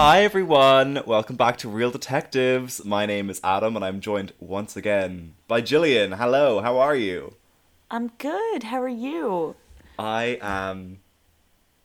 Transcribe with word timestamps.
Hi 0.00 0.22
everyone, 0.22 1.02
welcome 1.06 1.34
back 1.34 1.56
to 1.56 1.68
Real 1.68 1.90
Detectives. 1.90 2.84
My 2.84 3.04
name 3.04 3.28
is 3.28 3.40
Adam 3.42 3.74
and 3.74 3.84
I'm 3.84 4.00
joined 4.00 4.32
once 4.38 4.76
again 4.76 5.34
by 5.48 5.60
Jillian. 5.60 6.16
Hello, 6.16 6.60
how 6.60 6.78
are 6.78 6.94
you? 6.94 7.34
I'm 7.90 8.12
good. 8.18 8.62
How 8.62 8.80
are 8.80 8.86
you? 8.86 9.56
I 9.98 10.38
am 10.40 11.00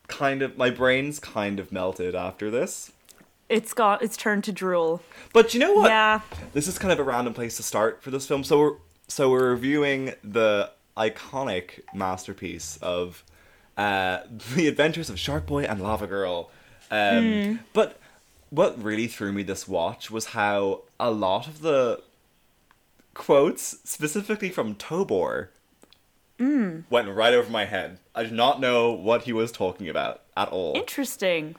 kind 0.07 0.44
of 0.44 0.59
my 0.59 0.70
brain's 0.70 1.18
kind 1.20 1.59
of 1.59 1.72
melted 1.72 2.13
after 2.13 2.52
this. 2.52 2.91
It's 3.49 3.73
got 3.73 4.03
it's 4.03 4.16
turned 4.16 4.44
to 4.44 4.52
drool. 4.52 5.02
But 5.34 5.55
you 5.55 5.59
know 5.59 5.73
what? 5.73 5.89
Yeah. 5.89 6.22
This 6.53 6.67
is 6.67 6.77
kind 6.77 6.91
of 6.91 7.00
a 7.00 7.03
random 7.03 7.34
place 7.34 7.58
to 7.58 7.64
start 7.64 8.03
for 8.03 8.11
this 8.11 8.27
film. 8.27 8.44
So 8.44 8.59
we're 8.59 8.75
so 9.08 9.31
we're 9.31 9.50
reviewing 9.50 10.14
the 10.23 10.70
iconic 10.95 11.80
masterpiece 11.95 12.77
of 12.80 13.23
uh, 13.75 14.20
the 14.55 14.67
Adventures 14.67 15.09
of 15.09 15.17
Shark 15.17 15.48
Boy 15.48 15.64
and 15.64 15.81
Lava 15.81 16.05
Girl. 16.05 16.52
Um, 16.91 17.59
But 17.73 17.98
what 18.53 18.81
really 18.81 19.07
threw 19.07 19.31
me 19.31 19.41
this 19.41 19.67
watch 19.67 20.12
was 20.12 20.27
how 20.27 20.84
a 20.99 21.09
lot 21.09 21.48
of 21.48 21.61
the 21.61 22.02
quotes, 23.16 23.77
specifically 23.84 24.49
from 24.49 24.75
Tobor, 24.75 25.48
mm. 26.39 26.84
went 26.89 27.09
right 27.09 27.34
over 27.34 27.49
my 27.49 27.66
head. 27.66 27.97
I 28.13 28.21
did 28.23 28.31
not 28.34 28.59
know 28.59 28.91
what 28.91 29.23
he 29.23 29.34
was 29.34 29.52
talking 29.52 29.89
about 29.89 30.21
at 30.38 30.49
all 30.49 30.73
Interesting. 30.75 31.55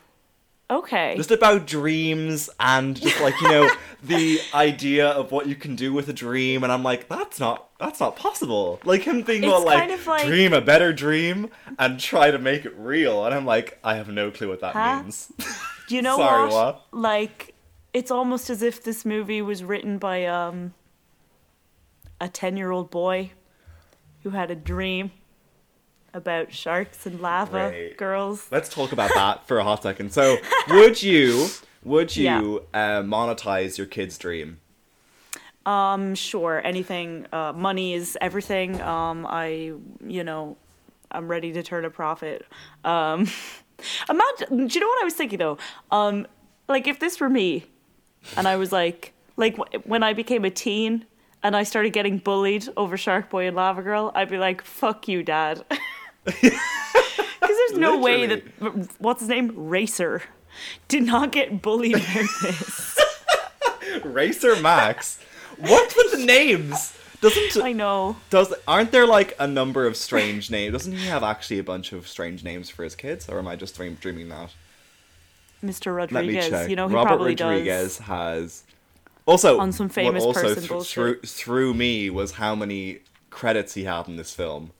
Okay. 0.70 1.14
just 1.16 1.30
about 1.30 1.66
dreams 1.66 2.48
and 2.58 2.96
just 3.00 3.20
like 3.20 3.38
you 3.40 3.48
know 3.48 3.70
the 4.02 4.38
idea 4.54 5.08
of 5.08 5.30
what 5.30 5.46
you 5.46 5.54
can 5.56 5.76
do 5.76 5.92
with 5.92 6.08
a 6.08 6.12
dream 6.14 6.64
and 6.64 6.72
i'm 6.72 6.82
like 6.82 7.06
that's 7.06 7.38
not 7.38 7.68
that's 7.78 8.00
not 8.00 8.16
possible 8.16 8.80
like 8.82 9.02
him 9.02 9.20
being 9.20 9.44
all 9.44 9.62
like, 9.62 9.78
kind 9.78 9.92
of 9.92 10.06
like- 10.06 10.24
dream 10.26 10.54
a 10.54 10.62
better 10.62 10.90
dream 10.90 11.50
and 11.78 12.00
try 12.00 12.30
to 12.30 12.38
make 12.38 12.64
it 12.64 12.74
real 12.78 13.26
and 13.26 13.34
i'm 13.34 13.44
like 13.44 13.78
i 13.84 13.96
have 13.96 14.08
no 14.08 14.30
clue 14.30 14.48
what 14.48 14.60
that 14.62 14.72
Huh? 14.72 15.02
means 15.02 15.30
you 15.88 16.02
know 16.02 16.16
Sorry, 16.16 16.42
what? 16.44 16.52
what? 16.52 16.86
Like 16.92 17.54
it's 17.92 18.10
almost 18.10 18.50
as 18.50 18.62
if 18.62 18.82
this 18.82 19.04
movie 19.04 19.42
was 19.42 19.62
written 19.64 19.98
by 19.98 20.24
um 20.26 20.74
a 22.20 22.28
10-year-old 22.28 22.90
boy 22.90 23.32
who 24.22 24.30
had 24.30 24.50
a 24.50 24.54
dream 24.54 25.10
about 26.14 26.52
sharks 26.52 27.06
and 27.06 27.20
lava 27.20 27.68
Right. 27.70 27.96
girls. 27.96 28.46
let's 28.50 28.68
talk 28.68 28.92
about 28.92 29.10
that 29.14 29.46
for 29.48 29.58
a 29.58 29.64
hot 29.64 29.82
second 29.82 30.12
so 30.12 30.36
would 30.68 31.02
you 31.02 31.48
would 31.82 32.16
you 32.16 32.64
uh, 32.72 33.02
monetize 33.02 33.76
your 33.78 33.86
kid's 33.88 34.16
dream 34.16 34.60
Um 35.66 36.14
sure, 36.14 36.60
anything 36.64 37.26
uh 37.32 37.52
money 37.52 37.94
is 37.94 38.16
everything. 38.20 38.80
Um 38.80 39.26
I 39.28 39.72
you 40.06 40.22
know, 40.24 40.56
I'm 41.10 41.26
ready 41.28 41.52
to 41.52 41.62
turn 41.62 41.84
a 41.84 41.90
profit. 41.90 42.46
Um 42.84 43.26
imagine 44.08 44.66
do 44.66 44.74
you 44.74 44.80
know 44.80 44.88
what 44.88 45.02
I 45.02 45.04
was 45.04 45.14
thinking 45.14 45.38
though? 45.38 45.58
Um 45.90 46.26
like 46.68 46.86
if 46.86 46.98
this 47.00 47.20
were 47.20 47.28
me 47.28 47.64
and 48.36 48.46
I 48.48 48.56
was 48.56 48.72
like 48.72 49.12
like 49.36 49.56
w- 49.56 49.82
when 49.84 50.02
I 50.02 50.12
became 50.12 50.44
a 50.44 50.50
teen 50.50 51.04
and 51.42 51.56
I 51.56 51.62
started 51.64 51.92
getting 51.92 52.18
bullied 52.18 52.68
over 52.76 52.96
Shark 52.96 53.28
Boy 53.28 53.46
and 53.46 53.54
Lava 53.56 53.82
Girl, 53.82 54.10
I'd 54.14 54.30
be 54.30 54.38
like, 54.38 54.62
"Fuck 54.62 55.08
you, 55.08 55.22
dad." 55.22 55.64
Cuz 56.24 56.40
there's 57.40 57.78
no 57.78 57.98
way 57.98 58.26
that 58.26 58.42
what's 58.98 59.20
his 59.20 59.28
name? 59.28 59.52
Racer 59.54 60.22
did 60.88 61.02
not 61.02 61.32
get 61.32 61.60
bullied 61.60 61.96
about 61.96 62.28
this. 62.42 62.98
racer 64.04 64.56
max 64.56 65.20
what's 65.58 65.94
with 65.94 66.12
the 66.12 66.24
names 66.24 66.96
doesn't 67.24 67.62
I 67.64 67.72
know. 67.72 68.16
does 68.30 68.54
aren't 68.68 68.92
there 68.92 69.06
like 69.06 69.34
a 69.40 69.46
number 69.46 69.86
of 69.86 69.96
strange 69.96 70.50
names 70.50 70.72
doesn't 70.72 70.92
he 70.92 71.06
have 71.06 71.22
actually 71.24 71.58
a 71.58 71.64
bunch 71.64 71.92
of 71.92 72.06
strange 72.06 72.44
names 72.44 72.70
for 72.70 72.84
his 72.84 72.94
kids 72.94 73.28
or 73.28 73.38
am 73.38 73.48
i 73.48 73.56
just 73.56 73.74
dream- 73.76 73.98
dreaming 74.00 74.28
that 74.28 74.50
Mr. 75.64 75.96
Rodriguez, 75.96 76.68
you 76.68 76.76
know 76.76 76.88
he 76.88 76.94
Robert 76.94 77.08
probably 77.08 77.34
Rodriguez 77.34 77.96
does. 77.96 78.06
has 78.06 78.62
also 79.26 79.58
On 79.58 79.72
some 79.72 79.88
famous 79.88 80.22
also 80.22 80.42
person 80.42 80.56
th- 80.58 80.68
bullshit. 80.68 80.92
threw 80.94 81.20
threw 81.22 81.74
me 81.74 82.10
was 82.10 82.32
how 82.32 82.54
many 82.54 83.00
credits 83.30 83.72
he 83.74 83.84
had 83.84 84.06
in 84.06 84.16
this 84.16 84.34
film. 84.34 84.72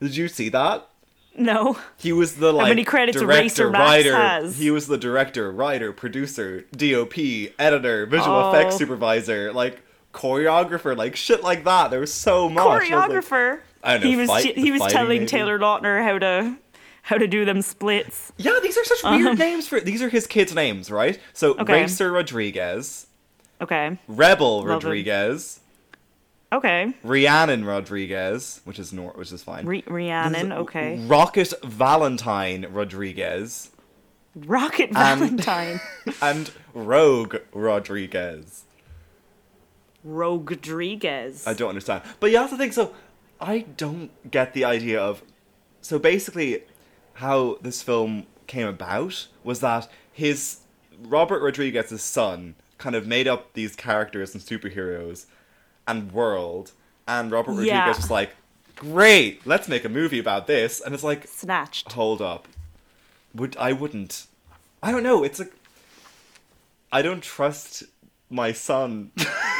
Did 0.00 0.16
you 0.16 0.28
see 0.28 0.48
that? 0.48 0.88
No. 1.36 1.78
He 1.98 2.10
was 2.12 2.36
the 2.36 2.52
like 2.52 2.68
many 2.70 2.84
credits 2.84 3.20
director, 3.20 3.70
Max 3.70 3.82
writer. 3.88 4.16
has? 4.16 4.56
He 4.58 4.70
was 4.70 4.86
the 4.86 4.96
director, 4.96 5.52
writer, 5.52 5.92
producer, 5.92 6.62
DOP, 6.74 7.18
editor, 7.58 8.06
visual 8.06 8.34
Oh. 8.36 8.50
effects 8.50 8.76
supervisor, 8.78 9.52
like 9.52 9.80
choreographer, 10.12 10.96
like 10.96 11.16
shit 11.16 11.42
like 11.42 11.64
that. 11.64 11.90
There 11.90 12.00
was 12.00 12.12
so 12.12 12.48
much. 12.48 12.64
I 12.64 12.78
was 12.78 12.90
like- 12.90 13.10
Choreographer. 13.10 13.60
I 13.82 13.98
know, 13.98 14.06
he 14.06 14.16
was 14.16 14.28
fight- 14.28 14.58
he 14.58 14.70
was 14.70 14.82
telling 14.92 15.20
maybe? 15.20 15.26
Taylor 15.26 15.58
Lautner 15.58 16.02
how 16.04 16.18
to 16.18 16.56
how 17.02 17.16
to 17.16 17.26
do 17.26 17.44
them 17.46 17.62
splits. 17.62 18.30
yeah, 18.36 18.58
these 18.62 18.76
are 18.76 18.84
such 18.84 19.02
weird 19.04 19.38
names 19.38 19.66
for. 19.66 19.80
These 19.80 20.02
are 20.02 20.08
his 20.10 20.26
kids' 20.26 20.54
names, 20.54 20.90
right? 20.90 21.18
So 21.32 21.52
Um, 21.54 21.60
Okay. 21.60 21.72
Racer 21.82 22.12
Rodriguez, 22.12 23.06
Okay. 23.60 23.98
Rebel 24.06 24.56
Love 24.58 24.64
him. 24.64 24.70
Rodriguez. 24.70 25.60
Okay. 26.52 26.92
Rhiannon 27.04 27.64
Rodriguez, 27.64 28.60
which 28.64 28.78
is 28.78 28.92
nor- 28.92 29.12
which 29.12 29.30
is 29.32 29.42
fine. 29.42 29.64
Re- 29.66 29.84
Rhiannon. 29.86 30.52
Okay. 30.52 30.98
Rocket 31.06 31.54
Valentine 31.64 32.66
Rodriguez 32.70 33.70
Rocket 34.34 34.90
And- 34.94 34.96
Valentine. 35.20 35.80
and 36.22 36.50
Rogue 36.74 37.36
Rodriguez. 37.52 38.64
Rogue 40.04 40.50
Rodriguez. 40.50 41.46
I 41.46 41.54
don't 41.54 41.68
understand. 41.68 42.02
But 42.20 42.30
you 42.30 42.38
have 42.38 42.50
to 42.50 42.56
think 42.56 42.72
so 42.72 42.94
I 43.40 43.60
don't 43.76 44.10
get 44.30 44.52
the 44.54 44.64
idea 44.64 45.00
of 45.00 45.22
so 45.80 45.98
basically 45.98 46.62
how 47.14 47.58
this 47.62 47.82
film 47.82 48.26
came 48.46 48.66
about 48.66 49.26
was 49.44 49.60
that 49.60 49.88
his 50.12 50.60
Robert 51.02 51.40
Rodriguez's 51.42 52.02
son 52.02 52.54
kind 52.78 52.94
of 52.96 53.06
made 53.06 53.28
up 53.28 53.52
these 53.54 53.76
characters 53.76 54.34
and 54.34 54.42
superheroes 54.42 55.26
and 55.86 56.12
world 56.12 56.72
and 57.06 57.30
Robert 57.30 57.52
Rodriguez 57.52 57.68
Yeah. 57.72 57.88
was 57.88 58.10
like, 58.10 58.30
Great, 58.76 59.46
let's 59.46 59.68
make 59.68 59.84
a 59.84 59.88
movie 59.90 60.18
about 60.18 60.46
this 60.46 60.80
and 60.80 60.94
it's 60.94 61.04
like 61.04 61.26
Snatched. 61.26 61.92
hold 61.92 62.22
up 62.22 62.48
would 63.34 63.56
i 63.58 63.70
wouldn't 63.72 64.26
i 64.82 64.90
don't 64.90 65.02
know 65.04 65.22
it's 65.22 65.38
like 65.38 65.52
i 66.90 67.00
don't 67.02 67.22
trust 67.22 67.84
my 68.28 68.50
son 68.52 69.12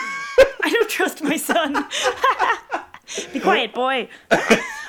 I 0.64 0.70
don't 0.70 0.90
trust 0.90 1.22
my 1.22 1.36
son. 1.36 1.72
Be 3.32 3.40
quiet, 3.40 3.74
boy. 3.74 4.08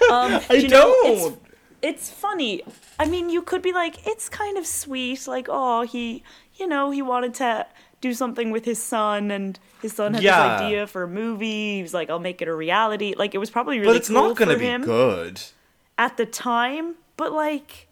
Um, 0.10 0.42
i 0.50 0.56
you 0.56 0.68
know, 0.68 0.96
don't 1.04 1.06
it's, 1.06 1.38
it's 1.84 2.10
funny. 2.10 2.64
I 3.00 3.06
mean, 3.06 3.30
you 3.30 3.44
could 3.44 3.62
be 3.62 3.72
like, 3.72 4.08
it's 4.08 4.30
kind 4.30 4.58
of 4.58 4.66
sweet. 4.66 5.28
Like, 5.28 5.46
oh, 5.48 5.84
he, 5.84 6.24
you 6.56 6.68
know, 6.68 6.90
he 6.90 7.04
wanted 7.04 7.36
to 7.36 7.68
do 8.02 8.16
something 8.16 8.50
with 8.50 8.66
his 8.66 8.82
son, 8.82 9.30
and 9.30 9.60
his 9.80 9.94
son 9.94 10.16
had 10.16 10.24
Yeah. 10.24 10.42
this 10.42 10.62
idea 10.64 10.88
for 10.88 11.04
a 11.04 11.08
movie. 11.08 11.76
He 11.76 11.82
was 11.84 11.94
like, 11.94 12.10
I'll 12.10 12.20
make 12.20 12.42
it 12.42 12.48
a 12.48 12.54
reality. 12.54 13.14
Like, 13.16 13.36
it 13.36 13.38
was 13.38 13.52
probably 13.52 13.78
really 13.78 13.90
but 13.94 13.96
it's 13.98 14.10
cool 14.10 14.30
not 14.30 14.38
gonna 14.38 14.58
be 14.58 14.76
good 14.84 15.40
at 16.00 16.18
the 16.18 16.26
time. 16.26 16.96
But 17.16 17.32
like, 17.32 17.88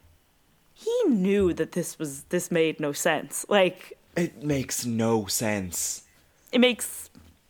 he 0.74 0.92
knew 1.08 1.54
that 1.54 1.74
this 1.74 2.00
was 2.00 2.24
this 2.24 2.50
made 2.50 2.80
no 2.80 2.92
sense. 2.92 3.46
Like, 3.50 4.00
it 4.18 4.44
makes 4.44 4.84
no 4.84 5.28
sense 5.28 6.04
it 6.52 6.60
makes 6.60 7.09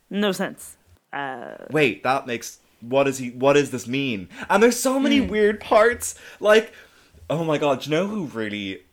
no 0.10 0.32
sense. 0.32 0.76
Uh, 1.12 1.56
wait 1.72 2.04
that 2.04 2.28
makes 2.28 2.60
what 2.82 3.06
does 3.06 3.18
he 3.18 3.32
what 3.32 3.54
does 3.54 3.72
this 3.72 3.88
mean 3.88 4.30
and 4.50 4.62
there's 4.62 4.80
so 4.80 5.00
many 5.00 5.18
Hmm. 5.18 5.28
weird 5.28 5.60
parts 5.60 6.14
like 6.40 6.72
oh 7.32 7.44
my 7.44 7.58
god 7.58 7.82
do 7.82 7.90
you 7.90 7.96
know 7.96 8.06
who 8.08 8.26
really 8.26 8.84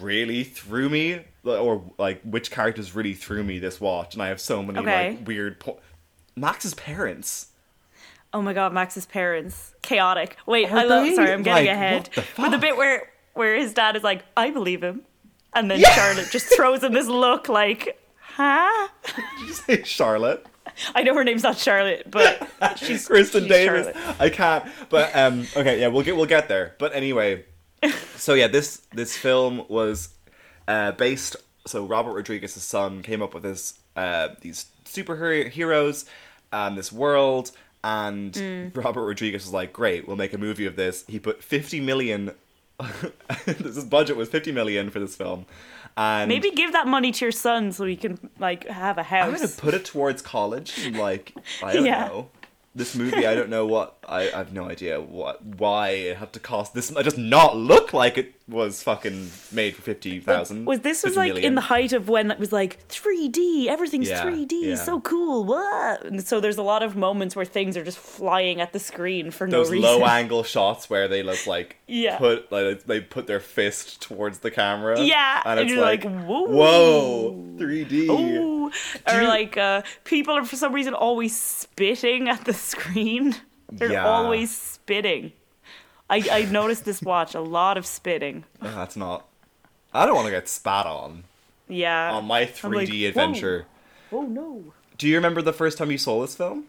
really 0.00 0.42
threw 0.42 0.88
me 0.88 1.20
or 1.44 1.82
like 1.96 2.20
which 2.22 2.50
characters 2.50 2.94
really 2.94 3.14
threw 3.14 3.44
me 3.44 3.58
this 3.60 3.80
watch 3.80 4.14
and 4.14 4.22
i 4.22 4.26
have 4.26 4.40
so 4.40 4.62
many 4.64 4.80
Okay. 4.80 5.10
like 5.10 5.26
weird 5.28 5.60
po- 5.60 5.78
max's 6.36 6.74
parents 6.74 7.46
Oh 8.32 8.40
my 8.40 8.52
god, 8.52 8.72
Max's 8.72 9.06
parents. 9.06 9.74
Chaotic. 9.82 10.36
Wait, 10.46 10.70
Are 10.70 10.78
I 10.78 10.84
love 10.84 11.04
they? 11.04 11.16
sorry, 11.16 11.32
I'm 11.32 11.42
getting 11.42 11.66
Like, 11.66 11.74
ahead. 11.74 12.10
the 12.14 12.22
But 12.36 12.50
the 12.50 12.58
bit 12.58 12.76
where 12.76 13.10
where 13.34 13.56
his 13.56 13.74
dad 13.74 13.96
is 13.96 14.04
like, 14.04 14.22
I 14.36 14.50
believe 14.50 14.84
him. 14.84 15.02
And 15.52 15.68
then 15.68 15.80
Yeah. 15.80 15.90
Charlotte 15.96 16.28
just 16.30 16.46
throws 16.54 16.84
him 16.84 16.92
this 16.92 17.08
look 17.08 17.48
like, 17.48 17.98
huh? 18.20 18.86
Did 19.16 19.48
you 19.48 19.52
say 19.52 19.82
charlotte 19.82 20.46
I 20.94 21.02
know 21.02 21.14
her 21.14 21.24
name's 21.24 21.42
not 21.42 21.56
Charlotte, 21.58 22.10
but 22.10 22.48
she's 22.76 23.08
Kristin 23.08 23.40
she's 23.40 23.48
Davis. 23.48 23.86
Charlotte. 23.94 24.20
I 24.20 24.28
can't. 24.30 24.64
But 24.88 25.14
um, 25.16 25.46
okay, 25.56 25.80
yeah, 25.80 25.88
we'll 25.88 26.02
get 26.02 26.16
we'll 26.16 26.26
get 26.26 26.48
there. 26.48 26.74
But 26.78 26.94
anyway, 26.94 27.44
so 28.16 28.34
yeah, 28.34 28.46
this 28.48 28.82
this 28.92 29.16
film 29.16 29.64
was 29.68 30.10
uh, 30.68 30.92
based. 30.92 31.36
So 31.66 31.84
Robert 31.84 32.12
Rodriguez's 32.14 32.62
son 32.62 33.02
came 33.02 33.22
up 33.22 33.34
with 33.34 33.42
this 33.42 33.74
uh, 33.96 34.28
these 34.40 34.66
superhero 34.84 35.48
heroes 35.48 36.04
and 36.52 36.76
this 36.76 36.90
world, 36.90 37.52
and 37.84 38.32
Mm. 38.32 38.76
Robert 38.76 39.04
Rodriguez 39.04 39.44
was 39.44 39.52
like, 39.52 39.72
"Great, 39.72 40.06
we'll 40.06 40.16
make 40.16 40.32
a 40.32 40.38
movie 40.38 40.66
of 40.66 40.76
this." 40.76 41.04
He 41.06 41.18
put 41.18 41.42
fifty 41.42 41.80
million. 41.80 42.32
his 43.44 43.84
budget 43.84 44.16
was 44.16 44.28
fifty 44.30 44.52
million 44.52 44.88
for 44.90 45.00
this 45.00 45.14
film, 45.14 45.44
and 45.96 46.28
Maybe 46.28 46.50
give 46.50 46.72
that 46.72 46.86
money 46.86 47.12
to 47.12 47.24
your 47.24 47.32
son 47.32 47.72
so 47.72 47.84
he 47.84 47.96
can 47.96 48.18
like 48.38 48.66
have 48.68 48.98
a 48.98 49.02
house. 49.02 49.26
I'm 49.28 49.34
gonna 49.34 49.48
put 49.48 49.74
it 49.74 49.84
towards 49.84 50.22
college. 50.22 50.88
Like 50.92 51.34
I 51.62 51.72
don't 51.74 51.84
Yeah. 51.84 52.06
know 52.08 52.30
this 52.74 52.94
movie. 52.94 53.26
I 53.26 53.34
don't 53.34 53.50
know 53.50 53.66
what 53.66 53.99
I, 54.10 54.22
I 54.22 54.38
have 54.38 54.52
no 54.52 54.64
idea 54.64 55.00
what 55.00 55.42
why 55.44 55.90
it 55.90 56.16
had 56.16 56.32
to 56.34 56.40
cost 56.40 56.74
this. 56.74 56.90
It 56.90 57.02
does 57.04 57.16
not 57.16 57.56
look 57.56 57.92
like 57.92 58.18
it 58.18 58.34
was 58.48 58.82
fucking 58.82 59.30
made 59.52 59.76
for 59.76 59.82
fifty 59.82 60.18
thousand. 60.18 60.64
Was 60.64 60.80
this 60.80 61.04
was 61.04 61.16
like 61.16 61.36
in 61.36 61.54
the 61.54 61.60
height 61.60 61.92
of 61.92 62.08
when 62.08 62.30
it 62.32 62.38
was 62.38 62.50
like 62.52 62.86
3D, 62.88 63.66
everything's 63.68 64.08
Yeah, 64.08 64.24
3D, 64.26 64.48
yeah. 64.52 64.74
so 64.74 65.00
cool. 65.00 65.44
What? 65.44 66.04
And 66.04 66.26
so 66.26 66.40
there's 66.40 66.58
a 66.58 66.62
lot 66.62 66.82
of 66.82 66.96
moments 66.96 67.36
where 67.36 67.44
things 67.44 67.76
are 67.76 67.84
just 67.84 67.98
flying 67.98 68.60
at 68.60 68.72
the 68.72 68.80
screen 68.80 69.30
for 69.30 69.48
those 69.48 69.68
no 69.68 69.72
reason. 69.74 69.82
Those 69.90 70.00
low 70.00 70.06
angle 70.06 70.42
shots 70.42 70.90
where 70.90 71.06
they 71.06 71.22
look 71.22 71.46
like 71.46 71.76
Yeah. 71.86 72.18
put 72.18 72.50
like 72.50 72.82
they 72.84 73.00
put 73.00 73.28
their 73.28 73.40
fist 73.40 74.02
towards 74.02 74.40
the 74.40 74.50
camera. 74.50 75.00
Yeah, 75.00 75.42
and 75.44 75.60
it's 75.60 75.72
like, 75.74 76.04
like, 76.04 76.24
whoa. 76.24 76.42
whoa, 76.48 77.54
three 77.58 77.84
D. 77.84 78.08
Or 78.08 78.18
you- 78.20 78.72
like 79.06 79.56
uh, 79.56 79.82
people 80.04 80.34
are 80.36 80.44
for 80.44 80.56
some 80.56 80.72
reason 80.72 80.94
always 80.94 81.36
spitting 81.40 82.28
at 82.28 82.44
the 82.44 82.52
screen. 82.52 83.36
They're 83.72 83.92
Yeah. 83.92 84.06
always 84.06 84.54
spitting. 84.56 85.32
I, 86.08 86.26
I 86.30 86.42
noticed 86.50 86.84
this 86.84 87.00
watch 87.02 87.34
a 87.34 87.40
lot 87.40 87.76
of 87.78 87.86
spitting. 87.86 88.44
That's 88.60 88.96
not. 88.96 89.26
I 89.94 90.06
don't 90.06 90.14
want 90.14 90.26
to 90.26 90.32
get 90.32 90.48
spat 90.48 90.86
on 90.86 91.24
Yeah. 91.68 92.12
on 92.12 92.24
my 92.26 92.40
I'm 92.40 92.48
three 92.48 92.78
like, 92.78 92.88
D 92.88 93.02
whoa. 93.04 93.08
adventure. 93.10 93.66
Oh 94.12 94.22
no. 94.22 94.64
Do 94.98 95.06
you 95.08 95.14
remember 95.16 95.40
the 95.42 95.52
first 95.52 95.78
time 95.78 95.90
you 95.90 95.98
saw 95.98 96.20
this 96.20 96.34
film? 96.34 96.64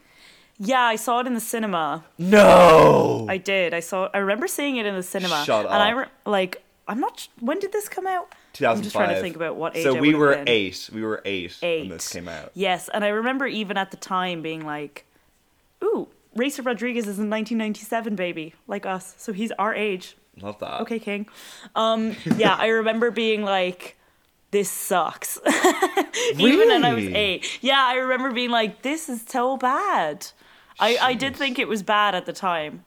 Yeah, 0.60 0.82
I 0.82 0.96
saw 0.96 1.20
it 1.22 1.28
in 1.28 1.34
the 1.34 1.40
cinema. 1.40 2.04
No. 2.20 3.26
I 3.28 3.38
did. 3.38 3.74
I 3.74 3.80
saw. 3.80 4.10
I 4.14 4.20
remember 4.20 4.48
seeing 4.48 4.76
it 4.78 4.86
in 4.86 4.96
the 4.96 5.02
cinema. 5.04 5.44
Shut 5.44 5.66
up. 5.66 5.72
And 5.72 5.82
I 5.82 5.90
re- 5.92 6.06
like. 6.26 6.64
I'm 6.88 7.00
not. 7.00 7.28
When 7.40 7.58
did 7.60 7.72
this 7.72 7.88
come 7.90 8.06
out? 8.06 8.34
2005. 8.54 8.78
I'm 8.78 8.84
just 8.84 8.96
trying 8.96 9.16
to 9.16 9.22
think 9.22 9.36
about 9.36 9.56
what 9.56 9.76
age. 9.78 9.84
So 9.84 9.94
we 9.96 10.14
were 10.14 10.36
been. 10.36 10.50
eight. 10.50 10.90
We 10.94 11.04
were 11.04 11.22
eight, 11.26 11.58
Eight. 11.64 11.82
when 11.82 11.90
this 11.90 12.10
came 12.12 12.28
out. 12.28 12.52
Yes, 12.54 12.90
and 12.94 13.04
I 13.06 13.10
remember 13.10 13.48
even 13.48 13.78
at 13.78 13.92
the 13.92 13.98
time 13.98 14.42
being 14.42 14.66
like, 14.66 15.06
"Ooh, 15.84 16.10
Racer 16.36 16.62
Rodriguez 16.62 17.04
is 17.04 17.20
in 17.20 17.30
1997, 17.30 18.16
baby, 18.16 18.54
like 18.68 18.86
us. 18.86 19.16
So 19.18 19.34
he's 19.34 19.52
our 19.54 19.74
age. 19.74 20.16
Love 20.42 20.60
that. 20.60 20.82
Okay, 20.82 21.00
King." 21.00 21.28
Um, 21.76 22.16
yeah, 22.38 22.56
I 22.58 22.68
remember 22.68 23.12
being 23.12 23.44
like, 23.44 23.98
"This 24.52 24.70
sucks," 24.70 25.40
even 26.38 26.70
when 26.70 26.86
I 26.86 26.94
was 26.94 27.06
eight. 27.06 27.60
Yeah, 27.62 27.84
I 27.84 27.96
remember 27.96 28.32
being 28.32 28.52
like, 28.52 28.82
"This 28.82 29.10
is 29.10 29.24
so 29.28 29.58
bad." 29.58 30.28
I 30.80 30.98
I 31.02 31.14
did 31.14 31.36
think 31.36 31.60
it 31.60 31.68
was 31.68 31.84
bad 31.84 32.16
at 32.16 32.26
the 32.26 32.34
time, 32.34 32.86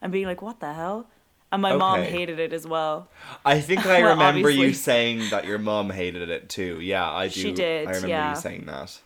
and 0.00 0.12
being 0.12 0.26
like, 0.26 0.42
"What 0.42 0.60
the 0.60 0.74
hell." 0.74 1.06
And 1.52 1.60
my 1.60 1.76
mom 1.76 2.00
hated 2.00 2.38
it 2.38 2.54
as 2.54 2.66
well. 2.66 3.08
I 3.44 3.60
think 3.60 3.84
I 3.84 4.00
Well, 4.02 4.12
remember 4.12 4.48
you 4.48 4.72
saying 4.72 5.28
that 5.28 5.44
your 5.44 5.58
mom 5.58 5.90
hated 5.90 6.30
it 6.30 6.48
too. 6.48 6.80
Yeah, 6.80 7.10
I 7.10 7.28
do. 7.28 7.40
She 7.40 7.52
did, 7.52 7.88
I 7.88 7.90
remember 7.90 8.08
yeah. 8.08 8.30
you 8.30 8.40
saying 8.40 8.64
that. 8.66 8.98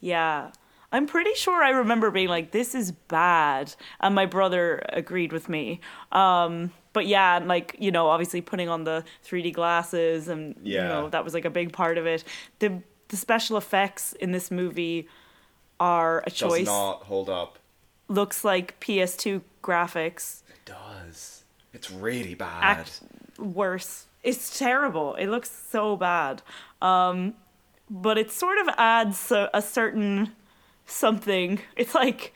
Yeah. 0.00 0.52
I'm 0.92 1.06
pretty 1.06 1.34
sure 1.34 1.62
I 1.62 1.70
remember 1.70 2.10
being 2.10 2.28
like, 2.28 2.50
this 2.50 2.74
is 2.74 2.92
bad. 2.92 3.74
And 4.00 4.14
my 4.14 4.26
brother 4.26 4.82
agreed 4.90 5.32
with 5.32 5.48
me. 5.48 5.80
Um, 6.12 6.70
but 6.92 7.06
yeah, 7.06 7.38
and 7.38 7.48
like, 7.48 7.74
you 7.78 7.90
know, 7.90 8.08
obviously 8.08 8.42
putting 8.42 8.68
on 8.68 8.84
the 8.84 9.02
3D 9.24 9.54
glasses 9.54 10.28
and, 10.28 10.54
you 10.62 10.78
know, 10.78 11.08
that 11.08 11.24
was 11.24 11.32
like 11.32 11.46
a 11.46 11.50
big 11.50 11.72
part 11.72 11.96
of 11.96 12.06
it. 12.06 12.24
The, 12.58 12.82
the 13.08 13.16
special 13.16 13.56
effects 13.56 14.12
in 14.12 14.32
this 14.32 14.50
movie 14.50 15.08
are 15.80 16.22
a 16.26 16.30
choice. 16.30 16.66
Does 16.66 16.68
not 16.68 17.04
hold 17.04 17.30
up. 17.30 17.58
Looks 18.08 18.44
like 18.44 18.78
PS2 18.80 19.40
graphics. 19.62 20.42
It 20.48 20.64
does. 20.66 21.44
It's 21.72 21.90
really 21.90 22.34
bad. 22.34 22.62
Act 22.62 23.00
worse. 23.38 24.06
It's 24.22 24.58
terrible. 24.58 25.14
It 25.14 25.28
looks 25.28 25.50
so 25.50 25.96
bad. 25.96 26.42
Um, 26.80 27.34
but 27.90 28.18
it 28.18 28.30
sort 28.30 28.58
of 28.58 28.68
adds 28.78 29.32
a, 29.32 29.50
a 29.52 29.62
certain 29.62 30.32
something. 30.86 31.60
It's 31.76 31.94
like 31.94 32.32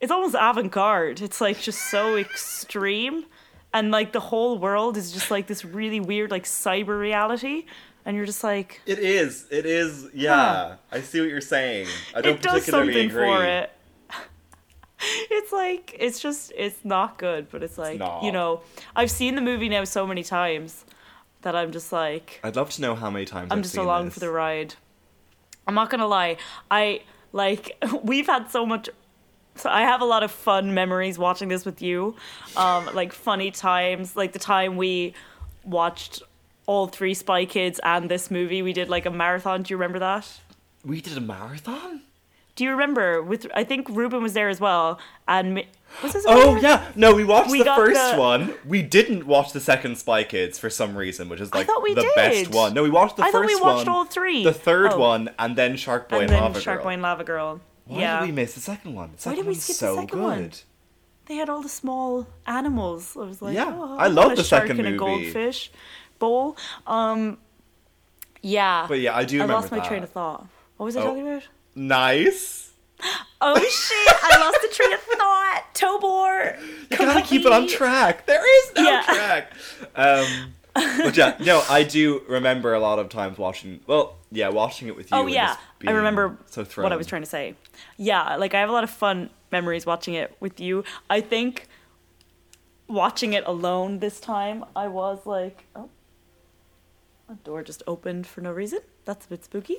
it's 0.00 0.12
almost 0.12 0.34
avant-garde. 0.38 1.20
It's 1.22 1.40
like 1.40 1.60
just 1.60 1.90
so 1.90 2.16
extreme, 2.24 3.24
and 3.72 3.90
like 3.90 4.12
the 4.12 4.20
whole 4.20 4.58
world 4.58 4.96
is 4.96 5.12
just 5.12 5.30
like 5.30 5.46
this 5.46 5.64
really 5.64 6.00
weird 6.00 6.30
like 6.30 6.44
cyber 6.44 6.98
reality, 6.98 7.66
and 8.04 8.16
you're 8.16 8.26
just 8.26 8.44
like 8.44 8.80
It 8.86 8.98
is. 8.98 9.46
It 9.50 9.66
is. 9.66 10.08
Yeah. 10.12 10.76
I 10.92 11.00
see 11.00 11.20
what 11.20 11.30
you're 11.30 11.40
saying. 11.40 11.86
I 12.14 12.20
don't 12.20 12.34
it 12.36 12.42
does 12.42 12.60
particularly 12.60 12.92
something 12.92 13.10
agree. 13.10 13.26
for 13.26 13.44
it. 13.44 13.70
It's 15.06 15.52
like 15.52 15.94
it's 15.98 16.18
just 16.18 16.50
it's 16.56 16.82
not 16.82 17.18
good, 17.18 17.50
but 17.50 17.62
it's 17.62 17.76
like 17.76 17.98
not. 17.98 18.22
you 18.22 18.32
know 18.32 18.62
I've 18.96 19.10
seen 19.10 19.34
the 19.34 19.42
movie 19.42 19.68
now 19.68 19.84
so 19.84 20.06
many 20.06 20.22
times 20.22 20.86
that 21.42 21.54
I'm 21.54 21.72
just 21.72 21.92
like 21.92 22.40
I'd 22.42 22.56
love 22.56 22.70
to 22.70 22.80
know 22.80 22.94
how 22.94 23.10
many 23.10 23.26
times 23.26 23.48
I'm 23.50 23.58
I've 23.58 23.64
just 23.64 23.76
along 23.76 24.06
this. 24.06 24.14
for 24.14 24.20
the 24.20 24.30
ride. 24.30 24.76
I'm 25.66 25.74
not 25.74 25.90
gonna 25.90 26.06
lie. 26.06 26.38
I 26.70 27.02
like 27.34 27.76
we've 28.02 28.26
had 28.26 28.50
so 28.50 28.64
much. 28.64 28.88
So 29.56 29.68
I 29.68 29.82
have 29.82 30.00
a 30.00 30.04
lot 30.04 30.22
of 30.22 30.30
fun 30.30 30.72
memories 30.72 31.18
watching 31.18 31.48
this 31.48 31.64
with 31.64 31.82
you, 31.82 32.16
um, 32.56 32.88
like 32.94 33.12
funny 33.12 33.50
times, 33.50 34.16
like 34.16 34.32
the 34.32 34.38
time 34.38 34.76
we 34.76 35.12
watched 35.64 36.22
all 36.66 36.86
three 36.86 37.12
Spy 37.12 37.44
Kids 37.44 37.78
and 37.84 38.10
this 38.10 38.30
movie. 38.30 38.62
We 38.62 38.72
did 38.72 38.88
like 38.88 39.04
a 39.04 39.10
marathon. 39.10 39.62
Do 39.62 39.74
you 39.74 39.76
remember 39.76 39.98
that? 39.98 40.26
We 40.84 41.00
did 41.00 41.16
a 41.16 41.20
marathon. 41.20 42.02
Do 42.56 42.64
you 42.64 42.70
remember? 42.70 43.20
With 43.22 43.46
I 43.54 43.64
think 43.64 43.88
Ruben 43.88 44.22
was 44.22 44.32
there 44.32 44.48
as 44.48 44.60
well, 44.60 45.00
and 45.26 45.64
was 46.02 46.12
this? 46.12 46.24
Oh 46.28 46.56
yeah, 46.56 46.84
no, 46.94 47.12
we 47.14 47.24
watched 47.24 47.50
We 47.50 47.58
the 47.58 47.74
first 47.74 48.12
the- 48.12 48.16
one. 48.18 48.54
We 48.64 48.80
didn't 48.82 49.26
watch 49.26 49.52
the 49.52 49.60
second 49.60 49.98
Spy 49.98 50.22
Kids 50.22 50.58
for 50.58 50.70
some 50.70 50.96
reason, 50.96 51.28
which 51.28 51.40
is 51.40 51.52
like 51.52 51.66
the 51.66 52.12
best 52.14 52.54
one. 52.54 52.72
No, 52.74 52.82
we 52.84 52.90
watched 52.90 53.16
the 53.16 53.24
I 53.24 53.30
thought 53.32 53.44
we 53.46 53.56
watched 53.60 53.86
one, 53.86 53.96
all 53.96 54.04
three. 54.04 54.44
the 54.44 54.52
third 54.52 54.92
Oh. 54.92 54.98
one, 54.98 55.30
and 55.38 55.56
then 55.56 55.76
Shark 55.76 56.08
Boy 56.08 56.16
and 56.16 56.22
and, 56.24 56.30
then 56.32 56.42
Lava 56.42 56.60
Shark 56.60 56.78
Girl. 56.78 56.84
Boy 56.84 56.92
and 56.92 57.02
Lava 57.02 57.24
Girl. 57.24 57.60
Why 57.86 58.00
yeah. 58.00 58.20
did 58.20 58.26
we 58.26 58.32
miss 58.32 58.54
the 58.54 58.60
second 58.60 58.94
one? 58.94 59.10
The 59.16 59.22
second 59.22 59.36
did 59.40 59.46
we 59.46 59.54
skip 59.54 59.76
the 59.76 59.94
second 59.94 60.06
good. 60.06 60.22
one? 60.22 60.50
They 61.26 61.34
had 61.36 61.48
all 61.48 61.60
the 61.62 61.68
small 61.68 62.26
animals. 62.46 63.16
I 63.16 63.20
was 63.24 63.42
like, 63.42 63.54
Yeah, 63.54 63.72
oh, 63.74 63.96
I 63.98 64.06
love 64.08 64.36
the 64.36 64.44
second 64.44 64.78
and 64.78 64.80
a 64.80 64.90
movie. 64.92 64.96
goldfish 64.98 65.72
bowl. 66.18 66.56
Um, 66.86 67.38
yeah. 68.42 68.86
But 68.88 69.00
yeah, 69.00 69.16
I 69.16 69.24
do 69.24 69.38
I 69.38 69.42
remember 69.42 69.54
lost 69.60 69.70
my 69.72 69.78
that. 69.78 69.88
train 69.88 70.02
of 70.02 70.10
thought. 70.10 70.46
What 70.76 70.86
was 70.86 70.96
I 70.96 71.00
Oh. 71.00 71.06
talking 71.06 71.26
about? 71.26 71.42
Nice. 71.74 72.72
Oh 73.40 73.56
shit! 73.58 74.16
I 74.22 74.38
lost 74.40 74.58
the 74.62 74.68
train 74.74 74.92
of 74.92 75.00
thought. 75.00 75.64
Tobor. 75.74 76.58
You 76.90 76.96
gotta 76.96 77.22
keep 77.22 77.44
it 77.44 77.52
on 77.52 77.66
track. 77.66 78.26
There 78.26 78.42
is 78.62 78.72
no 78.76 78.82
Yeah. 78.82 79.02
track. 79.02 79.52
Um, 79.94 80.54
but 80.74 81.16
yeah, 81.16 81.36
no, 81.40 81.62
I 81.68 81.82
do 81.82 82.22
remember 82.28 82.74
a 82.74 82.80
lot 82.80 82.98
of 82.98 83.08
times 83.08 83.38
watching. 83.38 83.80
Well, 83.86 84.16
yeah, 84.30 84.48
watching 84.48 84.88
it 84.88 84.96
with 84.96 85.10
you. 85.10 85.16
Oh 85.16 85.26
yeah, 85.26 85.56
I 85.86 85.90
remember 85.90 86.38
so 86.46 86.64
what 86.76 86.92
I 86.92 86.96
was 86.96 87.06
trying 87.06 87.22
to 87.22 87.28
say. 87.28 87.54
Yeah, 87.96 88.36
like 88.36 88.54
I 88.54 88.60
have 88.60 88.68
a 88.68 88.72
lot 88.72 88.84
of 88.84 88.90
fun 88.90 89.30
memories 89.52 89.84
watching 89.86 90.14
it 90.14 90.34
with 90.40 90.58
you. 90.60 90.84
I 91.10 91.20
think 91.20 91.68
watching 92.88 93.32
it 93.32 93.44
alone 93.46 93.98
this 93.98 94.20
time, 94.20 94.64
I 94.74 94.88
was 94.88 95.26
like, 95.26 95.64
oh, 95.76 95.90
a 97.28 97.34
door 97.34 97.62
just 97.62 97.82
opened 97.86 98.26
for 98.26 98.40
no 98.40 98.52
reason. 98.52 98.80
That's 99.04 99.26
a 99.26 99.28
bit 99.28 99.44
spooky. 99.44 99.76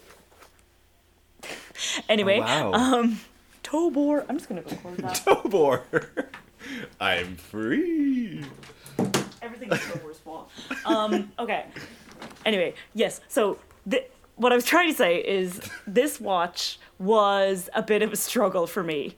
anyway, 2.09 2.37
Oh, 2.39 2.71
wow. 2.71 2.73
um, 2.73 3.19
Tobor. 3.63 4.25
I'm 4.29 4.37
just 4.37 4.47
gonna 4.49 4.61
go 4.61 4.75
close 4.75 4.97
that. 4.97 5.15
Tobor. 5.25 5.81
I'm 6.99 7.35
free. 7.35 8.43
Everything 9.41 9.71
is 9.71 9.79
Tobor's 9.79 10.17
fault. 10.19 10.49
Um, 10.85 11.31
okay. 11.37 11.65
Anyway, 12.45 12.73
yes. 12.93 13.21
So 13.27 13.59
th- 13.89 14.09
what 14.35 14.51
I 14.51 14.55
was 14.55 14.65
trying 14.65 14.89
to 14.89 14.95
say 14.97 15.17
is 15.17 15.59
this 15.85 16.19
watch 16.19 16.79
was 16.99 17.69
a 17.75 17.81
bit 17.83 18.01
of 18.01 18.11
a 18.13 18.15
struggle 18.15 18.65
for 18.67 18.83
me. 18.83 19.17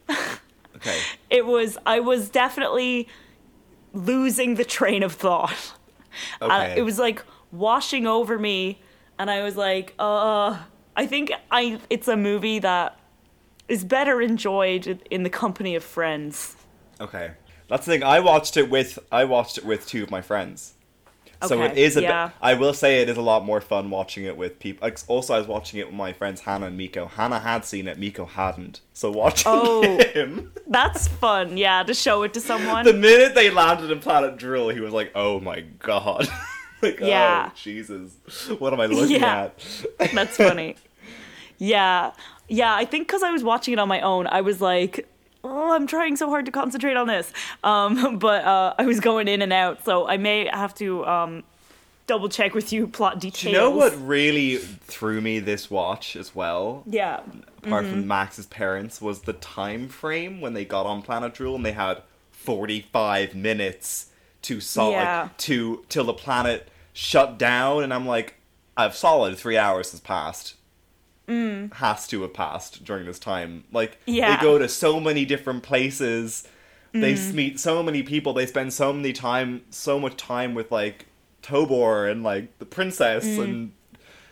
Okay. 0.75 0.99
it 1.29 1.45
was 1.45 1.77
I 1.85 1.99
was 2.01 2.29
definitely 2.29 3.07
losing 3.93 4.55
the 4.55 4.65
train 4.65 5.03
of 5.03 5.13
thought. 5.13 5.73
Uh, 6.41 6.45
Okay. 6.45 6.75
it 6.77 6.81
was 6.83 6.99
like 6.99 7.23
washing 7.51 8.05
over 8.07 8.37
me, 8.37 8.79
and 9.17 9.29
I 9.31 9.43
was 9.43 9.55
like, 9.55 9.93
uh, 9.99 10.57
I 10.97 11.05
think 11.05 11.31
I 11.51 11.79
it's 11.89 12.07
a 12.09 12.17
movie 12.17 12.59
that 12.59 12.99
is 13.69 13.83
better 13.85 14.21
enjoyed 14.21 15.01
in 15.11 15.23
the 15.23 15.29
company 15.29 15.75
of 15.75 15.83
friends. 15.83 16.55
Okay. 16.99 17.31
That's 17.69 17.85
the 17.85 17.91
thing. 17.93 18.03
I 18.03 18.19
watched 18.19 18.57
it 18.57 18.69
with 18.69 18.97
I 19.11 19.23
watched 19.25 19.57
it 19.57 19.65
with 19.65 19.87
two 19.87 20.03
of 20.03 20.11
my 20.11 20.21
friends. 20.21 20.73
So 21.45 21.61
it 21.61 21.71
Okay, 21.71 21.83
is 21.83 21.95
a 21.97 22.01
yeah. 22.01 22.27
bit, 22.29 22.35
I 22.41 22.55
will 22.55 22.73
say 22.73 22.99
it 23.03 23.09
is 23.09 23.17
a 23.17 23.21
lot 23.21 23.45
more 23.45 23.61
fun 23.61 23.91
watching 23.91 24.23
it 24.25 24.35
with 24.35 24.57
people. 24.57 24.89
Also, 25.07 25.35
I 25.35 25.37
was 25.37 25.45
watching 25.47 25.79
it 25.79 25.85
with 25.85 25.93
my 25.93 26.11
friends 26.11 26.41
Hannah 26.41 26.65
and 26.65 26.75
Miko. 26.77 27.05
Hannah 27.05 27.37
had 27.39 27.63
seen 27.63 27.87
it, 27.87 27.99
Miko 27.99 28.25
hadn't. 28.25 28.81
So 28.93 29.11
watching 29.11 29.51
Oh. 29.53 29.99
him, 30.15 30.51
That's 30.67 31.07
fun, 31.07 31.55
yeah, 31.57 31.83
to 31.83 31.93
show 31.93 32.23
it 32.23 32.33
to 32.33 32.41
someone. 32.41 32.85
the 32.85 32.93
minute 32.93 33.35
they 33.35 33.51
landed 33.51 33.91
in 33.91 33.99
Planet 33.99 34.37
Drool, 34.37 34.69
he 34.69 34.79
was 34.79 34.93
like, 34.93 35.11
"Oh 35.13 35.39
my 35.39 35.59
god." 35.77 36.27
like, 36.81 36.99
Yeah. 36.99 37.49
oh, 37.51 37.53
Jesus. 37.55 38.15
What 38.57 38.73
am 38.73 38.79
I 38.81 38.87
looking 38.87 39.21
Yeah. 39.21 39.49
at? 39.99 40.11
That's 40.13 40.37
funny. 40.37 40.75
yeah. 41.57 42.11
Yeah, 42.49 42.73
I 42.73 42.85
think 42.85 43.07
because 43.07 43.23
I 43.23 43.31
was 43.31 43.43
watching 43.43 43.73
it 43.73 43.79
on 43.79 43.87
my 43.89 43.99
own, 44.01 44.25
I 44.27 44.39
was 44.41 44.61
like, 44.61 45.05
oh, 45.43 45.73
I'm 45.73 45.85
trying 45.85 46.15
so 46.15 46.29
hard 46.29 46.45
to 46.45 46.51
concentrate 46.51 46.95
on 46.95 47.07
this. 47.07 47.31
Um, 47.63 48.17
but 48.19 48.45
uh, 48.45 48.73
I 48.77 48.85
was 48.85 48.99
going 49.01 49.27
in 49.27 49.41
and 49.41 49.51
out, 49.51 49.83
so 49.83 50.07
I 50.07 50.15
may 50.17 50.47
have 50.51 50.73
to 50.75 51.05
um, 51.05 51.43
double 52.05 52.29
check 52.29 52.53
with 52.53 52.71
you 52.71 52.87
plot 52.87 53.19
details. 53.19 53.41
Do 53.43 53.49
you 53.49 53.57
know 53.57 53.69
what 53.71 53.93
really 54.01 54.57
threw 54.57 55.19
me 55.19 55.39
this 55.39 55.69
watch 55.69 56.15
as 56.15 56.33
well? 56.33 56.83
Yeah. 56.85 57.19
apart 57.63 57.83
Mm-hmm. 57.83 57.91
from 57.91 58.07
Max's 58.07 58.45
parents, 58.45 59.01
was 59.01 59.23
the 59.23 59.33
time 59.33 59.89
frame 59.89 60.39
when 60.39 60.53
they 60.53 60.63
got 60.63 60.85
on 60.85 61.01
Planet 61.01 61.33
Drool 61.33 61.55
and 61.55 61.65
they 61.65 61.73
had 61.73 62.01
45 62.31 63.35
minutes 63.35 64.07
to 64.43 64.61
sol- 64.61 64.91
Yeah. 64.91 65.23
like, 65.23 65.37
to 65.39 65.83
till 65.89 66.05
the 66.05 66.13
planet 66.13 66.69
shut 66.93 67.37
down 67.37 67.83
and 67.83 67.93
I'm 67.93 68.05
like 68.05 68.35
I've 68.77 68.95
solid 68.95 69.37
3 69.37 69.57
hours 69.57 69.91
has 69.91 69.99
passed. 69.99 70.53
Mm. 71.27 71.73
Has 71.73 72.07
to 72.07 72.21
have 72.21 72.33
passed 72.33 72.85
during 72.85 73.05
this 73.05 73.19
time. 73.19 73.65
Like 73.71 73.99
Yeah. 74.05 74.35
they 74.37 74.41
go 74.41 74.57
to 74.57 74.69
so 74.69 74.99
many 74.99 75.25
different 75.25 75.63
places. 75.63 76.47
They 76.93 77.13
s- 77.13 77.33
meet 77.33 77.59
so 77.59 77.83
many 77.83 78.01
people. 78.01 78.33
They 78.33 78.45
spend 78.45 78.73
so 78.73 78.91
many 78.93 79.13
time 79.13 79.63
so 79.69 79.99
much 79.99 80.15
time 80.15 80.53
with 80.55 80.71
like 80.71 81.05
Tobor 81.43 82.09
and 82.09 82.23
like 82.23 82.57
the 82.59 82.65
princess 82.65 83.25
mm. 83.25 83.43
and 83.43 83.71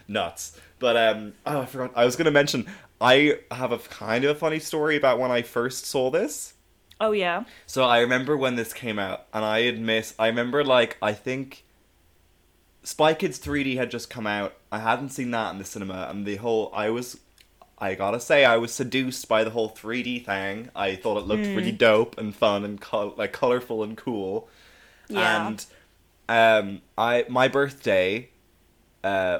nuts. 0.08 0.60
But 0.80 0.98
um, 0.98 1.34
oh, 1.46 1.62
I 1.62 1.66
forgot. 1.66 1.92
I 1.96 2.06
was 2.06 2.16
gonna 2.16 2.32
mention. 2.32 2.68
I 3.02 3.40
have 3.52 3.72
a 3.72 3.78
kind 3.78 4.24
of 4.24 4.32
a 4.36 4.40
funny 4.40 4.60
story 4.60 4.96
about 4.96 5.20
when 5.20 5.32
I 5.32 5.42
first 5.42 5.86
saw 5.86 6.10
this. 6.10 6.54
Oh 7.00 7.12
yeah. 7.12 7.44
So 7.66 7.84
I 7.84 8.00
remember 8.00 8.38
when 8.38 8.56
this 8.56 8.74
came 8.74 9.00
out, 9.00 9.26
and 9.34 9.44
I 9.44 9.60
admit, 9.60 10.14
I 10.18 10.28
remember 10.28 10.64
like 10.64 10.98
I 11.02 11.14
think 11.14 11.66
Spy 12.84 13.14
Kids 13.14 13.40
3D 13.40 13.76
had 13.78 13.92
just 13.92 14.10
come 14.10 14.28
out. 14.28 14.54
I 14.76 14.80
hadn't 14.80 15.10
seen 15.10 15.32
that 15.32 15.54
in 15.54 15.58
the 15.58 15.64
cinema, 15.64 16.08
and 16.10 16.26
the 16.26 16.36
whole 16.36 16.70
I 16.74 16.90
was, 16.90 17.18
I 17.80 17.96
gotta 17.96 18.20
say, 18.20 18.44
I 18.44 18.58
was 18.58 18.74
seduced 18.74 19.28
by 19.30 19.46
the 19.46 19.52
whole 19.52 19.70
3D 19.70 20.26
thing. 20.26 20.70
I 20.76 20.96
thought 20.96 21.18
it 21.18 21.26
looked 21.26 21.46
really 21.46 21.72
dope 21.72 22.18
and 22.18 22.36
fun 22.36 22.66
and 22.66 22.80
col- 22.82 23.14
like 23.16 23.32
colorful 23.32 23.84
and 23.84 23.96
cool. 23.96 24.50
Yeah. 25.08 25.48
And 25.48 25.66
um, 26.28 26.82
I 26.98 27.26
my 27.30 27.48
birthday, 27.48 28.30
uh, 29.04 29.40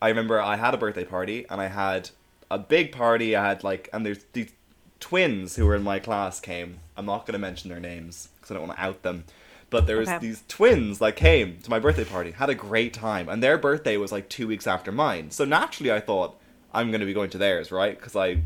I 0.00 0.08
remember 0.08 0.40
I 0.40 0.56
had 0.56 0.72
a 0.72 0.78
birthday 0.78 1.04
party 1.04 1.44
and 1.50 1.60
I 1.60 1.66
had 1.66 2.08
a 2.50 2.58
big 2.58 2.92
party. 2.92 3.36
I 3.36 3.46
had 3.48 3.62
like 3.62 3.90
and 3.92 4.06
there's 4.06 4.24
these 4.32 4.52
twins 5.00 5.56
who 5.56 5.66
were 5.66 5.76
in 5.76 5.82
my 5.82 5.98
class 5.98 6.40
came. 6.40 6.78
I'm 6.96 7.04
not 7.04 7.26
gonna 7.26 7.38
mention 7.38 7.68
their 7.68 7.80
names 7.80 8.28
because 8.36 8.50
I 8.50 8.54
don't 8.54 8.66
want 8.68 8.78
to 8.78 8.84
out 8.84 9.02
them. 9.02 9.24
But 9.72 9.86
there 9.88 9.96
was 9.96 10.08
Okay. 10.08 10.18
these 10.18 10.44
twins 10.46 10.98
that 11.00 11.16
came 11.16 11.58
to 11.62 11.70
my 11.70 11.78
birthday 11.80 12.04
party, 12.04 12.30
had 12.32 12.50
a 12.50 12.54
great 12.54 12.92
time, 12.92 13.28
and 13.28 13.42
their 13.42 13.58
birthday 13.58 13.96
was 13.96 14.12
like 14.12 14.28
two 14.28 14.46
weeks 14.46 14.66
after 14.66 14.92
mine. 14.92 15.30
So 15.32 15.44
naturally, 15.44 15.90
I 15.90 15.98
thought 15.98 16.38
I'm 16.72 16.92
gonna 16.92 17.06
be 17.06 17.14
going 17.14 17.30
to 17.30 17.38
theirs, 17.38 17.72
right? 17.72 17.98
Because 17.98 18.14
I 18.14 18.42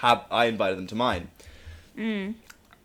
had 0.00 0.20
I 0.30 0.46
invited 0.46 0.78
them 0.78 0.86
to 0.86 0.94
mine. 0.94 1.28
Mm. 1.98 2.34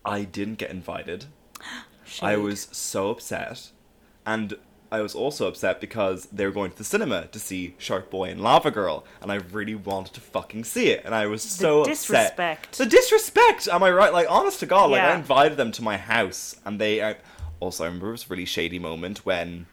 I 0.04 0.24
didn't 0.24 0.56
get 0.56 0.70
invited. 0.70 1.26
I 2.22 2.36
was 2.36 2.68
so 2.72 3.10
upset. 3.10 3.70
And 4.26 4.54
I 4.92 5.00
was 5.00 5.14
also 5.14 5.46
upset 5.46 5.80
because 5.80 6.26
they 6.32 6.44
were 6.44 6.50
going 6.50 6.72
to 6.72 6.76
the 6.78 6.82
cinema 6.84 7.26
to 7.26 7.38
see 7.38 7.76
Shark 7.78 8.10
Boy 8.10 8.30
and 8.30 8.40
Lava 8.40 8.72
Girl, 8.72 9.04
and 9.22 9.30
I 9.30 9.36
really 9.36 9.76
wanted 9.76 10.14
to 10.14 10.20
fucking 10.20 10.64
see 10.64 10.88
it, 10.88 11.02
and 11.04 11.14
I 11.14 11.26
was 11.26 11.42
so 11.42 11.84
disrespect. 11.84 12.32
upset. 12.32 12.36
The 12.36 12.56
disrespect! 12.64 12.74
So 12.74 12.84
disrespect, 12.86 13.68
am 13.68 13.82
I 13.84 13.90
right? 13.92 14.12
Like, 14.12 14.26
honest 14.28 14.58
to 14.60 14.66
God, 14.66 14.90
like, 14.90 15.02
I 15.02 15.14
invited 15.14 15.56
them 15.56 15.70
to 15.72 15.82
my 15.82 15.96
house, 15.96 16.56
and 16.64 16.80
they. 16.80 17.04
I, 17.04 17.14
also, 17.60 17.84
I 17.84 17.86
remember 17.86 18.12
a 18.14 18.18
really 18.28 18.44
shady 18.44 18.78
moment 18.78 19.24
when 19.24 19.66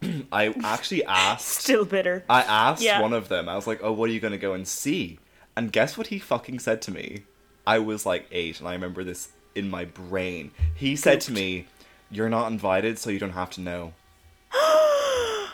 I 0.32 0.54
actually 0.64 1.04
asked. 1.06 1.48
Still 1.48 1.84
bitter. 1.84 2.24
I 2.28 2.42
asked 2.42 2.82
Yeah. 2.82 3.00
one 3.00 3.12
of 3.12 3.28
them, 3.28 3.48
I 3.48 3.54
was 3.56 3.66
like, 3.66 3.80
oh, 3.82 3.92
what 3.92 4.10
are 4.10 4.12
you 4.12 4.20
going 4.20 4.32
to 4.32 4.38
go 4.38 4.52
and 4.54 4.66
see? 4.68 5.18
And 5.56 5.70
guess 5.72 5.96
what 5.96 6.08
he 6.08 6.18
fucking 6.18 6.58
said 6.58 6.82
to 6.82 6.90
me? 6.90 7.22
I 7.66 7.78
was 7.78 8.04
like 8.04 8.26
eight, 8.32 8.58
and 8.58 8.68
I 8.68 8.72
remember 8.72 9.04
this 9.04 9.28
in 9.54 9.70
my 9.70 9.84
brain. 9.84 10.50
He 10.74 10.96
said 10.96 11.20
to 11.22 11.32
me, 11.32 11.66
You're 12.10 12.28
not 12.28 12.50
invited, 12.50 12.98
so 12.98 13.10
you 13.10 13.18
don't 13.18 13.30
have 13.30 13.50
to 13.50 13.60
know. 13.60 13.92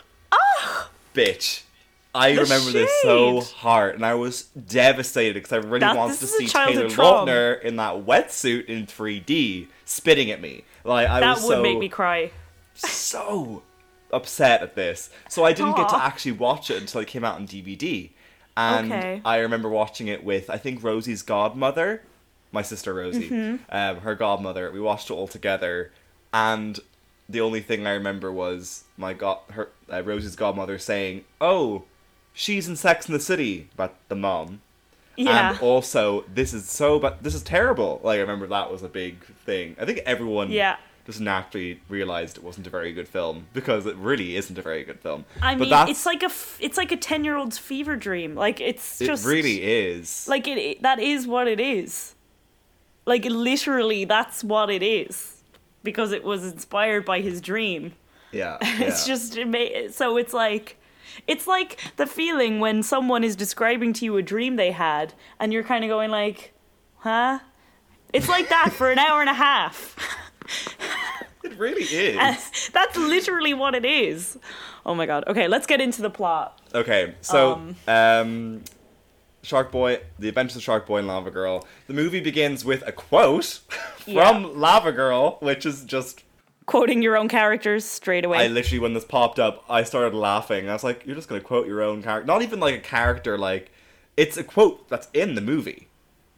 Bitch. 1.13 1.63
I 2.15 2.33
The 2.33 2.41
remember 2.41 2.71
this 2.71 2.91
so 3.03 3.41
hard, 3.41 3.93
and 3.95 4.05
I 4.05 4.15
was 4.15 4.43
devastated 4.43 5.35
because 5.35 5.53
I 5.53 5.57
really 5.57 5.79
That- 5.81 5.95
wanted 5.95 6.17
to 6.19 6.25
is 6.25 6.33
a 6.33 6.37
see 6.37 6.47
Taylor. 6.47 6.87
Lautner 6.89 7.61
in 7.61 7.75
that 7.75 7.93
wetsuit 8.05 8.65
in 8.65 8.87
3D 8.87 9.67
spitting 9.85 10.31
at 10.31 10.41
me. 10.41 10.63
Like 10.83 11.07
I 11.07 11.19
that 11.19 11.35
was 11.35 11.43
would 11.45 11.55
so 11.57 11.61
make 11.61 11.77
me 11.77 11.87
cry. 11.89 12.31
so 12.73 13.61
upset 14.11 14.61
at 14.63 14.75
this. 14.75 15.09
So 15.29 15.45
I 15.45 15.53
didn't 15.53 15.75
get 15.75 15.89
to 15.89 15.97
actually 15.97 16.31
watch 16.33 16.71
it 16.71 16.81
until 16.81 17.01
it 17.01 17.07
came 17.07 17.23
out 17.23 17.35
on 17.35 17.45
DVD. 17.45 18.09
And 18.57 18.91
Okay. 18.91 19.21
I 19.23 19.37
remember 19.37 19.69
watching 19.69 20.07
it 20.07 20.23
with 20.23 20.49
I 20.49 20.57
think 20.57 20.83
Rosie's 20.83 21.21
godmother, 21.21 22.01
my 22.51 22.61
sister 22.63 22.93
Rosie, 22.93 23.29
Mm-hmm. 23.29 23.55
um, 23.69 23.97
her 24.01 24.15
godmother. 24.15 24.71
We 24.71 24.79
watched 24.81 25.09
it 25.09 25.13
all 25.13 25.27
together, 25.27 25.91
and 26.33 26.79
the 27.29 27.41
only 27.41 27.61
thing 27.61 27.85
I 27.85 27.91
remember 27.91 28.31
was 28.31 28.83
my 28.97 29.13
god, 29.13 29.37
her 29.51 29.69
uh, 29.93 30.01
Rosie's 30.03 30.35
godmother 30.35 30.79
saying, 30.79 31.23
"Oh, 31.39 31.83
she's 32.43 32.67
in 32.69 32.75
Sex 32.75 33.07
in 33.07 33.13
the 33.13 33.19
City," 33.19 33.69
but 33.75 33.95
the 34.07 34.15
mom. 34.15 34.61
Yeah. 35.15 35.49
And 35.51 35.59
also, 35.59 36.23
this 36.33 36.53
is 36.53 36.69
so, 36.69 36.97
but 36.97 37.21
this 37.23 37.35
is 37.35 37.43
terrible. 37.43 37.99
Like 38.03 38.17
I 38.17 38.21
remember 38.21 38.47
that 38.47 38.71
was 38.71 38.83
a 38.83 38.87
big 38.87 39.15
thing. 39.45 39.75
I 39.81 39.83
think 39.85 39.99
everyone 40.05 40.49
Yeah. 40.49 40.77
just 41.05 41.19
naturally 41.19 41.81
realized 41.89 42.37
it 42.37 42.43
wasn't 42.43 42.67
a 42.67 42.69
very 42.69 42.93
good 42.93 43.07
film 43.09 43.47
because 43.51 43.85
it 43.85 43.97
really 43.97 44.37
isn't 44.37 44.57
a 44.57 44.61
very 44.61 44.83
good 44.85 44.99
film. 45.01 45.25
I 45.41 45.55
but 45.55 45.59
mean, 45.61 45.69
that's, 45.71 45.91
it's 45.91 46.05
like 46.05 46.23
a 46.23 46.27
f- 46.27 46.57
it's 46.61 46.77
like 46.77 46.93
a 46.93 46.97
ten 46.97 47.25
year 47.25 47.35
old's 47.35 47.57
fever 47.57 47.97
dream. 47.97 48.33
Like 48.35 48.61
it's 48.61 49.01
it 49.01 49.07
just 49.07 49.25
really 49.25 49.61
is. 49.61 50.25
like 50.29 50.47
it, 50.47 50.57
it. 50.57 50.81
That 50.83 50.99
is 50.99 51.27
what 51.27 51.47
it 51.49 51.59
is. 51.59 52.15
Like 53.05 53.25
literally, 53.25 54.05
that's 54.05 54.43
what 54.43 54.69
it 54.69 54.83
is, 54.83 55.43
because 55.83 56.11
it 56.13 56.23
was 56.23 56.45
inspired 56.45 57.03
by 57.05 57.19
his 57.21 57.41
dream. 57.41 57.93
yeah, 58.31 58.57
It's 58.61 59.05
yeah. 59.07 59.13
just 59.13 59.35
it 59.37 59.47
ma- 59.47 59.91
so 59.91 60.15
it's 60.15 60.33
like 60.33 60.77
it's 61.27 61.47
like 61.47 61.79
the 61.97 62.05
feeling 62.07 62.59
when 62.59 62.83
someone 62.83 63.23
is 63.23 63.35
describing 63.35 63.93
to 63.93 64.05
you 64.05 64.17
a 64.17 64.21
dream 64.21 64.55
they 64.55 64.71
had, 64.71 65.13
and 65.39 65.51
you're 65.53 65.63
kind 65.63 65.83
of 65.83 65.89
going 65.89 66.11
like, 66.11 66.53
huh? 66.97 67.39
It's 68.13 68.27
like 68.27 68.49
that 68.49 68.71
for 68.73 68.91
an 68.91 68.97
hour 68.99 69.21
and 69.21 69.29
a 69.29 69.33
half. 69.33 69.95
it 71.43 71.57
really 71.57 71.83
is. 71.83 72.69
That's 72.73 72.97
literally 72.97 73.53
what 73.53 73.75
it 73.75 73.85
is. 73.85 74.37
Oh 74.85 74.95
my 74.95 75.05
god. 75.05 75.23
Okay, 75.27 75.47
let's 75.47 75.67
get 75.67 75.79
into 75.81 76.01
the 76.01 76.09
plot. 76.09 76.59
Okay, 76.73 77.13
so 77.21 77.53
Um, 77.53 77.75
um, 77.87 78.63
Shark 79.43 79.71
Boy, 79.71 79.99
The 80.17 80.27
Adventures 80.29 80.57
of 80.57 80.63
Shark 80.63 80.87
Boy 80.87 80.97
and 80.97 81.07
Lava 81.07 81.31
Girl. 81.31 81.67
The 81.87 81.93
movie 81.93 82.19
begins 82.19 82.65
with 82.65 82.85
a 82.87 82.91
quote 82.91 83.45
from 83.97 84.13
Yeah. 84.13 84.49
Lava 84.53 84.91
Girl, 84.91 85.37
which 85.41 85.65
is 85.65 85.83
just 85.85 86.23
Quoting 86.69 87.01
your 87.01 87.17
own 87.17 87.27
characters 87.27 87.83
straight 87.83 88.23
away. 88.23 88.45
I 88.45 88.47
literally 88.47 88.77
when 88.77 88.93
this 88.93 89.03
popped 89.03 89.39
up, 89.39 89.65
I 89.67 89.83
started 89.83 90.15
laughing. 90.15 90.69
I 90.69 90.73
was 90.73 90.83
like, 90.83 91.03
"You're 91.03 91.15
just 91.15 91.27
gonna 91.27 91.41
quote 91.41 91.65
your 91.65 91.81
own 91.81 92.03
character? 92.03 92.27
Not 92.27 92.43
even 92.43 92.59
like 92.59 92.75
a 92.75 92.79
character. 92.79 93.39
Like 93.39 93.71
it's 94.15 94.37
a 94.37 94.43
quote 94.43 94.87
that's 94.87 95.07
in 95.11 95.33
the 95.33 95.41
movie." 95.41 95.87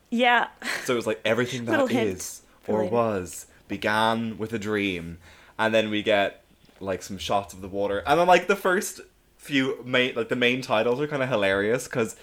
yeah. 0.09 0.47
So 0.85 0.93
it 0.93 0.95
was 0.95 1.05
like 1.05 1.19
everything 1.25 1.65
that 1.65 1.91
is 1.91 2.43
or 2.65 2.85
was 2.85 3.47
began 3.67 4.37
with 4.37 4.53
a 4.53 4.59
dream, 4.59 5.17
and 5.59 5.73
then 5.73 5.89
we 5.89 6.01
get 6.01 6.45
like 6.79 7.03
some 7.03 7.17
shots 7.17 7.53
of 7.53 7.59
the 7.59 7.67
water, 7.67 8.01
and 8.07 8.17
then 8.17 8.25
like 8.25 8.47
the 8.47 8.55
first 8.55 9.01
few 9.35 9.83
main 9.83 10.15
like 10.15 10.29
the 10.29 10.37
main 10.37 10.61
titles 10.61 11.01
are 11.01 11.07
kind 11.07 11.21
of 11.21 11.27
hilarious 11.27 11.89
because 11.89 12.15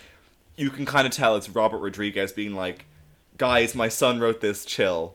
you 0.57 0.71
can 0.71 0.87
kind 0.87 1.07
of 1.07 1.12
tell 1.12 1.37
it's 1.37 1.50
Robert 1.50 1.81
Rodriguez 1.81 2.33
being 2.33 2.55
like, 2.55 2.87
"Guys, 3.37 3.75
my 3.75 3.91
son 3.91 4.19
wrote 4.19 4.41
this. 4.41 4.65
Chill." 4.65 5.15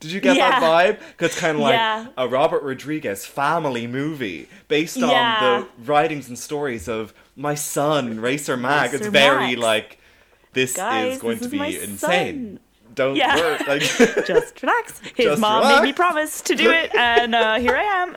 Did 0.00 0.10
you 0.12 0.20
get 0.20 0.36
that 0.36 0.62
vibe? 0.62 0.98
Because 1.12 1.30
it's 1.32 1.40
kind 1.40 1.56
of 1.56 1.62
like 1.62 1.72
Yeah. 1.74 2.06
a 2.18 2.28
Robert 2.28 2.62
Rodriguez 2.62 3.24
family 3.24 3.86
movie 3.86 4.48
based 4.68 5.02
on 5.02 5.08
Yeah. 5.10 5.40
the 5.40 5.68
writings 5.84 6.28
and 6.28 6.38
stories 6.38 6.86
of 6.88 7.14
my 7.34 7.54
son, 7.54 8.20
Racer 8.20 8.56
Max. 8.56 8.92
Racer 8.92 9.04
it's 9.04 9.12
very 9.12 9.48
Max. 9.56 9.58
like 9.60 9.98
this 10.52 10.74
Guys, 10.76 11.14
is 11.16 11.22
going 11.22 11.38
this 11.38 11.48
to 11.48 11.64
is 11.64 11.76
be 11.78 11.82
insane. 11.82 11.96
son. 11.98 12.60
Don't 12.94 13.16
Yeah. 13.16 13.36
worry. 13.36 13.58
Like, 13.66 13.80
Just 14.26 14.62
relax. 14.62 15.00
His 15.16 15.26
Just 15.26 15.40
mom 15.40 15.62
relax. 15.62 15.80
made 15.80 15.88
me 15.88 15.92
promise 15.92 16.40
to 16.42 16.54
do 16.54 16.70
it, 16.70 16.94
and 16.94 17.34
uh, 17.34 17.54
here 17.58 17.76
I 17.76 17.82
am. 17.82 18.16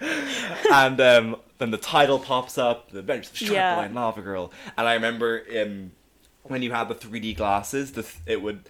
and 0.72 1.00
um, 1.00 1.36
then 1.58 1.70
the 1.70 1.76
title 1.78 2.18
pops 2.18 2.56
up, 2.58 2.90
The 2.90 3.00
Adventures 3.00 3.30
of 3.32 3.36
Shark 3.38 3.50
Yeah. 3.52 3.80
And 3.80 3.94
Lava 3.94 4.22
Girl. 4.22 4.52
And 4.76 4.86
I 4.88 4.94
remember 4.94 5.42
um, 5.60 5.92
when 6.44 6.62
you 6.62 6.72
had 6.72 6.88
the 6.88 6.94
3D 6.94 7.36
glasses, 7.36 7.92
the 7.92 8.02
th- 8.02 8.16
it 8.26 8.40
would 8.42 8.64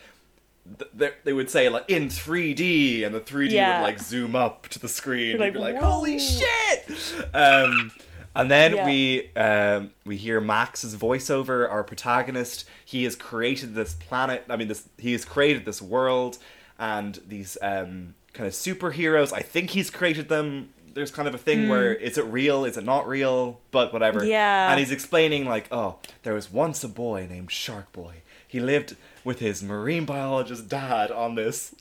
th- 0.79 0.90
they- 0.95 1.12
they 1.25 1.33
would 1.33 1.50
say 1.50 1.69
like 1.69 1.85
in 1.88 2.09
3D, 2.09 3.05
and 3.05 3.14
the 3.14 3.21
3D 3.21 3.52
Yeah. 3.55 3.81
would 3.81 3.87
like 3.87 3.99
zoom 4.00 4.35
up 4.37 4.69
to 4.69 4.79
the 4.79 4.88
screen. 4.88 5.40
You'd 5.40 5.52
be 5.52 5.59
like, 5.59 5.76
"Holy 5.76 6.19
shit!" 6.19 6.90
Um, 7.35 7.90
and 8.35 8.50
then 8.50 8.75
Yeah. 8.76 8.87
we 8.87 9.31
um, 9.37 9.90
we 10.05 10.17
hear 10.17 10.40
Max's 10.40 10.95
voiceover. 10.97 11.69
Our 11.71 11.83
protagonist, 11.85 12.64
he 12.85 13.05
has 13.05 13.17
created 13.17 13.75
this 13.75 13.95
planet. 13.95 14.45
I 14.49 14.57
mean, 14.57 14.69
this 14.69 14.85
he 14.99 15.12
has 15.12 15.25
created 15.25 15.64
this 15.64 15.83
world 15.83 16.38
and 16.79 17.19
these 17.26 17.59
um, 17.62 18.14
kind 18.33 18.47
of 18.47 18.52
superheroes. 18.52 19.33
I 19.33 19.40
think 19.40 19.71
he's 19.71 19.90
created 19.90 20.29
them. 20.29 20.71
There's 20.93 21.11
kind 21.12 21.29
of 21.29 21.35
a 21.35 21.38
thing 21.38 21.69
where 21.69 21.95
is 21.95 22.19
it 22.19 22.25
real? 22.25 22.64
Is 22.64 22.76
it 22.76 22.85
not 22.85 23.07
real? 23.07 23.61
But 23.71 23.93
whatever. 23.93 24.21
Hmm. 24.21 24.26
Yeah. 24.29 24.71
And 24.71 24.79
he's 24.81 24.90
explaining 24.90 25.45
like, 25.47 25.69
oh, 25.71 25.97
there 26.25 26.35
was 26.35 26.50
once 26.52 26.83
a 26.83 26.88
boy 26.88 27.26
named 27.31 27.50
Shark 27.52 27.93
Boy. 27.93 28.23
He 28.47 28.59
lived 28.59 28.97
with 29.24 29.38
his 29.38 29.62
marine 29.62 30.04
biologist 30.04 30.68
dad 30.68 31.10
on 31.10 31.34
this 31.34 31.74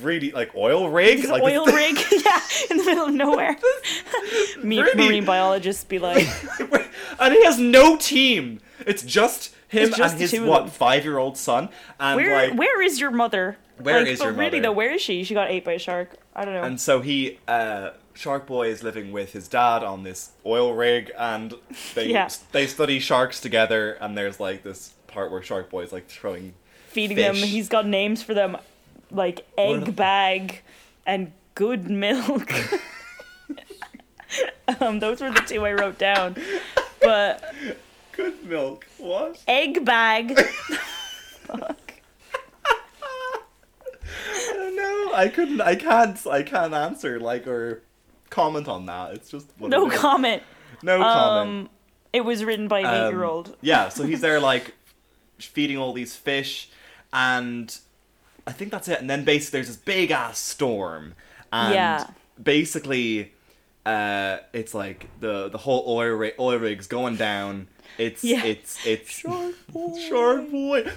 really 0.00 0.30
like 0.30 0.54
oil 0.54 0.88
rig. 0.90 1.22
This 1.22 1.30
like 1.30 1.42
oil 1.42 1.66
rig, 1.66 1.96
yeah, 2.24 2.40
in 2.70 2.76
the 2.78 2.84
middle 2.84 3.06
of 3.06 3.14
nowhere. 3.14 3.56
Me, 4.62 4.80
Really? 4.80 4.94
marine 5.08 5.24
biologists 5.24 5.84
be 5.84 5.98
like, 5.98 6.26
and 7.20 7.34
he 7.34 7.44
has 7.44 7.58
no 7.58 7.96
team. 7.96 8.60
It's 8.86 9.02
just 9.02 9.54
him 9.68 9.88
It's 9.88 9.96
just 9.96 10.14
and 10.14 10.20
his 10.20 10.40
what 10.40 10.70
five 10.70 11.04
year 11.04 11.18
old 11.18 11.36
son. 11.36 11.68
And 11.98 12.16
"Where, 12.16 12.48
like 12.50 12.58
where 12.58 12.82
is 12.82 13.00
your 13.00 13.10
mother?" 13.10 13.56
Where 13.78 14.00
like, 14.00 14.08
is 14.08 14.20
your 14.20 14.30
really 14.32 14.60
mother? 14.60 14.62
though, 14.68 14.72
where 14.72 14.92
is 14.92 15.02
she? 15.02 15.24
She 15.24 15.34
got 15.34 15.50
ate 15.50 15.64
by 15.64 15.72
a 15.72 15.78
shark. 15.78 16.10
I 16.36 16.44
don't 16.44 16.54
know. 16.54 16.62
And 16.62 16.80
so 16.80 17.00
he, 17.00 17.38
uh, 17.48 17.90
Shark 18.14 18.46
Boy 18.46 18.68
is 18.68 18.82
living 18.84 19.10
with 19.10 19.32
his 19.32 19.48
dad 19.48 19.82
on 19.82 20.02
this 20.04 20.30
oil 20.46 20.74
rig, 20.74 21.10
and 21.18 21.54
they 21.94 22.08
Yeah. 22.08 22.28
they 22.52 22.66
study 22.68 23.00
sharks 23.00 23.40
together. 23.40 23.94
And 24.00 24.16
there's 24.16 24.38
like 24.38 24.62
this 24.62 24.90
part 25.08 25.32
where 25.32 25.42
Shark 25.42 25.70
Boy 25.70 25.82
is 25.82 25.92
like 25.92 26.06
throwing. 26.06 26.54
Feeding 26.92 27.16
them. 27.16 27.34
He's 27.34 27.68
got 27.68 27.86
names 27.86 28.22
for 28.22 28.34
them, 28.34 28.56
like 29.10 29.46
egg 29.58 29.86
the- 29.86 29.92
bag 29.92 30.60
and 31.06 31.32
good 31.54 31.90
milk. 31.90 32.52
um, 34.80 34.98
those 35.00 35.20
were 35.20 35.30
the 35.30 35.40
two 35.40 35.64
I 35.66 35.72
wrote 35.72 35.98
down. 35.98 36.36
But 37.00 37.54
Good 38.12 38.44
milk. 38.44 38.86
What? 38.98 39.42
egg 39.48 39.84
bag. 39.84 40.38
Fuck. 41.46 41.78
I 42.64 44.52
don't 44.54 44.76
know. 44.76 45.12
I 45.14 45.28
couldn't. 45.28 45.60
I 45.60 45.74
can't. 45.74 46.26
I 46.26 46.42
can't 46.42 46.74
answer 46.74 47.18
like 47.18 47.46
or 47.46 47.82
comment 48.30 48.68
on 48.68 48.86
that. 48.86 49.14
It's 49.14 49.30
just 49.30 49.48
No 49.60 49.86
it 49.88 49.94
comment. 49.94 50.42
No 50.82 50.98
comment. 50.98 51.48
Um, 51.48 51.70
it 52.12 52.22
was 52.22 52.44
written 52.44 52.68
by 52.68 52.80
an 52.80 52.86
Um, 52.86 52.94
eight-year-old. 53.06 53.56
Yeah, 53.60 53.88
so 53.88 54.04
he's 54.04 54.20
there 54.20 54.40
like 54.40 54.74
feeding 55.38 55.78
all 55.78 55.92
these 55.92 56.14
fish, 56.14 56.68
and 57.12 57.76
I 58.46 58.52
think 58.52 58.70
that's 58.70 58.88
it. 58.88 59.00
And 59.00 59.08
then 59.08 59.24
basically 59.24 59.58
there's 59.58 59.68
this 59.68 59.76
big 59.76 60.10
ass 60.10 60.38
storm, 60.38 61.14
and 61.52 61.74
Yeah. 61.74 62.06
basically 62.42 63.32
uh, 63.84 64.38
it's 64.52 64.74
like 64.74 65.08
the 65.20 65.48
the 65.48 65.58
whole 65.58 65.84
oil 65.88 66.14
rig, 66.14 66.34
oil 66.38 66.58
rig's 66.58 66.86
going 66.86 67.16
down. 67.16 67.68
It's 67.98 68.22
Yeah. 68.22 68.44
it's 68.44 68.78
it's 68.86 69.10
Shark 69.18 69.54
boy. 69.68 69.98
Shark 70.08 70.50
boy. 70.50 70.90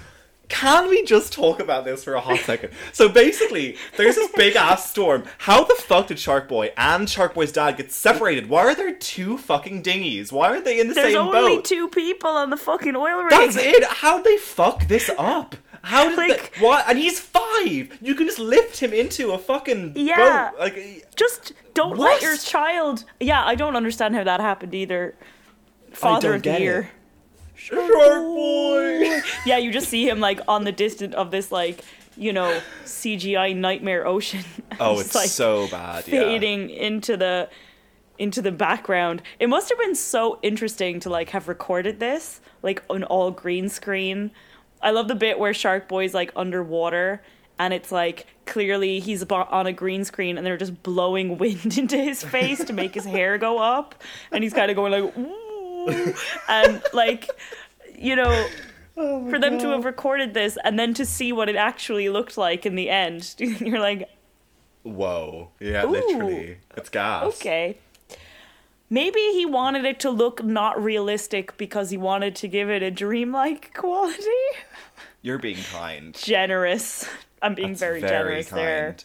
Can 0.48 0.88
we 0.88 1.02
just 1.04 1.32
talk 1.32 1.58
about 1.58 1.84
this 1.84 2.04
for 2.04 2.14
a 2.14 2.20
hot 2.20 2.38
second? 2.38 2.70
So 2.92 3.08
basically, 3.08 3.76
there's 3.96 4.14
this 4.14 4.30
big 4.36 4.54
ass 4.54 4.88
storm. 4.90 5.24
How 5.38 5.64
the 5.64 5.74
fuck 5.74 6.06
did 6.06 6.20
Shark 6.20 6.46
Boy 6.46 6.70
and 6.76 7.10
Shark 7.10 7.34
Boy's 7.34 7.50
dad 7.50 7.76
get 7.76 7.90
separated? 7.90 8.48
Why 8.48 8.60
are 8.66 8.74
there 8.76 8.94
two 8.94 9.38
fucking 9.38 9.82
dinghies? 9.82 10.30
Why 10.30 10.50
aren't 10.50 10.64
they 10.64 10.78
in 10.78 10.86
the 10.86 10.94
There's 10.94 11.14
same 11.14 11.24
boat? 11.24 11.32
There's 11.32 11.44
only 11.46 11.62
two 11.62 11.88
people 11.88 12.30
on 12.30 12.50
the 12.50 12.56
fucking 12.56 12.94
oil 12.94 13.22
rig. 13.22 13.30
That's 13.30 13.56
it. 13.56 13.82
How'd 13.82 14.22
they 14.22 14.36
fuck 14.36 14.86
this 14.86 15.10
up? 15.18 15.56
How 15.86 16.08
did 16.08 16.18
Like- 16.18 16.56
what? 16.58 16.84
And 16.88 16.98
he's 16.98 17.20
five. 17.20 17.98
You 18.00 18.14
can 18.14 18.26
just 18.26 18.38
lift 18.38 18.80
him 18.80 18.92
into 18.92 19.32
a 19.32 19.38
fucking 19.38 19.92
Yeah. 19.96 20.50
boat. 20.50 20.60
Like 20.60 21.04
Just 21.16 21.52
don't 21.74 21.96
What? 21.96 22.12
let 22.14 22.22
your 22.22 22.36
child. 22.36 23.04
Yeah, 23.20 23.42
I 23.44 23.54
don't 23.54 23.76
understand 23.76 24.14
how 24.16 24.24
that 24.24 24.40
happened 24.40 24.74
either. 24.74 25.14
Father 25.92 26.34
of 26.34 26.42
the 26.42 26.58
year. 26.60 26.90
Shark 27.54 27.86
Boy. 27.92 29.20
Yeah, 29.46 29.58
you 29.58 29.70
just 29.72 29.88
see 29.88 30.08
him 30.08 30.20
like 30.20 30.40
on 30.48 30.64
the 30.64 30.72
distant 30.72 31.14
of 31.14 31.30
this 31.30 31.50
like 31.52 31.80
you 32.16 32.32
know 32.32 32.60
CGI 32.84 33.54
nightmare 33.56 34.06
ocean. 34.06 34.44
Oh, 34.80 35.00
it's 35.00 35.14
like 35.14 35.28
so 35.30 35.68
bad. 35.68 36.06
Yeah. 36.06 36.20
fading 36.20 36.68
into 36.68 37.16
the 37.16 37.48
into 38.18 38.42
the 38.42 38.52
background. 38.52 39.22
It 39.38 39.48
must 39.48 39.68
have 39.70 39.78
been 39.78 39.94
so 39.94 40.38
interesting 40.42 41.00
to 41.00 41.08
like 41.10 41.30
have 41.30 41.48
recorded 41.48 41.98
this 42.00 42.40
like 42.62 42.82
on 42.90 43.04
all 43.04 43.30
green 43.30 43.68
screen. 43.68 44.32
I 44.82 44.90
love 44.90 45.08
the 45.08 45.14
bit 45.14 45.38
where 45.38 45.54
Shark 45.54 45.88
Boy's 45.88 46.14
like 46.14 46.32
underwater 46.36 47.22
and 47.58 47.72
it's 47.72 47.90
like 47.90 48.26
clearly 48.44 49.00
he's 49.00 49.22
on 49.24 49.66
a 49.66 49.72
green 49.72 50.04
screen 50.04 50.36
and 50.36 50.46
they're 50.46 50.56
just 50.56 50.82
blowing 50.82 51.38
wind 51.38 51.78
into 51.78 51.96
his 51.96 52.22
face 52.22 52.64
to 52.64 52.72
make 52.72 52.94
his 52.94 53.04
hair 53.04 53.38
go 53.38 53.58
up 53.58 53.94
and 54.32 54.44
he's 54.44 54.52
kind 54.52 54.70
of 54.70 54.76
going 54.76 54.92
like 54.92 55.16
ooh 55.16 56.14
and 56.48 56.82
like 56.92 57.30
you 57.96 58.16
know 58.16 58.48
Oh 58.98 59.28
for 59.28 59.38
them 59.38 59.58
to 59.58 59.68
have 59.68 59.84
recorded 59.84 60.32
this 60.32 60.56
and 60.64 60.78
then 60.78 60.94
to 60.94 61.04
see 61.04 61.30
what 61.30 61.50
it 61.50 61.56
actually 61.56 62.08
looked 62.08 62.38
like 62.38 62.64
in 62.64 62.76
the 62.76 62.88
end 62.88 63.34
you're 63.38 63.78
like 63.78 64.08
Whoa. 64.86 65.50
Yeah, 65.58 65.84
Ooh. 65.84 65.88
literally. 65.88 66.58
It's 66.76 66.88
gas. 66.88 67.24
Okay. 67.24 67.78
Maybe 68.88 69.18
he 69.32 69.44
wanted 69.44 69.84
it 69.84 69.98
to 70.00 70.10
look 70.10 70.44
not 70.44 70.82
realistic 70.82 71.56
because 71.56 71.90
he 71.90 71.96
wanted 71.96 72.36
to 72.36 72.48
give 72.48 72.70
it 72.70 72.82
a 72.82 72.90
dreamlike 72.90 73.74
quality. 73.74 74.20
You're 75.22 75.38
being 75.38 75.58
kind. 75.72 76.14
Generous. 76.14 77.08
I'm 77.42 77.54
being 77.54 77.70
That's 77.70 77.80
very, 77.80 78.00
generous 78.00 78.48
there. 78.48 78.96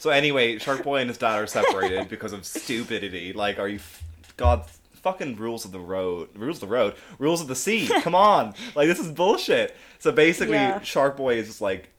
So 0.00 0.10
anyway, 0.10 0.58
Shark 0.58 0.82
Boy 0.82 1.00
and 1.00 1.08
his 1.08 1.18
dad 1.18 1.36
are 1.38 1.46
separated 1.46 2.08
because 2.10 2.32
of 2.32 2.44
stupidity. 2.44 3.32
Like, 3.32 3.58
are 3.58 3.68
you, 3.68 3.76
f- 3.76 4.02
God, 4.36 4.64
fucking 4.94 5.36
rules 5.36 5.64
of 5.64 5.72
the 5.72 5.80
road, 5.80 6.28
rules 6.34 6.56
of 6.56 6.68
the 6.68 6.74
road, 6.74 6.94
rules 7.18 7.40
of 7.40 7.48
the 7.48 7.54
sea. 7.54 7.88
Come 8.02 8.14
on, 8.14 8.54
like 8.74 8.88
this 8.88 8.98
is 8.98 9.10
bullshit. 9.10 9.74
So 9.98 10.12
basically, 10.12 10.54
Yeah. 10.54 10.80
Shark 10.82 11.16
Boy 11.16 11.36
is 11.36 11.46
just 11.46 11.60
like 11.60 11.90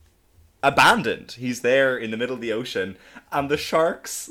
abandoned. 0.62 1.34
He's 1.34 1.62
there 1.62 1.97
in 1.97 2.12
the 2.12 2.17
middle 2.17 2.36
of 2.36 2.41
the 2.41 2.52
ocean, 2.54 2.97
and 3.32 3.49
the 3.49 3.58
sharks 3.58 4.30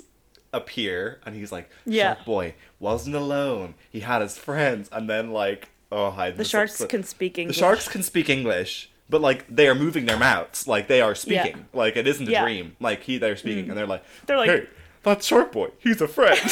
appear, 0.52 1.20
and 1.26 1.34
he's 1.34 1.52
like, 1.52 1.68
Yeah. 1.86 2.14
Shark 2.14 2.24
Boy 2.26 2.54
wasn't 2.80 3.16
alone. 3.16 3.74
He 3.90 4.00
had 4.00 4.22
his 4.22 4.36
friends, 4.38 4.88
and 4.92 5.08
then 5.08 5.30
like, 5.30 5.68
oh, 5.92 6.10
hi. 6.10 6.30
The 6.30 6.44
sharks 6.44 6.84
can 6.86 7.02
speak 7.04 7.38
English. 7.38 7.56
The 7.56 7.60
sharks 7.60 7.88
can 7.88 8.02
speak 8.02 8.28
English, 8.30 8.90
but 9.10 9.20
like 9.20 9.44
they 9.48 9.68
are 9.68 9.74
moving 9.74 10.06
their 10.06 10.18
mouths, 10.18 10.66
like 10.68 10.88
they 10.88 11.00
are 11.00 11.14
speaking. 11.14 11.66
Like 11.72 11.96
it 11.96 12.06
isn't 12.06 12.28
a 12.28 12.30
Yeah. 12.30 12.40
Mm. 12.42 12.44
dream. 12.44 12.76
Like 12.80 13.02
he, 13.02 13.18
they're 13.18 13.36
speaking, 13.36 13.68
and 13.68 13.78
they're 13.78 13.86
like, 13.86 14.04
They're 14.26 14.36
like- 14.38 14.50
hey, 14.50 14.66
that's 15.02 15.26
Shark 15.26 15.52
Boy. 15.52 15.68
He's 15.78 16.00
a 16.00 16.08
friend. 16.08 16.40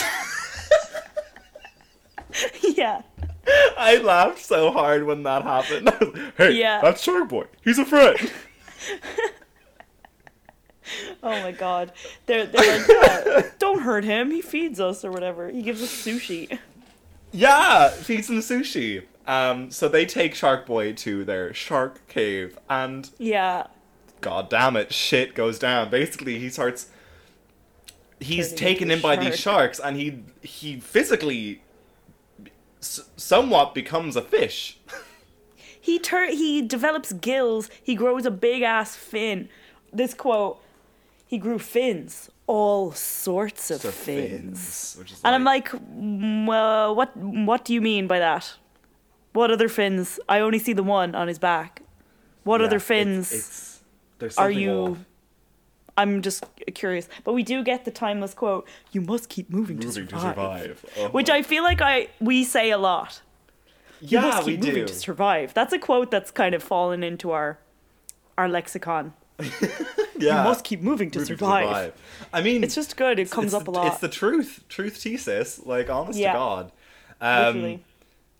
yeah. 2.63 3.03
I 3.79 3.97
laughed 3.99 4.45
so 4.45 4.73
hard 4.73 5.05
when 5.05 5.23
that 5.23 5.43
happened. 5.43 5.89
I 5.89 5.97
was 5.99 6.09
like, 6.15 6.37
hey, 6.37 6.53
Yeah. 6.53 6.81
that's 6.83 7.03
Shark 7.03 7.29
Boy. 7.29 7.45
He's 7.63 7.79
a 7.79 7.85
friend. 7.85 8.19
Oh 11.23 11.31
my 11.43 11.53
god. 11.53 11.93
They're, 12.27 12.47
they're 12.47 12.79
like, 12.79 12.89
yeah, 12.89 13.43
don't 13.59 13.81
hurt 13.81 14.05
him. 14.05 14.31
He 14.31 14.41
feeds 14.43 14.79
us 14.81 15.05
or 15.05 15.11
whatever. 15.11 15.49
He 15.51 15.63
gives 15.63 15.83
us 15.83 15.91
sushi. 15.91 16.59
yeah, 17.33 17.89
feeds 17.91 18.29
him 18.31 18.39
sushi. 18.39 19.05
Um, 19.27 19.71
so 19.73 19.89
they 19.89 20.07
take 20.07 20.35
Shark 20.35 20.67
Boy 20.67 20.93
to 20.95 21.25
their 21.25 21.53
shark 21.53 22.07
cave, 22.07 22.57
and 22.71 23.11
Yeah. 23.19 23.67
god 24.21 24.49
damn 24.49 24.77
it, 24.77 24.93
shit 24.95 25.35
goes 25.35 25.59
down. 25.59 25.91
Basically, 25.91 26.39
he 26.39 26.49
starts. 26.49 26.89
He's 28.21 28.49
Turning 28.51 28.59
taken 28.59 28.91
in 28.93 29.01
by 29.01 29.15
a 29.15 29.21
these 29.21 29.39
sharks, 29.39 29.79
and 29.81 29.97
he 29.97 30.23
he 30.43 30.79
physically, 30.81 31.61
s- 32.81 33.01
somewhat 33.17 33.75
becomes 33.75 34.15
a 34.17 34.23
fish. 34.23 34.79
He 35.81 35.99
tur- 35.99 36.31
he 36.31 36.63
develops 36.63 37.13
gills. 37.13 37.69
He 37.83 37.95
grows 37.95 38.25
a 38.27 38.31
big 38.31 38.63
ass 38.63 38.97
fin. 38.97 39.49
This 39.93 40.15
quote, 40.15 40.61
he 41.27 41.39
grew 41.39 41.59
fins, 41.59 42.31
all 42.47 42.93
sorts 42.93 43.71
of 43.71 43.81
So 43.81 43.91
fins. 43.91 44.97
is 45.01 45.21
And 45.25 45.35
I'm 45.35 45.45
like, 45.45 45.69
"Mm, 45.71 46.47
well, 46.47 46.95
what 46.95 47.17
what 47.17 47.65
do 47.65 47.75
you 47.75 47.81
mean 47.81 48.07
by 48.07 48.19
that? 48.19 48.55
What 49.33 49.51
other 49.51 49.69
fins? 49.69 50.19
I 50.29 50.41
only 50.41 50.59
see 50.59 50.73
the 50.73 50.83
one 50.83 51.15
on 51.15 51.29
his 51.29 51.39
back. 51.39 51.83
What 52.45 52.61
yeah, 52.61 52.67
other 52.69 52.79
fins 52.81 53.33
It's, 53.33 53.81
there's 54.19 54.39
are 54.39 54.51
you? 54.51 54.73
off. 54.93 54.99
I'm 55.99 56.21
just 56.21 56.45
curious, 56.75 57.09
but 57.25 57.33
we 57.33 57.43
do 57.43 57.63
get 57.65 57.85
the 57.85 57.91
timeless 57.91 58.35
quote: 58.35 58.69
"You 58.93 59.01
must 59.01 59.29
keep 59.29 59.51
moving, 59.51 59.79
to 59.81 59.91
survive,", 59.91 60.11
to 60.11 60.21
survive? 60.21 60.85
Oh 60.99 61.09
which 61.09 61.31
I 61.31 61.43
feel 61.43 61.63
like 61.65 61.81
I 61.81 62.09
we 62.21 62.45
say 62.45 62.71
a 62.71 62.79
lot. 62.79 63.23
You 64.01 64.19
yeah, 64.19 64.21
must 64.21 64.47
we 64.47 64.57
keep 64.59 64.75
do. 64.75 64.85
to 64.87 64.95
survive. 64.95 65.55
That's 65.55 65.73
a 65.73 65.79
quote 65.79 66.11
that's 66.11 66.31
kind 66.31 66.55
of 66.55 66.63
fallen 66.63 67.03
into 67.03 67.31
our 67.33 67.59
our 68.39 68.49
lexicon. 68.49 69.15
yeah, 70.19 70.39
You 70.43 70.49
must 70.49 70.65
keep 70.65 70.81
moving 70.83 71.11
to 71.13 71.19
moving 71.21 71.37
survive. 71.37 71.93
I 72.33 72.43
mean, 72.43 72.65
It's 72.65 72.75
just 72.75 72.97
good. 72.97 73.19
It 73.19 73.31
comes 73.31 73.55
up 73.55 73.69
a 73.69 73.71
lot. 73.71 73.87
It's 73.89 73.99
the 73.99 74.09
truth, 74.09 74.65
truth 74.69 74.97
thesis. 74.97 75.61
Like, 75.65 75.91
honest 75.91 76.19
Yeah. 76.19 76.33
to 76.33 76.39
God. 76.39 76.73
Um, 77.21 77.47
Literally. 77.55 77.85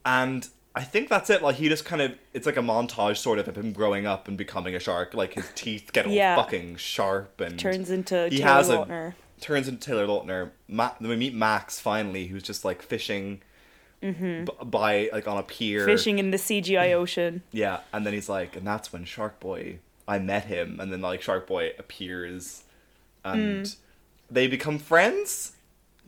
And 0.05 0.49
I 0.75 0.83
think 0.83 1.09
that's 1.09 1.31
it. 1.31 1.43
Like, 1.43 1.57
he 1.57 1.69
just 1.69 1.85
kind 1.85 2.03
of, 2.03 2.13
it's 2.33 2.47
like 2.47 2.57
a 2.57 2.61
montage 2.63 3.17
sort 3.19 3.39
of 3.39 3.49
of 3.49 3.57
him 3.57 3.73
growing 3.73 4.07
up 4.07 4.29
and 4.29 4.37
becoming 4.37 4.75
a 4.75 4.79
shark. 4.81 5.15
Like, 5.15 5.35
his 5.35 5.49
teeth 5.55 5.91
get 5.93 6.07
all 6.07 6.13
Yeah. 6.13 6.37
fucking 6.37 6.77
sharp 6.77 7.41
and 7.41 7.59
Turns 7.59 7.91
into 7.91 8.29
he 8.31 8.39
Taylor 8.39 8.49
has 8.53 8.69
a- 8.69 8.77
Lautner. 8.79 9.15
turns 9.41 9.69
into 9.69 9.81
Taylor 9.87 10.07
Lautner. 10.07 10.51
Ma- 10.69 10.93
then 11.01 11.09
we 11.11 11.17
meet 11.17 11.35
Max 11.35 11.79
finally, 11.81 12.27
who's 12.29 12.43
just 12.43 12.65
like 12.65 12.83
fishing 12.83 13.41
b- 14.01 14.45
by 14.65 15.11
like 15.13 15.27
on 15.27 15.37
a 15.39 15.43
pier, 15.43 15.81
Mm-hmm. 15.81 15.87
fishing 15.91 16.19
in 16.19 16.31
the 16.31 16.37
CGI 16.39 16.93
ocean. 16.95 17.43
Yeah, 17.53 17.81
and 17.93 18.07
then 18.07 18.13
he's 18.15 18.29
like, 18.29 18.55
and 18.57 18.67
that's 18.67 18.93
when 18.93 19.05
Shark 19.05 19.41
Boy, 19.41 19.79
I 20.09 20.19
met 20.19 20.45
him, 20.45 20.79
and 20.81 20.93
then 20.93 21.01
like 21.01 21.23
Shark 21.23 21.47
Boy 21.47 21.73
appears, 21.79 22.63
and 23.25 23.65
Mm. 23.65 23.77
they 24.31 24.47
become 24.47 24.79
friends. 24.79 25.53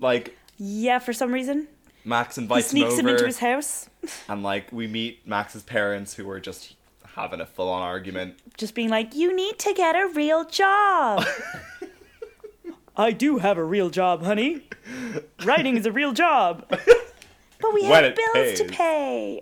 Like 0.00 0.36
Yeah, 0.56 0.98
for 1.00 1.12
some 1.12 1.32
reason 1.32 1.68
Max 2.04 2.36
he 2.36 2.42
invites 2.42 2.68
sneaks 2.68 2.94
him 2.94 3.00
him 3.00 3.08
into 3.08 3.26
his 3.26 3.38
house, 3.40 3.88
and 4.28 4.42
like 4.42 4.70
we 4.72 4.86
meet 4.86 5.26
Max's 5.26 5.62
parents, 5.62 6.14
who 6.14 6.28
are 6.30 6.40
just 6.40 6.74
having 7.16 7.40
a 7.40 7.46
full-on 7.46 7.82
argument. 7.82 8.38
just 8.56 8.74
being 8.74 8.88
like, 8.88 9.14
"You 9.14 9.34
need 9.34 9.58
to 9.60 9.72
get 9.74 9.96
a 9.96 10.06
real 10.06 10.44
job." 10.44 11.24
I 12.96 13.12
do 13.12 13.38
have 13.38 13.58
a 13.58 13.64
real 13.64 13.90
job, 13.90 14.24
honey. 14.24 14.62
Writing 15.44 15.76
is 15.76 15.86
a 15.86 15.92
real 15.92 16.12
job. 16.12 16.64
But 16.68 17.74
we 17.74 17.82
When 17.82 17.92
have 18.04 18.04
it 18.04 18.16
bills 18.34 18.58
to 18.60 18.64
pay. 18.66 19.40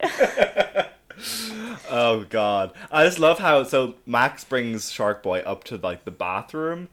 Oh 1.91 2.25
god. 2.29 2.73
I 2.91 3.05
just 3.05 3.19
love 3.19 3.39
how 3.39 3.63
so 3.65 3.95
Max 4.07 4.45
brings 4.45 4.91
Shark 4.91 5.23
Boy 5.23 5.41
up 5.41 5.65
to 5.65 5.77
like 5.77 6.05
the 6.05 6.11
bathroom 6.11 6.89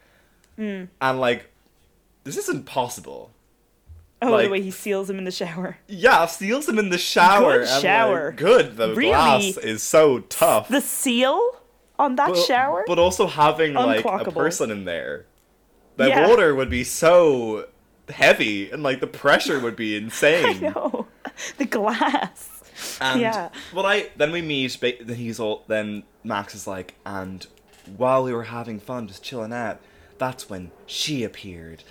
Hmm. 0.57 0.85
and 1.01 1.19
like 1.19 1.49
this 2.23 2.37
isn't 2.37 2.65
possible. 2.65 3.31
Oh, 4.21 4.31
Like- 4.31 4.45
the 4.45 4.51
way 4.51 4.61
he 4.61 4.71
seals 4.71 5.09
him 5.09 5.17
in 5.17 5.25
the 5.25 5.31
shower. 5.31 5.77
Yeah, 5.87 6.25
seals 6.27 6.69
him 6.69 6.79
in 6.79 6.89
the 6.89 6.97
shower. 6.97 7.59
Good 7.59 7.61
and, 7.63 7.69
like, 7.71 7.81
shower. 7.81 8.31
good. 8.31 8.77
The 8.77 8.89
Really? 8.95 9.09
glass 9.11 9.57
is 9.57 9.83
so 9.83 10.19
tough. 10.19 10.69
The 10.69 10.79
seal 10.79 11.59
on 11.99 12.15
that 12.15 12.29
but, 12.29 12.37
shower? 12.37 12.85
But 12.87 12.99
also 12.99 13.27
having 13.27 13.73
like 13.73 14.05
a 14.05 14.31
person 14.31 14.71
in 14.71 14.85
there. 14.85 15.25
The 15.97 16.07
Yeah. 16.07 16.27
water 16.29 16.55
would 16.55 16.69
be 16.69 16.83
so 16.85 17.67
heavy 18.09 18.69
and 18.71 18.81
like 18.83 18.99
the 19.01 19.07
pressure 19.07 19.59
would 19.59 19.75
be 19.75 19.95
insane. 20.03 20.63
I 20.63 20.69
know. 20.69 21.07
The 21.57 21.65
glass. 21.65 22.52
And 23.01 23.21
Yeah. 23.21 23.49
well, 23.73 23.85
I 23.85 24.09
then 24.17 24.31
we 24.31 24.41
meet. 24.41 24.79
Then 24.81 25.15
he's 25.15 25.39
all. 25.39 25.63
Then 25.67 26.03
Max 26.23 26.55
is 26.55 26.67
like, 26.67 26.95
and 27.05 27.45
while 27.97 28.23
we 28.23 28.33
were 28.33 28.43
having 28.43 28.79
fun, 28.79 29.07
just 29.07 29.23
chilling 29.23 29.53
out, 29.53 29.79
that's 30.17 30.49
when 30.49 30.71
she 30.85 31.23
appeared, 31.23 31.83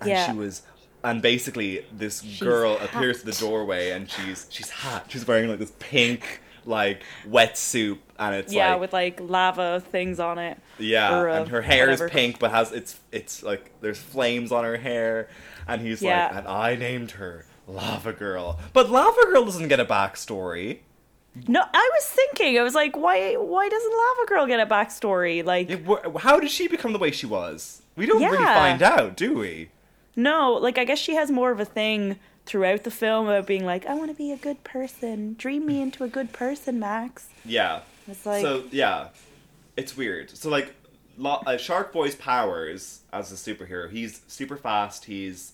and 0.00 0.10
Yeah. 0.10 0.30
she 0.30 0.36
was. 0.36 0.62
And 1.04 1.22
basically, 1.22 1.84
this 1.92 2.20
girl 2.40 2.76
appears 2.78 3.20
at 3.20 3.24
the 3.26 3.32
doorway, 3.32 3.90
and 3.90 4.10
she's 4.10 4.46
she's 4.50 4.68
hot. 4.70 5.06
She's 5.08 5.26
wearing 5.26 5.48
like 5.48 5.60
this 5.60 5.72
pink 5.78 6.40
like 6.66 7.02
wetsuit, 7.26 7.98
and 8.18 8.34
it's 8.34 8.48
like 8.52 8.56
yeah, 8.56 8.72
like 8.72 8.80
with 8.80 8.92
like 8.92 9.20
lava 9.20 9.80
things 9.92 10.18
on 10.20 10.38
it. 10.38 10.58
yeah, 10.78 11.16
or, 11.16 11.30
uh, 11.30 11.40
and 11.40 11.48
her 11.50 11.62
hair 11.62 11.86
whatever. 11.86 12.06
is 12.06 12.10
pink, 12.10 12.38
but 12.40 12.50
has 12.50 12.72
it's 12.72 12.98
it's 13.12 13.42
like 13.44 13.70
there's 13.80 13.96
flames 13.98 14.50
on 14.50 14.64
her 14.64 14.76
hair, 14.76 15.28
and 15.68 15.80
he's 15.80 16.02
Yeah. 16.02 16.26
like, 16.26 16.36
and 16.38 16.48
I 16.48 16.74
named 16.74 17.12
her 17.12 17.46
Lava 17.68 18.12
Girl, 18.12 18.58
but 18.72 18.90
Lava 18.90 19.20
Girl 19.26 19.44
doesn't 19.44 19.68
get 19.68 19.78
a 19.80 19.84
backstory. 19.84 20.78
No, 21.46 21.60
I 21.72 21.90
was 21.94 22.04
thinking, 22.06 22.58
I 22.58 22.62
was 22.62 22.74
like, 22.74 22.96
why 22.96 23.34
why 23.34 23.68
doesn't 23.68 23.92
Lava 23.92 24.26
Girl 24.28 24.46
get 24.46 24.58
a 24.60 24.66
backstory? 24.66 25.44
Like 25.44 25.70
It, 25.70 25.84
wh- 25.86 26.20
how 26.20 26.40
did 26.40 26.50
she 26.50 26.66
become 26.68 26.92
the 26.92 26.98
way 26.98 27.10
she 27.10 27.26
was? 27.26 27.82
We 27.96 28.06
don't 28.06 28.22
really 28.22 28.38
find 28.44 28.82
out, 28.82 29.16
do 29.16 29.34
we? 29.34 29.70
No, 30.16 30.54
like 30.54 30.78
I 30.78 30.84
guess 30.84 30.98
she 30.98 31.14
has 31.14 31.30
more 31.30 31.50
of 31.52 31.60
a 31.60 31.64
thing 31.64 32.18
throughout 32.46 32.82
the 32.84 32.90
film 32.90 33.26
about 33.28 33.46
being 33.46 33.64
like, 33.66 33.86
I 33.86 33.94
want 33.94 34.10
to 34.10 34.16
be 34.16 34.32
a 34.32 34.36
good 34.36 34.64
person. 34.64 35.34
Dream 35.38 35.66
me 35.66 35.80
into 35.80 36.02
a 36.02 36.08
good 36.08 36.32
person, 36.32 36.80
Max. 36.80 37.26
Yeah. 37.44 37.80
It's 38.08 38.24
like 38.24 38.42
so 38.42 38.64
yeah, 38.72 39.08
it's 39.76 39.96
weird. 39.96 40.30
So 40.36 40.48
like, 40.48 40.74
Lo- 41.18 41.42
uh, 41.46 41.56
Shark 41.58 41.92
Boy's 41.92 42.14
powers 42.14 43.00
as 43.12 43.30
a 43.30 43.34
superhero, 43.34 43.90
he's 43.90 44.22
super 44.28 44.56
fast. 44.56 45.04
He's 45.04 45.52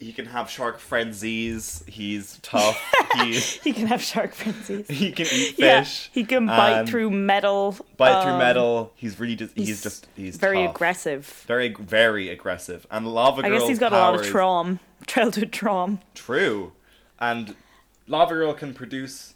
he 0.00 0.12
can 0.12 0.26
have 0.26 0.48
shark 0.50 0.78
frenzies. 0.80 1.84
He's 1.86 2.38
tough. 2.42 2.76
he 3.16 3.34
he 3.64 3.72
can 3.72 3.86
have 3.86 4.02
shark 4.02 4.32
frenzies. 4.34 4.88
he 4.98 5.12
can 5.12 5.26
eat 5.30 5.56
Yeah, 5.58 5.82
fish. 5.82 6.10
he 6.12 6.24
can 6.24 6.46
bite 6.46 6.80
and 6.80 6.88
through 6.88 7.10
metal. 7.10 7.76
bite 7.96 8.22
through 8.22 8.32
um, 8.32 8.38
metal. 8.38 8.92
He's 8.96 9.20
really 9.20 9.36
just 9.36 9.54
he's, 9.56 9.82
just 9.82 10.08
he's 10.16 10.36
very 10.36 10.64
tough. 10.64 10.74
aggressive. 10.74 11.26
Very 11.46 11.72
very 11.74 12.28
aggressive. 12.30 12.86
And 12.90 13.06
Lava 13.06 13.42
Girl. 13.42 13.52
I 13.52 13.58
guess 13.58 13.68
he's 13.68 13.78
got 13.78 13.92
a 13.92 13.96
lot 13.98 14.14
of 14.16 14.26
trauma, 14.26 14.80
childhood 15.06 15.52
trauma. 15.52 16.00
True. 16.14 16.72
And 17.18 17.54
Lava 18.08 18.34
Girl 18.34 18.54
can 18.54 18.72
produce 18.74 19.34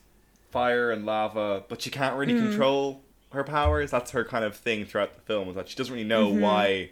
fire 0.50 0.90
and 0.90 1.04
lava, 1.04 1.64
but 1.68 1.82
she 1.82 1.90
can't 1.90 2.16
really 2.16 2.32
Hmm. 2.32 2.46
control 2.48 3.02
her 3.32 3.44
powers. 3.44 3.90
That's 3.90 4.12
her 4.12 4.24
kind 4.24 4.44
of 4.44 4.56
thing 4.56 4.84
throughout 4.86 5.14
the 5.14 5.20
film, 5.20 5.48
is 5.48 5.56
that 5.56 5.68
she 5.68 5.74
doesn't 5.76 5.92
really 5.92 6.06
know 6.08 6.28
Mm-hmm. 6.30 6.40
why 6.40 6.90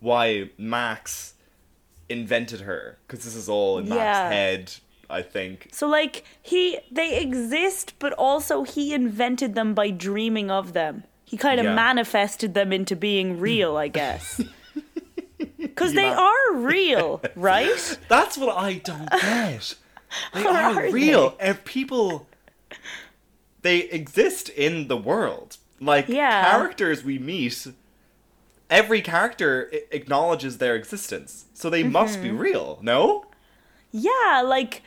why 0.00 0.50
Max 0.58 1.32
invented 2.08 2.60
her. 2.62 2.98
Because 3.06 3.24
this 3.24 3.34
is 3.34 3.48
all 3.48 3.78
in 3.78 3.86
Yeah. 3.86 3.94
Max's 3.94 4.32
head, 4.32 4.74
I 5.10 5.22
think. 5.22 5.68
So 5.72 5.86
like 5.88 6.24
he 6.42 6.78
they 6.90 7.18
exist, 7.20 7.94
but 7.98 8.12
also 8.14 8.62
he 8.64 8.92
invented 8.94 9.54
them 9.54 9.74
by 9.74 9.90
dreaming 9.90 10.50
of 10.50 10.72
them. 10.72 11.04
He 11.24 11.36
kind 11.36 11.58
of 11.58 11.66
Yeah. 11.66 11.74
manifested 11.74 12.54
them 12.54 12.72
into 12.72 12.94
being 12.96 13.38
real, 13.40 13.76
I 13.76 13.88
guess. 13.88 14.40
Because 15.58 15.92
they 15.92 16.08
ma- 16.08 16.22
are 16.30 16.54
real, 16.56 17.20
right? 17.36 17.98
That's 18.08 18.38
what 18.38 18.56
I 18.56 18.74
don't 18.74 19.10
get. 19.10 19.74
They 20.32 20.44
are 20.46 20.54
are 20.86 20.90
real. 20.90 21.36
And 21.38 21.62
people 21.64 22.26
they 23.62 23.80
exist 23.80 24.48
in 24.48 24.88
the 24.88 24.96
world. 24.96 25.58
Like 25.80 26.08
Yeah. 26.08 26.50
characters 26.50 27.04
we 27.04 27.18
meet 27.18 27.66
every 28.70 29.00
character 29.02 29.70
acknowledges 29.90 30.58
their 30.58 30.74
existence. 30.74 31.46
So 31.54 31.70
they 31.70 31.82
must 31.82 32.14
Mm-hmm. 32.14 32.22
be 32.22 32.30
real, 32.32 32.78
no? 32.82 33.26
Yeah, 33.92 34.42
like 34.44 34.82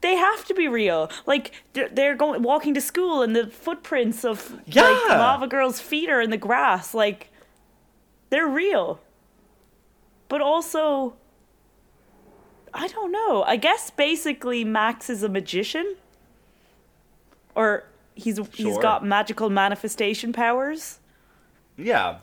they 0.00 0.14
have 0.16 0.44
to 0.46 0.54
be 0.54 0.68
real. 0.68 1.10
Like 1.26 1.52
they're, 1.72 1.88
they're 1.88 2.14
going 2.16 2.42
walking 2.42 2.74
to 2.74 2.80
school, 2.80 3.22
and 3.22 3.34
the 3.36 3.46
footprints 3.48 4.24
of 4.24 4.50
like 4.74 5.08
lava 5.08 5.46
girl's 5.46 5.80
feet 5.80 6.08
are 6.08 6.20
in 6.20 6.30
the 6.30 6.36
grass. 6.36 6.94
Like 6.94 7.30
they're 8.30 8.46
real, 8.48 9.00
but 10.28 10.40
also. 10.40 11.14
I 12.74 12.86
don't 12.88 13.10
know. 13.10 13.44
I 13.44 13.56
guess 13.56 13.90
basically 13.90 14.62
Max 14.62 15.08
is 15.08 15.22
a 15.22 15.28
magician, 15.28 15.96
or 17.54 17.84
he's 18.14 18.36
he's 18.52 18.74
Sure. 18.74 18.82
got 18.82 19.04
magical 19.04 19.48
manifestation 19.50 20.32
powers. 20.32 20.98
Yeah. 21.76 22.18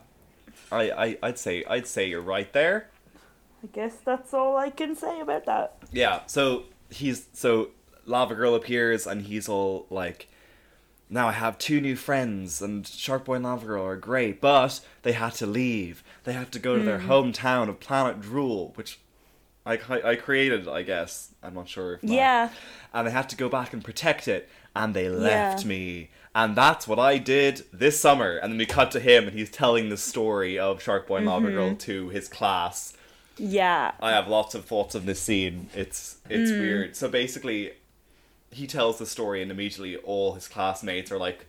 I, 0.70 0.90
I 0.90 1.18
I'd 1.22 1.38
say 1.38 1.64
I'd 1.64 1.86
say 1.86 2.08
you're 2.08 2.20
right 2.20 2.52
there. 2.52 2.88
I 3.62 3.66
guess 3.68 3.96
that's 4.04 4.34
all 4.34 4.56
I 4.56 4.70
can 4.70 4.94
say 4.94 5.20
about 5.20 5.46
that. 5.46 5.76
Yeah, 5.92 6.20
so 6.26 6.64
he's 6.90 7.26
so 7.32 7.70
Lava 8.04 8.34
Girl 8.34 8.54
appears 8.54 9.06
and 9.06 9.22
he's 9.22 9.48
all 9.48 9.86
like 9.90 10.28
now 11.08 11.28
I 11.28 11.32
have 11.32 11.58
two 11.58 11.80
new 11.80 11.96
friends 11.96 12.60
and 12.60 12.86
Shark 12.86 13.24
Boy 13.24 13.34
and 13.34 13.44
Lava 13.44 13.66
Girl 13.66 13.84
are 13.84 13.96
great, 13.96 14.40
but 14.40 14.80
they 15.02 15.12
had 15.12 15.34
to 15.34 15.46
leave. 15.46 16.02
They 16.24 16.32
had 16.32 16.52
to 16.52 16.58
go 16.58 16.76
to 16.76 16.82
their 16.82 17.00
hmm. 17.00 17.10
hometown 17.10 17.68
of 17.68 17.80
Planet 17.80 18.20
Drool, 18.20 18.72
which 18.74 18.98
I, 19.64 19.78
I 20.04 20.16
created, 20.16 20.68
I 20.68 20.82
guess. 20.82 21.32
I'm 21.42 21.54
not 21.54 21.68
sure 21.68 21.94
if 21.94 22.02
not. 22.02 22.12
Yeah. 22.12 22.48
And 22.92 23.06
they 23.06 23.10
had 23.10 23.28
to 23.30 23.36
go 23.36 23.48
back 23.48 23.72
and 23.72 23.84
protect 23.84 24.28
it, 24.28 24.48
and 24.74 24.94
they 24.94 25.08
left 25.08 25.62
Yeah. 25.62 25.68
me. 25.68 26.10
And 26.36 26.54
that's 26.54 26.86
what 26.86 26.98
I 26.98 27.16
did 27.16 27.64
this 27.72 27.98
summer. 27.98 28.36
And 28.36 28.52
then 28.52 28.58
we 28.58 28.66
cut 28.66 28.90
to 28.90 29.00
him, 29.00 29.26
and 29.26 29.36
he's 29.36 29.50
telling 29.50 29.88
the 29.88 29.96
story 29.96 30.58
of 30.58 30.82
Shark 30.82 31.06
Boy 31.08 31.16
and 31.16 31.26
Lava 31.26 31.50
Girl 31.50 31.68
Mm-hmm. 31.70 31.78
to 31.78 32.08
his 32.10 32.28
class. 32.28 32.92
Yeah. 33.38 33.92
I 34.00 34.10
have 34.10 34.28
lots 34.28 34.54
of 34.54 34.66
thoughts 34.66 34.94
on 34.94 35.06
this 35.06 35.18
scene. 35.18 35.70
It's 35.74 36.18
it's 36.28 36.50
Mm. 36.50 36.60
weird. 36.60 36.94
So 36.96 37.08
basically, 37.08 37.72
he 38.50 38.66
tells 38.66 38.98
the 38.98 39.06
story, 39.06 39.40
and 39.40 39.50
immediately 39.50 39.96
all 39.96 40.34
his 40.34 40.46
classmates 40.46 41.10
are 41.10 41.18
like, 41.18 41.46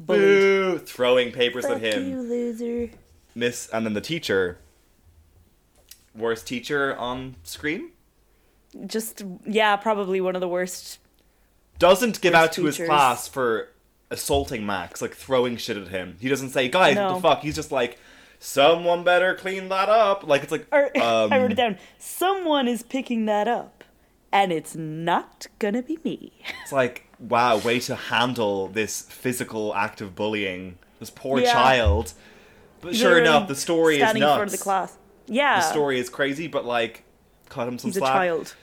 "Boo!" 0.00 0.78
throwing 0.78 1.30
papers 1.30 1.64
at 1.64 1.80
him. 1.80 2.10
you, 2.10 2.20
loser. 2.20 2.90
Miss, 3.36 3.68
and 3.72 3.86
then 3.86 3.94
the 3.94 4.00
teacher, 4.00 4.58
worst 6.14 6.46
teacher 6.46 6.96
on 6.96 7.36
screen, 7.44 7.90
Just 8.86 9.22
yeah, 9.46 9.76
probably 9.76 10.20
one 10.20 10.34
of 10.34 10.40
the 10.40 10.48
worst 10.48 10.98
doesn't 11.78 12.20
give 12.20 12.34
out 12.34 12.52
to 12.54 12.64
his 12.64 12.76
class 12.78 13.28
for 13.28 13.68
assaulting 14.14 14.64
Max, 14.64 15.02
like 15.02 15.14
throwing 15.14 15.56
shit 15.58 15.76
at 15.76 15.88
him. 15.88 16.16
He 16.20 16.28
doesn't 16.28 16.50
say, 16.50 16.68
"Guys, 16.68 16.96
what 16.96 17.14
the 17.16 17.20
fuck?" 17.20 17.40
He's 17.42 17.54
just 17.54 17.70
like, 17.72 17.98
"Someone 18.38 19.04
better 19.04 19.34
clean 19.34 19.68
that 19.68 19.88
up." 19.88 20.26
Like 20.26 20.42
it's 20.42 20.52
like, 20.52 20.66
Or 20.72 20.86
um, 21.00 21.32
I 21.32 21.38
wrote 21.38 21.52
it 21.52 21.56
down. 21.56 21.78
Someone 21.98 22.66
is 22.68 22.82
picking 22.82 23.26
that 23.26 23.46
up, 23.48 23.84
and 24.32 24.52
it's 24.52 24.74
not 24.74 25.46
gonna 25.58 25.82
be 25.82 25.98
me. 26.04 26.32
It's 26.62 26.72
like, 26.72 27.06
wow, 27.18 27.58
way 27.58 27.78
to 27.80 27.94
handle 27.94 28.68
this 28.68 29.02
physical 29.02 29.74
act 29.74 30.00
of 30.00 30.14
bullying. 30.14 30.78
This 31.00 31.10
poor 31.10 31.40
Yeah. 31.40 31.52
child. 31.52 32.14
But 32.80 32.94
sure 32.96 33.10
Literally 33.14 33.28
enough, 33.28 33.48
the 33.48 33.54
story 33.54 33.94
is 33.96 34.02
standing 34.02 34.20
nuts. 34.22 34.30
in 34.32 34.36
front 34.38 34.52
of 34.52 34.58
the 34.58 34.62
class. 34.62 34.96
Yeah, 35.26 35.56
The 35.60 35.70
story 35.70 35.98
is 35.98 36.08
crazy, 36.10 36.46
but 36.48 36.64
like, 36.66 37.04
cut 37.48 37.66
him 37.68 37.78
some 37.78 37.88
he's 37.90 37.96
a 37.96 38.00
slack. 38.00 38.12
child. 38.12 38.54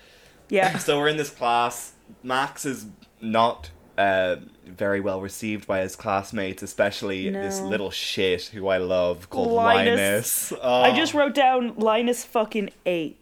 Yeah, 0.49 0.77
So 0.87 0.97
we're 0.99 1.07
in 1.07 1.17
this 1.17 1.29
class. 1.31 1.93
Max 2.23 2.65
is 2.65 2.85
not 3.19 3.71
uh, 3.97 4.35
very 4.65 4.99
well 4.99 5.21
received 5.21 5.67
by 5.67 5.79
his 5.79 5.95
classmates, 5.95 6.61
especially 6.63 7.29
this 7.29 7.59
little 7.59 7.91
shit 7.91 8.43
who 8.45 8.67
I 8.67 8.77
love 8.77 9.29
called 9.29 9.51
Linus. 9.51 10.51
Linus. 10.51 10.53
Oh. 10.61 10.81
I 10.81 10.95
just 10.95 11.13
wrote 11.13 11.33
down 11.33 11.75
Linus 11.75 12.23
fucking 12.23 12.69
eight. 12.85 13.17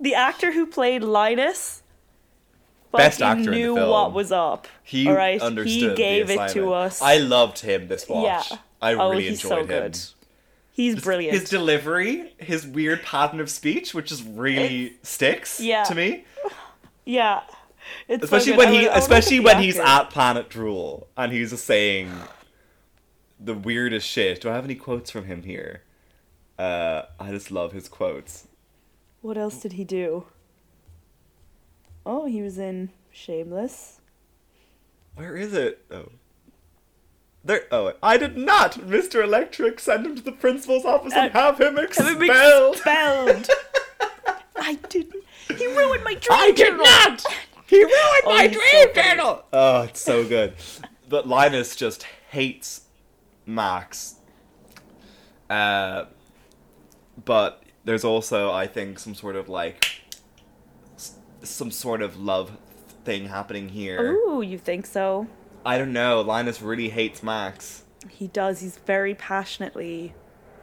The 0.00 0.14
actor 0.14 0.52
who 0.52 0.66
played 0.66 1.02
Linus. 1.02 1.82
Best 2.92 3.20
actor 3.20 3.40
in 3.40 3.44
the 3.44 3.50
knew 3.50 3.74
what 3.74 4.12
was 4.14 4.32
up. 4.32 4.66
he 4.82 5.08
all 5.08 5.14
right, 5.14 5.40
understood. 5.40 5.90
he 5.90 5.94
gave 5.94 6.30
it 6.30 6.50
to 6.52 6.72
us. 6.72 7.02
I 7.02 7.18
loved 7.18 7.58
him 7.58 7.88
this 7.88 8.08
watch. 8.08 8.50
Yeah. 8.50 8.58
I 8.80 8.94
Oh, 8.94 9.10
really 9.10 9.28
enjoyed 9.28 9.40
so 9.50 9.56
him. 9.60 9.66
good. 9.66 9.98
He's 10.72 11.02
brilliant. 11.02 11.38
His 11.38 11.50
delivery, 11.50 12.32
his 12.38 12.66
weird 12.66 13.02
pattern 13.02 13.40
of 13.40 13.50
speech, 13.50 13.92
which 13.94 14.06
just 14.06 14.24
really 14.28 14.94
sticks 15.02 15.60
yeah. 15.60 15.82
to 15.84 15.94
me. 15.94 16.24
yeah, 17.04 17.40
it's 18.08 18.24
Especially 18.24 18.56
when 18.56 18.72
he, 18.72 18.78
would- 18.80 18.88
I 18.88 18.88
would 18.88 18.94
look 18.94 19.02
especially 19.02 19.40
when 19.40 19.62
he's 19.62 19.78
at 19.78 20.04
Planet 20.10 20.48
Drool 20.48 21.08
and 21.16 21.32
he's 21.32 21.50
just 21.50 21.64
saying 21.64 22.10
the 23.40 23.54
weirdest 23.54 24.06
shit. 24.08 24.40
Do 24.40 24.50
I 24.50 24.54
have 24.54 24.64
any 24.64 24.74
quotes 24.74 25.10
from 25.10 25.24
him 25.24 25.42
here? 25.42 25.82
Uh, 26.58 27.02
I 27.20 27.30
just 27.30 27.50
love 27.50 27.72
his 27.72 27.88
quotes. 27.88 28.48
What 29.20 29.36
else 29.38 29.60
did 29.60 29.74
he 29.74 29.84
do? 29.84 30.24
Oh, 32.06 32.26
he 32.26 32.42
was 32.42 32.58
in 32.58 32.90
Shameless. 33.10 34.00
Where 35.14 35.36
is 35.36 35.52
it? 35.54 35.84
Oh. 35.90 36.10
There. 37.44 37.62
Oh, 37.72 37.92
I 38.02 38.16
did 38.18 38.36
not, 38.36 38.74
Mr. 38.74 39.22
Electric, 39.24 39.80
send 39.80 40.06
him 40.06 40.14
to 40.16 40.22
the 40.22 40.32
principal's 40.32 40.84
office 40.84 41.12
and 41.14 41.30
Uh, 41.34 41.40
have 41.40 41.60
him 41.60 41.76
Have 41.76 41.84
expelled. 41.84 42.16
him 42.16 42.22
expelled. 42.22 43.48
I 44.56 44.74
didn't. 44.88 45.24
He 45.56 45.66
ruined 45.66 46.04
my 46.04 46.14
dream 46.14 46.38
I 46.38 46.50
did 46.52 46.76
not. 46.76 47.24
He 47.68 47.76
ruined 47.78 47.92
Oh, 47.94 48.22
my 48.26 48.46
so 48.46 48.52
dream 48.52 48.94
funny. 48.94 49.08
journal. 49.08 49.44
Oh, 49.52 49.82
it's 49.82 50.00
so 50.00 50.26
good. 50.26 50.54
But 51.08 51.26
Linus 51.28 51.76
just 51.76 52.02
hates 52.30 52.82
Max. 53.46 54.16
Uh, 55.50 56.04
but 57.24 57.62
there's 57.84 58.04
also, 58.04 58.50
I 58.50 58.66
think, 58.66 58.98
some 58.98 59.14
sort 59.14 59.36
of 59.36 59.48
like 59.48 59.86
some 61.42 61.70
sort 61.70 62.02
of 62.02 62.18
love 62.18 62.50
thing 63.04 63.28
happening 63.28 63.68
here. 63.68 64.12
Ooh, 64.12 64.42
you 64.42 64.58
think 64.58 64.84
so? 64.86 65.26
I 65.64 65.78
don't 65.78 65.92
know. 65.92 66.20
Linus 66.20 66.60
really 66.60 66.88
hates 66.90 67.22
Max. 67.22 67.84
He 68.08 68.26
does. 68.28 68.60
He's 68.60 68.78
very 68.78 69.14
passionately, 69.14 70.14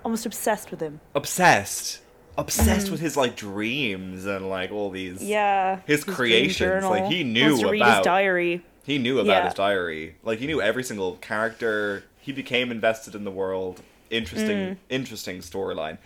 almost 0.04 0.26
obsessed 0.26 0.72
with 0.72 0.80
him. 0.82 1.02
Obsessed. 1.14 2.02
Obsessed 2.38 2.90
with 2.92 3.00
his 3.00 3.16
like 3.16 3.36
dreams 3.36 4.26
and 4.26 4.50
like 4.50 4.72
all 4.72 4.90
these. 4.90 5.20
Mm. 5.22 5.28
Yeah. 5.30 5.80
His 5.86 6.04
dream 6.04 6.16
creations, 6.16 6.84
like, 6.84 7.06
he 7.06 7.24
knew 7.24 7.48
Wants 7.52 7.62
to 7.62 7.70
read 7.70 7.82
about- 7.82 7.98
his 7.98 8.06
diary. 8.06 8.62
He 8.84 8.98
knew 8.98 9.20
about 9.20 9.32
Yeah. 9.32 9.46
his 9.46 9.54
diary. 9.54 10.16
Like 10.24 10.40
he 10.40 10.46
knew 10.48 10.62
every 10.62 10.84
single 10.84 11.16
character. 11.18 12.04
He 12.20 12.32
became 12.32 12.72
invested 12.72 13.16
in 13.16 13.24
the 13.24 13.32
world. 13.32 13.82
Interesting, 14.10 14.58
Mm. 14.58 14.78
interesting 14.90 15.38
storyline. 15.40 15.98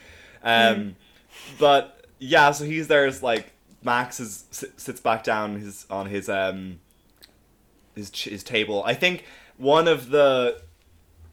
Um, 0.43 0.95
but 1.59 2.05
yeah, 2.19 2.51
so 2.51 2.63
he's 2.63 2.87
there. 2.87 3.05
As 3.05 3.21
like 3.23 3.51
Max 3.83 4.19
is 4.19 4.45
sits 4.51 4.99
back 5.01 5.23
down 5.23 5.59
his 5.59 5.85
on 5.89 6.05
his 6.07 6.29
um 6.29 6.79
his 7.95 8.11
his 8.23 8.43
table. 8.43 8.83
I 8.85 8.93
think 8.93 9.25
one 9.57 9.87
of 9.87 10.09
the 10.09 10.61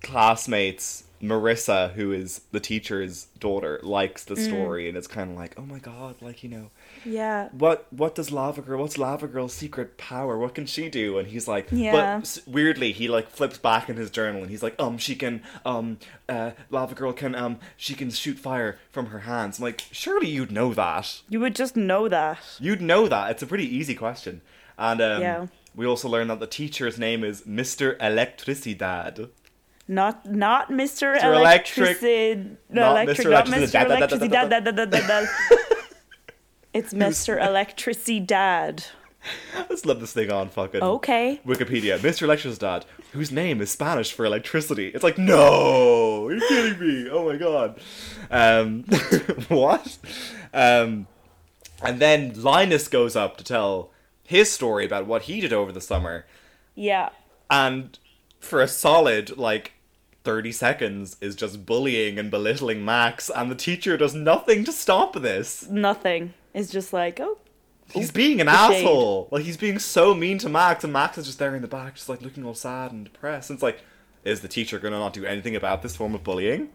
classmates, 0.02 1.04
Marissa, 1.28 1.92
who 1.92 2.12
is 2.12 2.42
the 2.52 2.60
teacher's 2.60 3.26
daughter, 3.38 3.80
likes 3.82 4.24
Mm. 4.24 4.28
the 4.28 4.36
story, 4.36 4.88
and 4.88 4.96
it's 4.96 5.06
kind 5.06 5.30
of 5.30 5.36
like, 5.36 5.54
oh 5.58 5.62
my 5.66 5.78
god, 5.78 6.16
like 6.20 6.42
you 6.42 6.48
know, 6.50 6.70
Yeah. 7.04 7.48
what 7.52 7.86
what 7.92 8.14
does 8.14 8.30
Lava 8.30 8.62
Girl? 8.62 8.80
What's 8.80 8.98
Lava 8.98 9.26
Girl's 9.26 9.52
secret 9.54 9.96
power? 9.98 10.38
What 10.38 10.54
can 10.54 10.66
she 10.66 10.88
do? 10.88 11.18
And 11.18 11.28
he's 11.28 11.46
like, 11.48 11.68
Yeah. 11.70 11.92
but 12.20 12.38
weirdly, 12.46 12.92
he 12.92 13.08
like 13.08 13.28
flips 13.30 13.58
back 13.58 13.88
in 13.88 13.96
his 13.96 14.10
journal 14.10 14.42
and 14.42 14.50
he's 14.50 14.62
like, 14.62 14.74
um, 14.80 14.98
she 14.98 15.14
can, 15.16 15.42
um, 15.64 15.98
uh, 16.28 16.52
Lava 16.70 16.94
Girl 16.94 17.12
can, 17.12 17.34
um, 17.34 17.58
she 17.76 17.94
can 17.94 18.10
shoot 18.10 18.38
fire 18.38 18.78
from 18.90 19.06
her 19.06 19.20
hands. 19.20 19.58
I'm 19.58 19.64
like, 19.64 19.82
surely 19.92 20.28
you'd 20.28 20.52
know 20.52 20.72
that. 20.74 21.22
You 21.28 21.40
would 21.40 21.54
just 21.54 21.76
know 21.76 22.08
that. 22.08 22.38
You'd 22.60 22.80
know 22.82 23.08
that. 23.08 23.30
It's 23.30 23.42
a 23.42 23.46
pretty 23.46 23.68
easy 23.76 23.94
question. 23.94 24.40
And 24.78 25.00
um, 25.00 25.22
Yeah. 25.22 25.46
we 25.74 25.86
also 25.86 26.08
learn 26.08 26.28
that 26.28 26.40
the 26.40 26.46
teacher's 26.46 26.98
name 26.98 27.24
is 27.24 27.42
Mr. 27.42 27.96
Electricidad. 27.98 29.28
Not 29.88 30.26
not 30.26 30.70
Mr. 30.70 31.16
Mr. 31.16 31.22
Electric-. 31.36 32.02
Not 32.68 32.90
electric, 33.02 33.26
Mr. 33.28 33.30
not 33.30 33.86
Electricity. 33.86 34.28
Dad. 34.28 35.28
It's 36.72 36.92
Mr. 36.92 37.40
Electricidad. 37.40 38.86
Let's 39.70 39.84
let 39.86 39.98
this 40.00 40.12
thing 40.12 40.30
on 40.30 40.48
fucking 40.50 40.82
Okay. 40.82 41.40
Wikipedia. 41.46 41.98
Mr. 41.98 42.26
Electricidad, 42.26 42.84
whose 43.12 43.32
name 43.32 43.60
is 43.60 43.70
Spanish 43.70 44.12
for 44.12 44.24
electricity. 44.24 44.88
It's 44.88 45.02
like, 45.02 45.18
no, 45.18 46.28
you're 46.28 46.46
kidding 46.48 46.78
me. 46.78 47.08
Oh 47.10 47.24
my 47.30 47.36
god. 47.36 47.80
Um, 48.30 48.82
what? 49.48 49.98
Um, 50.52 51.06
and 51.82 51.98
then 52.00 52.40
Linus 52.40 52.88
goes 52.88 53.16
up 53.16 53.36
to 53.38 53.44
tell 53.44 53.90
his 54.22 54.50
story 54.52 54.84
about 54.84 55.06
what 55.06 55.22
he 55.22 55.40
did 55.40 55.52
over 55.52 55.72
the 55.72 55.80
summer. 55.80 56.26
Yeah. 56.74 57.08
And 57.50 57.98
for 58.38 58.60
a 58.60 58.68
solid, 58.68 59.36
like, 59.36 59.72
30 60.26 60.50
seconds 60.52 61.16
is 61.20 61.36
just 61.36 61.64
bullying 61.64 62.18
and 62.18 62.30
belittling 62.30 62.84
Max, 62.84 63.30
and 63.30 63.48
the 63.50 63.54
teacher 63.54 63.96
does 63.96 64.12
nothing 64.14 64.64
to 64.64 64.72
stop 64.72 65.14
this. 65.14 65.68
Nothing. 65.70 66.34
It's 66.52 66.70
just 66.70 66.92
like, 66.92 67.20
oh, 67.20 67.38
He's 67.94 68.10
being 68.10 68.40
an 68.40 68.48
shade. 68.48 68.82
asshole. 68.82 69.28
Like 69.30 69.44
he's 69.44 69.56
being 69.56 69.78
so 69.78 70.12
mean 70.14 70.38
to 70.38 70.48
Max, 70.48 70.82
and 70.82 70.92
Max 70.92 71.16
is 71.16 71.26
just 71.26 71.38
there 71.38 71.54
in 71.54 71.62
the 71.62 71.68
back, 71.68 71.94
just 71.94 72.08
like 72.08 72.20
looking 72.22 72.44
all 72.44 72.54
sad 72.54 72.90
and 72.90 73.04
depressed. 73.04 73.48
And 73.48 73.56
it's 73.56 73.62
like, 73.62 73.78
is 74.24 74.40
the 74.40 74.48
teacher 74.48 74.80
gonna 74.80 74.98
not 74.98 75.12
do 75.12 75.24
anything 75.24 75.54
about 75.54 75.82
this 75.82 75.96
form 75.96 76.14
of 76.14 76.24
bullying? 76.24 76.70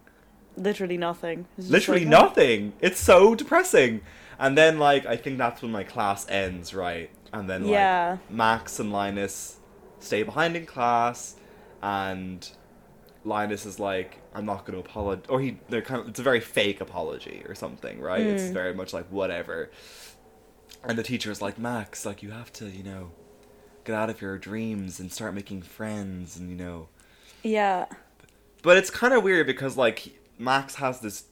literally 0.58 0.98
nothing. 0.98 1.46
It's 1.58 1.70
Literally 1.70 2.06
like, 2.06 2.14
oh. 2.14 2.26
nothing. 2.26 2.74
It's 2.82 3.00
so 3.00 3.36
depressing. 3.36 4.02
And 4.40 4.58
then 4.58 4.80
like 4.80 5.06
I 5.06 5.18
think 5.18 5.38
that's 5.38 5.62
when 5.62 5.72
my 5.72 5.84
class 5.84 6.26
ends, 6.30 6.74
right? 6.74 7.10
And 7.34 7.50
then 7.50 7.64
like 7.64 7.72
Yeah. 7.72 8.18
Max 8.30 8.80
and 8.80 8.92
Linus 8.94 9.58
stay 10.00 10.24
behind 10.24 10.56
in 10.56 10.66
class, 10.66 11.36
and 11.84 12.50
Linus 13.24 13.66
is 13.66 13.80
like, 13.80 14.20
I'm 14.34 14.46
not 14.46 14.66
going 14.66 14.82
to 14.82 14.88
apologize, 14.90 15.26
or 15.30 15.40
he 15.42 15.58
they're 15.70 15.82
kind 15.82 16.02
of 16.02 16.10
it's 16.10 16.20
a 16.20 16.24
very 16.24 16.40
fake 16.40 16.82
apology 16.82 17.44
or 17.48 17.54
something, 17.56 18.00
right? 18.02 18.22
It's 18.22 18.44
Mm. 18.44 18.54
very 18.54 18.74
much 18.74 18.94
like 18.94 19.06
whatever. 19.12 19.70
And 20.84 20.98
the 20.98 21.04
teacher 21.04 21.30
is 21.32 21.42
like, 21.42 21.60
Max, 21.60 22.06
like 22.06 22.24
you 22.24 22.32
have 22.32 22.52
to, 22.54 22.66
you 22.70 22.84
know, 22.84 23.12
get 23.86 23.96
out 23.96 24.10
of 24.10 24.22
your 24.22 24.38
dreams 24.38 25.00
and 25.00 25.12
start 25.12 25.34
making 25.36 25.62
friends, 25.62 26.38
and 26.38 26.50
you 26.50 26.56
know. 26.56 26.88
Yeah. 27.44 27.86
But 28.64 28.78
it's 28.78 28.90
kind 28.90 29.14
of 29.14 29.24
weird 29.24 29.46
because 29.48 29.78
like 29.78 30.20
Max 30.40 30.76
has 30.76 31.00
this 31.02 31.26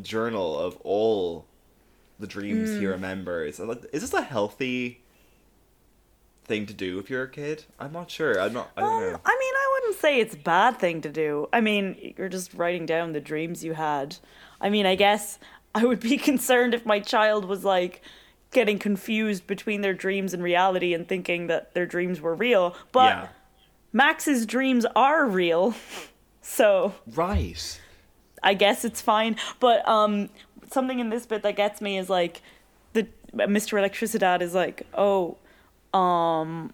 journal 0.00 0.58
of 0.58 0.76
all 0.84 1.46
the 2.18 2.26
dreams 2.26 2.76
he 2.76 2.86
remembers. 2.86 3.58
Is 3.58 4.02
this 4.02 4.12
a 4.14 4.22
healthy 4.22 5.02
thing 6.50 6.66
to 6.66 6.74
do 6.74 6.98
if 6.98 7.08
you're 7.08 7.22
a 7.22 7.28
kid? 7.30 7.64
I'm 7.78 7.92
not 7.92 8.10
sure. 8.10 8.40
I'm 8.40 8.52
not. 8.52 8.70
I 8.76 8.80
don't 8.80 8.92
Um, 8.92 9.00
know. 9.12 9.20
I 9.24 9.36
mean, 9.40 9.54
I 9.54 9.70
wouldn't 9.74 10.00
say 10.00 10.20
it's 10.20 10.34
a 10.34 10.38
bad 10.38 10.78
thing 10.78 11.00
to 11.02 11.08
do. 11.08 11.48
I 11.52 11.60
mean, 11.60 12.14
you're 12.18 12.28
just 12.28 12.52
writing 12.54 12.84
down 12.86 13.12
the 13.12 13.20
dreams 13.20 13.62
you 13.64 13.74
had. 13.74 14.16
I 14.60 14.68
mean, 14.68 14.84
I 14.84 14.96
guess 14.96 15.38
I 15.74 15.84
would 15.84 16.00
be 16.00 16.16
concerned 16.30 16.74
if 16.74 16.84
my 16.84 17.00
child 17.00 17.44
was 17.44 17.64
like 17.64 18.02
getting 18.50 18.78
confused 18.80 19.46
between 19.46 19.80
their 19.80 19.94
dreams 19.94 20.34
and 20.34 20.42
reality 20.42 20.92
and 20.92 21.06
thinking 21.08 21.46
that 21.46 21.72
their 21.72 21.86
dreams 21.86 22.20
were 22.20 22.34
real. 22.34 22.74
But 22.90 23.12
yeah. 23.14 23.28
Max's 23.92 24.44
dreams 24.46 24.84
are 24.96 25.24
real. 25.26 25.74
So 26.42 26.94
Right. 27.06 27.80
I 28.42 28.54
guess 28.54 28.84
it's 28.84 29.00
fine. 29.00 29.36
But 29.60 29.86
um, 29.86 30.30
something 30.72 30.98
in 30.98 31.10
this 31.10 31.26
bit 31.26 31.42
that 31.42 31.54
gets 31.54 31.80
me 31.80 31.96
is 31.98 32.08
like 32.10 32.40
the 32.94 33.06
Mr. 33.34 33.78
Electricidad 33.78 34.40
is 34.40 34.54
like, 34.54 34.86
oh, 34.94 35.36
um, 35.92 36.72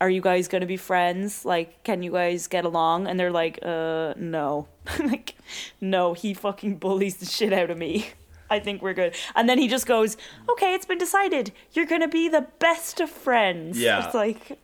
are 0.00 0.10
you 0.10 0.20
guys 0.20 0.48
gonna 0.48 0.66
be 0.66 0.76
friends? 0.76 1.44
Like, 1.44 1.82
can 1.84 2.02
you 2.02 2.12
guys 2.12 2.46
get 2.46 2.64
along? 2.64 3.06
And 3.06 3.18
they're 3.18 3.30
like, 3.32 3.58
uh, 3.62 4.14
no, 4.16 4.68
like, 5.00 5.34
no. 5.80 6.14
He 6.14 6.34
fucking 6.34 6.76
bullies 6.76 7.16
the 7.16 7.26
shit 7.26 7.52
out 7.52 7.70
of 7.70 7.78
me. 7.78 8.10
I 8.50 8.60
think 8.60 8.80
we're 8.80 8.94
good. 8.94 9.14
And 9.34 9.48
then 9.48 9.58
he 9.58 9.68
just 9.68 9.86
goes, 9.86 10.16
okay, 10.48 10.72
it's 10.72 10.86
been 10.86 10.98
decided. 10.98 11.52
You're 11.72 11.86
gonna 11.86 12.08
be 12.08 12.28
the 12.28 12.46
best 12.58 13.00
of 13.00 13.10
friends. 13.10 13.78
Yeah. 13.78 14.04
It's 14.06 14.14
like, 14.14 14.58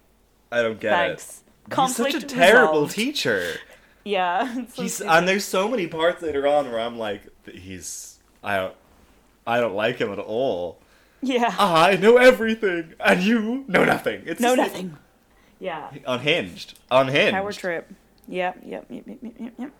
I 0.50 0.62
don't 0.62 0.80
get 0.80 0.90
thanks. 0.92 1.42
it. 1.66 1.70
Conflict 1.70 2.12
He's 2.14 2.22
such 2.22 2.32
a 2.32 2.34
terrible 2.34 2.72
resolved. 2.82 2.94
teacher. 2.94 3.46
Yeah. 4.06 4.66
so 4.74 4.82
He's 4.82 5.00
and 5.00 5.26
there's 5.26 5.46
so 5.46 5.66
many 5.66 5.86
parts 5.86 6.20
later 6.20 6.46
on 6.46 6.70
where 6.70 6.78
I'm 6.78 6.98
like, 6.98 7.22
he's 7.50 8.18
I 8.42 8.56
don't 8.58 8.74
I 9.46 9.60
don't 9.60 9.74
like 9.74 9.96
him 9.96 10.12
at 10.12 10.18
all. 10.18 10.78
Yeah. 11.26 11.54
I 11.58 11.96
know 11.96 12.16
everything, 12.16 12.94
and 13.00 13.22
you 13.22 13.64
know 13.68 13.84
nothing. 13.84 14.22
It's 14.26 14.40
no, 14.40 14.54
just, 14.56 14.74
like, 14.74 14.84
nothing. 14.84 14.98
Yeah. 15.60 15.90
unhinged. 16.06 16.78
Unhinged. 16.90 17.32
Power 17.32 17.52
trip. 17.52 17.92
Yep, 18.28 18.62
yep, 18.66 18.86
yep, 18.90 19.04
yep, 19.06 19.18
yep, 19.22 19.32
yep, 19.38 19.52
yep. 19.58 19.72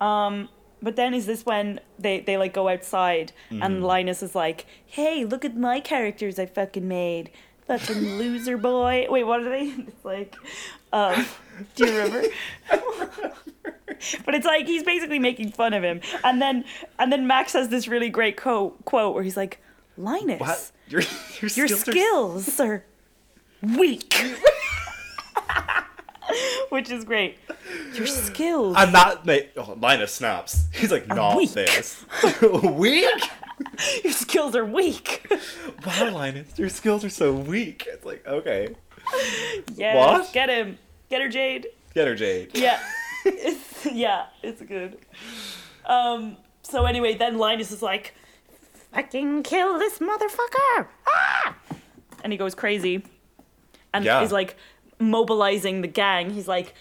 Um, 0.00 0.48
but 0.82 0.96
then 0.96 1.12
is 1.14 1.26
this 1.26 1.44
when 1.44 1.80
they, 1.98 2.20
they 2.20 2.36
like 2.36 2.52
go 2.52 2.68
outside 2.68 3.32
Mm-hmm. 3.50 3.62
and 3.62 3.84
Linus 3.84 4.22
is 4.22 4.34
like, 4.34 4.66
"Hey, 4.86 5.24
look 5.24 5.44
at 5.44 5.56
my 5.56 5.80
characters 5.80 6.38
I 6.38 6.46
fucking 6.46 6.86
made, 6.86 7.30
fucking 7.66 8.18
loser 8.18 8.56
boy." 8.56 9.06
Wait, 9.10 9.24
what 9.24 9.40
are 9.40 9.48
they? 9.48 9.72
It's 9.88 10.04
like, 10.04 10.36
um, 10.92 11.26
do 11.74 11.86
you 11.86 11.98
remember? 11.98 12.28
but 14.24 14.34
it's 14.34 14.46
like 14.46 14.66
he's 14.66 14.82
basically 14.84 15.18
making 15.18 15.50
fun 15.52 15.72
of 15.74 15.82
him, 15.82 16.00
and 16.24 16.40
then 16.40 16.64
and 16.98 17.12
then 17.12 17.26
Max 17.26 17.52
has 17.54 17.68
this 17.68 17.88
really 17.88 18.08
great 18.10 18.36
quote 18.36 18.84
quote 18.84 19.14
where 19.14 19.24
he's 19.24 19.36
like, 19.36 19.60
"Linus, 19.98 20.40
What? 20.40 20.72
Your 20.88 21.00
your, 21.40 21.50
your 21.50 21.68
skills 21.68 21.88
are 21.88 21.92
skills 21.92 22.60
are 22.60 22.84
weak." 23.62 24.14
Which 26.68 26.90
is 26.90 27.04
great. 27.04 27.38
Your 27.94 28.06
skills. 28.06 28.74
I'm 28.76 28.92
not. 28.92 29.24
Mate, 29.24 29.50
oh, 29.56 29.76
Linus 29.80 30.12
snaps. 30.12 30.66
He's 30.72 30.92
like, 30.92 31.08
not 31.08 31.36
weak. 31.36 31.52
this. 31.52 32.04
weak? 32.42 33.30
Your 34.04 34.12
skills 34.12 34.54
are 34.54 34.64
weak. 34.64 35.26
Wow, 35.86 36.10
Linus, 36.10 36.58
your 36.58 36.68
skills 36.68 37.04
are 37.04 37.10
so 37.10 37.32
weak. 37.32 37.86
It's 37.90 38.04
like, 38.04 38.26
okay. 38.26 38.74
yes. 39.74 39.96
What? 39.96 40.32
Get 40.32 40.50
him. 40.50 40.78
Get 41.08 41.22
her, 41.22 41.28
Jade. 41.28 41.68
Get 41.94 42.06
her, 42.06 42.14
Jade. 42.14 42.50
Yeah. 42.54 42.78
it's, 43.24 43.86
yeah, 43.86 44.26
it's 44.42 44.60
good. 44.62 44.98
Um. 45.86 46.36
So 46.62 46.84
anyway, 46.84 47.14
then 47.14 47.38
Linus 47.38 47.72
is 47.72 47.80
like, 47.80 48.14
"Fucking 48.92 49.42
kill 49.42 49.78
this 49.78 49.98
motherfucker!" 49.98 50.88
Ah! 51.08 51.54
And 52.22 52.32
he 52.32 52.38
goes 52.38 52.54
crazy, 52.54 53.04
and 53.94 54.04
Yeah. 54.04 54.22
is 54.22 54.32
like, 54.32 54.56
mobilizing 54.98 55.80
the 55.80 55.88
gang. 55.88 56.30
He's 56.30 56.48
like, 56.48 56.74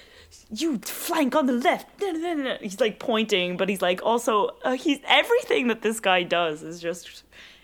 "You 0.52 0.80
flank 0.80 1.36
on 1.36 1.46
the 1.46 1.54
left." 1.54 1.88
He's 2.62 2.80
like 2.80 3.00
pointing, 3.00 3.58
but 3.58 3.70
he's 3.70 3.82
like 3.82 4.02
also 4.04 4.58
uh, 4.64 4.72
he's 4.74 5.00
everything 5.08 5.68
that 5.68 5.82
this 5.82 6.00
guy 6.00 6.24
does 6.24 6.64
is 6.64 6.80
just 6.80 7.24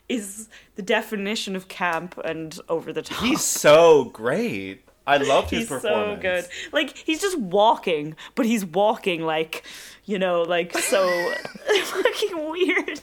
is 0.10 0.50
the 0.76 0.82
definition 0.82 1.56
of 1.56 1.68
camp 1.68 2.20
and 2.24 2.60
over 2.70 2.94
the 2.94 3.02
top. 3.02 3.24
He's 3.24 3.44
so 3.44 4.06
great. 4.06 4.84
I 5.06 5.18
loved 5.18 5.50
his 5.50 5.68
performance. 5.68 6.22
He's 6.24 6.46
so 6.46 6.52
good. 6.72 6.74
Like 6.74 6.98
he's 6.98 7.20
just 7.22 7.38
walking, 7.40 8.16
but 8.36 8.46
he's 8.46 8.64
walking 8.64 9.24
like, 9.24 9.64
you 10.06 10.18
know, 10.20 10.44
like 10.44 10.78
so 10.78 11.34
fucking 11.84 12.50
weird. 12.50 13.02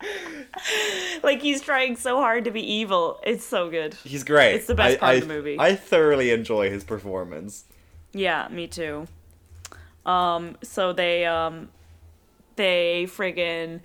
like 1.22 1.40
he's 1.42 1.60
trying 1.60 1.96
so 1.96 2.16
hard 2.18 2.44
to 2.44 2.50
be 2.50 2.60
evil. 2.74 3.20
It's 3.22 3.44
so 3.44 3.70
good. 3.70 3.94
He's 4.04 4.24
great. 4.24 4.54
It's 4.54 4.66
the 4.66 4.74
best 4.74 4.96
I- 4.96 4.98
part 4.98 5.10
I, 5.10 5.14
of 5.14 5.28
the 5.28 5.34
movie. 5.34 5.56
I 5.58 5.74
thoroughly 5.74 6.30
enjoy 6.30 6.70
his 6.70 6.84
performance. 6.84 7.64
Yeah, 8.12 8.48
me 8.50 8.66
too. 8.66 9.06
Um, 10.06 10.56
so 10.62 10.92
they 10.92 11.26
um 11.26 11.68
they 12.56 13.06
friggin' 13.08 13.80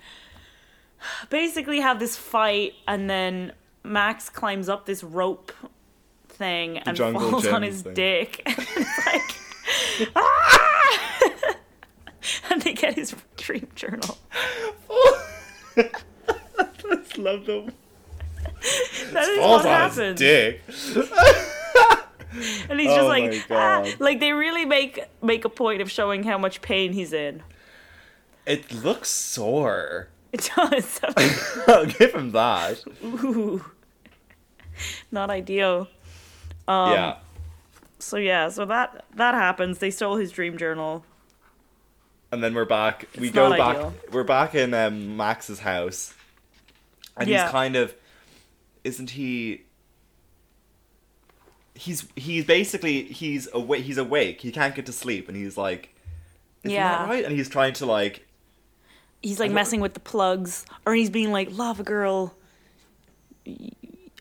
basically 1.30 1.80
have 1.80 1.98
this 1.98 2.16
fight 2.16 2.72
and 2.88 3.08
then 3.08 3.52
Max 3.84 4.28
climbs 4.28 4.68
up 4.68 4.86
this 4.86 5.04
rope 5.04 5.52
thing 6.28 6.78
and 6.78 6.96
jungle 6.96 7.30
falls 7.30 7.46
on 7.46 7.62
his 7.62 7.82
thing. 7.82 7.94
dick. 7.94 8.42
it's 8.46 9.06
like 9.06 10.10
ah! 10.16 11.56
and 12.50 12.62
they 12.62 12.72
get 12.72 12.94
his 12.94 13.14
dream 13.36 13.68
journal. 13.74 14.18
I 15.76 16.68
just 16.78 17.18
love 17.18 17.46
them. 17.46 17.72
That 19.12 19.28
is 19.28 19.38
Falls 19.38 19.64
what 19.64 19.66
on 19.66 19.90
happens. 19.90 20.18
dick. 20.18 20.62
And 22.68 22.78
he's 22.78 22.90
just 22.90 23.00
Oh 23.00 23.06
like 23.06 23.48
my 23.48 23.56
ah! 23.56 23.86
Like 23.98 24.20
they 24.20 24.32
really 24.32 24.66
make 24.66 25.00
make 25.22 25.44
a 25.46 25.48
point 25.48 25.80
of 25.80 25.90
showing 25.90 26.22
how 26.24 26.36
much 26.36 26.60
pain 26.60 26.92
he's 26.92 27.12
in. 27.14 27.42
It 28.44 28.70
looks 28.72 29.08
sore. 29.08 30.08
It 30.32 30.50
does. 30.54 31.00
I'll 31.66 31.86
give 31.98 32.14
him 32.14 32.32
that. 32.32 32.84
Ooh. 33.02 33.64
Not 35.10 35.30
ideal. 35.30 35.88
Um, 36.68 36.92
yeah. 36.92 37.16
So 37.98 38.18
yeah, 38.18 38.50
so 38.50 38.66
that 38.66 39.06
that 39.14 39.34
happens. 39.34 39.78
They 39.78 39.90
stole 39.90 40.16
his 40.16 40.30
dream 40.30 40.58
journal. 40.58 41.06
And 42.32 42.42
then 42.42 42.54
we're 42.54 42.64
back. 42.64 43.06
we 43.18 43.28
It's 43.28 43.34
go 43.34 43.48
not 43.50 43.58
back. 43.58 43.76
ideal. 43.76 43.94
We're 44.12 44.24
back 44.24 44.54
in 44.54 44.74
um, 44.74 45.16
Max's 45.16 45.60
house, 45.60 46.12
and 47.16 47.28
Yeah. 47.28 47.44
he's 47.44 47.50
kind 47.52 47.76
of, 47.76 47.94
isn't 48.84 49.10
he? 49.10 49.62
He's 51.74 52.06
he's 52.16 52.44
basically 52.44 53.02
he's 53.04 53.48
awake. 53.52 53.84
He's 53.84 53.98
awake. 53.98 54.40
He 54.40 54.50
can't 54.50 54.74
get 54.74 54.86
to 54.86 54.92
sleep, 54.92 55.28
and 55.28 55.36
he's 55.36 55.56
like, 55.56 55.94
Yeah. 56.64 56.98
that 56.98 57.08
right? 57.08 57.24
And 57.24 57.34
he's 57.34 57.48
trying 57.48 57.74
to 57.74 57.86
like, 57.86 58.26
He's 59.22 59.40
like 59.40 59.50
messing 59.50 59.80
with 59.80 59.94
the 59.94 60.00
plugs, 60.00 60.66
or 60.84 60.94
he's 60.94 61.10
being 61.10 61.32
like, 61.32 61.48
"Lava 61.56 61.82
girl, 61.82 62.34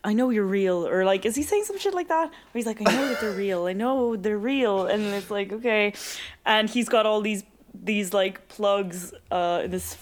I 0.04 0.14
know 0.14 0.30
you're 0.30 0.46
real," 0.46 0.88
or 0.88 1.06
like, 1.06 1.26
is 1.26 1.36
he 1.36 1.44
saying 1.44 1.64
some 1.66 1.78
shit 1.80 1.94
like 1.94 2.08
that? 2.08 2.28
Or 2.30 2.32
he's 2.54 2.66
like, 2.66 2.80
"I 2.82 2.92
know 2.94 3.08
that 3.10 3.20
they're 3.22 3.32
real. 3.32 3.66
I 3.66 3.74
know 3.74 4.16
they're 4.16 4.38
real," 4.38 4.86
and 4.88 5.04
it's 5.04 5.30
like, 5.32 5.52
okay, 5.52 5.94
and 6.46 6.70
he's 6.70 6.88
got 6.90 7.06
all 7.06 7.22
these 7.22 7.44
these 7.84 8.14
like 8.14 8.48
plugs, 8.48 9.14
uh, 9.32 9.68
this 9.68 9.98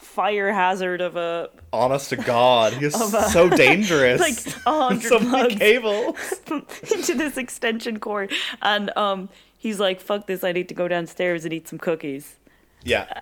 fire 0.00 0.52
hazard 0.52 1.00
of 1.00 1.16
a 1.16 1.48
honest 1.72 2.10
to 2.10 2.16
God, 2.16 2.74
he's 2.74 2.94
a- 3.14 3.28
so 3.30 3.48
dangerous. 3.48 4.20
like 4.56 4.64
a 4.66 4.70
hundred 4.88 5.02
so 5.08 5.18
plugs. 5.18 5.54
cables. 5.56 6.16
into 6.94 7.14
this 7.14 7.36
extension 7.36 7.98
cord, 7.98 8.30
and 8.60 8.94
um, 8.96 9.28
he's 9.58 9.80
like, 9.80 10.00
"Fuck 10.00 10.26
this! 10.26 10.44
I 10.44 10.52
need 10.52 10.68
to 10.68 10.74
go 10.74 10.88
downstairs 10.88 11.44
and 11.44 11.52
eat 11.52 11.68
some 11.68 11.78
cookies." 11.78 12.36
Yeah. 12.84 13.20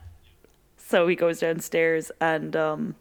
So 0.76 1.06
he 1.06 1.14
goes 1.14 1.38
downstairs, 1.38 2.10
and 2.20 2.56
um, 2.56 2.96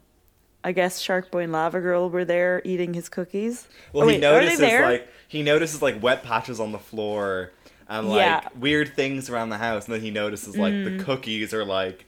I 0.62 0.70
guess 0.72 1.00
Shark 1.00 1.30
Boy 1.32 1.40
and 1.42 1.52
Lava 1.52 1.80
Girl 1.80 2.08
were 2.08 2.24
there 2.24 2.62
eating 2.64 2.94
his 2.94 3.08
cookies. 3.08 3.66
Well, 3.92 4.04
Oh, 4.04 4.08
he 4.08 4.14
wait, 4.16 4.20
they 4.20 4.30
notices 4.30 4.60
like 4.60 5.08
he 5.26 5.42
notices 5.42 5.82
like 5.82 6.00
wet 6.00 6.22
patches 6.22 6.60
on 6.60 6.70
the 6.72 6.78
floor 6.78 7.50
and 7.90 8.08
like 8.08 8.16
Yeah. 8.18 8.48
weird 8.58 8.94
things 8.94 9.28
around 9.28 9.50
the 9.50 9.58
house, 9.58 9.84
and 9.86 9.94
then 9.94 10.00
he 10.00 10.10
notices 10.10 10.56
like 10.56 10.72
Mm. 10.72 10.98
the 10.98 11.04
cookies 11.04 11.52
are 11.52 11.64
like 11.64 12.06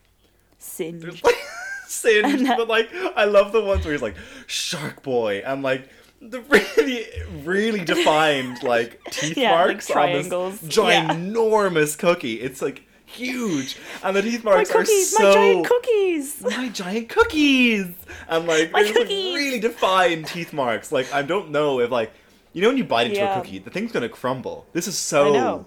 Singed. 0.59 1.23
singed. 1.87 2.47
That- 2.47 2.57
but 2.57 2.69
like 2.69 2.89
I 3.17 3.25
love 3.25 3.53
the 3.53 3.61
ones 3.61 3.85
where 3.85 3.93
he's 3.93 4.03
like 4.03 4.17
Shark 4.47 5.03
Boy 5.03 5.43
and 5.45 5.63
like 5.63 5.89
the 6.21 6.41
really 6.77 7.07
really 7.45 7.85
defined 7.85 8.63
like 8.63 9.01
teeth 9.11 9.37
Yeah, 9.37 9.53
like 9.57 9.67
marks 9.67 9.91
on 9.91 9.95
triangles. 9.95 10.61
this 10.61 10.77
Yeah. 10.77 11.09
ginormous 11.09 11.99
cookie. 11.99 12.41
It's 12.41 12.63
like 12.63 12.85
huge, 13.05 13.77
and 14.03 14.17
the 14.17 14.23
teeth 14.23 14.43
marks 14.43 14.71
cookies, 14.71 15.13
are 15.17 15.33
so 15.35 15.63
my 15.63 15.69
cookies! 15.69 16.41
My 16.41 16.49
giant 16.49 16.49
cookies. 16.49 16.59
my 16.59 16.69
giant 16.69 17.09
cookies 17.11 17.87
and 18.29 18.47
like 18.47 18.73
My 18.73 18.83
there's 18.85 18.97
like 18.97 19.09
really 19.09 19.61
defined 19.61 20.27
teeth 20.29 20.55
marks 20.55 20.91
like 20.93 21.13
i 21.13 21.21
don't 21.21 21.51
know 21.51 21.81
if 21.81 21.91
like 21.91 22.11
you 22.55 22.63
know 22.63 22.69
when 22.69 22.79
you 22.79 22.85
bite 22.85 23.09
into 23.09 23.19
Yeah. 23.19 23.37
a 23.39 23.43
cookie 23.43 23.59
the 23.59 23.69
thing's 23.69 23.93
gonna 23.93 24.09
crumble 24.09 24.67
this 24.73 24.87
is 24.87 24.97
so. 24.97 25.67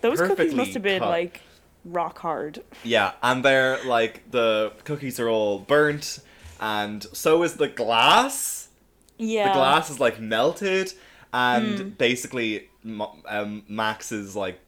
Those 0.00 0.20
cookies 0.20 0.54
must 0.54 0.74
have 0.74 0.82
been 0.82 1.00
cut. 1.00 1.08
like 1.08 1.40
rock 1.84 2.18
hard. 2.18 2.62
yeah 2.82 3.12
and 3.22 3.44
they're 3.44 3.78
like 3.84 4.28
the 4.32 4.72
cookies 4.84 5.20
are 5.20 5.28
all 5.28 5.58
burnt 5.60 6.18
and 6.60 7.04
so 7.12 7.42
is 7.44 7.54
the 7.54 7.68
glass 7.68 8.68
Yeah. 9.18 9.48
the 9.48 9.54
glass 9.54 9.88
is 9.90 10.00
like 10.00 10.18
melted 10.20 10.92
and 11.32 11.78
Hmm. 11.78 11.88
basically 11.90 12.68
um, 13.28 13.62
max's 13.68 14.34
like 14.34 14.58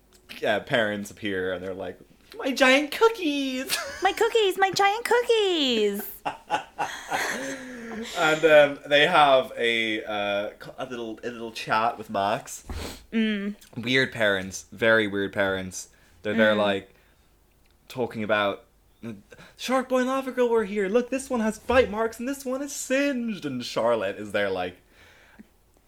uh, 0.47 0.61
parents 0.61 1.11
appear 1.11 1.53
and 1.53 1.65
they're 1.65 1.75
like 1.75 1.99
my 2.39 2.53
giant 2.53 2.93
cookies 2.93 3.77
My 4.03 4.13
cookies, 4.13 4.57
my 4.59 4.71
giant 4.71 5.05
cookies. 5.05 6.03
and 8.19 8.45
um, 8.45 8.79
they 8.89 9.07
have 9.07 9.53
a 9.57 10.05
uh, 10.05 10.51
a 10.79 10.87
little 10.87 11.19
a 11.25 11.31
little 11.31 11.53
chat 11.53 11.99
with 11.99 12.11
Max. 12.11 12.65
Mm. 13.13 13.55
Weird 13.77 14.13
parents, 14.13 14.67
very 14.73 15.07
weird 15.07 15.33
parents. 15.33 15.89
They're 16.23 16.35
there 16.35 16.55
Mm. 16.55 16.59
like 16.59 16.95
talking 17.89 18.23
about 18.23 18.65
Shark 19.57 19.89
Boy 19.89 19.99
and 20.01 20.09
Lava 20.09 20.33
Girl 20.33 20.49
were 20.49 20.65
here. 20.65 20.89
Look, 20.89 21.11
this 21.11 21.31
one 21.31 21.41
has 21.41 21.59
bite 21.59 21.91
marks 21.91 22.19
and 22.19 22.29
this 22.29 22.45
one 22.45 22.63
is 22.63 22.73
singed. 22.73 23.45
And 23.47 23.65
Charlotte 23.65 24.17
is 24.17 24.33
there 24.33 24.51
like. 24.51 24.77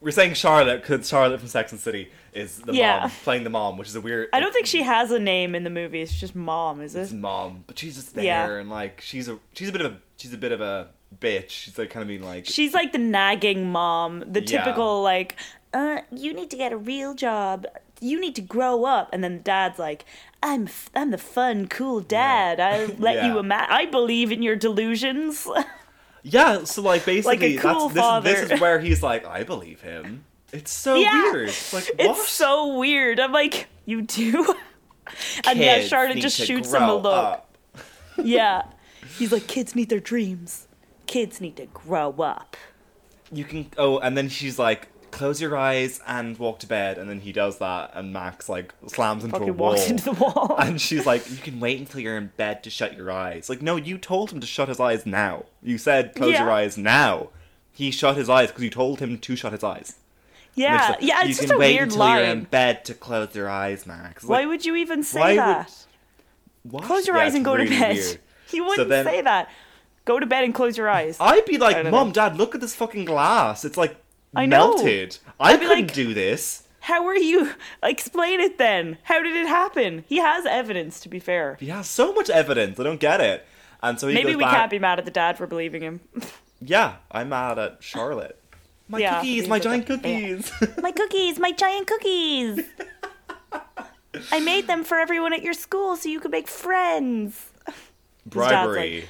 We're 0.03 0.13
saying 0.13 0.33
Charlotte 0.33 0.81
because 0.81 1.07
Charlotte 1.07 1.41
from 1.41 1.49
Sex 1.51 1.73
and 1.73 1.81
City 1.81 2.11
is 2.33 2.57
the 2.61 2.73
Yeah. 2.73 3.01
mom 3.01 3.11
playing 3.23 3.45
the 3.45 3.51
mom, 3.51 3.77
which 3.77 3.89
is 3.89 3.95
a 3.97 4.01
weird. 4.01 4.31
I 4.33 4.41
don't 4.41 4.51
think 4.53 4.65
she 4.65 4.81
has 4.83 5.11
a 5.11 5.19
name 5.19 5.55
in 5.55 5.63
the 5.63 5.69
movie. 5.69 6.01
It's 6.01 6.19
just 6.19 6.35
mom, 6.35 6.81
is 6.81 6.95
It's 6.97 7.13
it? 7.13 7.17
mom, 7.17 7.65
but 7.67 7.79
she's 7.79 7.97
just 7.97 8.15
there 8.15 8.25
Yeah. 8.25 8.51
and 8.61 8.71
like 8.71 9.03
she's 9.03 9.29
a 9.29 9.39
she's 9.53 9.69
a 9.69 9.73
bit 9.73 9.83
of 9.83 9.93
a 9.93 9.97
she's 10.17 10.33
a 10.33 10.39
bit 10.39 10.53
of 10.53 10.63
a 10.63 10.89
bitch. 11.19 11.51
She's 11.51 11.79
like 11.79 11.91
kind 11.91 12.03
of 12.03 12.09
being 12.09 12.23
like 12.23 12.47
She's 12.47 12.75
like 12.75 12.93
the 12.93 12.99
nagging 12.99 13.71
mom, 13.71 14.21
the 14.27 14.41
Yeah. 14.41 14.63
typical 14.65 15.03
like, 15.03 15.37
uh, 15.75 16.01
you 16.11 16.33
need 16.35 16.51
to 16.51 16.57
get 16.57 16.73
a 16.73 16.77
real 16.77 17.15
job. 17.15 17.67
You 18.01 18.19
need 18.21 18.35
to 18.37 18.43
grow 18.43 18.85
up. 18.85 19.11
And 19.13 19.23
then 19.23 19.35
the 19.39 19.43
dad's 19.43 19.79
like, 19.79 20.05
I'm 20.43 20.65
f- 20.69 20.91
I'm 20.95 21.11
the 21.11 21.19
fun, 21.19 21.69
cool 21.69 22.01
dad. 22.01 22.59
I 22.61 22.87
let 22.99 23.17
Yeah. 23.17 23.27
you 23.33 23.39
ima- 23.39 23.67
I 23.69 23.87
believe 23.87 24.33
in 24.33 24.43
your 24.43 24.57
delusions. 24.57 25.47
Yeah, 26.23 26.65
so 26.65 26.83
like 26.83 27.07
basically 27.07 27.57
cool 27.57 27.89
that's 27.89 27.95
this, 27.95 28.03
father. 28.03 28.31
this 28.31 28.51
is 28.51 28.61
where 28.61 28.79
he's 28.79 29.03
like, 29.03 29.27
I 29.27 29.43
believe 29.43 29.81
him. 29.81 30.25
It's 30.53 30.71
so 30.71 30.97
Yeah. 30.97 31.33
weird. 31.33 31.49
It's 31.49 31.73
like 31.73 31.85
what? 31.97 32.19
it's 32.19 32.29
so 32.29 32.77
weird. 32.77 33.19
I'm 33.19 33.33
like, 33.33 33.69
you 33.87 34.03
do? 34.03 34.55
and 35.47 35.59
yeah, 35.59 35.77
Kids 35.77 35.89
Charlotte 35.89 36.17
need 36.17 36.21
just 36.21 36.37
to 36.37 36.45
shoots 36.45 36.69
him 36.75 36.83
a 36.83 36.87
grow 36.87 36.97
look. 36.99 37.15
up. 37.15 37.57
Yeah. 38.23 38.65
He's 39.19 39.33
like, 39.33 39.47
kids 39.47 39.75
need 39.75 39.89
their 39.89 39.99
dreams. 39.99 40.69
Kids 41.11 41.41
need 41.41 41.57
to 41.57 41.67
grow 41.67 42.13
up. 42.21 42.57
You 43.33 43.43
can 43.45 43.67
oh, 43.77 43.99
and 43.99 44.17
then 44.17 44.29
she's 44.29 44.61
like, 44.61 44.87
close 45.11 45.41
your 45.41 45.57
eyes 45.57 46.01
and 46.07 46.39
walk 46.39 46.61
to 46.61 46.69
bed, 46.69 46.99
and 46.99 47.11
then 47.11 47.19
he 47.19 47.33
does 47.33 47.59
that, 47.59 47.91
and 47.95 48.13
Max 48.13 48.49
like 48.49 48.73
slams 48.87 49.25
into 49.25 49.37
a 49.39 49.53
wall. 49.53 49.71
walks 49.71 49.91
into 49.91 50.05
the 50.05 50.13
wall. 50.13 50.55
and 50.57 50.81
she's 50.81 51.07
like, 51.07 51.29
you 51.29 51.39
can 51.39 51.59
wait 51.59 51.81
until 51.81 52.01
you're 52.01 52.17
in 52.17 52.31
bed 52.37 52.63
to 52.63 52.71
shut 52.71 52.97
your 52.97 53.11
eyes. 53.11 53.49
Like, 53.49 53.61
no, 53.61 53.75
you 53.75 53.99
told 53.99 54.31
him 54.31 54.39
to 54.39 54.47
shut 54.47 54.69
his 54.69 54.79
eyes 54.79 55.05
now. 55.05 55.47
You 55.65 55.79
said 55.79 56.15
close 56.15 56.39
your 56.39 56.49
eyes 56.51 56.79
now. 56.79 57.31
He 57.73 57.91
shut 57.91 58.17
his 58.17 58.31
eyes 58.31 58.49
because 58.51 58.63
you 58.63 58.71
told 58.71 59.01
him 59.01 59.19
to 59.19 59.35
shut 59.35 59.51
his 59.51 59.65
eyes. 59.65 59.97
Yeah, 60.55 60.91
like, 60.91 60.99
yeah, 61.03 61.23
you 61.25 61.31
it's 61.31 61.39
can 61.41 61.49
just 61.49 61.57
a 61.57 61.59
wait 61.59 61.75
weird 61.75 61.89
until 61.91 62.09
you're 62.09 62.25
in 62.25 62.45
bed 62.45 62.85
to 62.85 62.95
close 62.95 63.35
your 63.35 63.49
eyes, 63.49 63.85
Max. 63.85 64.23
Why 64.25 64.47
would 64.47 64.65
you 64.65 64.77
even 64.77 65.03
say 65.03 65.19
why 65.21 65.31
would- 65.31 65.39
that? 65.39 65.87
what? 66.63 66.85
Close 66.85 67.07
your 67.09 67.17
Yeah, 67.17 67.23
eyes 67.25 67.35
and 67.35 67.45
go 67.45 67.55
really 67.55 67.69
to 67.69 67.79
bed. 67.81 67.97
weird. 67.97 68.19
You 68.53 68.65
wouldn't 68.65 68.89
then- 68.89 69.05
say 69.05 69.21
that. 69.23 69.49
Go 70.11 70.19
to 70.19 70.27
bed 70.27 70.43
and 70.43 70.53
close 70.53 70.77
your 70.77 70.89
eyes. 70.91 71.17
I'd 71.21 71.45
be 71.45 71.55
I 71.55 71.61
like, 71.61 71.77
don't 71.77 71.93
Mom, 71.93 72.09
know. 72.09 72.13
Dad, 72.15 72.37
look 72.37 72.57
at 72.57 72.61
this 72.61 72.75
fucking 72.75 73.05
glass. 73.05 73.65
It's 73.65 73.77
like 73.77 73.95
I 74.35 74.45
know. 74.45 74.75
melted. 74.75 75.19
I 75.39 75.53
be 75.55 75.67
couldn't 75.67 75.87
like- 75.87 75.95
do 75.95 76.13
this. 76.15 76.65
How 76.81 77.07
are 77.07 77.15
you? 77.17 77.53
Explain 77.81 78.41
it 78.41 78.59
then. 78.59 78.99
How 79.05 79.23
did 79.23 79.37
it 79.37 79.47
happen? 79.47 80.03
He 80.09 80.17
has 80.19 80.47
evidence, 80.47 80.99
to 81.03 81.09
be 81.09 81.21
fair. 81.21 81.57
He 81.61 81.67
has 81.69 81.89
so 81.89 82.13
much 82.13 82.29
evidence. 82.29 82.81
I 82.81 82.83
don't 82.83 82.99
get 82.99 83.21
it. 83.21 83.47
And 83.85 84.01
so 84.01 84.09
he 84.09 84.15
Maybe 84.15 84.31
goes 84.33 84.39
we 84.39 84.43
back. 84.45 84.57
can't 84.57 84.71
be 84.73 84.81
mad 84.81 84.99
at 84.99 85.05
the 85.05 85.13
dad 85.13 85.39
for 85.39 85.47
believing 85.47 85.83
him. 85.83 86.01
Yeah, 86.61 86.97
I'm 87.13 87.29
mad 87.29 87.61
at 87.61 87.77
Charlotte. 87.81 88.37
My 88.89 88.99
Yeah, 88.99 89.17
cookies, 89.21 89.43
he's 89.43 89.49
my 89.49 89.55
like 89.57 89.63
giant 89.69 89.85
a- 89.85 89.87
cookies. 89.97 90.53
my 90.83 90.91
cookies, 90.91 91.39
my 91.39 91.53
giant 91.53 91.87
cookies. 91.87 92.65
I 94.33 94.41
made 94.41 94.67
them 94.67 94.83
for 94.83 94.99
everyone 94.99 95.33
at 95.33 95.43
your 95.43 95.55
school 95.55 95.95
so 95.97 96.09
you 96.09 96.19
could 96.19 96.33
make 96.33 96.49
friends. 96.49 97.47
dad's 97.65 97.77
Bribery. 98.27 99.05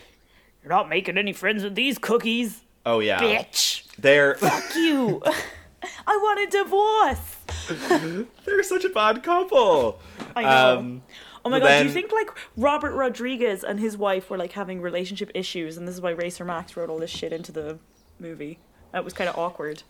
You're 0.62 0.70
not 0.70 0.88
making 0.88 1.16
any 1.18 1.32
friends 1.32 1.62
with 1.64 1.74
these 1.74 1.98
cookies, 1.98 2.60
oh 2.84 3.00
yeah. 3.00 3.20
bitch. 3.20 3.84
They're 3.96 4.34
Fuck 4.36 4.74
you. 4.76 5.22
I 6.06 6.16
want 6.16 6.40
a 6.40 6.50
divorce. 6.50 8.26
they're 8.44 8.62
such 8.62 8.84
a 8.84 8.90
bad 8.90 9.22
couple. 9.22 9.98
I 10.36 10.42
know. 10.42 10.78
Um, 10.78 11.02
oh 11.44 11.50
my 11.50 11.58
god, 11.60 11.78
do 11.80 11.84
you 11.86 11.90
think 11.90 12.12
like 12.12 12.30
Robert 12.56 12.92
Rodriguez 12.94 13.64
and 13.64 13.80
his 13.80 13.96
wife 13.96 14.28
were 14.28 14.36
like 14.38 14.52
having 14.52 14.80
relationship 14.82 15.30
issues 15.34 15.76
and 15.78 15.88
this 15.88 15.94
is 15.94 16.00
why 16.00 16.10
Racer 16.10 16.44
Max 16.44 16.76
wrote 16.76 16.90
all 16.90 16.98
this 16.98 17.10
shit 17.10 17.32
into 17.32 17.52
the 17.52 17.78
movie? 18.18 18.58
That 18.92 19.04
was 19.04 19.14
kind 19.14 19.30
of 19.30 19.38
awkward. 19.38 19.82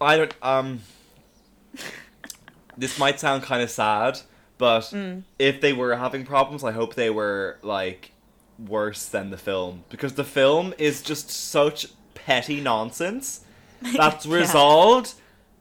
I 0.00 0.16
don't. 0.18 0.34
Um, 0.42 0.80
this 2.76 2.98
might 2.98 3.18
sound 3.18 3.42
kind 3.42 3.62
of 3.62 3.70
sad, 3.70 4.20
but 4.58 4.82
Mm. 4.84 5.22
if 5.38 5.60
they 5.60 5.72
were 5.72 5.96
having 5.96 6.24
problems, 6.24 6.62
I 6.64 6.72
hope 6.72 6.94
they 6.94 7.10
were 7.10 7.58
like 7.62 8.12
worse 8.58 9.06
than 9.06 9.30
the 9.30 9.38
film 9.38 9.84
because 9.88 10.14
the 10.14 10.24
film 10.24 10.74
is 10.78 11.02
just 11.02 11.30
such 11.30 11.86
petty 12.14 12.60
nonsense 12.60 13.40
that's 13.96 14.26
Yeah. 14.26 14.34
resolved 14.36 15.14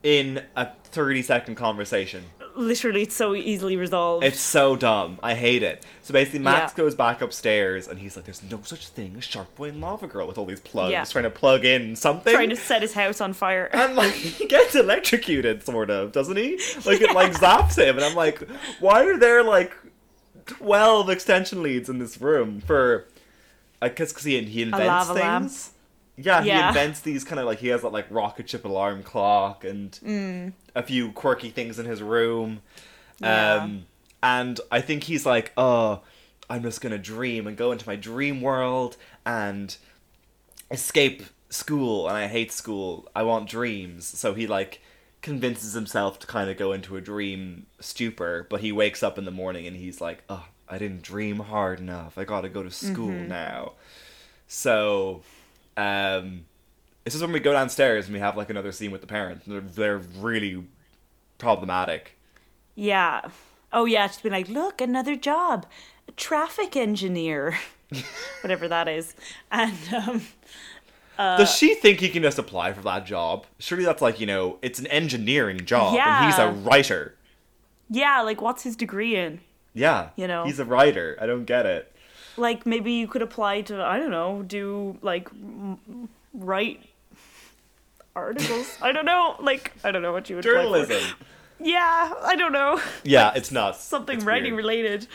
in 0.03 0.43
a 0.55 0.67
thirty-second 0.85 1.55
conversation. 1.55 2.23
Literally, 2.55 3.03
it's 3.03 3.15
so 3.15 3.35
easily 3.35 3.75
resolved. 3.77 4.23
It's 4.23 4.39
so 4.39 4.75
dumb. 4.75 5.19
I 5.21 5.35
hate 5.35 5.61
it. 5.61 5.85
So 6.01 6.11
basically, 6.11 6.39
Max 6.39 6.71
Yeah. 6.71 6.77
goes 6.83 6.95
back 6.95 7.21
upstairs 7.21 7.87
and 7.87 7.99
he's 7.99 8.15
like, 8.15 8.25
"There's 8.25 8.41
no 8.49 8.61
such 8.63 8.87
thing 8.87 9.13
as 9.17 9.23
Shark 9.25 9.53
Boy 9.55 9.69
and 9.69 9.79
Lava 9.81 10.07
Girl 10.07 10.25
with 10.27 10.39
all 10.39 10.45
these 10.45 10.59
plugs, 10.61 10.91
Yeah. 10.91 11.03
trying 11.03 11.25
to 11.25 11.29
plug 11.29 11.65
in 11.65 11.95
something." 11.95 12.33
trying 12.33 12.49
to 12.49 12.55
set 12.55 12.81
his 12.81 12.93
house 12.93 13.21
on 13.21 13.33
fire. 13.33 13.65
and 13.73 13.95
like 13.95 14.13
he 14.13 14.47
gets 14.47 14.73
electrocuted, 14.73 15.63
sort 15.63 15.91
of, 15.91 16.11
doesn't 16.11 16.37
he? 16.37 16.59
Like 16.85 17.01
it 17.01 17.13
like 17.13 17.33
zaps 17.39 17.77
him, 17.77 17.95
and 17.95 18.03
I'm 18.05 18.15
like, 18.15 18.41
why 18.79 19.03
are 19.05 19.17
there 19.19 19.43
like 19.43 19.75
twelve 20.47 21.09
extension 21.09 21.61
leads 21.61 21.89
in 21.89 21.99
this 21.99 22.19
room 22.19 22.61
for? 22.61 23.07
I 23.81 23.89
guess 23.89 24.11
because 24.11 24.23
he 24.25 24.41
he 24.43 24.63
invents 24.63 25.07
things. 25.07 25.19
lamp. 25.19 25.51
Yeah, 26.19 26.41
he 26.41 26.47
Yeah. 26.49 26.69
invents 26.69 27.01
these 27.01 27.23
kind 27.23 27.39
of 27.39 27.45
like 27.45 27.59
he 27.59 27.67
has 27.67 27.83
that 27.83 27.91
like 27.91 28.07
rocket 28.09 28.49
ship 28.49 28.65
alarm 28.65 29.03
clock 29.03 29.63
and 29.63 29.91
Mm. 30.03 30.53
a 30.73 30.81
few 30.81 31.11
quirky 31.11 31.49
things 31.51 31.77
in 31.77 31.85
his 31.85 32.01
room. 32.01 32.61
Yeah. 33.19 33.55
Um, 33.63 33.85
and 34.23 34.59
I 34.71 34.81
think 34.81 35.03
he's 35.03 35.27
like, 35.27 35.51
oh, 35.57 36.01
I'm 36.49 36.63
just 36.63 36.81
gonna 36.81 36.97
dream 36.97 37.45
and 37.45 37.55
go 37.55 37.71
into 37.71 37.85
my 37.87 37.95
dream 37.95 38.41
world 38.41 38.97
and 39.27 39.75
escape 40.71 41.23
school. 41.49 42.07
And 42.07 42.17
I 42.17 42.27
hate 42.27 42.51
school. 42.51 43.07
I 43.15 43.21
want 43.23 43.47
dreams. 43.49 44.07
So 44.07 44.33
he 44.33 44.47
like 44.47 44.81
convinces 45.21 45.73
himself 45.73 46.19
to 46.19 46.27
kind 46.27 46.49
of 46.49 46.57
go 46.57 46.71
into 46.73 46.95
a 46.97 47.01
dream 47.01 47.65
stupor. 47.79 48.47
But 48.49 48.61
he 48.61 48.71
wakes 48.71 49.03
up 49.03 49.17
in 49.17 49.25
the 49.25 49.31
morning 49.31 49.67
and 49.67 49.75
he's 49.75 49.99
like, 50.01 50.23
oh, 50.29 50.45
I 50.69 50.77
didn't 50.77 51.01
dream 51.03 51.39
hard 51.39 51.79
enough. 51.79 52.17
I 52.17 52.23
gotta 52.25 52.49
go 52.49 52.63
to 52.63 52.71
school 52.71 53.09
Mm-hmm. 53.09 53.27
now. 53.27 53.73
So, 54.47 55.23
um, 55.75 56.45
this 57.03 57.15
is 57.15 57.21
when 57.21 57.31
we 57.31 57.39
go 57.39 57.53
downstairs 57.53 58.05
and 58.05 58.13
we 58.13 58.19
have 58.19 58.37
like 58.37 58.49
another 58.49 58.71
scene 58.71 58.91
with 58.91 59.01
the 59.01 59.07
parents. 59.07 59.45
They're, 59.47 59.61
they're 59.61 59.97
really 59.97 60.65
problematic. 61.37 62.17
Yeah. 62.75 63.21
Oh 63.73 63.85
yeah, 63.85 64.07
She's 64.07 64.21
been 64.21 64.31
like, 64.31 64.47
look, 64.49 64.79
another 64.81 65.15
job, 65.15 65.65
a 66.07 66.11
traffic 66.13 66.75
engineer, 66.75 67.57
whatever 68.41 68.67
that 68.67 68.87
is, 68.87 69.15
and 69.51 69.77
um, 69.93 70.21
Does 71.17 71.53
she 71.55 71.73
think 71.75 71.99
he 71.99 72.09
can 72.09 72.21
just 72.23 72.37
apply 72.37 72.73
for 72.73 72.81
that 72.83 73.05
job? 73.05 73.45
Surely 73.59 73.83
that's 73.85 74.01
like, 74.01 74.19
you 74.19 74.25
know, 74.27 74.57
it's 74.61 74.79
an 74.79 74.87
engineering 74.87 75.65
job 75.65 75.95
and 75.97 76.25
he's 76.25 76.37
a 76.39 76.51
writer. 76.51 77.15
yeah, 77.89 78.21
like 78.21 78.41
what's 78.41 78.63
his 78.63 78.75
degree 78.75 79.15
in? 79.15 79.39
Yeah. 79.73 80.09
You 80.15 80.27
know. 80.27 80.45
He's 80.45 80.59
a 80.59 80.65
writer. 80.65 81.17
I 81.21 81.25
don't 81.25 81.45
get 81.45 81.65
it. 81.65 81.91
Like 82.37 82.65
maybe 82.65 82.91
you 82.91 83.07
could 83.07 83.21
apply 83.23 83.61
to 83.61 83.81
I 83.83 83.97
don't 83.99 84.11
know, 84.11 84.43
do 84.43 84.97
like 85.01 85.27
write 86.33 86.81
articles. 88.15 88.77
I 88.81 88.91
don't 88.91 89.05
know, 89.05 89.35
like 89.39 89.71
I 89.83 89.91
don't 89.91 90.01
know 90.01 90.11
what 90.13 90.29
you 90.29 90.35
would. 90.37 90.43
Journalism. 90.43 91.01
Yeah, 91.59 92.13
I 92.23 92.35
don't 92.35 92.51
know, 92.51 92.79
Yeah, 93.03 93.31
it's 93.35 93.51
not 93.51 93.75
something 93.77 94.17
It's 94.17 94.25
writing 94.25 94.53
weird. 94.53 94.65
related. 94.65 95.07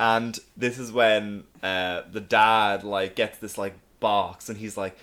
And 0.00 0.36
this 0.56 0.78
is 0.80 0.90
when 0.90 1.44
uh, 1.62 2.02
the 2.10 2.20
dad 2.20 2.82
like 2.82 3.14
gets 3.14 3.38
this 3.38 3.56
like 3.56 3.74
box 4.04 4.50
and 4.50 4.58
he's 4.58 4.76
like, 4.76 4.96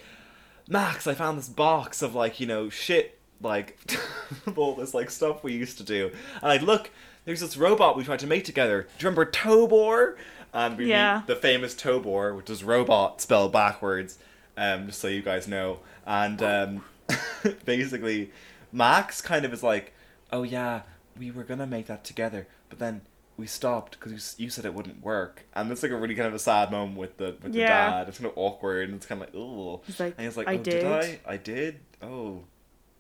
Max, 0.70 1.08
I 1.08 1.16
found 1.16 1.38
this 1.40 1.50
box 1.50 2.02
of 2.04 2.14
like, 2.14 2.40
you 2.40 2.46
know, 2.46 2.70
shit 2.70 3.18
like 3.42 3.78
all 4.56 4.76
this 4.76 4.94
like 4.94 5.10
stuff 5.10 5.44
we 5.44 5.54
used 5.54 5.78
to 5.80 5.84
do. 5.84 6.12
And 6.44 6.52
i 6.52 6.58
look, 6.58 6.92
there's 7.26 7.40
this 7.40 7.58
robot 7.58 7.98
we 7.98 8.04
tried 8.04 8.20
to 8.20 8.28
make 8.28 8.46
together. 8.46 8.84
Do 8.84 9.04
you 9.04 9.10
remember 9.10 9.26
Tobor? 9.26 10.18
And 10.54 10.78
we 10.78 10.86
Yeah. 10.90 11.24
the 11.26 11.36
famous 11.36 11.74
Tobor, 11.74 12.36
which 12.36 12.50
is 12.50 12.64
robot 12.64 13.22
spelled 13.22 13.52
backwards, 13.52 14.20
um, 14.56 14.86
just 14.88 15.00
so 15.00 15.08
you 15.08 15.24
guys 15.24 15.48
know. 15.48 15.80
And 16.06 16.42
um, 16.44 16.84
basically, 17.66 18.32
Max 18.72 19.20
kind 19.22 19.46
of 19.46 19.54
is 19.54 19.64
like, 19.64 19.94
"Oh 20.32 20.44
yeah, 20.44 20.82
we 21.18 21.32
were 21.32 21.44
gonna 21.44 21.66
make 21.68 21.88
that 21.88 22.04
together, 22.04 22.48
but 22.70 22.80
then 22.80 23.02
we 23.42 23.48
stopped 23.48 24.00
because 24.00 24.36
you, 24.38 24.46
you 24.46 24.50
said 24.50 24.64
it 24.66 24.74
wouldn't 24.74 25.04
work." 25.04 25.44
And 25.54 25.70
it's 25.72 25.84
like 25.84 25.92
a 25.92 25.98
really 25.98 26.16
kind 26.16 26.28
of 26.28 26.34
a 26.34 26.40
sad 26.40 26.72
moment 26.72 26.98
with 26.98 27.18
the 27.18 27.36
with 27.44 27.52
the 27.54 27.60
dad. 27.60 28.08
It's 28.08 28.18
kind 28.20 28.28
of 28.32 28.38
awkward, 28.38 28.88
and 28.88 28.96
it's 28.96 29.06
kind 29.06 29.22
of 29.22 29.28
like, 29.28 29.36
"Oh." 29.36 29.82
Like, 30.00 30.14
and 30.18 30.26
he's 30.26 30.38
like, 30.38 30.48
"I 30.48 30.54
"Oh, 30.56 30.58
did. 30.58 30.82
did." 30.82 30.86
I? 30.86 31.20
I 31.26 31.38
did. 31.38 31.80
Oh, 32.02 32.44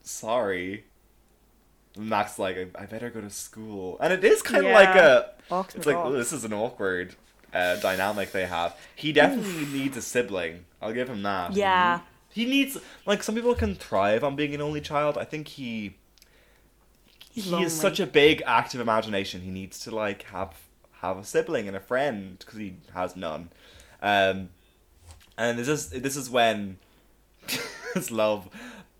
sorry." 0.01 0.85
And 1.95 2.09
Max 2.09 2.39
like, 2.39 2.57
I, 2.57 2.83
I 2.83 2.85
better 2.85 3.09
go 3.09 3.21
to 3.21 3.29
school, 3.29 3.97
and 4.01 4.11
it 4.13 4.23
is 4.23 4.41
kind 4.41 4.65
of 4.65 4.71
Yeah. 4.71 4.75
like 4.75 4.95
a. 4.95 5.31
Box 5.49 5.75
It's 5.75 5.85
like, 5.85 5.97
oh, 5.97 6.11
this 6.13 6.31
is 6.31 6.45
an 6.45 6.53
awkward 6.53 7.15
uh, 7.53 7.75
dynamic 7.77 8.31
they 8.31 8.45
have. 8.45 8.77
He 8.95 9.11
definitely 9.11 9.65
needs 9.65 9.97
a 9.97 10.01
sibling. 10.01 10.65
I'll 10.81 10.93
give 10.93 11.09
him 11.09 11.21
that. 11.23 11.53
Yeah. 11.53 11.99
He 12.29 12.45
needs 12.45 12.77
like 13.05 13.21
some 13.23 13.35
people 13.35 13.53
can 13.55 13.75
thrive 13.75 14.23
on 14.23 14.37
being 14.37 14.55
an 14.55 14.61
only 14.61 14.79
child. 14.79 15.17
I 15.17 15.25
think 15.25 15.49
he 15.49 15.97
He's 17.31 17.45
he 17.45 17.49
lonely. 17.51 17.63
has 17.65 17.79
such 17.79 17.99
a 17.99 18.05
big 18.05 18.43
active 18.45 18.79
imagination. 18.81 19.41
He 19.41 19.51
needs 19.51 19.79
to 19.79 19.91
like 19.95 20.23
have 20.23 20.53
have 21.01 21.17
a 21.17 21.23
sibling 21.23 21.67
and 21.67 21.75
a 21.75 21.79
friend 21.79 22.37
because 22.39 22.59
he 22.59 22.75
has 22.93 23.15
none. 23.15 23.49
Um, 24.01 24.49
and 25.37 25.57
this 25.57 25.67
is 25.67 25.89
this 25.89 26.15
is 26.15 26.29
when 26.29 26.77
his 27.93 28.11
love. 28.11 28.49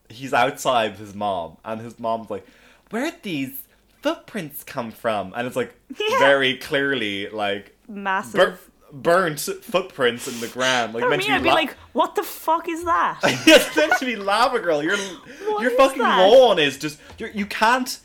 He's 0.09 0.33
outside 0.33 0.91
with 0.91 0.99
his 0.99 1.15
mom, 1.15 1.57
and 1.63 1.79
his 1.81 1.97
mom's 1.99 2.29
like, 2.29 2.45
"Where'd 2.89 3.23
these 3.23 3.63
footprints 4.01 4.63
come 4.63 4.91
from?" 4.91 5.33
And 5.35 5.47
it's 5.47 5.55
like 5.55 5.73
Yeah. 5.99 6.19
very 6.19 6.57
clearly 6.57 7.29
like 7.29 7.77
massive. 7.87 8.33
bur- 8.33 8.57
burnt 8.91 9.39
footprints 9.39 10.27
in 10.27 10.37
the 10.41 10.49
ground, 10.49 10.93
like 10.93 11.07
meant 11.07 11.19
me, 11.19 11.23
to 11.27 11.29
be, 11.29 11.33
I'd 11.35 11.43
be 11.43 11.49
like, 11.51 11.77
what 11.93 12.15
the 12.15 12.23
fuck 12.23 12.67
is 12.67 12.83
that? 12.83 13.19
it's 13.23 13.73
meant 13.77 13.93
to 13.99 14.05
be 14.05 14.17
lava 14.17 14.59
girl. 14.59 14.83
Your 14.83 14.97
What 14.97 15.61
your 15.61 15.71
fucking 15.71 16.01
that? 16.01 16.27
lawn 16.29 16.59
is 16.59 16.77
just 16.77 16.99
you're, 17.17 17.29
you 17.29 17.45
can't 17.45 17.99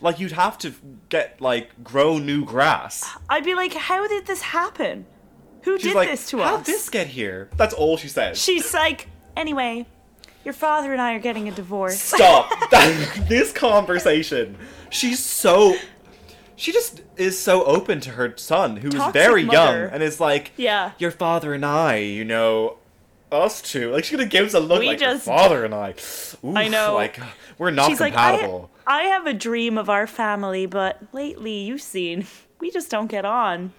like 0.00 0.18
you'd 0.20 0.32
have 0.32 0.58
to 0.58 0.74
get 1.08 1.40
like 1.40 1.82
grow 1.84 2.18
new 2.18 2.44
grass. 2.44 3.08
I'd 3.28 3.44
be 3.44 3.54
like, 3.54 3.72
how 3.74 4.06
did 4.06 4.26
this 4.26 4.42
happen? 4.42 5.06
Who 5.62 5.76
She's 5.78 5.88
did 5.88 5.94
like, 5.96 6.08
this 6.10 6.28
to 6.30 6.40
us? 6.42 6.48
how'd 6.50 6.60
us? 6.60 6.66
this 6.66 6.90
get 6.90 7.08
here? 7.08 7.50
That's 7.56 7.74
all 7.74 7.96
she 7.96 8.08
says. 8.08 8.40
She's 8.40 8.72
like, 8.72 9.08
anyway, 9.36 9.86
your 10.44 10.54
father 10.54 10.92
and 10.92 11.00
I 11.02 11.14
are 11.14 11.18
getting 11.18 11.48
a 11.48 11.52
divorce. 11.52 12.00
Stop 12.00 12.50
that, 12.70 13.26
this 13.28 13.52
conversation. 13.52 14.56
She's 14.90 15.18
so. 15.22 15.76
She 16.58 16.72
just 16.72 17.02
is 17.18 17.38
so 17.38 17.64
open 17.64 18.00
to 18.00 18.10
her 18.12 18.34
son, 18.38 18.78
who 18.78 18.88
is 18.88 18.94
Toxic 18.94 19.12
very 19.12 19.42
young, 19.42 19.74
and 19.90 20.02
is 20.02 20.20
like, 20.20 20.52
Yeah. 20.56 20.92
your 20.98 21.10
father 21.10 21.52
and 21.52 21.66
I, 21.66 21.96
you 21.98 22.24
know, 22.24 22.78
us 23.30 23.60
two. 23.60 23.90
Like 23.92 24.04
she 24.04 24.16
gonna 24.16 24.26
give 24.28 24.46
us 24.46 24.54
a 24.54 24.60
look 24.60 24.80
We 24.80 24.86
like 24.86 24.98
just- 24.98 25.26
your 25.26 25.36
father 25.36 25.64
and 25.66 25.74
I. 25.74 25.90
Oof, 25.90 26.36
I 26.44 26.68
know. 26.68 26.94
Like 26.94 27.20
we're 27.58 27.70
not 27.72 27.88
She's 27.90 27.98
compatible. 27.98 28.70
I, 28.86 29.02
have 29.04 29.26
a 29.26 29.32
dream 29.34 29.78
of 29.78 29.88
our 29.90 30.06
family, 30.06 30.66
but 30.66 31.02
lately, 31.12 31.52
you've 31.58 31.82
seen, 31.82 32.26
we 32.60 32.70
just 32.70 32.90
don't 32.90 33.08
get 33.08 33.24
on. 33.24 33.72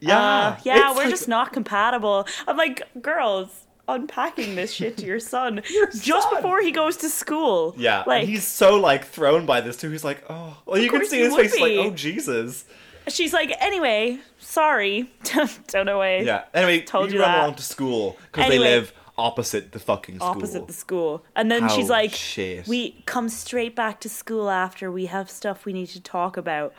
yeah, 0.00 0.18
Uh, 0.18 0.56
yeah, 0.64 0.90
we're 0.90 1.02
like- 1.02 1.10
just 1.10 1.28
not 1.28 1.52
compatible. 1.52 2.26
I'm 2.46 2.56
like, 2.56 2.82
girls, 3.00 3.66
unpacking 3.88 4.54
this 4.54 4.72
shit 4.72 4.96
to 4.98 5.04
your 5.06 5.18
son 5.34 5.60
Your 5.70 5.86
just 5.88 6.28
son. 6.30 6.36
before 6.36 6.60
he 6.60 6.70
goes 6.70 6.96
to 6.98 7.08
school. 7.08 7.74
Yeah, 7.76 8.04
like 8.06 8.26
he's 8.28 8.46
so 8.46 8.78
like 8.78 9.04
thrown 9.06 9.44
by 9.46 9.60
this 9.60 9.76
too. 9.76 9.90
He's 9.90 10.04
like, 10.04 10.24
oh, 10.30 10.56
well, 10.66 10.78
you 10.80 10.88
can 10.90 11.04
see 11.06 11.18
his 11.20 11.34
face, 11.34 11.58
like, 11.60 11.72
oh 11.72 11.90
Jesus. 11.90 12.64
she's 13.08 13.32
like, 13.32 13.52
anyway, 13.60 14.18
sorry, 14.38 15.10
don't 15.68 15.86
know 15.86 15.98
why. 15.98 16.18
Yeah. 16.18 16.44
Anyway, 16.54 16.82
Told 16.82 17.10
you 17.10 17.16
you 17.18 17.22
run 17.22 17.32
that. 17.32 17.40
along 17.44 17.54
to 17.56 17.62
school 17.62 18.16
because 18.30 18.46
Anyway. 18.46 18.64
they 18.64 18.70
live 18.76 18.92
opposite 19.22 19.72
the 19.72 19.78
fucking 19.78 20.16
school. 20.16 20.28
opposite 20.28 20.66
the 20.66 20.72
school. 20.72 21.24
And 21.36 21.50
then 21.50 21.62
How 21.62 21.68
she's 21.68 21.88
like, 21.88 22.12
shit. 22.12 22.66
"We 22.66 23.02
come 23.06 23.28
straight 23.28 23.74
back 23.76 24.00
to 24.00 24.08
school 24.08 24.50
after 24.50 24.90
we 24.90 25.06
have 25.06 25.30
stuff 25.30 25.64
we 25.64 25.72
need 25.72 25.88
to 25.88 26.00
talk 26.00 26.36
about." 26.36 26.72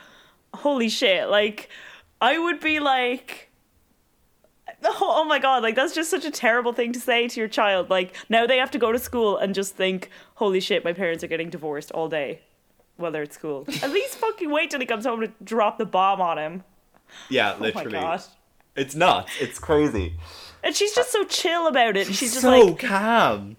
Holy 0.54 0.90
shit! 0.90 1.30
Like, 1.30 1.70
I 2.22 2.38
would 2.38 2.60
be 2.60 2.80
like, 2.80 3.50
Oh, 4.86 4.98
oh 5.02 5.26
my 5.26 5.40
god, 5.40 5.64
like 5.64 5.76
that's 5.76 5.94
just 5.96 6.10
such 6.10 6.26
a 6.26 6.32
terrible 6.32 6.74
thing 6.74 6.92
to 6.94 7.00
say 7.00 7.28
to 7.28 7.40
your 7.40 7.50
child. 7.50 7.90
Like 7.90 8.16
now 8.30 8.46
they 8.46 8.58
have 8.58 8.72
to 8.72 8.78
go 8.78 8.92
to 8.92 9.00
school 9.00 9.38
and 9.38 9.54
just 9.56 9.76
think, 9.76 10.10
holy 10.36 10.60
shit, 10.60 10.84
my 10.84 10.94
parents 10.94 11.24
are 11.24 11.28
getting 11.28 11.50
divorced 11.50 11.92
all 11.92 12.10
day 12.10 12.42
while 12.98 13.12
they're 13.12 13.24
at 13.24 13.34
school. 13.34 13.66
At 13.82 13.92
least 13.92 14.16
fucking 14.16 14.52
wait 14.52 14.70
till 14.72 14.80
he 14.80 14.86
comes 14.86 15.06
home 15.06 15.22
to 15.22 15.32
drop 15.44 15.78
the 15.78 15.86
bomb 15.86 16.22
on 16.22 16.38
him. 16.38 16.64
Yeah, 17.30 17.56
Oh 17.60 17.62
literally. 17.62 17.92
god. 17.92 18.22
It's 18.76 18.96
nuts. 18.96 19.32
It's 19.40 19.60
crazy. 19.60 20.16
And 20.64 20.76
she's 20.76 20.96
just 20.96 21.12
so 21.12 21.24
chill 21.26 21.68
about 21.68 21.98
it. 21.98 22.08
She's, 22.08 22.32
just 22.32 22.42
so 22.42 22.50
like, 22.50 22.80
calm. 22.80 23.58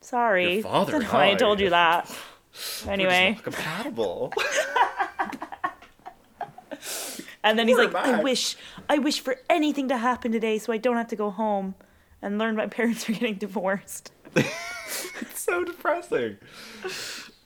sorry. 0.00 0.54
Your 0.54 0.62
father 0.62 1.02
why 1.04 1.30
I 1.30 1.34
told 1.34 1.60
you 1.60 1.70
that. 1.70 2.10
Anyway. 2.88 3.34
just 3.34 3.44
compatible. 3.44 4.32
And 7.44 7.58
then 7.58 7.68
he's 7.68 7.76
Poor 7.76 7.86
like, 7.86 7.94
I 7.94 8.22
wish, 8.22 8.56
I 8.88 8.98
wish 8.98 9.20
for 9.20 9.36
anything 9.48 9.88
to 9.88 9.96
happen 9.96 10.32
today 10.32 10.58
so 10.58 10.72
I 10.72 10.76
don't 10.76 10.96
have 10.96 11.08
to 11.08 11.16
go 11.16 11.30
home 11.30 11.74
and 12.20 12.38
learn 12.38 12.56
my 12.56 12.66
parents 12.66 13.08
are 13.08 13.12
getting 13.12 13.36
divorced. 13.36 14.12
it's 14.36 15.40
so 15.40 15.64
depressing. 15.64 16.38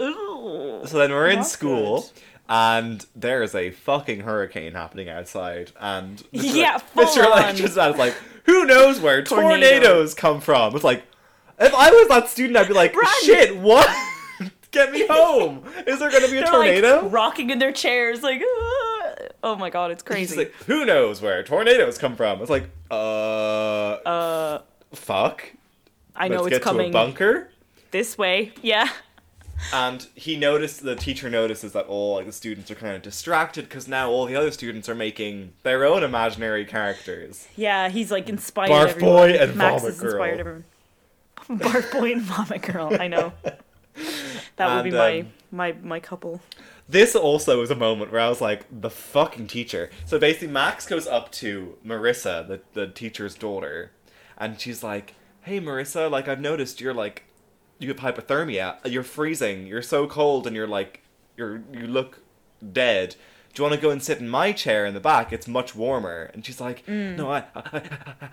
Ooh. 0.00 0.80
So 0.86 0.98
then 0.98 1.10
we're 1.10 1.28
in 1.28 1.44
school, 1.44 2.00
good. 2.00 2.10
and 2.48 3.06
there 3.14 3.42
is 3.42 3.54
a 3.54 3.70
fucking 3.70 4.20
hurricane 4.20 4.72
happening 4.72 5.08
outside, 5.08 5.70
and 5.78 6.18
Mr. 6.32 6.54
Yeah, 6.54 6.78
full 6.78 7.04
Mr. 7.04 7.24
Electricist 7.24 7.92
is 7.92 7.98
like, 7.98 8.14
who 8.45 8.64
knows 8.66 9.01
where 9.01 9.22
Tornado. 9.22 9.51
tornadoes 9.51 10.14
come 10.14 10.40
from? 10.40 10.74
It's 10.74 10.84
like, 10.84 11.05
if 11.59 11.74
I 11.74 11.90
was 11.90 12.09
that 12.09 12.28
student, 12.28 12.57
I'd 12.57 12.68
be 12.68 12.74
like, 12.74 12.95
Run. 12.97 13.07
shit, 13.22 13.57
what? 13.57 13.88
Get 14.70 14.90
me 14.90 15.07
home! 15.11 15.64
Is 15.86 15.99
there 15.99 16.11
gonna 16.11 16.28
be 16.28 16.38
a 16.38 16.40
They're 16.43 16.51
tornado? 16.51 17.03
like 17.03 17.12
rocking 17.12 17.51
in 17.51 17.59
their 17.59 17.72
chairs, 17.72 18.22
like, 18.22 18.40
"Ah." 18.43 19.14
oh 19.45 19.55
my 19.57 19.68
god, 19.68 19.90
it's 19.90 20.03
crazy. 20.03 20.34
like, 20.36 20.53
who 20.66 20.86
knows 20.86 21.20
where 21.20 21.43
tornadoes 21.43 21.99
come 21.99 22.16
from? 22.16 22.40
It's 22.40 22.49
like, 22.51 22.70
uh, 22.90 22.95
uh, 22.95 24.62
fuck. 24.95 25.45
I 26.16 26.28
know 26.28 26.36
Let's 26.43 26.47
it's 26.49 26.57
get 26.57 26.62
coming 26.62 26.86
to 26.90 26.93
bunker. 26.93 27.51
this 27.90 28.16
way. 28.16 28.53
Yeah. 28.62 28.88
And 29.72 30.06
he 30.14 30.36
noticed, 30.36 30.82
the 30.82 30.96
teacher 30.96 31.28
notices 31.30 31.72
that 31.72 31.86
all 31.86 32.16
like 32.16 32.26
the 32.26 32.32
students 32.32 32.70
are 32.70 32.74
kind 32.74 32.94
of 32.96 33.02
distracted 33.02 33.68
because 33.68 33.88
now 33.88 34.10
all 34.10 34.26
the 34.26 34.36
other 34.36 34.50
students 34.50 34.88
are 34.88 34.94
making 34.94 35.52
their 35.62 35.84
own 35.84 36.02
imaginary 36.02 36.64
characters. 36.64 37.48
Yeah, 37.56 37.88
he's 37.88 38.10
like 38.10 38.28
inspired 38.28 38.70
Barf 38.70 38.88
everyone. 38.90 39.14
boy 39.14 39.30
and 39.38 39.56
Max 39.56 39.82
vomit 39.82 39.94
has 39.94 40.00
girl. 40.00 40.10
inspired 40.10 40.40
everyone. 40.40 40.64
Barf 41.48 41.92
boy 41.92 42.12
and 42.12 42.22
vomit 42.22 42.62
girl. 42.62 42.96
I 43.00 43.08
know. 43.08 43.32
That 44.56 44.74
would 44.74 44.84
be 44.84 44.90
And, 44.90 44.98
my 44.98 45.20
um, 45.20 45.32
my 45.50 45.72
my 45.82 46.00
couple. 46.00 46.40
This 46.88 47.14
also 47.14 47.60
was 47.60 47.70
a 47.70 47.74
moment 47.76 48.10
where 48.12 48.20
I 48.20 48.28
was 48.28 48.40
like, 48.40 48.64
the 48.70 48.90
fucking 48.90 49.46
teacher. 49.46 49.90
So 50.06 50.18
basically, 50.18 50.48
Max 50.48 50.86
goes 50.86 51.06
up 51.06 51.30
to 51.32 51.76
Marissa, 51.86 52.46
the, 52.46 52.60
the 52.74 52.86
teacher's 52.86 53.34
daughter, 53.34 53.92
and 54.36 54.60
she's 54.60 54.82
like, 54.82 55.14
hey, 55.42 55.60
Marissa, 55.60 56.10
like, 56.10 56.28
I've 56.28 56.40
noticed 56.40 56.80
you're 56.80 56.92
like, 56.94 57.24
you 57.83 57.89
have 57.89 57.99
hypothermia. 57.99 58.76
You're 58.85 59.03
freezing. 59.03 59.66
You're 59.66 59.83
so 59.83 60.07
cold, 60.07 60.47
and 60.47 60.55
you're 60.57 60.66
like, 60.66 61.03
you're 61.37 61.62
you 61.72 61.87
look 61.87 62.20
dead. 62.72 63.16
Do 63.55 63.62
you 63.62 63.68
want 63.68 63.74
to 63.78 63.80
go 63.83 63.91
and 63.91 64.03
sit 64.03 64.18
in 64.18 64.30
my 64.30 64.53
chair 64.53 64.87
in 64.87 64.95
the 64.95 65.01
back? 65.01 65.30
It's 65.30 65.47
much 65.47 65.74
warmer. 65.74 66.30
And 66.33 66.45
she's 66.45 66.59
like, 66.59 66.87
Mm. 66.87 67.16
no, 67.18 67.30
I, 67.30 67.45
I, 67.55 67.83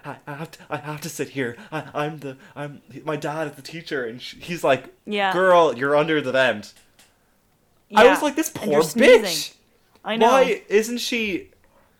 I, 0.06 0.16
I 0.28 0.34
have 0.34 0.52
to, 0.52 0.60
I 0.70 0.78
have 0.78 1.02
to 1.02 1.10
sit 1.10 1.30
here. 1.30 1.58
I, 1.74 1.84
I'm 1.94 2.20
the, 2.20 2.38
I'm, 2.56 2.82
my 3.04 3.18
dad 3.18 3.48
is 3.50 3.56
the 3.56 3.62
teacher, 3.62 4.06
and 4.06 4.22
sh 4.22 4.36
he's 4.40 4.64
like, 4.64 4.94
Yeah. 5.06 5.34
girl, 5.34 5.78
you're 5.78 5.94
under 5.96 6.22
the 6.22 6.32
vent. 6.32 6.74
I 7.94 8.08
was 8.08 8.22
like, 8.22 8.36
this 8.36 8.50
poor 8.50 8.82
bitch. 8.82 9.56
I 10.06 10.16
know. 10.16 10.28
Why 10.28 10.62
isn't 10.70 11.00
she? 11.00 11.50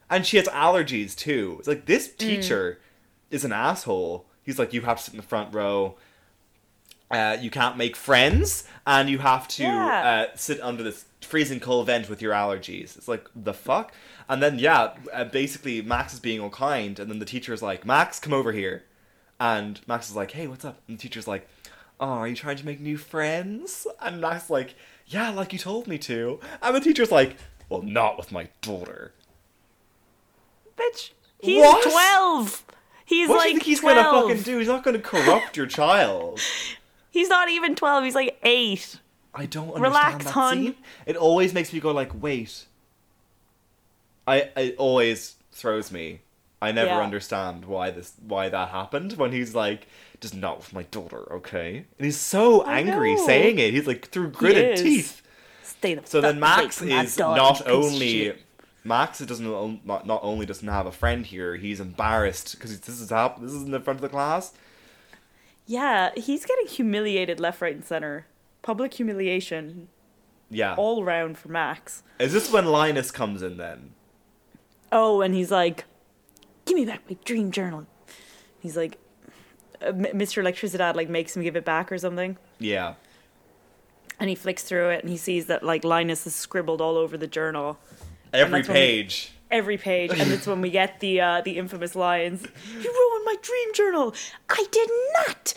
And 0.10 0.26
she 0.26 0.38
has 0.38 0.48
allergies 0.48 1.16
too. 1.16 1.58
It's 1.60 1.68
like 1.68 1.82
Mm. 1.84 1.88
this 1.88 2.14
teacher 2.14 2.80
is 3.32 3.44
an 3.44 3.52
asshole. 3.52 4.26
He's 4.44 4.58
like, 4.58 4.72
you 4.74 4.82
have 4.82 4.98
to 4.98 5.04
sit 5.04 5.14
in 5.14 5.18
the 5.18 5.26
front 5.26 5.54
row. 5.54 5.98
Uh, 7.12 7.38
you 7.42 7.50
can't 7.50 7.76
make 7.78 7.96
friends, 7.96 8.66
and 8.86 9.10
you 9.10 9.18
have 9.20 9.48
to 9.48 9.64
Yeah. 9.64 10.28
uh, 10.32 10.36
sit 10.38 10.62
under 10.62 10.84
this 10.84 11.06
freezing 11.22 11.60
cold 11.60 11.88
vent 11.88 12.08
with 12.10 12.22
your 12.22 12.34
allergies. 12.34 12.96
It's 12.98 13.08
like 13.08 13.26
the 13.36 13.54
fuck. 13.54 13.92
And 14.28 14.44
then 14.44 14.60
yeah, 14.60 14.94
uh, 15.12 15.24
basically 15.24 15.82
Max 15.82 16.14
is 16.14 16.20
being 16.20 16.40
all 16.40 16.52
kind, 16.52 17.00
and 17.00 17.10
then 17.10 17.18
the 17.20 17.26
teacher's 17.26 17.62
like, 17.64 17.84
Max, 17.86 18.20
come 18.20 18.34
over 18.34 18.52
here. 18.52 18.84
And 19.40 19.80
Max 19.88 20.10
is 20.10 20.16
like, 20.16 20.32
hey, 20.32 20.46
what's 20.48 20.64
up? 20.66 20.82
And 20.88 20.98
the 20.98 21.02
teacher's 21.02 21.28
like, 21.28 21.48
oh, 22.00 22.06
are 22.08 22.28
you 22.28 22.36
trying 22.36 22.58
to 22.58 22.66
make 22.66 22.80
new 22.80 22.98
friends? 22.98 23.88
And 24.02 24.22
Max 24.22 24.46
is 24.46 24.50
like, 24.52 24.76
yeah, 25.08 25.32
like 25.32 25.52
you 25.52 25.58
told 25.60 25.88
me 25.88 25.98
to. 26.00 26.40
And 26.62 26.76
the 26.76 26.80
teacher's 26.82 27.12
like, 27.12 27.38
well, 27.70 27.82
not 27.82 28.18
with 28.18 28.32
my 28.32 28.50
daughter. 28.62 29.14
Bitch. 30.78 31.12
He's 31.40 31.64
What? 31.64 31.90
twelve. 31.90 32.64
He's 33.06 33.28
like, 33.30 33.38
What 33.38 33.38
like 33.40 33.46
do 33.48 33.50
you 33.54 33.56
think 33.56 33.64
he's 33.66 33.80
12. 33.80 33.98
gonna 33.98 34.22
fucking 34.28 34.44
do? 34.44 34.60
He's 34.60 34.68
not 34.68 34.84
gonna 34.84 35.00
corrupt 35.00 35.58
your 35.58 35.66
child. 35.66 36.40
He's 37.12 37.30
not 37.30 37.50
even 37.50 37.76
twelve. 37.76 38.04
He's 38.04 38.16
like 38.16 38.40
eight. 38.44 39.00
I 39.34 39.46
don't 39.46 39.66
understand 39.74 39.84
Relax, 39.84 40.26
that 40.26 40.32
hun. 40.32 40.56
scene. 40.58 40.76
It 41.06 41.16
always 41.16 41.54
makes 41.54 41.72
me 41.74 41.80
go 41.80 41.92
like, 41.92 42.12
wait. 42.22 42.66
I 44.28 44.50
it 44.56 44.76
always 44.78 45.36
throws 45.52 45.92
me. 45.92 46.22
I 46.62 46.72
never 46.72 46.90
Yeah. 46.90 47.00
understand 47.00 47.66
why 47.66 47.92
this 47.92 48.14
why 48.26 48.50
that 48.50 48.70
happened 48.70 49.14
when 49.14 49.32
he's 49.32 49.56
like, 49.56 49.88
just 50.20 50.36
not 50.36 50.58
with 50.58 50.74
my 50.74 50.84
daughter, 50.84 51.32
okay? 51.34 51.86
And 51.98 52.06
he's 52.06 52.18
so 52.18 52.62
I 52.64 52.80
angry 52.80 53.16
know. 53.16 53.26
saying 53.26 53.60
it. 53.60 53.74
He's 53.74 53.88
like 53.88 54.10
through 54.10 54.32
gritted 54.32 54.78
teeth. 54.78 55.22
Stay 55.64 55.96
the 55.96 56.06
So 56.06 56.20
then 56.22 56.40
Max 56.40 56.82
is 56.82 57.18
not 57.18 57.38
you 57.38 57.52
piece 57.52 57.62
of 57.62 57.68
only. 57.94 58.34
Max 58.84 59.20
doesn't 59.20 59.86
not, 59.86 60.06
not 60.08 60.20
only 60.24 60.46
doesn't 60.46 60.68
have 60.68 60.86
a 60.86 60.92
friend 60.92 61.26
here, 61.26 61.56
he's 61.56 61.80
embarrassed 61.80 62.56
because 62.56 62.80
this 62.80 63.00
is 63.00 63.10
hap- 63.10 63.40
this 63.42 63.52
is 63.52 63.64
in 63.64 63.72
the 63.72 63.80
front 63.80 63.98
of 63.98 64.02
the 64.02 64.10
class. 64.10 64.54
Yeah, 65.74 66.10
he's 66.16 66.48
getting 66.48 66.66
humiliated 66.66 67.40
left, 67.40 67.62
right, 67.62 67.76
and 67.76 67.86
center. 67.86 68.26
Public 68.64 68.92
humiliation 68.96 69.88
Yeah. 70.50 70.74
all 70.76 71.04
around 71.04 71.38
for 71.38 71.50
Max. 71.50 72.02
Is 72.18 72.34
this 72.34 72.52
when 72.52 72.66
Linus 72.66 73.12
comes 73.12 73.44
in 73.44 73.58
then? 73.58 73.92
Oh, 74.92 75.22
and 75.22 75.36
he's 75.36 75.52
like, 75.52 75.86
"Give 76.66 76.76
me 76.76 76.86
back 76.86 77.04
my 77.08 77.16
dream 77.24 77.52
journal." 77.52 77.86
He's 78.60 78.76
like, 78.76 78.98
uh, 79.80 79.92
Mr. 79.92 80.42
Electricidad 80.44 80.96
like 80.96 81.08
makes 81.08 81.36
him 81.38 81.44
give 81.44 81.56
it 81.56 81.66
back 81.66 81.92
or 81.92 82.00
something, 82.00 82.38
Yeah. 82.58 82.96
and 84.20 84.28
he 84.28 84.36
flicks 84.36 84.64
through 84.64 84.90
it 84.90 85.02
and 85.04 85.10
he 85.12 85.18
sees 85.18 85.46
that 85.46 85.62
like 85.62 85.84
Linus 85.84 86.24
has 86.24 86.34
scribbled 86.34 86.82
all 86.82 86.98
over 86.98 87.16
the 87.16 87.28
journal, 87.28 87.78
Every 88.34 88.62
that's 88.62 88.68
when 88.70 88.74
we- 88.76 88.80
page. 88.82 89.34
Every 89.52 89.78
page, 89.78 90.12
and 90.12 90.32
it's 90.32 90.46
when 90.46 90.62
we 90.62 90.70
get 90.70 91.00
the 91.00 91.20
uh, 91.22 91.42
the 91.42 91.58
infamous 91.58 91.96
lines: 91.96 92.44
"You 92.44 92.92
ruined 92.92 93.26
my 93.26 93.36
dream 93.42 93.74
journal. 93.74 94.14
I 94.48 94.66
did 94.72 94.90
not, 95.14 95.54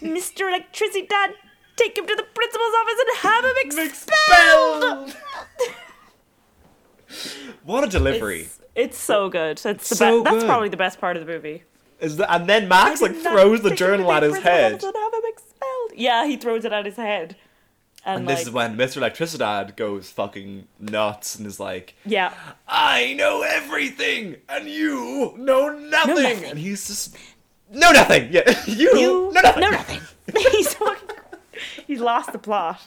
Mr. 0.00 0.50
Electricidad. 0.50 1.34
Take 1.76 1.96
him 1.98 2.06
to 2.06 2.14
the 2.16 2.22
principal's 2.22 2.74
office 2.80 2.94
and 3.00 3.16
have 3.18 3.44
him 3.44 3.54
expelled. 3.58 5.10
Expelled! 5.10 5.74
what 7.64 7.84
a 7.84 7.88
delivery. 7.88 8.42
It's, 8.42 8.60
it's 8.74 8.98
so 8.98 9.28
good. 9.28 9.60
It's 9.64 9.88
the 9.88 9.94
So 9.96 10.22
be- 10.22 10.30
That's 10.30 10.44
probably 10.44 10.68
the 10.68 10.76
best 10.76 11.00
part 11.00 11.16
of 11.16 11.26
the 11.26 11.32
movie. 11.32 11.62
Is 12.00 12.16
that, 12.18 12.32
and 12.32 12.48
then 12.48 12.68
Max 12.68 13.00
like 13.00 13.14
throws 13.16 13.62
the 13.62 13.70
take 13.70 13.78
him 13.80 13.86
to 13.88 13.96
journal 13.96 14.12
at 14.12 14.22
his 14.22 14.36
head. 14.38 14.74
office 14.74 14.84
And 14.84 14.96
have 14.96 15.14
him 15.14 15.22
expelled. 15.26 15.90
Yeah, 15.94 16.26
he 16.26 16.36
throws 16.36 16.64
it 16.64 16.72
at 16.72 16.84
his 16.86 16.96
head. 16.96 17.36
And, 18.06 18.18
And 18.18 18.26
like, 18.26 18.36
this 18.36 18.46
is 18.46 18.52
when 18.52 18.76
Mr. 18.76 18.98
Electricidad 19.00 19.76
goes 19.76 20.10
fucking 20.10 20.66
nuts 20.78 21.36
and 21.36 21.46
is 21.46 21.58
like, 21.58 21.94
yeah, 22.04 22.34
I 22.68 23.14
know 23.14 23.42
everything, 23.42 24.36
and 24.48 24.68
you 24.68 25.34
know 25.38 25.70
nothing. 25.70 26.14
nothing. 26.14 26.44
And 26.44 26.58
he's 26.58 26.86
just, 26.86 27.16
know 27.70 27.92
nothing. 27.92 28.30
Yeah, 28.30 28.42
you, 28.66 28.90
you 28.98 29.02
know 29.02 29.30
nothing. 29.30 29.60
know 29.62 29.70
nothing. 29.70 30.00
he's 30.52 30.74
fucking, 30.74 31.08
he's 31.86 32.00
lost 32.00 32.32
the 32.32 32.38
plot. 32.38 32.80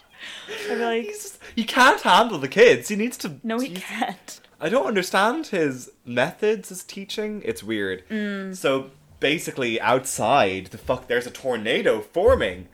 Be 0.67 0.75
like, 0.75 1.03
He's 1.05 1.23
just, 1.23 1.39
he 1.55 1.63
can't 1.63 2.01
handle 2.01 2.37
the 2.39 2.47
kids. 2.47 2.89
He 2.89 2.95
needs 2.95 3.17
to. 3.17 3.39
no, 3.43 3.59
he 3.59 3.69
can't. 3.69 4.39
I 4.59 4.69
don't 4.69 4.87
understand 4.87 5.47
his 5.47 5.91
methods 6.05 6.71
as 6.71 6.83
teaching. 6.83 7.41
It's 7.45 7.63
weird. 7.63 8.07
Mm. 8.09 8.55
So 8.55 8.89
basically, 9.19 9.79
outside, 9.81 10.67
the 10.67 10.77
fuck, 10.79 11.07
there's 11.07 11.27
a 11.27 11.31
tornado 11.31 12.01
forming, 12.01 12.67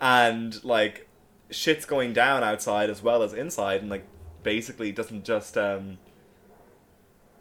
and 0.00 0.62
like 0.64 1.06
shit's 1.50 1.84
going 1.84 2.12
down 2.12 2.42
outside 2.42 2.90
as 2.90 3.02
well 3.02 3.22
as 3.22 3.32
inside, 3.32 3.80
and 3.82 3.90
like 3.90 4.04
basically 4.42 4.92
doesn't 4.92 5.24
just 5.24 5.56
um. 5.58 5.98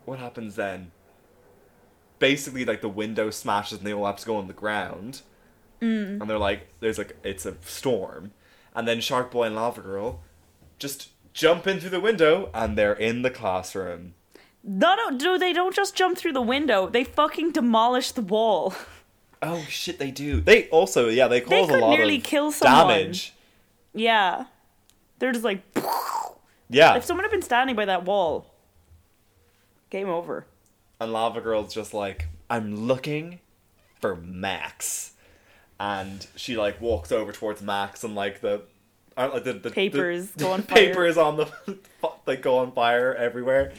What 0.05 0.20
happens 0.20 0.55
then? 0.55 0.91
Basically, 2.20 2.66
like 2.66 2.82
the 2.82 2.89
window 2.89 3.30
smashes 3.30 3.78
and 3.78 3.88
they 3.88 3.93
all 3.93 4.05
have 4.05 4.18
to 4.18 4.26
go 4.26 4.36
on 4.38 4.47
the 4.47 4.53
ground, 4.53 5.22
Mm. 5.82 6.20
and 6.20 6.30
they're 6.30 6.38
like, 6.38 6.68
"There's 6.82 6.97
like 6.97 7.16
it's 7.24 7.45
a 7.45 7.55
storm," 7.64 8.32
and 8.76 8.88
then 8.88 8.99
Shark 8.99 9.32
Boy 9.32 9.45
and 9.45 9.55
Lava 9.55 9.82
Girl 9.82 10.22
just 10.80 11.10
jump 11.34 11.68
in 11.68 11.80
through 11.80 11.91
the 11.91 11.99
window 11.99 12.49
and 12.53 12.78
they're 12.78 12.93
in 12.93 13.22
the 13.22 13.30
classroom. 13.30 14.14
No, 14.64 14.95
no, 14.95 15.18
do 15.18 15.38
they 15.38 15.53
don't 15.53 15.74
just 15.76 15.95
jump 15.95 16.18
through 16.18 16.34
the 16.34 16.41
window? 16.41 16.88
They 16.89 17.03
fucking 17.05 17.51
demolish 17.51 18.12
the 18.12 18.22
wall. 18.22 18.74
Oh 19.41 19.66
shit, 19.70 19.99
they 19.99 20.12
do. 20.12 20.41
They 20.41 20.68
also, 20.68 21.07
yeah, 21.07 21.30
they 21.30 21.39
cause 21.39 21.70
a 21.70 21.72
could 21.72 21.80
lot 21.82 21.91
nearly 21.91 22.18
of 22.18 22.24
kill 22.24 22.51
someone. 22.51 22.88
damage. 22.97 23.34
Yeah. 23.94 24.46
They're 25.20 25.32
just 25.32 25.46
like. 25.46 25.62
Yeah. 26.72 26.98
If 26.98 27.04
someone 27.04 27.24
had 27.24 27.32
been 27.32 27.42
standing 27.42 27.76
by 27.76 27.86
that 27.86 28.06
wall, 28.06 28.54
game 29.90 30.08
over. 30.08 30.46
And 31.02 31.12
Lava 31.12 31.42
Girl's 31.42 31.74
just 31.74 31.96
like, 31.96 32.28
I'm 32.48 32.88
looking 32.88 33.40
for 34.00 34.16
Max. 34.16 35.14
And 35.80 36.28
she 36.36 36.58
like 36.58 36.80
walks 36.80 37.12
over 37.12 37.32
towards 37.32 37.62
Max 37.64 38.04
and 38.04 38.14
like 38.14 38.42
the 38.42 38.62
uh, 39.18 39.32
like 39.34 39.46
the, 39.46 39.54
the 39.54 39.72
papers 39.72 40.30
the, 40.32 40.44
go 40.44 40.52
on 40.52 40.62
fire. 40.64 40.76
papers 40.76 41.18
on 41.18 41.38
the 41.38 41.78
like 42.26 42.42
go 42.42 42.60
on 42.60 42.72
fire 42.72 43.16
everywhere. 43.16 43.74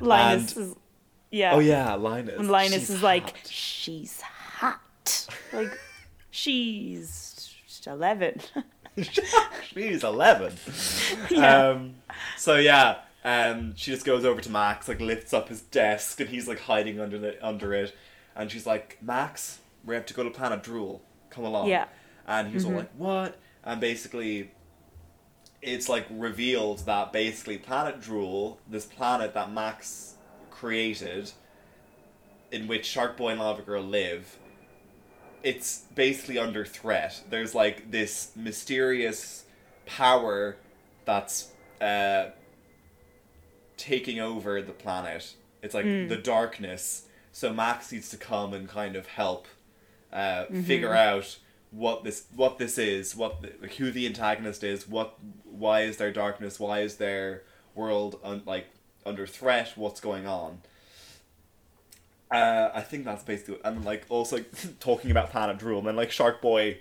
Linus 0.00 0.56
and, 0.56 0.70
is 0.70 0.76
yeah. 1.30 1.54
Oh 1.54 1.60
yeah, 1.60 1.94
Linus. 1.94 2.40
And 2.40 2.50
Linus 2.50 2.80
she's 2.80 2.90
is 2.90 2.96
hot. 2.96 3.04
like 3.04 3.36
she's 3.46 4.20
hot. 4.20 5.28
Like 5.52 5.78
she's 6.30 7.54
11. 7.86 8.40
She's 9.72 10.04
11. 10.04 10.52
Yeah. 11.30 11.68
Um, 11.68 11.94
so, 12.36 12.56
yeah. 12.56 12.98
Um, 13.24 13.74
she 13.76 13.90
just 13.92 14.04
goes 14.04 14.24
over 14.24 14.40
to 14.40 14.50
Max, 14.50 14.88
like 14.88 15.00
lifts 15.00 15.32
up 15.32 15.48
his 15.48 15.60
desk, 15.60 16.20
and 16.20 16.28
he's 16.28 16.48
like 16.48 16.60
hiding 16.60 17.00
under 17.00 17.18
the 17.18 17.46
under 17.46 17.72
it. 17.72 17.96
And 18.34 18.50
she's 18.50 18.66
like, 18.66 18.98
"Max, 19.00 19.60
we 19.84 19.94
have 19.94 20.06
to 20.06 20.14
go 20.14 20.24
to 20.24 20.30
Planet 20.30 20.62
Drool. 20.62 21.02
Come 21.30 21.44
along." 21.44 21.68
Yeah. 21.68 21.86
And 22.26 22.48
he's 22.48 22.64
mm-hmm. 22.64 22.72
all 22.72 22.78
like, 22.80 22.90
"What?" 22.96 23.38
And 23.62 23.80
basically, 23.80 24.50
it's 25.60 25.88
like 25.88 26.06
revealed 26.10 26.80
that 26.80 27.12
basically 27.12 27.58
Planet 27.58 28.00
Drool, 28.00 28.58
this 28.68 28.84
planet 28.84 29.34
that 29.34 29.52
Max 29.52 30.16
created, 30.50 31.30
in 32.50 32.66
which 32.66 32.84
Shark 32.84 33.16
Boy 33.16 33.30
and 33.30 33.40
Lava 33.40 33.62
Girl 33.62 33.82
live, 33.82 34.36
it's 35.42 35.82
basically 35.94 36.38
under 36.38 36.64
threat. 36.64 37.22
There's 37.30 37.54
like 37.54 37.90
this 37.90 38.32
mysterious 38.36 39.44
power 39.86 40.56
that's 41.04 41.48
uh, 41.80 42.26
taking 43.76 44.20
over 44.20 44.62
the 44.62 44.72
planet. 44.72 45.34
It's 45.62 45.74
like 45.74 45.84
Mm. 45.86 46.08
the 46.08 46.16
darkness. 46.16 47.06
So 47.32 47.52
Max 47.52 47.90
needs 47.92 48.08
to 48.10 48.16
come 48.16 48.52
and 48.52 48.68
kind 48.68 48.96
of 48.96 49.06
help 49.06 49.46
uh, 50.12 50.44
Mm-hmm. 50.44 50.62
figure 50.62 50.94
out 50.94 51.38
what 51.70 52.04
this 52.04 52.24
what 52.34 52.58
this 52.58 52.76
is, 52.76 53.16
what 53.16 53.40
the, 53.40 53.52
like, 53.62 53.74
who 53.74 53.90
the 53.90 54.06
antagonist 54.06 54.62
is, 54.62 54.86
what 54.86 55.14
why 55.44 55.82
is 55.82 55.96
there 55.96 56.12
darkness, 56.12 56.60
why 56.60 56.80
is 56.80 56.96
their 56.96 57.42
world 57.74 58.20
un, 58.22 58.42
like 58.44 58.66
under 59.06 59.26
threat, 59.26 59.72
what's 59.76 60.00
going 60.00 60.26
on. 60.26 60.60
Uh, 62.32 62.70
I 62.74 62.80
think 62.80 63.04
that's 63.04 63.22
basically, 63.22 63.54
it. 63.54 63.60
and 63.64 63.84
like 63.84 64.04
also 64.08 64.36
like, 64.36 64.50
talking 64.80 65.10
about 65.10 65.30
Planet 65.30 65.58
Drool, 65.58 65.78
and 65.78 65.86
then 65.88 65.96
like 65.96 66.10
Shark 66.10 66.40
Boy 66.40 66.78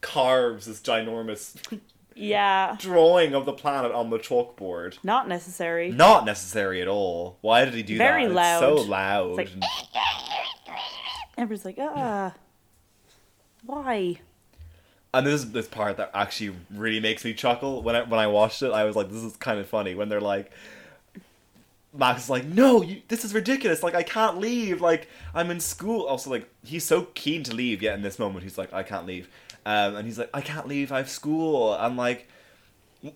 carves 0.00 0.66
this 0.66 0.80
ginormous 0.80 1.56
yeah. 2.14 2.76
drawing 2.78 3.34
of 3.34 3.44
the 3.46 3.52
planet 3.52 3.92
on 3.92 4.10
the 4.10 4.18
chalkboard. 4.18 4.98
Not 5.04 5.28
necessary. 5.28 5.90
Not 5.90 6.24
necessary 6.24 6.82
at 6.82 6.88
all. 6.88 7.38
Why 7.40 7.64
did 7.64 7.74
he 7.74 7.82
do 7.82 7.98
Very 7.98 8.26
that? 8.26 8.34
loud. 8.34 8.62
It's 8.72 8.82
so 8.82 8.88
loud. 8.88 9.38
It's 9.40 9.54
like- 9.54 9.70
Everyone's 11.38 11.64
like, 11.64 11.76
ah. 11.80 12.34
Why? 13.64 14.18
and 15.14 15.26
this 15.26 15.42
is 15.42 15.52
this 15.52 15.68
part 15.68 15.98
that 15.98 16.10
actually 16.14 16.54
really 16.74 17.00
makes 17.00 17.24
me 17.24 17.34
chuckle. 17.34 17.82
When 17.82 17.94
I 17.94 18.02
when 18.02 18.18
I 18.18 18.26
watched 18.26 18.62
it, 18.62 18.72
I 18.72 18.84
was 18.84 18.96
like, 18.96 19.10
"This 19.10 19.22
is 19.22 19.36
kind 19.36 19.58
of 19.60 19.68
funny." 19.68 19.94
When 19.94 20.08
they're 20.08 20.20
like, 20.22 20.50
Max 21.94 22.24
is 22.24 22.30
like, 22.30 22.44
"No, 22.44 22.82
you, 22.82 23.02
this 23.08 23.24
is 23.24 23.34
ridiculous. 23.34 23.82
Like, 23.82 23.94
I 23.94 24.02
can't 24.02 24.38
leave. 24.38 24.80
Like, 24.80 25.08
I'm 25.34 25.50
in 25.50 25.60
school." 25.60 26.06
Also, 26.06 26.30
like, 26.30 26.48
he's 26.64 26.84
so 26.84 27.02
keen 27.14 27.42
to 27.44 27.54
leave. 27.54 27.82
Yet 27.82 27.94
in 27.94 28.02
this 28.02 28.18
moment, 28.18 28.42
he's 28.44 28.56
like, 28.58 28.72
"I 28.72 28.82
can't 28.82 29.06
leave," 29.06 29.28
um, 29.66 29.96
and 29.96 30.06
he's 30.06 30.18
like, 30.18 30.30
"I 30.32 30.40
can't 30.40 30.66
leave. 30.66 30.90
I 30.92 30.98
have 30.98 31.10
school." 31.10 31.72
I'm 31.74 31.96
like. 31.96 32.28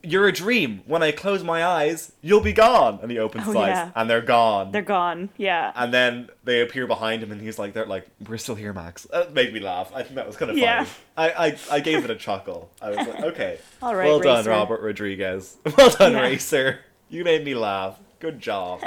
You're 0.02 0.26
a 0.26 0.32
dream. 0.32 0.82
When 0.86 1.04
I 1.04 1.12
close 1.12 1.44
my 1.44 1.64
eyes, 1.64 2.10
you'll 2.20 2.40
be 2.40 2.52
gone. 2.52 2.98
And 3.02 3.08
he 3.08 3.20
opens 3.20 3.44
Oh, 3.44 3.52
his 3.52 3.56
eyes, 3.56 3.68
yeah. 3.68 3.90
and 3.94 4.10
they're 4.10 4.20
gone. 4.20 4.72
They're 4.72 4.82
gone. 4.82 5.28
Yeah. 5.36 5.70
and 5.76 5.94
then 5.94 6.28
they 6.42 6.60
appear 6.60 6.88
behind 6.88 7.22
him, 7.22 7.30
and 7.30 7.40
he's 7.40 7.56
like, 7.56 7.72
"They're 7.72 7.86
like, 7.86 8.08
we're 8.28 8.36
still 8.38 8.56
here, 8.56 8.72
Max." 8.72 9.04
That 9.12 9.32
made 9.32 9.54
me 9.54 9.60
laugh. 9.60 9.92
I 9.94 10.02
think 10.02 10.16
that 10.16 10.26
was 10.26 10.36
kind 10.36 10.50
of 10.50 10.56
funny. 10.56 10.64
Yeah. 10.66 10.86
I, 11.16 11.30
I, 11.30 11.58
I 11.70 11.78
gave 11.78 12.04
it 12.04 12.10
a 12.10 12.16
chuckle. 12.16 12.68
I 12.82 12.88
was 12.90 12.96
like, 13.06 13.20
"Okay, 13.30 13.58
All 13.80 13.94
right, 13.94 14.06
well 14.06 14.18
done, 14.18 14.44
Robert 14.46 14.80
Rodriguez. 14.80 15.56
Well 15.78 15.90
done, 15.90 16.14
Yeah. 16.14 16.20
Racer. 16.22 16.80
You 17.08 17.22
made 17.22 17.44
me 17.44 17.54
laugh. 17.54 17.96
Good 18.18 18.40
job." 18.40 18.82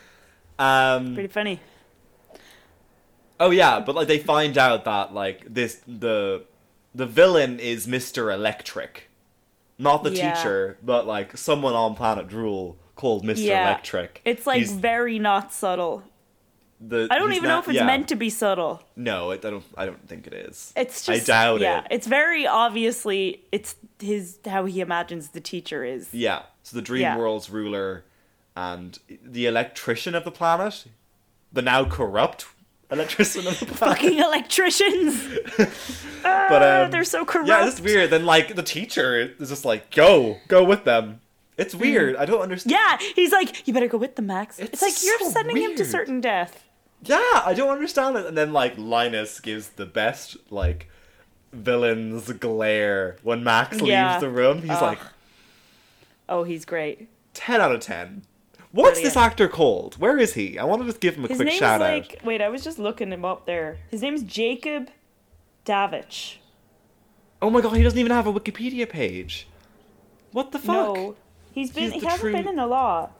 um. 0.58 1.14
Pretty 1.14 1.28
funny. 1.28 1.60
Oh 3.38 3.50
yeah, 3.50 3.80
but 3.80 3.94
like 3.94 4.08
they 4.08 4.18
find 4.18 4.56
out 4.56 4.84
that 4.84 5.12
like 5.12 5.44
this 5.52 5.82
the 5.86 6.44
the 6.94 7.06
villain 7.06 7.60
is 7.60 7.86
Mister 7.86 8.30
Electric, 8.30 9.10
not 9.78 10.04
the 10.04 10.10
Yeah. 10.10 10.32
teacher, 10.32 10.78
but 10.82 11.06
like 11.06 11.36
someone 11.36 11.74
on 11.74 11.94
Planet 11.94 12.28
Drool 12.28 12.78
called 12.94 13.24
Mister 13.24 13.44
Yeah. 13.44 13.68
Electric. 13.68 14.22
It's 14.24 14.46
like 14.46 14.60
He's 14.60 14.72
very 14.72 15.18
not 15.18 15.52
subtle. 15.52 16.02
the, 16.80 17.08
I 17.10 17.18
don't 17.18 17.32
even 17.34 17.48
know 17.48 17.58
if 17.58 17.68
it's 17.68 17.74
yeah. 17.76 17.84
meant 17.84 18.08
to 18.08 18.16
be 18.16 18.30
subtle. 18.30 18.82
No, 18.96 19.30
it, 19.32 19.44
I 19.44 19.50
don't. 19.50 19.64
I 19.76 19.84
don't 19.84 20.08
think 20.08 20.26
it 20.26 20.32
is. 20.32 20.72
It's 20.74 21.04
just. 21.04 21.28
I 21.28 21.32
doubt 21.32 21.60
yeah, 21.60 21.80
it. 21.80 21.86
it's 21.90 22.06
very 22.06 22.46
obviously 22.46 23.44
it's 23.52 23.76
his 24.00 24.38
how 24.46 24.64
he 24.64 24.80
imagines 24.80 25.28
the 25.30 25.40
teacher 25.40 25.84
is. 25.84 26.08
Yeah. 26.14 26.42
So 26.62 26.74
the 26.76 26.82
Dream. 26.82 27.16
World's 27.18 27.50
ruler 27.50 28.04
and 28.56 28.98
the 29.22 29.46
electrician 29.46 30.14
of 30.14 30.24
the 30.24 30.30
planet, 30.32 30.86
the 31.52 31.62
now 31.62 31.84
corrupt 31.84 32.46
electrician 32.90 33.46
of 33.46 33.58
the 33.60 33.66
planet. 33.66 33.98
Fucking 33.98 34.18
electricians. 34.18 35.38
but 36.22 36.62
um, 36.62 36.90
they're 36.90 37.04
so 37.04 37.24
corrupt. 37.24 37.48
Yeah, 37.48 37.66
it's 37.68 37.80
weird. 37.80 38.10
Then 38.10 38.24
like 38.26 38.54
the 38.56 38.62
teacher 38.62 39.34
is 39.38 39.48
just 39.50 39.64
like, 39.64 39.90
go, 39.90 40.38
go 40.48 40.64
with 40.64 40.84
them. 40.84 41.20
It's 41.58 41.74
Mm. 41.74 41.80
weird. 41.80 42.16
I 42.16 42.24
don't 42.26 42.40
understand. 42.42 42.72
Yeah, 42.72 42.98
he's 43.14 43.32
like, 43.32 43.66
you 43.66 43.72
better 43.74 43.88
go 43.88 43.96
with 43.98 44.16
them, 44.16 44.26
Max. 44.26 44.58
It's, 44.58 44.74
It's 44.74 44.82
like 44.82 45.02
you're 45.04 45.18
so 45.20 45.30
sending 45.30 45.56
him 45.56 45.74
to 45.76 45.84
certain 45.84 46.20
death. 46.20 46.64
Yeah, 47.02 47.16
I 47.44 47.54
don't 47.54 47.70
understand 47.70 48.16
it. 48.16 48.26
And 48.26 48.36
then 48.36 48.52
like 48.52 48.74
Linus 48.76 49.40
gives 49.40 49.70
the 49.70 49.86
best 49.86 50.36
like 50.50 50.88
villain's 51.52 52.30
glare 52.32 53.16
when 53.22 53.42
Max 53.44 53.80
Yeah. 53.80 54.10
leaves 54.12 54.20
the 54.20 54.28
room. 54.30 54.60
He's 54.60 54.68
like 54.82 54.98
Oh, 56.28 56.42
he's 56.44 56.64
great. 56.64 57.08
ten 57.34 57.60
out 57.60 57.72
of 57.74 57.80
ten. 57.80 58.22
What's 58.76 59.00
this 59.00 59.16
actor 59.16 59.48
called? 59.48 59.94
Where 59.98 60.18
is 60.18 60.34
he? 60.34 60.58
I 60.58 60.64
want 60.64 60.82
to 60.82 60.86
just 60.86 61.00
give 61.00 61.16
him 61.16 61.24
a 61.24 61.28
His 61.28 61.36
quick 61.38 61.48
name's 61.48 61.58
shout 61.58 61.80
out. 61.82 61.92
like 61.92 62.20
wait, 62.24 62.40
I 62.42 62.48
was 62.48 62.62
just 62.62 62.78
looking 62.78 63.10
him 63.12 63.24
up 63.24 63.46
there. 63.46 63.78
His 63.90 64.02
name's 64.02 64.22
Jacob 64.22 64.90
Davich. 65.64 66.36
Oh 67.42 67.50
my 67.50 67.60
god, 67.60 67.76
he 67.76 67.82
doesn't 67.82 67.98
even 67.98 68.12
have 68.12 68.26
a 68.26 68.32
Wikipedia 68.32 68.88
page. 68.88 69.48
What 70.32 70.52
the 70.52 70.58
fuck? 70.58 70.68
No, 70.96 71.16
he's 71.52 71.70
been 71.70 71.84
He's 71.84 71.92
he 71.94 72.00
the 72.00 72.06
hasn't 72.06 72.20
true- 72.20 72.32
been 72.32 72.48
in 72.48 72.58
a 72.58 72.66
lot. 72.66 73.12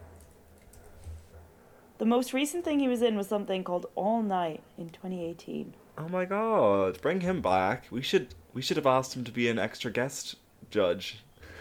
The 1.98 2.04
most 2.04 2.34
recent 2.34 2.64
thing 2.64 2.78
he 2.78 2.88
was 2.88 3.00
in 3.00 3.16
was 3.16 3.26
something 3.26 3.64
called 3.64 3.86
All 3.94 4.22
Night 4.22 4.62
in 4.76 4.90
2018. 4.90 5.72
Oh 5.98 6.08
my 6.08 6.26
god, 6.26 7.00
bring 7.00 7.22
him 7.22 7.40
back. 7.40 7.86
We 7.90 8.02
should 8.02 8.34
we 8.52 8.60
should 8.60 8.76
have 8.76 8.86
asked 8.86 9.16
him 9.16 9.24
to 9.24 9.32
be 9.32 9.48
an 9.48 9.58
extra 9.58 9.90
guest 9.90 10.36
judge. 10.70 11.20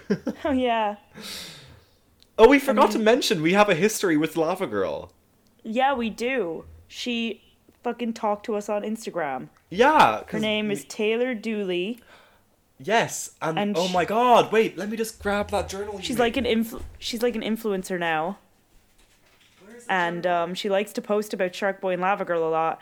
Oh 0.44 0.52
yeah, 0.52 0.98
Oh, 2.38 2.48
we 2.50 2.60
forgot 2.60 2.92
to 2.92 3.00
mention 3.00 3.42
we 3.42 3.54
have 3.54 3.70
a 3.70 3.76
history 3.76 4.18
with 4.18 4.36
Lava 4.36 4.68
Girl. 4.68 5.12
yeah, 5.64 5.94
we 5.94 6.10
do. 6.10 6.66
She 6.88 7.42
fucking 7.84 8.14
talked 8.14 8.46
to 8.48 8.56
us 8.56 8.68
on 8.70 8.82
Instagram. 8.84 9.50
Yeah, 9.70 10.24
Her 10.28 10.40
name 10.40 10.68
we- 10.68 10.74
is 10.74 10.86
Taylor 10.86 11.34
Dooley. 11.34 12.00
yes, 12.80 13.32
and, 13.42 13.58
and 13.58 13.78
oh 13.78 13.88
sh- 13.88 13.94
my 13.94 14.06
god, 14.06 14.52
wait, 14.52 14.78
let 14.78 14.90
me 14.90 14.98
just 14.98 15.22
grab 15.22 15.50
that 15.52 15.70
journal. 15.70 16.00
She's 16.02 16.18
made. 16.18 16.24
like 16.24 16.38
an 16.38 16.44
influ- 16.46 16.82
she's 17.00 17.22
like 17.24 17.36
an 17.36 17.42
influencer 17.42 17.98
now, 17.98 18.38
Where 19.66 19.78
is 19.78 19.86
the 19.86 19.92
and 19.94 20.28
um, 20.28 20.54
she 20.56 20.70
likes 20.70 20.92
to 20.94 21.02
post 21.02 21.34
about 21.34 21.56
Shark 21.56 21.80
Boy 21.82 21.94
and 21.94 22.02
Lava 22.02 22.26
Girl 22.26 22.46
a 22.48 22.50
lot. 22.50 22.80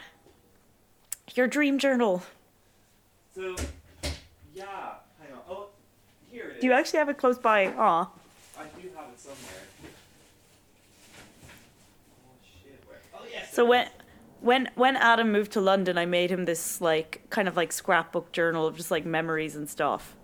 Your 1.36 1.47
dream 1.47 1.78
journal. 1.80 2.24
so 3.36 3.56
yeah, 4.54 4.66
hang 5.22 5.32
on. 5.34 5.39
Oh, 5.49 5.68
here 6.32 6.49
it 6.49 6.56
is. 6.56 6.62
Do 6.62 6.68
you 6.68 6.74
actually 6.74 6.99
have 6.99 7.10
it 7.10 7.18
close 7.18 7.38
by? 7.38 7.68
Aw. 7.68 8.10
I 8.60 8.64
do 8.82 8.88
have 8.95 9.08
it 9.10 9.20
somewhere. 9.20 9.64
Oh 12.26 12.36
shit, 12.64 12.84
where? 12.88 12.99
Oh 13.16 13.26
yes. 13.32 13.43
So 13.54 13.64
when 13.66 13.88
when 14.41 14.70
when 14.76 14.95
Adam 14.95 15.32
moved 15.32 15.51
to 15.54 15.62
London, 15.62 15.97
I 15.97 16.06
made 16.06 16.32
him 16.32 16.45
this 16.45 16.82
like 16.82 17.22
kind 17.30 17.47
of 17.47 17.56
like 17.56 17.72
scrapbook 17.72 18.32
journal 18.32 18.66
of 18.66 18.76
just 18.76 18.89
like 18.89 19.06
memories 19.06 19.56
and 19.56 19.70
stuff 19.70 20.16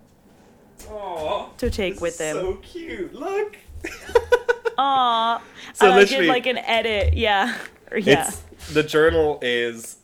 Aw, 0.90 1.48
to 1.58 1.70
take 1.70 1.94
this 1.94 2.00
with 2.02 2.14
is 2.14 2.20
him. 2.20 2.36
So 2.36 2.54
cute. 2.56 3.14
Look. 3.14 3.56
Aw. 4.78 5.40
So 5.74 5.86
and 5.86 5.94
I 5.94 5.98
literally- 5.98 6.26
did 6.26 6.28
like 6.32 6.46
an 6.46 6.58
edit. 6.58 7.14
Yeah. 7.14 7.56
Yeah. 7.96 8.28
It's 8.28 8.72
the 8.72 8.84
journal 8.84 9.40
is 9.42 9.96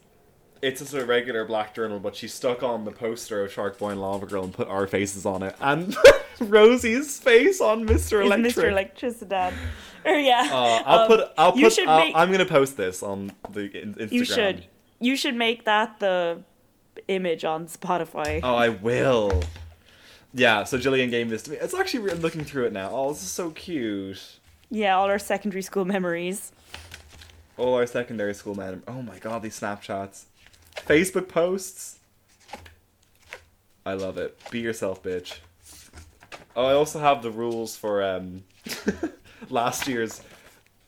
it's 0.62 0.80
just 0.80 0.94
a 0.94 1.04
regular 1.04 1.44
black 1.44 1.74
journal, 1.74 1.98
but 2.00 2.16
she 2.16 2.28
stuck 2.28 2.62
on 2.62 2.84
the 2.84 2.92
poster 2.92 3.44
of 3.44 3.52
Shark 3.52 3.78
Boy 3.78 3.90
and 3.90 4.00
Lava 4.00 4.26
Girl 4.26 4.44
and 4.44 4.52
put 4.52 4.68
our 4.68 4.86
faces 4.86 5.24
on 5.26 5.42
it, 5.42 5.54
and 5.60 5.96
Rosie's 6.40 7.18
face 7.18 7.60
on 7.60 7.84
Mister 7.84 8.20
Is 8.22 8.26
Electric. 8.30 8.54
Mr. 8.54 8.72
Electricidad. 8.72 9.52
Or 10.06 10.12
yeah. 10.14 10.48
Uh, 10.52 10.82
I'll 10.86 10.98
Um, 11.00 11.06
put. 11.08 11.20
I'll 11.36 11.52
put. 11.52 11.78
I'll, 11.88 11.98
make- 11.98 12.14
I'm 12.14 12.30
gonna 12.30 12.44
post 12.46 12.76
this 12.76 13.02
on 13.02 13.32
the 13.50 13.62
in- 13.82 13.94
Instagram. 13.94 14.12
You 14.12 14.24
should. 14.24 14.64
You 15.00 15.16
should 15.16 15.34
make 15.34 15.64
that 15.64 15.98
the 15.98 16.42
image 17.08 17.44
on 17.44 17.66
Spotify. 17.66 18.38
Oh, 18.40 18.54
I 18.54 18.68
will. 18.68 19.42
Yeah. 20.32 20.62
So 20.62 20.78
Jillian 20.78 21.10
gave 21.10 21.28
this 21.28 21.42
to 21.42 21.50
me. 21.50 21.56
It's 21.56 21.74
actually 21.74 22.12
I'm 22.12 22.20
looking 22.20 22.44
through 22.44 22.66
it 22.66 22.72
now. 22.72 22.90
Oh, 22.92 23.12
this 23.12 23.20
is 23.24 23.30
so 23.32 23.50
cute. 23.50 24.38
Yeah, 24.70 24.96
all 24.96 25.06
our 25.06 25.18
secondary 25.18 25.62
school 25.62 25.84
memories. 25.84 26.52
All 27.56 27.74
our 27.74 27.86
secondary 27.86 28.34
school 28.34 28.54
men. 28.54 28.84
Oh 28.86 29.02
my 29.02 29.18
god, 29.18 29.42
these 29.42 29.58
Snapchats. 29.58 30.26
Facebook 30.86 31.28
posts. 31.28 31.98
I 33.84 33.94
love 33.94 34.18
it. 34.18 34.38
Be 34.50 34.60
yourself, 34.60 35.02
bitch. 35.02 35.38
Oh, 36.56 36.64
I 36.66 36.72
also 36.72 36.98
have 36.98 37.22
the 37.22 37.30
rules 37.30 37.76
for 37.76 38.02
um 38.02 38.44
last 39.50 39.86
year's 39.86 40.22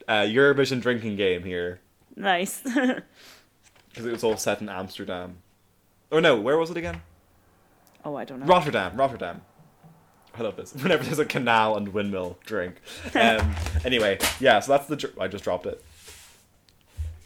uh, 0.09 0.23
Eurovision 0.23 0.81
drinking 0.81 1.17
game 1.17 1.45
here 1.45 1.81
Nice. 2.17 2.61
because 2.63 3.03
it 4.07 4.11
was 4.11 4.25
all 4.25 4.37
set 4.37 4.61
in 4.61 4.69
Amsterdam. 4.69 5.37
Oh 6.11 6.19
no, 6.21 6.41
where 6.41 6.57
was 6.59 6.71
it 6.71 6.77
again? 6.77 7.03
oh, 8.05 8.17
I 8.17 8.25
don't 8.25 8.41
know. 8.41 8.47
Rotterdam, 8.47 8.97
Rotterdam. 8.97 9.43
I 10.37 10.43
love 10.43 10.57
this. 10.57 10.73
Whenever 10.83 11.05
there's 11.05 11.19
a 11.19 11.25
canal 11.25 11.77
and 11.77 11.89
windmill 11.89 12.39
drink. 12.47 12.81
Um, 13.15 13.55
anyway, 13.85 14.19
yeah. 14.41 14.61
So 14.61 14.73
that's 14.73 14.87
the. 14.87 14.97
Dr- 14.97 15.19
I 15.21 15.29
just 15.29 15.45
dropped 15.45 15.67
it. 15.67 15.85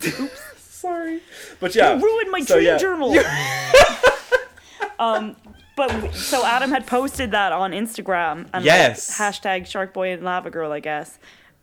Oops, 0.05 0.43
sorry. 0.83 1.21
But 1.61 1.75
yeah, 1.75 1.95
You 1.97 2.03
ruined 2.03 2.31
my 2.31 2.41
so, 2.41 2.55
dream 2.57 2.67
yeah. 2.67 2.79
journal. 2.79 3.15
um, 4.99 5.37
but 5.77 6.13
so 6.15 6.45
Adam 6.45 6.71
had 6.71 6.87
posted 6.87 7.31
that 7.31 7.53
on 7.53 7.73
Instagram 7.73 8.41
and 8.53 8.65
like, 8.65 8.65
Yes. 8.65 9.17
hashtag 9.19 9.67
Shark 9.67 9.95
Boy 9.95 10.13
and 10.13 10.23
Lava 10.23 10.51
Girl, 10.51 10.71
I 10.73 10.81
guess, 10.81 11.19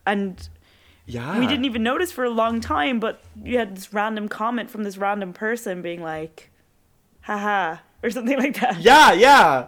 and 0.05 0.49
Yeah, 1.05 1.39
we 1.39 1.45
didn't 1.47 1.65
even 1.65 1.83
notice 1.83 2.11
for 2.11 2.23
a 2.23 2.29
long 2.29 2.59
time. 2.61 2.99
But 2.99 3.21
you 3.43 3.57
had 3.57 3.75
this 3.75 3.93
random 3.93 4.27
comment 4.27 4.69
from 4.69 4.83
this 4.83 4.97
random 4.97 5.33
person 5.33 5.81
being 5.81 6.01
like, 6.01 6.49
"Haha," 7.21 7.77
or 8.03 8.09
something 8.09 8.37
like 8.37 8.59
that. 8.61 8.79
Yeah, 8.79 9.13
yeah. 9.13 9.67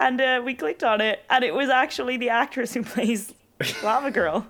And 0.00 0.20
uh, 0.20 0.42
we 0.44 0.54
clicked 0.54 0.82
on 0.82 1.00
it, 1.00 1.22
and 1.30 1.44
it 1.44 1.54
was 1.54 1.68
actually 1.68 2.16
the 2.16 2.30
actress 2.30 2.74
who 2.74 2.82
plays 2.82 3.32
Lava 3.84 4.10
Girl. 4.10 4.46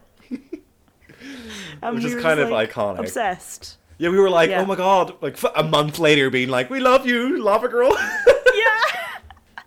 And 1.82 1.96
Which 1.96 2.04
we 2.04 2.10
is 2.14 2.22
kind 2.22 2.38
just, 2.38 2.46
of 2.46 2.50
like, 2.50 2.72
iconic. 2.72 3.00
Obsessed. 3.00 3.76
Yeah, 3.98 4.10
we 4.10 4.18
were 4.18 4.30
like, 4.30 4.50
Yeah. 4.50 4.60
oh 4.62 4.66
my 4.66 4.76
god, 4.76 5.14
like 5.20 5.34
f- 5.34 5.52
a 5.56 5.62
month 5.64 5.98
later, 5.98 6.30
being 6.30 6.48
like, 6.48 6.70
we 6.70 6.80
love 6.80 7.06
you, 7.06 7.42
Lava 7.42 7.68
Girl. 7.68 7.96
Yeah. 8.54 9.62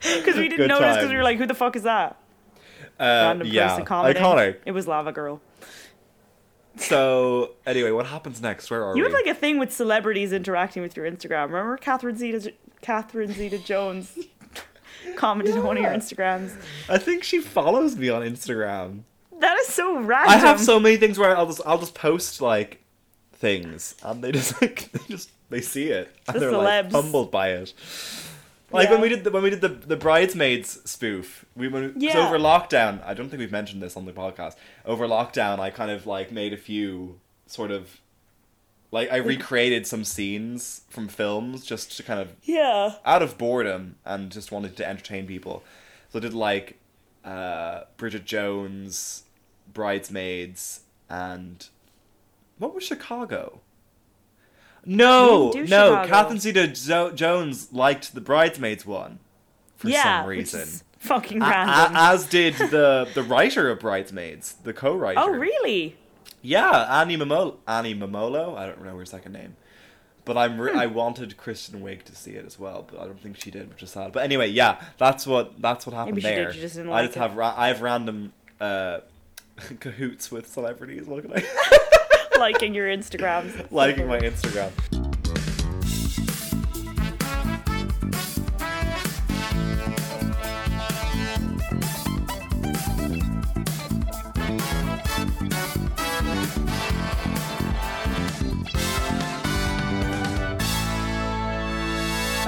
Because 0.18 0.36
we 0.36 0.42
didn't 0.48 0.58
Good 0.58 0.68
notice 0.68 0.96
because 0.96 1.10
we 1.10 1.16
were 1.16 1.22
like, 1.24 1.38
who 1.38 1.46
the 1.46 1.54
fuck 1.54 1.74
is 1.74 1.82
that? 1.82 2.16
uh, 3.00 3.04
Random 3.04 3.48
yeah, 3.48 3.68
person 3.70 3.84
commenting. 3.84 4.22
iconic. 4.22 4.56
It 4.64 4.72
was 4.72 4.86
Lava 4.86 5.10
Girl. 5.12 5.40
So 6.76 7.54
anyway, 7.66 7.90
what 7.90 8.06
happens 8.06 8.40
next? 8.40 8.70
Where 8.70 8.84
are 8.84 8.96
You 8.96 9.02
we? 9.04 9.10
have 9.10 9.12
like 9.12 9.26
a 9.26 9.34
thing 9.34 9.58
with 9.58 9.72
celebrities 9.72 10.32
interacting 10.32 10.82
with 10.82 10.96
your 10.96 11.10
Instagram. 11.10 11.46
Remember 11.46 11.76
Catherine 11.76 12.16
Zeta 12.16 12.52
Catherine 12.80 13.32
Zeta 13.32 13.58
Jones 13.58 14.16
commented 15.16 15.56
on 15.56 15.64
one 15.64 15.76
of 15.76 15.82
your 15.82 15.92
Instagrams. 15.92 16.54
I 16.88 16.98
think 16.98 17.24
she 17.24 17.40
follows 17.40 17.96
me 17.96 18.08
on 18.08 18.22
Instagram. 18.22 19.00
That 19.40 19.58
is 19.60 19.68
so 19.68 19.98
random. 19.98 20.34
I 20.34 20.36
have 20.38 20.60
so 20.60 20.78
many 20.80 20.96
things 20.96 21.18
where 21.18 21.36
I'll 21.36 21.46
just 21.46 21.60
I'll 21.66 21.78
just 21.78 21.94
post 21.94 22.40
like 22.40 22.80
things 23.32 23.94
and 24.02 24.22
they 24.22 24.32
just 24.32 24.60
like 24.62 24.90
they 24.92 25.00
just 25.08 25.30
they 25.50 25.60
see 25.60 25.88
it 25.88 26.14
and 26.26 26.36
The 26.36 26.40
they're 26.40 26.52
like 26.52 26.86
celebs. 26.88 26.92
humbled 26.92 27.30
by 27.30 27.50
it. 27.52 27.72
Like 28.70 28.90
when 28.90 29.00
we 29.00 29.08
did 29.08 29.24
the 29.24 29.30
when 29.30 29.42
we 29.42 29.50
did 29.50 29.60
the 29.62 29.68
the 29.68 29.96
bridesmaids 29.96 30.80
spoof, 30.90 31.44
we 31.56 31.68
went 31.68 32.00
Yeah. 32.02 32.26
over 32.26 32.38
lockdown. 32.38 33.02
I 33.04 33.14
don't 33.14 33.28
think 33.30 33.40
we've 33.40 33.52
mentioned 33.52 33.80
this 33.82 33.96
on 33.96 34.04
the 34.04 34.12
podcast. 34.12 34.56
Over 34.84 35.06
lockdown, 35.06 35.58
I 35.58 35.70
kind 35.70 35.90
of 35.90 36.06
like 36.06 36.30
made 36.32 36.52
a 36.52 36.56
few 36.58 37.18
sort 37.46 37.70
of 37.70 38.00
like 38.90 39.10
I 39.10 39.16
recreated 39.16 39.86
some 39.86 40.04
scenes 40.04 40.82
from 40.90 41.08
films 41.08 41.64
just 41.64 41.96
to 41.96 42.02
kind 42.02 42.20
of 42.20 42.32
Yeah. 42.42 42.94
out 43.06 43.22
of 43.22 43.38
boredom 43.38 43.96
and 44.04 44.30
just 44.30 44.50
wanted 44.52 44.76
to 44.78 44.86
entertain 44.88 45.26
people. 45.26 45.62
So 46.10 46.18
I 46.18 46.22
did 46.22 46.34
like 46.34 46.78
uh, 47.24 47.82
Bridget 47.98 48.24
Jones, 48.24 49.24
Bridesmaids, 49.72 50.80
and 51.08 51.66
what 52.58 52.74
was 52.74 52.84
Chicago? 52.84 53.60
No, 54.84 55.46
We 55.46 55.52
didn't 55.52 55.66
do 55.66 55.70
no. 55.70 55.90
Chicago. 55.90 56.08
Catherine 56.08 56.38
Zeta 56.40 57.12
Jones 57.14 57.72
liked 57.72 58.14
the 58.14 58.20
Bridesmaids 58.20 58.86
one 58.86 59.18
for 59.76 59.88
yeah. 59.88 60.20
some 60.22 60.28
reason. 60.28 60.68
fucking 60.98 61.42
A- 61.42 61.44
a- 61.44 61.48
random. 61.50 61.96
as 61.96 62.26
did 62.26 62.54
the 62.54 63.08
the 63.14 63.22
writer 63.22 63.70
of 63.70 63.80
Bridesmaids, 63.80 64.54
the 64.64 64.72
co-writer. 64.72 65.20
oh 65.20 65.30
really? 65.30 65.96
Yeah, 66.40 67.00
Annie 67.00 67.16
Mumolo. 67.16 67.56
Annie 67.66 67.94
Mumolo. 67.94 68.56
I 68.56 68.66
don't 68.66 68.82
know 68.84 68.96
her 68.96 69.04
second 69.04 69.32
name, 69.32 69.56
but 70.24 70.36
I'm 70.38 70.56
Hmm. 70.56 70.78
I 70.78 70.86
wanted 70.86 71.36
Kristen 71.36 71.82
Wiig 71.82 72.04
to 72.04 72.14
see 72.14 72.32
it 72.32 72.46
as 72.46 72.58
well, 72.58 72.86
but 72.90 73.00
I 73.00 73.04
don't 73.04 73.20
think 73.20 73.36
she 73.42 73.50
did, 73.50 73.68
which 73.68 73.82
is 73.82 73.90
sad. 73.90 74.12
But 74.12 74.22
anyway, 74.22 74.48
yeah, 74.48 74.80
that's 74.96 75.26
what 75.26 75.60
that's 75.60 75.86
what 75.86 75.94
happened 75.94 76.16
Maybe 76.16 76.28
she 76.28 76.34
did, 76.34 76.46
there. 76.46 76.52
just 76.52 76.78
I 76.78 76.82
like 76.82 77.06
just 77.06 77.16
it. 77.16 77.20
have 77.20 77.36
ra- 77.36 77.54
I 77.56 77.68
have 77.68 77.82
random 77.82 78.32
uh, 78.60 79.00
cahoots 79.80 80.30
with 80.30 80.46
celebrities. 80.48 81.06
What 81.06 81.24
can 81.24 81.32
I 81.34 82.38
Liking 82.38 82.74
your 82.74 82.86
Instagrams. 82.88 83.66
liking 83.72 84.06
my 84.06 84.20
Instagram? 84.20 84.70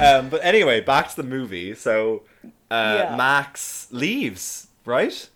Um, 0.01 0.29
but 0.29 0.43
anyway, 0.43 0.81
back 0.81 1.09
to 1.11 1.15
the 1.15 1.23
movie. 1.23 1.75
So, 1.75 2.23
uh, 2.71 3.05
Yeah. 3.09 3.15
Max 3.15 3.87
leaves, 3.91 4.67
right? 4.83 5.29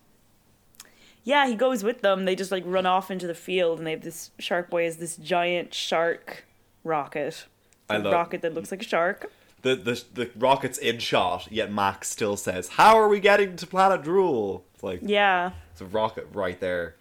Yeah, 1.26 1.47
he 1.47 1.55
goes 1.55 1.84
with 1.84 2.01
them. 2.01 2.23
They 2.26 2.36
just 2.36 2.51
like 2.51 2.63
run 2.65 2.86
off 2.86 3.09
into 3.11 3.28
the 3.28 3.34
field, 3.36 3.80
and 3.80 3.86
they 3.88 3.91
have 3.91 4.01
this 4.03 4.30
Shark 4.39 4.69
Boy 4.69 4.86
has 4.86 4.97
this 4.97 5.17
giant 5.17 5.73
shark 5.73 6.45
rocket. 6.84 7.28
It's 7.28 7.45
I 7.89 7.95
a 7.97 7.99
love- 7.99 8.13
rocket 8.13 8.41
that 8.43 8.53
looks 8.53 8.71
like 8.71 8.82
a 8.82 8.86
shark. 8.86 9.30
The, 9.63 9.76
the 9.76 10.03
the 10.13 10.30
rocket's 10.38 10.78
in 10.78 10.99
shot, 10.99 11.47
yet 11.51 11.71
Max 11.71 12.09
still 12.09 12.38
says, 12.38 12.67
"How 12.69 12.97
are 12.99 13.07
we 13.09 13.19
getting 13.19 13.55
to 13.57 13.65
Planet 13.67 14.03
Drool?" 14.03 14.63
It's 14.76 14.84
like 14.84 14.99
Yeah, 15.01 15.51
it's 15.71 15.82
a 15.82 15.86
rocket 15.86 16.28
right 16.34 16.59
there, 16.59 16.95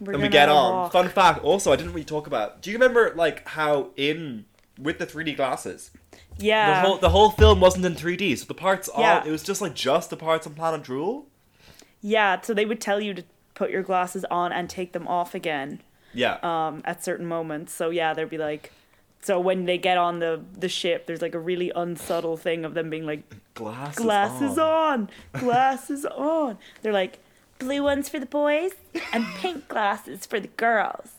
we're 0.00 0.14
and 0.14 0.22
we 0.22 0.28
get 0.28 0.48
on. 0.48 0.72
walk. 0.74 0.92
Fun 0.92 1.08
fact. 1.08 1.44
Also, 1.44 1.72
I 1.72 1.76
didn't 1.76 1.92
really 1.92 2.02
talk 2.04 2.26
about. 2.26 2.60
Do 2.62 2.70
you 2.72 2.76
remember 2.76 3.12
like 3.14 3.46
how 3.46 3.90
in 3.96 4.46
with 4.80 4.98
the 4.98 5.06
3D 5.06 5.36
glasses, 5.36 5.92
Yeah, 6.38 6.82
the 6.82 6.88
whole 6.88 6.96
the 6.98 7.10
whole 7.10 7.30
film 7.30 7.60
wasn't 7.60 7.84
in 7.86 7.94
3D, 7.94 8.36
so 8.38 8.46
the 8.46 8.54
parts 8.54 8.88
all 8.88 9.00
Yeah. 9.02 9.24
it 9.24 9.30
was 9.30 9.44
just 9.44 9.60
like 9.60 9.74
just 9.74 10.10
the 10.10 10.16
parts 10.16 10.48
on 10.48 10.54
Planet 10.54 10.82
Drool. 10.82 11.26
Yeah. 12.00 12.40
So 12.40 12.54
they 12.54 12.64
would 12.66 12.80
tell 12.80 13.00
you 13.00 13.14
to 13.14 13.24
put 13.54 13.70
your 13.70 13.82
glasses 13.82 14.24
on 14.30 14.52
and 14.52 14.68
take 14.70 14.92
them 14.92 15.06
off 15.06 15.34
again 15.34 15.80
Yeah, 16.14 16.38
um, 16.42 16.82
at 16.84 17.04
certain 17.04 17.26
moments. 17.26 17.72
So 17.72 17.90
yeah, 17.90 18.14
they'd 18.14 18.30
be 18.30 18.38
like. 18.38 18.72
So 19.22 19.38
when 19.38 19.66
they 19.66 19.76
get 19.76 19.98
on 19.98 20.18
the 20.18 20.40
the 20.58 20.68
ship, 20.68 21.06
there's 21.06 21.20
like 21.20 21.34
a 21.34 21.38
really 21.38 21.70
unsubtle 21.76 22.38
thing 22.38 22.64
of 22.64 22.72
them 22.72 22.88
being 22.88 23.04
like, 23.04 23.22
glasses. 23.54 24.02
glasses 24.02 24.58
on. 24.58 25.08
on, 25.34 25.40
glasses 25.40 26.06
on. 26.16 26.56
They're 26.80 26.92
like 26.94 27.18
blue 27.58 27.82
ones 27.82 28.08
for 28.08 28.18
the 28.18 28.24
boys 28.24 28.72
and 29.12 29.26
pink 29.36 29.68
glasses 29.68 30.24
for 30.24 30.40
the 30.40 30.48
girls. 30.48 31.10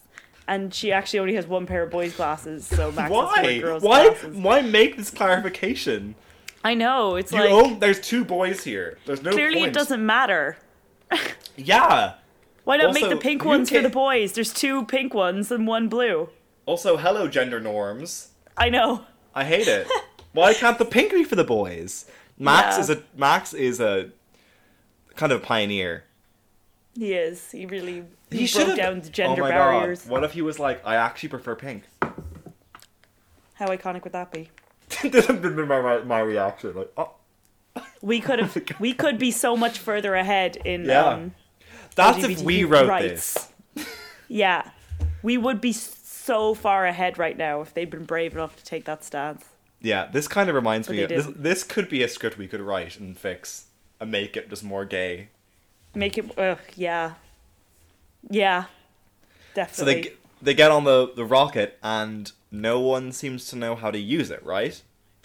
And 0.47 0.73
she 0.73 0.91
actually 0.91 1.19
only 1.19 1.35
has 1.35 1.45
one 1.45 1.67
pair 1.67 1.83
of 1.83 1.91
boys' 1.91 2.15
glasses, 2.15 2.65
so 2.65 2.91
Max 2.91 3.11
Why? 3.11 3.59
girls' 3.59 3.83
Why? 3.83 4.07
glasses. 4.09 4.35
Why 4.35 4.61
why 4.61 4.67
make 4.67 4.97
this 4.97 5.11
clarification? 5.11 6.15
I 6.63 6.73
know 6.73 7.15
it's 7.15 7.31
You 7.31 7.39
like 7.39 7.51
own. 7.51 7.79
There's 7.79 8.01
two 8.01 8.25
boys 8.25 8.63
here. 8.63 8.97
There's 9.05 9.21
no 9.21 9.31
clearly 9.31 9.59
point. 9.59 9.67
it 9.67 9.73
doesn't 9.75 10.03
matter. 10.03 10.57
Yeah. 11.57 12.13
Why 12.63 12.77
not 12.77 12.93
make 12.93 13.09
the 13.09 13.17
pink 13.17 13.43
ones 13.43 13.69
for 13.69 13.81
the 13.81 13.89
boys? 13.89 14.33
There's 14.33 14.53
two 14.53 14.85
pink 14.85 15.13
ones 15.13 15.51
and 15.51 15.67
one 15.67 15.89
blue. 15.89 16.29
Also, 16.65 16.97
hello, 16.97 17.27
gender 17.27 17.59
norms. 17.59 18.29
I 18.57 18.69
know. 18.69 19.05
I 19.35 19.43
hate 19.43 19.67
it. 19.67 19.87
Why 20.33 20.53
can't 20.53 20.77
the 20.77 20.85
pink 20.85 21.11
be 21.11 21.23
for 21.23 21.35
the 21.35 21.43
boys? 21.43 22.05
Max 22.37 22.77
Yeah. 22.77 22.81
is 22.81 22.89
a 22.89 23.03
Max 23.15 23.53
is 23.53 23.79
a 23.79 24.11
kind 25.15 25.31
of 25.31 25.43
pioneer. 25.43 26.05
He 26.95 27.13
is. 27.13 27.51
He 27.51 27.65
really 27.65 28.05
he, 28.29 28.45
He 28.45 28.53
broke 28.63 28.77
down 28.77 29.01
the 29.01 29.09
gender 29.09 29.43
oh 29.43 29.47
barriers. 29.49 30.03
God. 30.03 30.11
What 30.11 30.23
if 30.23 30.33
he 30.33 30.41
was 30.41 30.59
like, 30.59 30.85
I 30.85 30.95
actually 30.95 31.29
prefer 31.29 31.55
pink? 31.55 31.83
How 33.55 33.67
iconic 33.67 34.03
would 34.03 34.13
that 34.13 34.31
be? 34.31 34.49
this 35.03 35.27
have 35.27 35.41
been 35.41 35.55
my, 35.67 35.81
my, 35.81 35.99
my 35.99 36.19
reaction. 36.19 36.75
Like, 36.75 36.91
oh, 36.97 37.11
We 38.01 38.19
could 38.19 38.39
have 38.39 38.57
we 38.79 38.93
could 38.93 39.17
be 39.17 39.31
so 39.31 39.55
much 39.55 39.77
further 39.79 40.15
ahead 40.15 40.57
in 40.57 40.85
Yeah. 40.85 41.05
um, 41.05 41.35
that's 41.95 42.23
if 42.23 42.41
we 42.41 42.63
wrote 42.63 42.87
rights. 42.89 43.49
this. 43.75 43.87
Yeah. 44.27 44.71
We 45.23 45.37
would 45.37 45.59
be 45.59 45.73
so 45.73 46.53
far 46.53 46.85
ahead 46.85 47.17
right 47.17 47.37
now 47.37 47.61
if 47.61 47.73
they'd 47.73 47.89
been 47.89 48.05
brave 48.05 48.33
enough 48.33 48.55
to 48.55 48.63
take 48.63 48.85
that 48.85 49.03
stance. 49.03 49.43
Yeah, 49.81 50.07
this 50.11 50.27
kind 50.27 50.47
of 50.47 50.55
reminds 50.55 50.87
But 50.87 50.95
me. 50.95 51.01
Of, 51.03 51.09
this, 51.09 51.27
this 51.35 51.63
could 51.63 51.89
be 51.89 52.01
a 52.03 52.07
script 52.07 52.37
we 52.37 52.47
could 52.47 52.61
write 52.61 52.97
and 52.99 53.17
fix 53.17 53.65
and 53.99 54.09
make 54.11 54.37
it 54.37 54.49
just 54.49 54.63
more 54.63 54.85
gay. 54.85 55.29
Make 55.93 56.17
it 56.17 56.37
ugh, 56.37 56.59
yeah. 56.75 57.13
Yeah. 58.29 58.65
Definitely 59.53 60.03
so 60.03 60.09
they 60.09 60.13
they 60.41 60.53
get 60.53 60.71
on 60.71 60.85
the 60.85 61.11
the 61.15 61.25
rocket 61.25 61.77
and 61.83 62.31
no 62.51 62.79
one 62.79 63.11
seems 63.11 63.47
to 63.47 63.55
know 63.55 63.75
how 63.75 63.91
to 63.91 63.99
use 63.99 64.31
it, 64.31 64.43
right? 64.45 64.81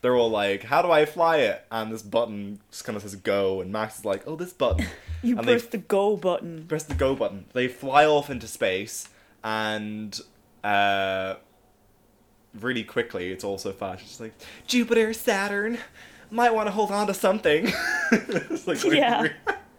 They're 0.06 0.14
all 0.14 0.30
like, 0.30 0.62
"How 0.62 0.82
do 0.82 0.90
I 0.92 1.04
fly 1.04 1.38
it?" 1.38 1.66
And 1.68 1.92
this 1.92 2.02
button 2.02 2.60
just 2.70 2.84
kind 2.84 2.94
of 2.94 3.02
says 3.02 3.16
"go," 3.16 3.60
and 3.60 3.72
Max 3.72 3.98
is 3.98 4.04
like, 4.04 4.22
"Oh, 4.24 4.36
this 4.36 4.52
button." 4.52 4.86
you 5.24 5.36
and 5.36 5.44
press 5.44 5.64
the 5.64 5.78
go 5.78 6.16
button. 6.16 6.64
press 6.68 6.84
the 6.84 6.94
go 6.94 7.16
button. 7.16 7.46
They 7.54 7.66
fly 7.66 8.06
off 8.06 8.30
into 8.30 8.46
space, 8.46 9.08
and 9.42 10.16
uh, 10.62 11.34
really 12.54 12.84
quickly, 12.84 13.32
it's 13.32 13.42
also 13.42 13.72
fast. 13.72 14.02
It's 14.02 14.20
like 14.20 14.34
Jupiter, 14.68 15.12
Saturn, 15.12 15.78
might 16.30 16.54
want 16.54 16.68
to 16.68 16.70
hold 16.70 16.92
on 16.92 17.08
to 17.08 17.14
something. 17.14 17.72
It's 18.12 18.68
like, 18.68 18.84
Yeah. 18.84 19.32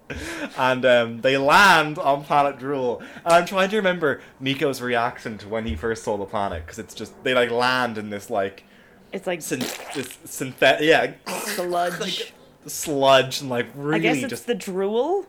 and 0.58 0.86
um, 0.86 1.22
they 1.22 1.38
land 1.38 1.98
on 2.00 2.26
planet 2.26 2.60
Drool. 2.60 3.02
And 3.24 3.34
I'm 3.34 3.46
trying 3.46 3.70
to 3.70 3.78
remember 3.78 4.20
Miko's 4.42 4.82
reaction 4.82 5.38
to 5.38 5.48
when 5.48 5.66
he 5.66 5.78
first 5.78 6.04
saw 6.04 6.18
the 6.18 6.26
planet 6.26 6.66
because 6.66 6.80
it's 6.80 6.94
just 6.94 7.24
they 7.24 7.34
like 7.34 7.50
land 7.50 7.98
in 7.98 8.10
this 8.10 8.30
like 8.30 8.66
It's 9.12 9.26
like 9.28 9.42
syn- 9.42 9.60
this 9.96 10.18
synthetic 10.26 10.82
yeah 10.88 11.14
sludge. 11.56 12.34
sludge 12.66 13.42
and 13.42 13.50
like 13.50 13.68
I 13.76 13.80
really 13.80 14.00
guess 14.02 14.18
it's 14.18 14.30
just 14.30 14.48
the 14.48 14.56
drool. 14.56 15.26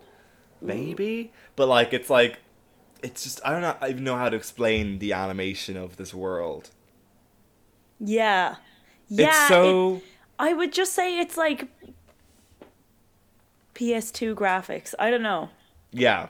maybe 0.61 1.31
but 1.57 1.69
like 1.69 1.93
it's 1.93 2.11
like 2.11 2.39
it's 3.03 3.23
just 3.23 3.41
I 3.45 3.53
don't 3.53 3.63
know 3.63 3.77
I 3.81 3.91
even 3.91 4.03
know 4.05 4.17
how 4.17 4.29
to 4.29 4.37
explain 4.37 4.99
the 4.99 5.13
animation 5.13 5.77
of 5.77 5.97
this 5.97 6.13
world. 6.13 6.71
Yeah. 8.01 8.57
Yeah. 9.09 9.29
it's 9.29 9.45
it- 9.45 9.49
so 9.49 10.03
I 10.39 10.53
would 10.53 10.73
just 10.73 10.93
say 10.95 11.19
it's 11.19 11.37
like 11.37 11.69
PS2 13.75 14.35
graphics. 14.35 14.95
I 14.99 15.11
don't 15.11 15.23
know. 15.23 15.51
yeah. 15.93 16.29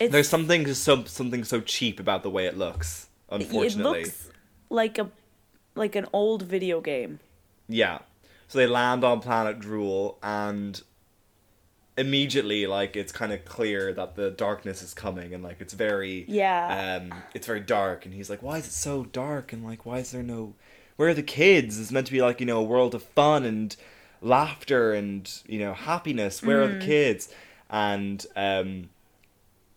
It's, 0.00 0.12
There's 0.12 0.28
something 0.28 0.72
so 0.74 1.02
something 1.04 1.42
so 1.42 1.60
cheap 1.60 1.98
about 1.98 2.22
the 2.22 2.30
way 2.30 2.46
it 2.46 2.56
looks. 2.56 3.08
Unfortunately, 3.30 4.02
it 4.02 4.04
looks 4.04 4.30
like 4.70 4.96
a 4.98 5.10
like 5.78 5.94
an 5.96 6.06
old 6.12 6.42
video 6.42 6.80
game. 6.80 7.20
Yeah. 7.68 7.98
So 8.48 8.58
they 8.58 8.66
land 8.66 9.04
on 9.04 9.20
planet 9.20 9.60
Drool 9.60 10.18
and 10.22 10.80
immediately 11.96 12.66
like 12.66 12.94
it's 12.96 13.10
kind 13.10 13.32
of 13.32 13.44
clear 13.44 13.92
that 13.92 14.14
the 14.14 14.30
darkness 14.30 14.82
is 14.82 14.94
coming 14.94 15.34
and 15.34 15.42
like 15.42 15.60
it's 15.60 15.74
very 15.74 16.24
Yeah. 16.28 17.00
um 17.02 17.12
it's 17.34 17.46
very 17.46 17.58
dark 17.60 18.04
and 18.04 18.14
he's 18.14 18.30
like 18.30 18.40
why 18.40 18.58
is 18.58 18.66
it 18.68 18.72
so 18.72 19.04
dark 19.06 19.52
and 19.52 19.64
like 19.64 19.84
why 19.84 19.98
is 19.98 20.12
there 20.12 20.22
no 20.22 20.54
where 20.94 21.08
are 21.08 21.14
the 21.14 21.24
kids 21.24 21.78
it's 21.80 21.90
meant 21.90 22.06
to 22.06 22.12
be 22.12 22.22
like 22.22 22.38
you 22.38 22.46
know 22.46 22.58
a 22.58 22.62
world 22.62 22.94
of 22.94 23.02
fun 23.02 23.44
and 23.44 23.74
laughter 24.22 24.92
and 24.94 25.42
you 25.48 25.58
know 25.58 25.74
happiness 25.74 26.40
where 26.40 26.62
are 26.62 26.68
the 26.68 26.78
kids 26.86 27.30
and 27.68 28.26
um 28.36 28.90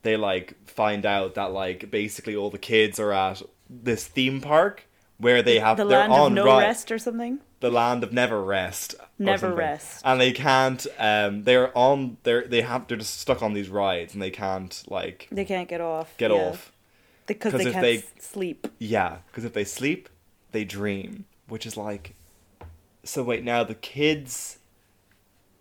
they 0.03 0.15
like 0.15 0.53
find 0.67 1.07
out 1.07 1.33
that 1.33 1.51
like 1.51 1.89
basically 1.89 2.35
all 2.35 2.51
the 2.51 2.59
kids 2.59 2.99
are 2.99 3.11
at 3.11 3.41
this 3.67 4.05
theme 4.05 4.41
park 4.41 4.85
where 5.21 5.41
they 5.41 5.59
have 5.59 5.77
the 5.77 5.85
they're 5.85 5.99
land 5.99 6.11
on 6.13 6.27
of 6.27 6.33
no 6.33 6.45
ri- 6.45 6.63
rest 6.63 6.91
or 6.91 6.97
something. 6.99 7.39
the 7.61 7.69
land 7.71 8.03
of 8.03 8.11
never 8.11 8.43
rest. 8.43 8.95
Never 9.19 9.53
rest. 9.53 10.01
And 10.03 10.19
they 10.19 10.31
can't. 10.31 10.85
Um, 10.97 11.43
they're 11.43 11.75
on. 11.77 12.17
They're 12.23 12.45
they 12.47 12.61
have. 12.61 12.87
They're 12.87 12.97
just 12.97 13.19
stuck 13.19 13.41
on 13.41 13.53
these 13.53 13.69
rides, 13.69 14.13
and 14.13 14.21
they 14.21 14.31
can't 14.31 14.83
like 14.87 15.27
They 15.31 15.45
can't 15.45 15.69
get 15.69 15.79
off. 15.81 16.15
get 16.17 16.31
yeah. 16.31 16.37
off. 16.37 16.71
because 17.27 17.51
'Cause 17.53 17.61
they 17.61 17.67
if 17.67 17.73
can't 17.73 17.83
they- 17.85 18.03
sleep. 18.19 18.67
Yeah, 18.79 19.17
because 19.27 19.45
if 19.45 19.53
they 19.53 19.63
sleep, 19.63 20.09
they 20.51 20.63
dream, 20.65 21.25
which 21.47 21.65
is 21.65 21.77
like. 21.77 22.15
So 23.03 23.23
wait, 23.23 23.43
now 23.43 23.63
the 23.63 23.75
kids' 23.75 24.57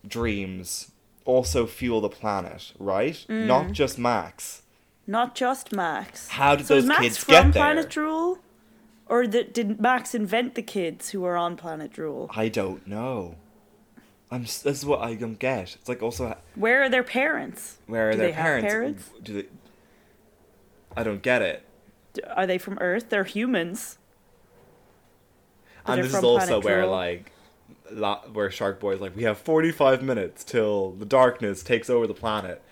dreams 0.06 0.90
also 1.24 1.66
fuel 1.66 2.00
the 2.00 2.08
planet, 2.08 2.72
right? 2.78 3.24
Mm. 3.28 3.46
Not 3.46 3.72
just 3.72 3.98
Max. 3.98 4.62
Not 5.06 5.34
just 5.34 5.72
Max. 5.72 6.28
How 6.28 6.54
did 6.56 6.66
so 6.66 6.76
is 6.76 6.84
those 6.84 6.88
Max 6.88 7.00
kids 7.00 7.18
from 7.18 7.32
get 7.32 7.42
there? 7.42 7.52
Planet 7.62 7.90
Drool? 7.90 8.38
Or 9.11 9.26
the, 9.26 9.42
did 9.42 9.80
Max 9.80 10.14
invent 10.14 10.54
the 10.54 10.62
kids 10.62 11.11
who 11.11 11.24
are 11.24 11.36
on 11.36 11.56
Planet 11.56 11.92
Drool? 11.92 12.30
I 12.34 12.48
don't 12.48 12.86
know. 12.86 13.34
I'm. 14.30 14.42
This 14.42 14.64
is 14.64 14.86
what 14.86 15.00
I 15.00 15.16
don't 15.16 15.38
get. 15.40 15.74
It's 15.74 15.88
like 15.88 16.00
also 16.00 16.38
Where 16.54 16.84
are 16.84 16.88
their 16.88 17.02
parents? 17.02 17.78
where 17.88 18.08
are 18.11 18.12
Do 18.12 18.18
their 18.18 18.26
they 18.28 18.32
have 18.32 18.44
parents? 18.44 18.72
parents? 18.72 19.11
Do 19.20 19.32
they? 19.42 19.48
I 20.96 21.02
don't 21.02 21.22
get 21.22 21.42
it. 21.42 21.64
Are 22.36 22.46
they 22.46 22.56
from 22.56 22.78
Earth? 22.80 23.11
They're 23.11 23.24
humans. 23.24 23.98
And 25.86 26.00
this 26.04 26.14
is 26.14 26.22
also 26.22 26.61
Planet 26.61 26.64
where 26.64 26.80
Drool. 26.82 26.90
like 26.92 27.32
where 28.32 28.48
shark 28.52 28.78
boy 28.78 28.92
is 28.94 29.00
like 29.00 29.16
we 29.16 29.24
have 29.24 29.36
45 29.38 30.00
minutes 30.04 30.44
till 30.44 30.92
the 30.92 31.04
darkness 31.04 31.64
takes 31.64 31.90
over 31.90 32.06
the 32.06 32.14
planet 32.14 32.62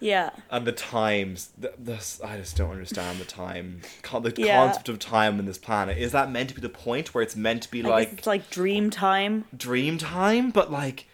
Yeah. 0.00 0.30
and 0.50 0.66
the 0.66 0.72
times 0.72 1.50
th- 1.60 1.74
this 1.78 2.20
i 2.22 2.36
just 2.36 2.56
don't 2.56 2.70
understand 2.72 3.18
the 3.20 3.24
time 3.24 3.80
the 4.02 4.34
Yeah. 4.36 4.64
concept 4.66 4.88
of 4.90 4.98
time 4.98 5.38
in 5.38 5.46
this 5.46 5.56
planet 5.58 5.96
is 5.98 6.12
that 6.12 6.30
meant 6.30 6.50
to 6.50 6.54
be 6.54 6.60
the 6.60 6.68
point 6.68 7.14
where 7.14 7.22
it's 7.22 7.36
meant 7.36 7.62
to 7.62 7.70
be 7.70 7.82
I 7.84 7.88
like 7.88 8.12
it's 8.14 8.26
like 8.26 8.50
dream 8.50 8.90
time. 8.90 9.44
dream 9.56 9.96
time 9.98 10.50
but 10.50 10.70
like 10.70 11.06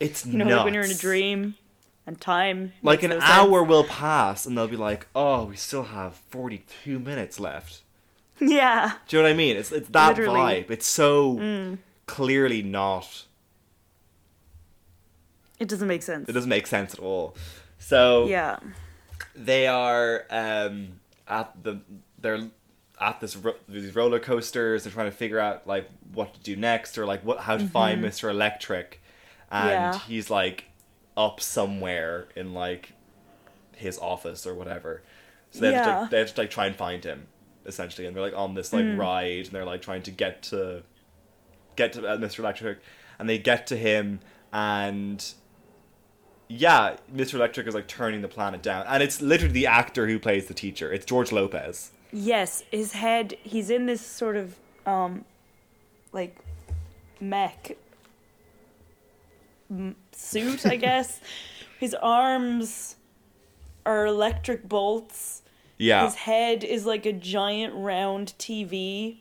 it's 0.00 0.24
You 0.26 0.38
know, 0.38 0.44
nuts. 0.44 0.56
like 0.56 0.64
when 0.66 0.74
you're 0.74 0.84
in 0.84 0.90
a 0.90 0.94
dream 0.94 1.54
and 2.06 2.20
time. 2.20 2.72
like 2.82 3.02
an 3.02 3.12
hour 3.12 3.60
sense. 3.60 3.68
will 3.68 3.84
pass 3.84 4.46
and 4.46 4.56
they'll 4.56 4.68
be 4.68 4.76
like 4.76 5.06
oh 5.14 5.44
we 5.46 5.56
still 5.56 5.84
have 5.84 6.14
42 6.30 6.98
minutes 6.98 7.40
left 7.40 7.82
Yeah. 8.40 8.92
do 9.08 9.16
you 9.16 9.22
know 9.22 9.28
what 9.28 9.34
i 9.34 9.36
mean 9.36 9.56
it's, 9.56 9.72
it's 9.72 9.88
that 9.90 10.16
Literally. 10.18 10.40
Mm. 10.40 10.66
vibe 10.66 10.70
it's 10.70 10.86
so 10.86 11.76
clearly 12.06 12.62
not 12.62 13.24
It 15.58 15.68
doesn't 15.68 15.86
make 15.88 16.02
sense. 16.02 16.28
It 16.28 16.32
doesn't 16.32 16.50
make 16.50 16.66
sense 16.66 16.94
at 16.94 17.00
all. 17.00 17.34
So 17.84 18.26
Yeah. 18.26 18.58
they 19.34 19.66
are 19.66 20.24
um, 20.30 21.00
at 21.28 21.62
the 21.62 21.80
they're 22.18 22.48
at 23.00 23.20
this 23.20 23.36
ro- 23.36 23.56
these 23.68 23.94
roller 23.94 24.18
coasters. 24.18 24.84
They're 24.84 24.92
trying 24.92 25.10
to 25.10 25.16
figure 25.16 25.38
out 25.38 25.66
like 25.66 25.88
what 26.12 26.32
to 26.34 26.40
do 26.40 26.56
next 26.56 26.96
or 26.96 27.04
like 27.04 27.22
what 27.24 27.40
how 27.40 27.56
to 27.58 27.66
find 27.66 28.00
Mister 28.00 28.30
Electric, 28.30 29.00
and 29.50 29.68
Mm-hmm. 29.68 29.70
Yeah. 29.92 29.98
he's 30.08 30.30
like 30.30 30.64
up 31.16 31.40
somewhere 31.40 32.28
in 32.34 32.54
like 32.54 32.92
his 33.76 33.98
office 33.98 34.46
or 34.46 34.54
whatever. 34.54 35.02
So 35.50 35.60
they 35.60 35.72
have, 35.74 35.84
to, 35.84 36.00
like, 36.00 36.10
they 36.10 36.18
have 36.18 36.34
to 36.34 36.40
like 36.40 36.50
try 36.50 36.66
and 36.66 36.74
find 36.76 37.04
him 37.04 37.26
essentially, 37.66 38.06
and 38.06 38.16
they're 38.16 38.22
like 38.22 38.36
on 38.36 38.54
this 38.54 38.72
like 38.72 38.84
Mm. 38.84 38.98
ride, 38.98 39.44
and 39.46 39.52
they're 39.52 39.64
like 39.64 39.82
trying 39.82 40.02
to 40.02 40.10
get 40.10 40.42
to 40.44 40.82
get 41.76 41.92
to 41.94 42.06
uh, 42.08 42.16
Mr. 42.16 42.38
Electric, 42.40 42.78
and 43.18 43.28
they 43.28 43.38
get 43.38 43.66
to 43.68 43.76
him, 43.76 44.20
and 44.52 45.34
yeah, 46.56 46.96
Mr. 47.14 47.34
Electric 47.34 47.66
is 47.66 47.74
like 47.74 47.88
turning 47.88 48.22
the 48.22 48.28
planet 48.28 48.62
down, 48.62 48.86
and 48.88 49.02
it's 49.02 49.20
literally 49.20 49.52
the 49.52 49.66
actor 49.66 50.06
who 50.06 50.18
plays 50.18 50.46
the 50.46 50.54
teacher. 50.54 50.92
It's 50.92 51.04
George 51.04 51.32
Lopez. 51.32 51.90
Yes, 52.12 52.62
his 52.70 52.92
head. 52.92 53.36
He's 53.42 53.70
in 53.70 53.86
this 53.86 54.00
sort 54.00 54.36
of 54.36 54.56
um, 54.86 55.24
like 56.12 56.38
mech 57.20 57.76
suit, 60.12 60.66
I 60.66 60.76
guess. 60.76 61.20
his 61.80 61.94
arms 61.94 62.96
are 63.84 64.06
electric 64.06 64.68
bolts. 64.68 65.42
Yeah, 65.76 66.04
His 66.04 66.14
head 66.14 66.62
is 66.62 66.86
like 66.86 67.04
a 67.04 67.12
giant 67.12 67.74
round 67.74 68.34
TV, 68.38 69.18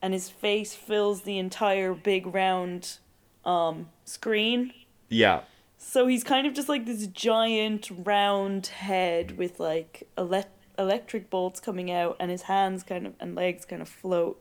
and 0.00 0.14
his 0.14 0.30
face 0.30 0.72
fills 0.72 1.22
the 1.22 1.36
entire 1.38 1.94
big 1.94 2.32
round 2.32 2.98
um, 3.44 3.88
screen. 4.04 4.72
yeah, 5.08 5.40
So 5.88 6.08
he's 6.08 6.24
kind 6.24 6.48
of 6.48 6.52
just 6.52 6.68
like 6.68 6.84
this 6.84 7.06
giant 7.06 7.90
round 7.90 8.66
head 8.66 9.38
with 9.38 9.60
like 9.60 10.08
elect- 10.18 10.66
electric 10.76 11.30
bolts 11.30 11.60
coming 11.60 11.92
out, 11.92 12.16
and 12.18 12.28
his 12.28 12.42
hands 12.42 12.82
kind 12.82 13.06
of 13.06 13.14
and 13.20 13.36
legs 13.36 13.64
kind 13.64 13.80
of 13.80 13.88
float 13.88 14.38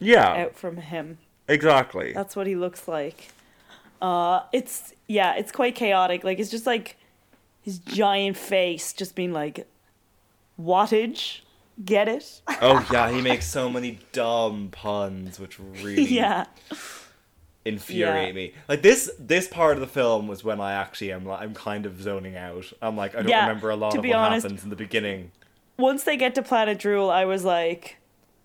yeah, 0.00 0.26
out 0.26 0.56
from 0.56 0.78
him. 0.78 1.18
exactly. 1.46 2.12
That's 2.12 2.34
what 2.34 2.48
he 2.48 2.56
looks 2.56 2.88
like. 2.88 3.28
Uh, 4.02 4.40
it's 4.52 4.92
yeah, 5.06 5.36
it's 5.36 5.52
quite 5.52 5.76
chaotic. 5.76 6.24
Like 6.24 6.40
it's 6.40 6.50
just 6.50 6.66
like 6.66 6.96
his 7.62 7.78
giant 7.78 8.36
face 8.36 8.92
just 8.92 9.14
being 9.14 9.32
like 9.32 9.68
wattage. 10.60 11.42
Get 11.82 12.08
it? 12.08 12.42
oh 12.60 12.86
yeah, 12.92 13.08
he 13.08 13.22
makes 13.22 13.46
so 13.46 13.70
many 13.70 14.00
dumb 14.10 14.68
puns, 14.72 15.38
which 15.38 15.60
really 15.60 16.02
yeah. 16.02 16.46
Infuriate 17.64 18.28
Yeah. 18.28 18.32
me. 18.32 18.54
Like 18.68 18.82
this, 18.82 19.10
this 19.18 19.46
part 19.48 19.74
of 19.76 19.80
the 19.80 19.86
film 19.86 20.26
was 20.28 20.42
when 20.44 20.60
I 20.60 20.72
actually 20.72 21.12
am, 21.12 21.24
like, 21.24 21.40
I'm 21.40 21.54
kind 21.54 21.86
of 21.86 22.00
zoning 22.02 22.36
out. 22.36 22.72
I'm 22.82 22.96
like, 22.96 23.14
I 23.14 23.18
don't 23.18 23.28
Yeah, 23.28 23.46
remember 23.46 23.70
a 23.70 23.76
lot 23.76 23.96
of 23.96 24.04
what 24.04 24.12
honest- 24.12 24.44
happens 24.44 24.64
in 24.64 24.70
the 24.70 24.76
beginning. 24.76 25.30
Once 25.78 26.04
they 26.04 26.16
get 26.16 26.34
to 26.34 26.42
Planet 26.42 26.78
Drool, 26.78 27.10
I 27.10 27.24
was 27.24 27.44
like, 27.44 27.96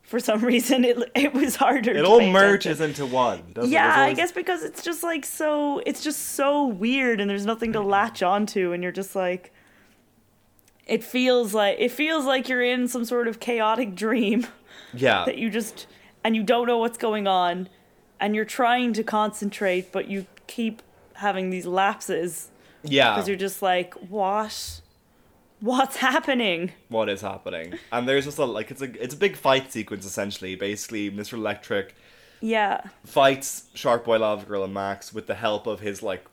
for 0.03 0.19
some 0.19 0.39
reason, 0.45 0.85
it 0.85 0.97
it 1.15 1.33
was 1.33 1.57
harder. 1.57 1.91
It 1.91 2.05
all 2.05 2.21
merges 2.21 2.79
attention. 2.79 3.03
into 3.05 3.13
one. 3.15 3.43
Doesn't 3.53 3.69
it? 3.69 3.73
Yeah, 3.73 3.97
There's 4.05 4.09
I 4.11 4.13
guess 4.13 4.31
because 4.31 4.63
it's 4.63 4.81
just 4.81 5.03
like 5.03 5.25
so 5.25 5.81
it's 5.85 6.01
just 6.01 6.19
so 6.35 6.65
weird 6.65 7.19
and 7.19 7.29
there's 7.29 7.45
nothing 7.45 7.73
to 7.73 7.81
latch 7.81 8.23
onto 8.23 8.71
and 8.71 8.81
you're 8.81 8.93
just 8.93 9.15
like 9.15 9.51
it 10.85 11.03
feels 11.03 11.53
like 11.53 11.75
it 11.79 11.91
feels 11.91 12.25
like 12.25 12.47
you're 12.47 12.63
in 12.63 12.87
some 12.87 13.03
sort 13.03 13.27
of 13.27 13.39
chaotic 13.41 13.95
dream 13.95 14.47
Yeah, 14.93 15.25
that 15.25 15.37
you 15.37 15.49
just 15.49 15.87
and 16.23 16.35
you 16.35 16.43
don't 16.43 16.67
know 16.67 16.77
what's 16.77 16.97
going 16.97 17.27
on 17.27 17.67
and 18.19 18.35
you're 18.35 18.45
trying 18.45 18.93
to 18.93 19.03
concentrate 19.03 19.91
but 19.91 20.07
you 20.07 20.25
keep 20.47 20.81
having 21.13 21.49
these 21.49 21.65
lapses. 21.65 22.49
Yeah. 22.83 23.13
because 23.15 23.27
you're 23.27 23.37
just 23.37 23.61
like 23.61 23.93
what? 23.95 24.81
What's 25.59 25.97
happening? 25.97 26.71
What 26.89 27.09
is 27.09 27.21
happening? 27.21 27.73
And 27.91 28.07
there's 28.07 28.25
just 28.25 28.37
a 28.37 28.45
like 28.45 28.69
it's 28.71 28.81
a 28.81 29.03
it's 29.03 29.15
a 29.15 29.17
big 29.17 29.35
fight 29.35 29.71
sequence 29.71 30.05
essentially. 30.05 30.55
Basically 30.55 31.09
mr 31.11 31.33
electric 31.33 31.95
yeah. 32.41 32.81
fights 33.05 33.63
shark 33.73 34.05
boy 34.05 34.19
lava 34.19 34.45
girl 34.45 34.63
and 34.63 34.73
max 34.73 35.13
with 35.13 35.25
the 35.27 35.33
help 35.35 35.65
of 35.65 35.79
his 35.79 36.03
like 36.03 36.25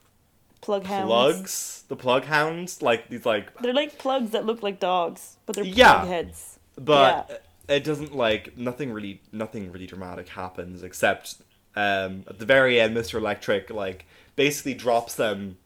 plug 0.60 0.84
hounds. 0.84 1.06
plugs? 1.06 1.84
The 1.88 1.96
plug 1.96 2.24
hounds? 2.24 2.82
Like 2.82 3.08
these 3.08 3.24
like 3.24 3.56
they're 3.60 3.72
like 3.72 3.98
plugs 3.98 4.30
that 4.32 4.44
look 4.44 4.62
like 4.62 4.78
dogs 4.80 5.36
but 5.46 5.56
they're 5.56 5.64
Yeah. 5.64 5.94
plug 6.00 6.08
heads. 6.08 6.58
But 6.76 7.44
it 7.68 7.84
doesn't 7.84 8.14
like 8.14 8.58
nothing 8.58 8.92
really 8.92 9.22
nothing 9.32 9.72
really 9.72 9.86
dramatic 9.86 10.28
happens 10.28 10.82
except 10.82 11.36
um, 11.76 12.24
at 12.28 12.38
the 12.38 12.46
very 12.46 12.80
end, 12.80 12.96
Mr. 12.96 13.14
Electric 13.14 13.70
like 13.70 14.06
basically 14.36 14.74
drops 14.74 15.14
them 15.14 15.56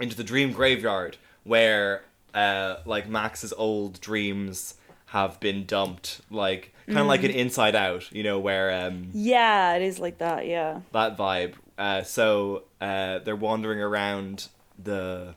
into 0.00 0.16
the 0.16 0.24
dream 0.24 0.52
graveyard 0.52 1.16
where 1.44 2.02
uh, 2.34 2.76
like 2.84 3.08
Max's 3.08 3.52
old 3.56 4.00
dreams 4.00 4.74
have 5.06 5.40
been 5.40 5.64
dumped, 5.64 6.20
like 6.30 6.72
kind 6.86 6.98
of 6.98 7.06
like 7.06 7.24
an 7.24 7.30
Inside 7.30 7.74
Out, 7.74 8.10
you 8.12 8.22
know, 8.22 8.38
where 8.38 8.86
um, 8.86 9.08
Yeah, 9.12 9.74
it 9.74 9.82
is 9.82 9.98
like 9.98 10.18
that. 10.18 10.46
Yeah. 10.46 10.80
that 10.92 11.16
vibe. 11.16 11.54
Uh, 11.76 12.02
so 12.02 12.64
uh, 12.80 13.18
they're 13.20 13.36
wandering 13.36 13.80
around 13.80 14.48
the 14.82 15.34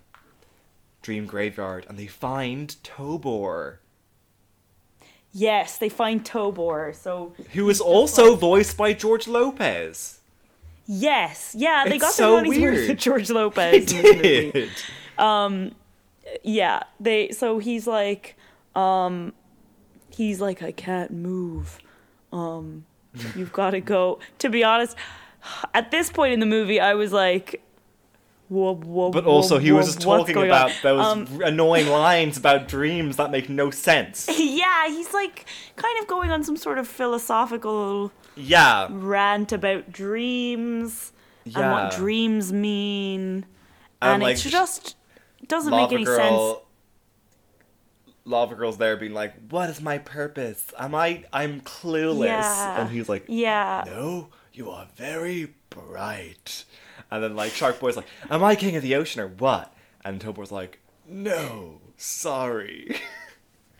dream 1.01 1.25
graveyard 1.25 1.85
and 1.87 1.97
they 1.97 2.07
find 2.07 2.75
Tobor, 2.83 3.77
Yes, 5.33 5.77
they 5.77 5.89
find 5.89 6.23
Tobor. 6.25 6.93
So 6.95 7.33
who 7.53 7.69
is 7.69 7.79
also 7.81 8.35
voiced 8.35 8.75
by 8.77 8.93
George 8.93 9.27
Lopez. 9.27 10.19
yes, 10.87 11.55
yeah, 11.57 11.85
they 11.85 11.95
It's 11.95 12.03
got 12.03 12.13
so 12.13 12.31
their 12.35 12.43
money's 12.43 12.59
worth 12.61 12.87
weird. 12.87 12.99
George 13.05 13.29
Lopez. 13.29 13.91
in 13.93 14.01
this 14.01 14.15
movie. 14.15 14.51
did. 14.51 14.69
yeah 16.43 16.83
they 16.99 17.29
so 17.31 17.59
he's 17.59 17.87
like 17.87 18.35
um 18.75 19.33
he's 20.09 20.39
like 20.39 20.61
i 20.63 20.71
can't 20.71 21.11
move 21.11 21.79
um 22.31 22.85
you've 23.35 23.51
got 23.51 23.71
to 23.71 23.81
go 23.81 24.17
to 24.39 24.49
be 24.49 24.63
honest 24.63 24.95
at 25.73 25.91
this 25.91 26.09
point 26.09 26.31
in 26.33 26.39
the 26.39 26.45
movie 26.45 26.79
i 26.79 26.93
was 26.93 27.11
like 27.11 27.61
whoa, 28.51 28.75
whoa, 28.75 29.09
But 29.11 29.25
also, 29.25 29.57
he 29.59 29.71
whoa, 29.71 29.77
was 29.77 29.87
just 29.87 30.01
talking 30.01 30.35
about 30.37 30.71
on? 30.71 30.81
those 30.83 31.05
Um, 31.05 31.41
annoying 31.43 31.87
lines 31.87 32.37
about 32.37 32.67
dreams 32.67 33.15
that 33.17 33.31
make 33.31 33.49
no 33.49 33.71
sense. 33.71 34.27
yeah 34.37 34.87
he's 34.87 35.13
like 35.13 35.45
kind 35.75 35.97
of 35.99 36.07
going 36.07 36.31
on 36.31 36.43
some 36.43 36.57
sort 36.57 36.77
of 36.77 36.87
philosophical 36.87 38.11
Yeah, 38.35 38.87
rant 38.91 39.51
about 39.51 39.91
dreams 39.91 41.13
and 41.45 41.71
what 41.71 41.91
dreams 41.91 42.51
mean 42.53 43.45
And, 44.01 44.13
and, 44.15 44.23
like, 44.23 44.37
it 44.45 44.49
just 44.49 44.95
doesn't 45.47 45.71
make 45.71 45.91
any 45.91 46.05
sense 46.05 46.17
Girl. 46.19 46.65
Lava 48.25 48.53
Girl's 48.55 48.77
there 48.77 48.95
being 48.97 49.13
like, 49.13 49.33
"What 49.49 49.69
is 49.69 49.81
my 49.81 49.97
purpose? 49.97 50.71
Am 50.77 50.93
I? 50.93 51.23
I'm 51.33 51.61
clueless." 51.61 52.27
Yeah. 52.27 52.81
And 52.81 52.89
he's 52.91 53.09
like, 53.09 53.25
yeah 53.27 53.83
"No, 53.87 54.29
you 54.53 54.69
are 54.69 54.87
very 54.95 55.55
bright." 55.71 56.65
And 57.11 57.23
then 57.23 57.35
like 57.35 57.51
Shark 57.51 57.79
Boy's 57.79 57.97
like, 57.97 58.07
"Am 58.29 58.43
I 58.43 58.55
king 58.55 58.75
of 58.75 58.83
the 58.83 58.95
ocean 58.95 59.21
or 59.21 59.27
what?" 59.27 59.73
And 60.03 60.21
Tobor's 60.21 60.51
like, 60.51 60.79
"No, 61.07 61.81
sorry." 61.97 62.95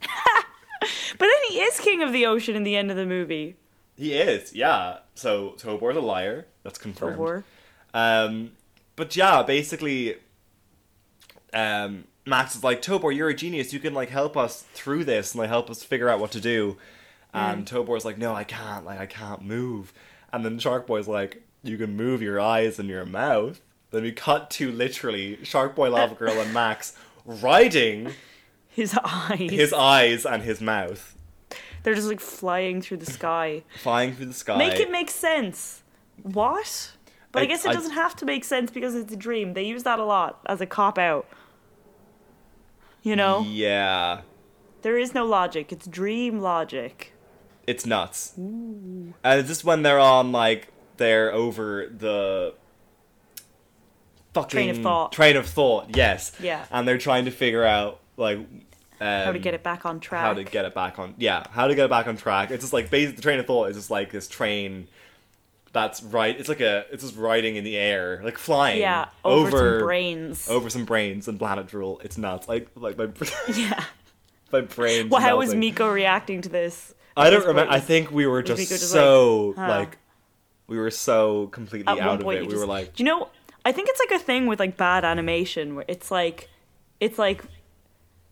but 0.00 1.18
then 1.18 1.30
he 1.48 1.60
is 1.60 1.80
king 1.80 2.02
of 2.02 2.12
the 2.12 2.26
ocean 2.26 2.54
in 2.54 2.62
the 2.62 2.76
end 2.76 2.90
of 2.90 2.96
the 2.96 3.06
movie 3.06 3.56
he 3.96 4.14
is, 4.14 4.54
yeah. 4.54 4.98
So 5.14 5.54
Tobor's 5.58 5.96
a 5.96 6.00
liar. 6.00 6.46
That's 6.62 6.78
confirmed. 6.78 7.18
Tobor. 7.18 7.44
Um, 7.94 8.52
but 8.96 9.14
yeah, 9.16 9.42
basically, 9.42 10.16
um, 11.52 12.04
Max 12.26 12.56
is 12.56 12.64
like, 12.64 12.82
Tobor, 12.82 13.14
you're 13.14 13.28
a 13.28 13.34
genius. 13.34 13.72
You 13.72 13.80
can 13.80 13.94
like 13.94 14.08
help 14.08 14.36
us 14.36 14.62
through 14.74 15.04
this 15.04 15.32
and 15.32 15.40
like 15.40 15.50
help 15.50 15.70
us 15.70 15.82
figure 15.82 16.08
out 16.08 16.20
what 16.20 16.32
to 16.32 16.40
do. 16.40 16.76
And 17.34 17.66
Tobor's 17.66 18.04
like, 18.04 18.18
no, 18.18 18.34
I 18.34 18.44
can't. 18.44 18.84
Like, 18.84 19.00
I 19.00 19.06
can't 19.06 19.40
move. 19.42 19.94
And 20.34 20.44
then 20.44 20.58
Shark 20.58 20.86
Boy's 20.86 21.08
like, 21.08 21.42
you 21.62 21.76
can 21.78 21.96
move 21.96 22.22
your 22.22 22.40
eyes 22.40 22.78
and 22.78 22.88
your 22.88 23.04
mouth. 23.04 23.60
Then 23.90 24.02
we 24.04 24.12
cut 24.12 24.50
to 24.52 24.72
literally 24.72 25.38
Shark 25.44 25.74
Boy, 25.74 25.90
Lava 25.90 26.14
Girl, 26.14 26.40
and 26.40 26.52
Max 26.54 26.96
riding 27.24 28.12
his 28.68 28.98
eyes 29.04 29.50
his 29.50 29.72
eyes 29.72 30.24
and 30.24 30.42
his 30.42 30.60
mouth, 30.60 31.14
They're 31.82 31.94
just 31.94 32.08
like 32.08 32.20
flying 32.20 32.80
through 32.80 32.96
the 32.98 33.06
sky. 33.10 33.64
flying 33.82 34.14
through 34.14 34.26
the 34.26 34.32
sky. 34.32 34.56
Make 34.56 34.80
it 34.80 34.90
make 34.90 35.10
sense. 35.10 35.82
What? 36.22 36.92
But 37.32 37.40
I, 37.40 37.42
I- 37.42 37.46
guess 37.46 37.64
it 37.66 37.70
I- 37.70 37.74
doesn't 37.74 37.92
have 37.92 38.16
to 38.16 38.24
make 38.24 38.44
sense 38.44 38.70
because 38.70 38.94
it's 38.94 39.12
a 39.12 39.16
dream. 39.16 39.52
They 39.52 39.62
use 39.64 39.82
that 39.82 39.98
a 39.98 40.04
lot 40.04 40.40
as 40.46 40.60
a 40.62 40.66
cop 40.66 40.96
out. 40.98 41.26
You 43.02 43.16
know? 43.16 43.44
Yeah, 43.48 44.20
There 44.82 44.96
is 44.96 45.12
no 45.14 45.26
logic. 45.26 45.72
It's 45.72 45.86
dream 45.86 46.38
logic. 46.40 47.12
it's 47.66 47.84
nuts. 47.86 48.32
And 48.36 49.14
it's 49.24 49.48
just 49.48 49.64
when 49.64 49.82
they're 49.82 49.98
on 50.00 50.32
like 50.32 50.68
they're 51.02 51.32
over 51.32 51.86
the 51.86 52.54
fucking 54.34 54.50
Train 54.50 54.70
of 54.70 54.78
thought. 54.78 55.12
Train 55.12 55.36
of 55.36 55.46
thought, 55.46 55.96
yes. 55.96 56.32
Yeah. 56.40 56.64
And 56.70 56.86
they're 56.86 56.98
trying 56.98 57.24
to 57.26 57.30
figure 57.30 57.64
out 57.64 58.00
like 58.16 58.38
um, 58.38 58.46
How 59.00 59.32
to 59.32 59.38
get 59.38 59.54
it 59.54 59.62
back 59.62 59.84
on 59.84 60.00
track. 60.00 60.24
How 60.24 60.34
to 60.34 60.44
get 60.44 60.64
it 60.64 60.74
back 60.74 60.98
on 60.98 61.14
yeah, 61.18 61.44
how 61.50 61.66
to 61.66 61.74
get 61.74 61.86
it 61.86 61.90
back 61.90 62.06
on 62.06 62.16
track. 62.16 62.50
It's 62.50 62.62
just 62.62 62.72
like 62.72 62.90
basically 62.90 63.16
the 63.16 63.22
train 63.22 63.40
of 63.40 63.46
thought 63.46 63.70
is 63.70 63.76
just 63.76 63.90
like 63.90 64.10
this 64.10 64.28
train 64.28 64.88
that's 65.72 66.02
right 66.02 66.38
it's 66.38 66.50
like 66.50 66.60
a 66.60 66.84
it's 66.92 67.02
just 67.02 67.16
riding 67.16 67.56
in 67.56 67.64
the 67.64 67.76
air, 67.76 68.20
like 68.22 68.38
flying 68.38 68.80
Yeah, 68.80 69.08
over, 69.24 69.48
over 69.48 69.78
some 69.78 69.86
brains. 69.86 70.48
over 70.48 70.70
some 70.70 70.84
brains 70.84 71.28
and 71.28 71.38
planet 71.38 71.66
drool. 71.66 72.00
It's 72.04 72.16
nuts. 72.16 72.48
Like 72.48 72.68
like 72.76 72.96
my 72.96 73.08
Yeah. 73.54 73.82
my 74.52 74.60
brain. 74.60 75.08
Well, 75.08 75.20
how 75.20 75.38
was 75.38 75.54
Miko 75.54 75.90
reacting 75.90 76.42
to 76.42 76.48
this? 76.48 76.94
I 77.16 77.30
don't 77.30 77.46
remember. 77.46 77.70
I 77.70 77.80
think 77.80 78.10
we 78.10 78.26
were 78.26 78.42
just, 78.42 78.68
so 78.90 79.48
like, 79.48 79.56
huh. 79.56 79.68
like, 79.68 79.98
we 80.66 80.78
were 80.78 80.90
so 80.90 81.48
completely 81.48 81.92
At 81.92 82.00
out 82.00 82.14
of 82.14 82.20
it. 82.20 82.26
We 82.26 82.46
just, 82.46 82.56
were 82.60 82.66
like, 82.66 82.98
you 82.98 83.04
know? 83.04 83.28
I 83.64 83.72
think 83.72 83.88
it's 83.90 84.00
like 84.00 84.20
a 84.20 84.22
thing 84.24 84.46
with 84.46 84.58
like 84.58 84.76
bad 84.76 85.04
animation 85.04 85.74
where 85.76 85.84
it's 85.86 86.10
like, 86.10 86.48
it's 86.98 87.18
like, 87.18 87.44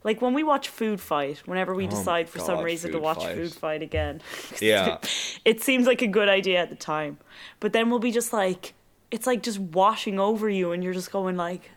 like 0.03 0.21
when 0.23 0.33
we 0.35 0.43
watch 0.43 0.69
Food 0.69 1.01
Fight. 1.01 1.43
Whenever 1.47 1.75
we 1.75 1.87
Oh 1.87 1.91
decide 1.91 2.29
for 2.29 2.39
some 2.41 2.65
reason 2.65 2.91
to 2.93 2.99
watch 2.99 3.19
Fight. 3.19 3.37
Food 3.37 3.53
Fight 3.53 3.83
again, 3.83 4.23
Yeah. 4.61 4.99
it 5.45 5.63
seems 5.63 5.87
like 5.87 6.03
a 6.03 6.07
good 6.09 6.29
idea 6.29 6.61
at 6.61 6.71
the 6.71 6.75
time, 6.77 7.19
but 7.61 7.73
then 7.73 7.91
we'll 7.91 7.99
be 8.01 8.11
just 8.11 8.33
like, 8.33 8.75
it's 9.11 9.27
like 9.27 9.43
just 9.43 9.59
washing 9.59 10.19
over 10.19 10.49
you, 10.49 10.73
and 10.73 10.83
you're 10.83 10.95
just 10.95 11.13
going 11.13 11.37
like, 11.37 11.71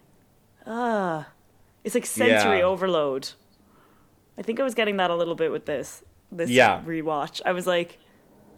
ah, 0.65 1.27
it's 1.83 1.93
like 1.95 2.05
sensory 2.05 2.59
Yeah. 2.59 2.63
overload. 2.65 3.29
I 4.37 4.41
think 4.41 4.59
I 4.59 4.63
was 4.63 4.73
getting 4.73 4.97
that 4.97 5.11
a 5.11 5.15
little 5.15 5.35
bit 5.35 5.51
with 5.51 5.65
this 5.65 6.03
this 6.31 6.49
Yeah. 6.49 6.81
rewatch. 6.85 7.41
I 7.45 7.51
was 7.51 7.67
like, 7.67 7.99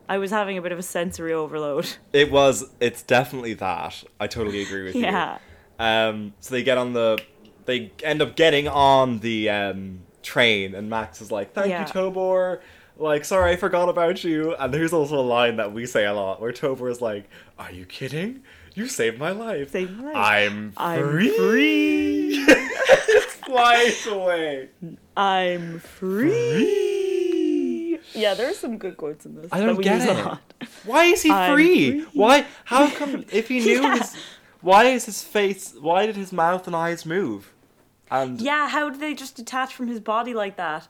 I 0.08 0.18
was 0.18 0.32
having 0.32 0.58
a 0.58 0.62
bit 0.62 0.72
of 0.72 0.80
a 0.80 0.84
sensory 0.84 1.34
overload. 1.34 1.88
it 2.14 2.32
was. 2.32 2.66
It's 2.80 3.02
definitely 3.02 3.54
that. 3.56 4.04
I 4.20 4.28
totally 4.28 4.62
agree 4.62 4.84
with 4.84 4.96
Yeah. 4.96 5.34
you. 5.34 5.40
Yeah. 5.80 6.08
Um. 6.10 6.34
So 6.40 6.54
they 6.56 6.64
get 6.64 6.78
on 6.78 6.94
the, 6.94 7.20
they 7.66 7.92
end 8.04 8.22
up 8.22 8.36
getting 8.36 8.68
on 8.68 9.20
the 9.20 9.50
um 9.50 10.00
train, 10.24 10.74
and 10.76 10.90
Max 10.90 11.22
is 11.22 11.32
like, 11.32 11.54
"Thank 11.54 11.70
Yeah. 11.70 11.82
you, 11.88 11.94
Tobor." 11.94 12.60
Like, 12.98 13.26
sorry, 13.26 13.52
I 13.52 13.56
forgot 13.58 13.90
about 13.90 14.24
you. 14.24 14.56
And 14.56 14.74
there's 14.74 14.94
also 14.94 15.20
a 15.20 15.22
line 15.22 15.58
that 15.58 15.74
we 15.74 15.86
say 15.86 16.06
a 16.06 16.14
lot 16.14 16.40
where 16.40 16.54
Tobor 16.54 16.90
is 16.90 17.02
like, 17.02 17.30
"Are 17.60 17.72
you 17.72 17.86
kidding? 17.86 18.42
You 18.74 18.88
saved 18.88 19.18
my 19.20 19.32
life. 19.32 19.72
Saved 19.72 19.98
my 19.98 20.06
life. 20.14 20.16
I'm 20.16 20.74
I'm 20.78 21.02
free." 21.10 22.46
free. 22.46 22.46
Flies 23.46 24.08
away. 24.08 24.70
I'm 25.18 25.80
free. 25.80 26.95
Yeah, 28.16 28.34
there's 28.34 28.58
some 28.58 28.78
good 28.78 28.98
quotes 28.98 29.26
in 29.26 29.36
this. 29.36 29.48
I 29.52 29.60
don't 29.60 29.82
get 29.82 30.02
it. 30.08 30.38
Why 30.86 31.06
is 31.06 31.22
he 31.22 31.30
free? 31.30 32.02
free. 32.02 32.02
Why? 32.14 32.46
How 32.66 32.90
come? 32.90 33.26
If 33.32 33.48
he 33.50 33.60
knew 33.60 33.82
Yeah. 33.82 33.98
his, 33.98 34.16
why 34.62 34.86
is 34.86 35.06
his 35.06 35.22
face? 35.24 35.74
Why 35.80 36.06
did 36.06 36.16
his 36.16 36.32
mouth 36.32 36.66
and 36.68 36.76
eyes 36.76 37.06
move? 37.06 37.54
And 38.10 38.40
Yeah, 38.42 38.70
how 38.70 38.90
did 38.90 39.00
they 39.00 39.14
just 39.14 39.36
detach 39.36 39.74
from 39.76 39.88
his 39.88 40.00
body 40.00 40.34
like 40.34 40.56
that? 40.58 40.88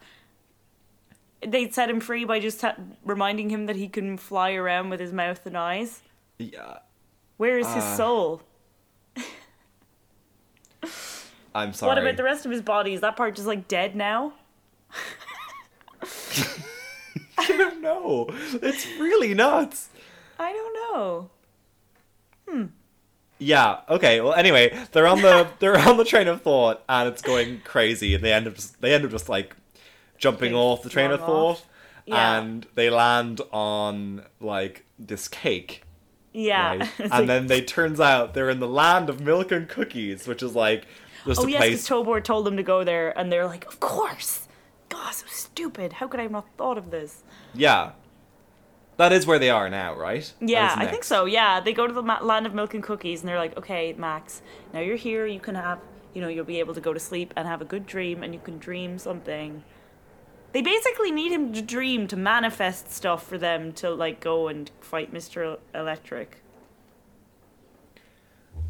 They 1.45 1.69
set 1.69 1.89
him 1.89 1.99
free 1.99 2.25
by 2.25 2.39
just 2.39 2.59
ta- 2.59 2.75
reminding 3.03 3.49
him 3.49 3.65
that 3.67 3.75
he 3.75 3.87
can 3.87 4.17
fly 4.17 4.53
around 4.53 4.89
with 4.89 4.99
his 4.99 5.11
mouth 5.13 5.45
and 5.45 5.57
eyes. 5.57 6.01
yeah, 6.39 6.79
Where 7.37 7.57
is 7.59 7.67
his 7.73 7.83
Uh, 7.83 7.95
soul? 7.97 8.41
I'm 11.55 11.71
sorry. 11.73 11.89
What 11.89 11.97
about 11.97 12.17
the 12.17 12.23
rest 12.23 12.45
of 12.45 12.51
his 12.51 12.61
body? 12.61 12.93
Is 12.93 13.01
that 13.01 13.15
part 13.15 13.35
just 13.35 13.47
like 13.47 13.67
dead 13.67 13.95
now? 13.95 14.33
I 17.37 17.47
don't 17.57 17.81
know. 17.81 18.27
It's 18.61 18.85
really 18.99 19.33
nuts. 19.33 19.89
I 20.39 20.51
don't 20.51 20.73
know. 20.73 21.29
Hmm. 22.47 22.65
Yeah. 23.39 23.81
Okay. 23.89 24.21
Well, 24.21 24.33
anyway, 24.33 24.77
they're 24.91 25.07
on 25.07 25.21
the 25.21 25.47
they're 25.59 25.77
on 25.77 25.97
the 25.97 26.05
train 26.05 26.27
of 26.27 26.41
thought, 26.41 26.83
and 26.87 27.09
it's 27.09 27.21
going 27.21 27.61
crazy, 27.63 28.15
and 28.15 28.23
they 28.23 28.33
end 28.33 28.47
up 28.47 28.55
just, 28.55 28.79
they 28.81 28.93
end 28.93 29.05
up 29.05 29.11
just 29.11 29.29
like 29.29 29.55
jumping 30.17 30.51
Getting 30.51 30.57
off 30.57 30.83
the 30.83 30.89
train 30.89 31.11
of 31.11 31.19
thought. 31.19 31.63
Yeah. 32.05 32.37
and 32.39 32.67
they 32.75 32.91
land 32.91 33.41
on 33.51 34.23
like 34.39 34.85
this 34.99 35.27
cake. 35.27 35.83
Yeah. 36.33 36.75
right? 36.77 36.89
And 36.99 37.09
like- 37.11 37.27
then 37.27 37.47
they 37.47 37.61
turns 37.61 37.99
out 37.99 38.33
they're 38.33 38.49
in 38.49 38.59
the 38.59 38.67
land 38.67 39.09
of 39.09 39.19
milk 39.21 39.51
and 39.51 39.67
cookies, 39.67 40.27
which 40.27 40.43
is 40.43 40.55
like 40.55 40.85
just 41.25 41.41
oh 41.41 41.45
a 41.47 41.49
yes, 41.49 41.57
place. 41.57 41.69
because 41.71 41.89
Tobor 41.89 42.23
told 42.23 42.45
them 42.45 42.57
to 42.57 42.63
go 42.63 42.83
there, 42.83 43.17
and 43.17 43.31
they're 43.31 43.47
like, 43.47 43.65
"Of 43.65 43.79
course." 43.79 44.47
God, 44.89 45.11
so 45.11 45.25
stupid. 45.27 45.93
How 45.93 46.07
could 46.07 46.19
I 46.19 46.23
have 46.23 46.31
not 46.31 46.45
thought 46.57 46.77
of 46.77 46.91
this? 46.91 47.23
Yeah, 47.55 47.93
that 48.97 49.11
is 49.13 49.25
where 49.27 49.39
they 49.39 49.49
are 49.49 49.69
now, 49.69 49.95
right? 49.95 50.31
Yeah, 50.41 50.75
I 50.77 50.87
think 50.87 51.03
so. 51.03 51.25
Yeah, 51.25 51.59
they 51.59 51.73
go 51.73 51.87
to 51.87 51.93
the 51.93 52.03
ma- 52.03 52.21
land 52.23 52.45
of 52.45 52.53
milk 52.53 52.73
and 52.73 52.83
cookies, 52.83 53.21
and 53.21 53.29
they're 53.29 53.37
like, 53.39 53.57
"Okay, 53.57 53.93
Max, 53.93 54.41
now 54.73 54.79
you're 54.81 54.95
here. 54.97 55.25
You 55.27 55.39
can 55.39 55.55
have, 55.55 55.81
you 56.13 56.21
know, 56.21 56.27
you'll 56.29 56.45
be 56.45 56.59
able 56.59 56.73
to 56.75 56.81
go 56.81 56.93
to 56.93 56.99
sleep 56.99 57.33
and 57.35 57.47
have 57.47 57.61
a 57.61 57.65
good 57.65 57.85
dream, 57.85 58.23
and 58.23 58.33
you 58.33 58.39
can 58.39 58.57
dream 58.59 58.97
something 58.99 59.63
They 60.53 60.61
basically 60.63 61.11
need 61.11 61.31
him 61.31 61.53
to 61.53 61.61
dream 61.61 62.07
to 62.07 62.17
manifest 62.17 62.91
stuff 62.91 63.27
for 63.27 63.37
them 63.37 63.73
to 63.73 63.91
like 63.91 64.19
go 64.21 64.47
and 64.47 64.71
fight 64.81 65.13
Mr. 65.13 65.59
Electric. 65.75 66.41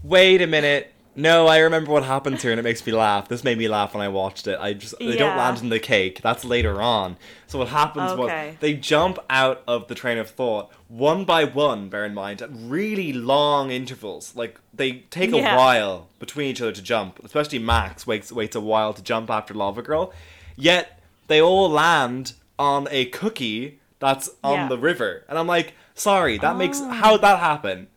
Wait 0.04 0.42
a 0.42 0.48
minute. 0.48 0.95
No, 1.18 1.48
I 1.48 1.60
remember 1.60 1.92
what 1.92 2.04
happens 2.04 2.42
here, 2.42 2.52
and 2.52 2.60
it 2.60 2.64
makes 2.64 2.86
me 2.86 2.92
laugh. 2.92 3.30
This 3.30 3.44
made 3.44 3.58
me 3.58 3.70
laugh 3.70 3.94
when 3.94 4.04
I 4.04 4.10
watched 4.10 4.48
it. 4.48 4.60
I 4.60 4.74
just 4.74 4.98
they 5.00 5.16
don't 5.16 5.38
land 5.38 5.62
in 5.62 5.70
the 5.70 5.80
cake. 5.80 6.22
That's 6.22 6.44
later 6.44 6.82
on. 6.82 7.16
So 7.48 7.60
what 7.60 7.70
happens 7.70 8.12
Okay. 8.12 8.50
was 8.50 8.56
they 8.60 8.74
jump 8.74 9.20
out 9.30 9.64
of 9.66 9.88
the 9.88 9.96
train 9.96 10.18
of 10.18 10.30
thought 10.30 10.72
one 10.90 11.24
by 11.24 11.46
one. 11.46 11.88
Bear 11.88 12.04
in 12.06 12.14
mind 12.14 12.42
at 12.42 12.50
really 12.52 13.14
long 13.14 13.72
intervals. 13.72 14.36
Like 14.36 14.60
they 14.74 15.06
take 15.10 15.32
a 15.32 15.42
while 15.42 16.10
between 16.20 16.50
each 16.50 16.62
other 16.62 16.74
to 16.74 16.82
jump. 16.82 17.20
Especially 17.24 17.60
Max 17.60 18.06
waits 18.06 18.32
waits 18.32 18.56
a 18.56 18.62
while 18.62 18.94
to 18.94 19.02
jump 19.02 19.30
after 19.30 19.54
Lava 19.54 19.82
Girl. 19.82 20.12
Yet 20.58 21.00
they 21.28 21.42
all 21.42 21.70
land 21.70 22.34
on 22.60 22.88
a 22.92 23.06
cookie 23.06 23.80
that's 24.00 24.30
on 24.44 24.54
Yeah. 24.54 24.68
the 24.68 24.78
river, 24.78 25.24
and 25.30 25.40
I'm 25.40 25.48
like, 25.48 25.74
sorry, 25.94 26.38
that 26.40 26.58
makes 26.58 26.82
ah. 26.82 26.90
how'd 26.92 27.22
that 27.22 27.40
happen? 27.40 27.88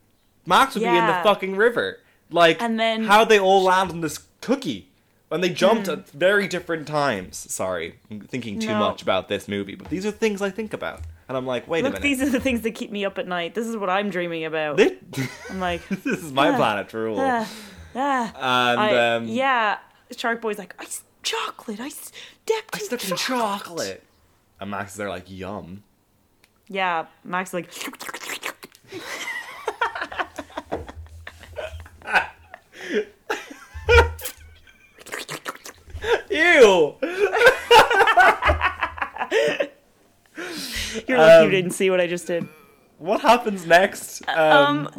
Max 0.47 0.75
would 0.75 0.83
be 0.83 0.87
in 0.89 1.07
the 1.07 1.21
fucking 1.25 1.57
river. 1.57 1.99
Like, 2.31 2.61
And 2.63 2.79
then- 2.79 3.05
how'd 3.05 3.29
they 3.29 3.39
all 3.39 3.63
land 3.63 3.91
on 3.91 4.01
this 4.01 4.19
cookie? 4.41 4.85
When 5.29 5.43
they 5.43 5.51
jumped 5.51 5.87
Hmm. 5.87 5.93
at 5.93 6.09
very 6.09 6.49
different 6.49 6.87
times. 6.89 7.37
Sorry, 7.53 7.99
I'm 8.11 8.21
thinking 8.21 8.59
too 8.59 8.69
No. 8.69 8.79
much 8.79 9.03
about 9.03 9.29
this 9.29 9.47
movie, 9.47 9.75
but 9.75 9.91
these 9.91 10.07
are 10.07 10.11
things 10.11 10.41
I 10.41 10.49
think 10.49 10.73
about. 10.73 11.01
And 11.29 11.37
I'm 11.37 11.45
like, 11.47 11.69
wait 11.69 11.81
a 11.81 11.83
minute. 11.91 12.01
these 12.01 12.23
are 12.23 12.31
the 12.31 12.41
things 12.41 12.63
that 12.63 12.71
keep 12.75 12.91
me 12.91 13.05
up 13.05 13.19
at 13.19 13.27
night. 13.29 13.55
This 13.55 13.67
is 13.67 13.77
what 13.77 13.91
I'm 13.91 14.09
dreaming 14.09 14.47
about. 14.47 14.79
This, 14.79 14.93
I'm 15.51 15.61
like, 15.61 15.87
this 16.03 16.23
is 16.23 16.33
my 16.33 16.57
planet 16.57 16.91
ah, 16.95 17.47
ah. 17.95 18.71
and, 18.73 18.81
I- 18.81 19.15
um, 19.17 19.29
yeah, 19.29 19.77
Shark 20.17 20.41
Boy's 20.41 20.57
like, 20.59 20.75
I 20.79 20.85
s- 20.85 21.03
chocolate. 21.23 21.79
I 21.81 21.91
stepped 21.91 22.75
I 22.75 22.79
in 22.79 22.85
stuck 22.87 23.05
in 23.11 23.17
chocolate. 23.19 24.03
And 24.59 24.71
Max 24.71 24.93
is 24.93 24.97
there 24.97 25.11
like, 25.11 25.25
yum. 25.31 25.83
Yeah, 26.69 27.05
Max 27.23 27.51
is 27.51 27.55
like, 27.55 27.71
Ew! 36.31 36.95
you're 41.07 41.19
lucky 41.19 41.33
you 41.43 41.47
Um, 41.47 41.51
didn't 41.51 41.73
see 41.73 41.91
what 41.91 42.01
I 42.01 42.07
just 42.07 42.27
did. 42.27 42.49
What 42.99 43.21
happens 43.21 43.67
next? 43.67 44.29
Um, 44.29 44.91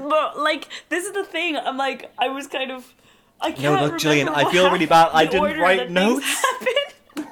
but 0.00 0.38
like, 0.38 0.68
this 0.88 1.04
is 1.04 1.12
the 1.12 1.24
thing. 1.24 1.56
I'm 1.56 1.76
like, 1.76 2.10
I 2.18 2.28
was 2.28 2.46
kind 2.46 2.70
of. 2.70 2.94
I 3.40 3.50
can't 3.50 3.62
no, 3.62 3.86
look, 3.86 4.02
remember 4.02 4.32
I 4.32 4.50
feel 4.50 4.70
really 4.70 4.86
bad. 4.86 5.10
I 5.12 5.26
didn't 5.26 5.58
write 5.60 5.90
notes. 5.90 6.24
happened. 6.24 7.28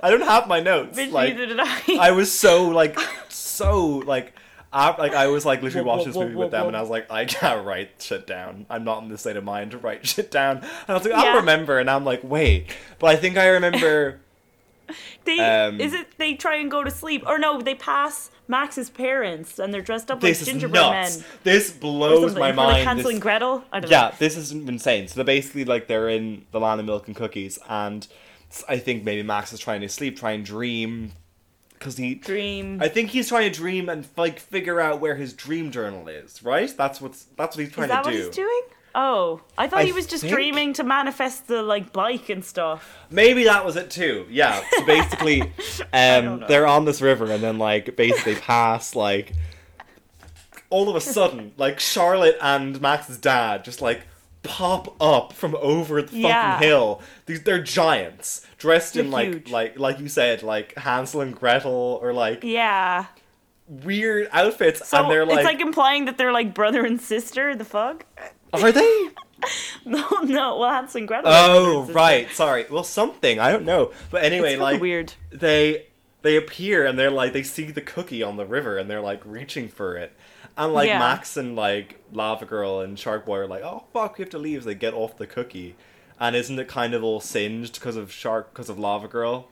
I 0.00 0.10
don't 0.10 0.22
have 0.22 0.46
my 0.46 0.60
notes. 0.60 0.96
Like, 0.96 1.34
neither 1.34 1.46
did 1.46 1.58
I. 1.60 1.80
I 1.98 2.10
was 2.12 2.32
so 2.32 2.68
like 2.68 2.98
so 3.28 3.86
like 3.86 4.34
I, 4.74 4.96
like 4.96 5.14
I 5.14 5.28
was 5.28 5.46
like 5.46 5.62
literally 5.62 5.86
watching 5.86 6.08
this 6.08 6.16
movie 6.16 6.34
with 6.34 6.50
them 6.50 6.66
and 6.66 6.76
I 6.76 6.80
was 6.80 6.90
like 6.90 7.10
I 7.10 7.24
can't 7.26 7.64
write 7.64 7.90
shit 8.02 8.26
down. 8.26 8.66
I'm 8.68 8.82
not 8.84 9.02
in 9.04 9.08
the 9.08 9.16
state 9.16 9.36
of 9.36 9.44
mind 9.44 9.70
to 9.70 9.78
write 9.78 10.04
shit 10.14 10.30
down. 10.30 10.58
And 10.58 10.66
I 10.88 10.94
was 10.94 11.04
like 11.04 11.14
I'll 11.14 11.36
remember 11.36 11.78
and 11.78 11.88
I'm 11.88 12.04
like 12.04 12.20
wait. 12.24 12.66
But 12.98 13.06
I 13.10 13.16
think 13.16 13.38
I 13.38 13.46
remember 13.48 14.20
They 15.24 15.38
Um, 15.38 15.80
is 15.80 15.94
it 15.94 16.18
they 16.18 16.34
try 16.34 16.56
and 16.56 16.70
go 16.70 16.84
to 16.84 16.90
sleep 16.90 17.22
or 17.26 17.38
no? 17.38 17.60
They 17.62 17.74
pass 17.74 18.30
Max's 18.48 18.90
parents 18.90 19.58
and 19.58 19.72
they're 19.72 19.80
dressed 19.80 20.10
up 20.10 20.22
like 20.22 20.38
gingerbread 20.38 20.82
nuts. 20.82 21.18
men. 21.20 21.26
This 21.44 21.70
blows 21.70 22.34
my 22.34 22.50
Or 22.50 22.54
like 22.54 22.54
mind. 22.56 22.84
Hansel 22.88 23.04
This- 23.04 23.12
and 23.14 23.22
Gretel. 23.22 23.64
I 23.72 23.80
don't 23.80 23.90
yeah, 23.90 24.08
know. 24.08 24.14
this 24.18 24.36
is 24.36 24.52
insane. 24.52 25.08
So 25.08 25.14
they're 25.14 25.24
basically 25.24 25.64
like 25.64 25.86
they're 25.86 26.10
in 26.10 26.44
the 26.50 26.60
land 26.60 26.80
of 26.80 26.86
milk 26.86 27.06
and 27.06 27.16
cookies 27.16 27.58
and 27.68 28.06
I 28.68 28.76
think 28.78 29.04
maybe 29.04 29.22
Max 29.22 29.52
is 29.52 29.58
trying 29.60 29.80
to 29.80 29.88
sleep, 29.88 30.18
try 30.18 30.32
and 30.32 30.44
dream 30.44 31.12
because 31.84 31.98
he 31.98 32.14
Dream. 32.14 32.80
I 32.80 32.88
think 32.88 33.10
he's 33.10 33.28
trying 33.28 33.52
to 33.52 33.56
dream 33.58 33.90
and 33.90 34.06
like 34.16 34.38
figure 34.40 34.80
out 34.80 35.00
where 35.00 35.14
his 35.16 35.34
dream 35.34 35.70
journal 35.70 36.08
is, 36.08 36.42
right? 36.42 36.74
That's 36.76 36.98
what's 37.00 37.24
that's 37.36 37.56
what 37.56 37.64
he's 37.64 37.72
trying 37.74 37.84
is 37.84 37.90
that 37.90 38.04
to 38.04 38.08
what 38.08 38.16
do. 38.16 38.24
he's 38.24 38.34
doing? 38.34 38.62
Oh, 38.96 39.40
I 39.58 39.66
thought 39.68 39.80
I 39.80 39.84
he 39.84 39.92
was 39.92 40.06
just 40.06 40.22
think- 40.22 40.32
dreaming 40.34 40.72
to 40.74 40.84
manifest 40.84 41.46
the 41.48 41.62
like 41.62 41.92
bike 41.92 42.28
and 42.30 42.42
stuff. 42.44 42.96
Maybe 43.10 43.44
that 43.44 43.64
was 43.66 43.76
it 43.76 43.90
too. 43.90 44.26
Yeah. 44.30 44.62
So 44.78 44.84
basically, 44.86 45.52
don't 45.92 46.42
um, 46.42 46.44
they're 46.48 46.66
on 46.66 46.84
this 46.86 47.02
river 47.02 47.30
and 47.30 47.42
then 47.42 47.58
like 47.58 47.96
basically 47.96 48.36
pass 48.36 48.94
like 48.96 49.32
all 50.70 50.88
of 50.88 50.96
a 50.96 51.00
sudden 51.00 51.52
like 51.58 51.78
Charlotte 51.80 52.38
and 52.40 52.80
Max's 52.80 53.18
dad 53.18 53.64
just 53.64 53.82
like 53.82 54.02
pop 54.42 54.94
up 55.02 55.32
from 55.32 55.56
over 55.56 56.00
the 56.02 56.08
fucking 56.08 56.20
Yeah. 56.22 56.58
hill. 56.58 57.02
These 57.26 57.42
they're 57.42 57.62
giants 57.62 58.46
dressed 58.64 58.96
in 58.96 59.10
They're 59.10 59.12
like 59.20 59.28
huge. 59.28 59.50
like 59.50 59.78
like 59.78 60.00
you 60.00 60.08
said 60.08 60.42
like 60.42 60.74
Hansel 60.76 61.20
and 61.20 61.34
Gretel 61.34 61.98
or 62.02 62.12
like 62.12 62.42
Yeah. 62.42 63.06
weird 63.68 64.28
outfits 64.32 64.88
So 64.88 64.98
and 65.02 65.10
they're 65.10 65.26
like, 65.26 65.38
it's 65.38 65.44
like 65.44 65.60
implying 65.60 66.06
that 66.06 66.16
they're 66.18 66.32
like 66.32 66.54
brother 66.54 66.84
and 66.84 67.00
sister. 67.00 67.54
The 67.54 67.64
fuck? 67.64 68.06
are 68.52 68.72
they? 68.72 69.08
No, 69.84 70.08
no. 70.22 70.56
Well, 70.58 70.70
Hansel 70.70 71.00
and 71.00 71.08
Gretel. 71.08 71.30
Oh 71.30 71.84
right, 71.92 72.30
sorry. 72.30 72.64
Well, 72.70 72.84
something 72.84 73.38
I 73.38 73.52
don't 73.52 73.66
know, 73.66 73.92
but 74.10 74.24
anyway, 74.24 74.56
like 74.56 74.80
weird. 74.80 75.12
they 75.30 75.86
they 76.22 76.36
appear 76.36 76.86
and 76.86 76.98
they're 76.98 77.10
like 77.10 77.34
they 77.34 77.42
see 77.42 77.70
the 77.70 77.82
cookie 77.82 78.22
on 78.22 78.36
the 78.38 78.46
river 78.46 78.78
and 78.78 78.88
they're 78.88 79.02
like 79.02 79.20
reaching 79.26 79.68
for 79.68 79.96
it, 79.98 80.16
and 80.56 80.72
like 80.72 80.88
Yeah. 80.88 80.98
Max 80.98 81.36
and 81.36 81.54
like 81.56 82.00
Lava 82.12 82.46
Girl 82.46 82.80
and 82.80 82.98
Shark 82.98 83.26
Boy 83.26 83.38
are 83.40 83.46
like, 83.46 83.62
oh 83.62 83.84
fuck, 83.92 84.16
we 84.16 84.22
have 84.22 84.30
to 84.30 84.38
leave. 84.38 84.62
So 84.62 84.68
they 84.70 84.74
get 84.74 84.94
off 84.94 85.18
the 85.18 85.26
cookie, 85.26 85.74
and 86.20 86.34
isn't 86.36 86.58
it 86.58 86.68
kind 86.68 86.94
of 86.94 87.02
all 87.04 87.20
singed 87.20 87.74
because 87.74 87.96
of 87.96 88.10
Shark 88.12 88.52
because 88.52 88.68
of 88.68 88.78
Lava 88.78 89.08
Girl? 89.08 89.48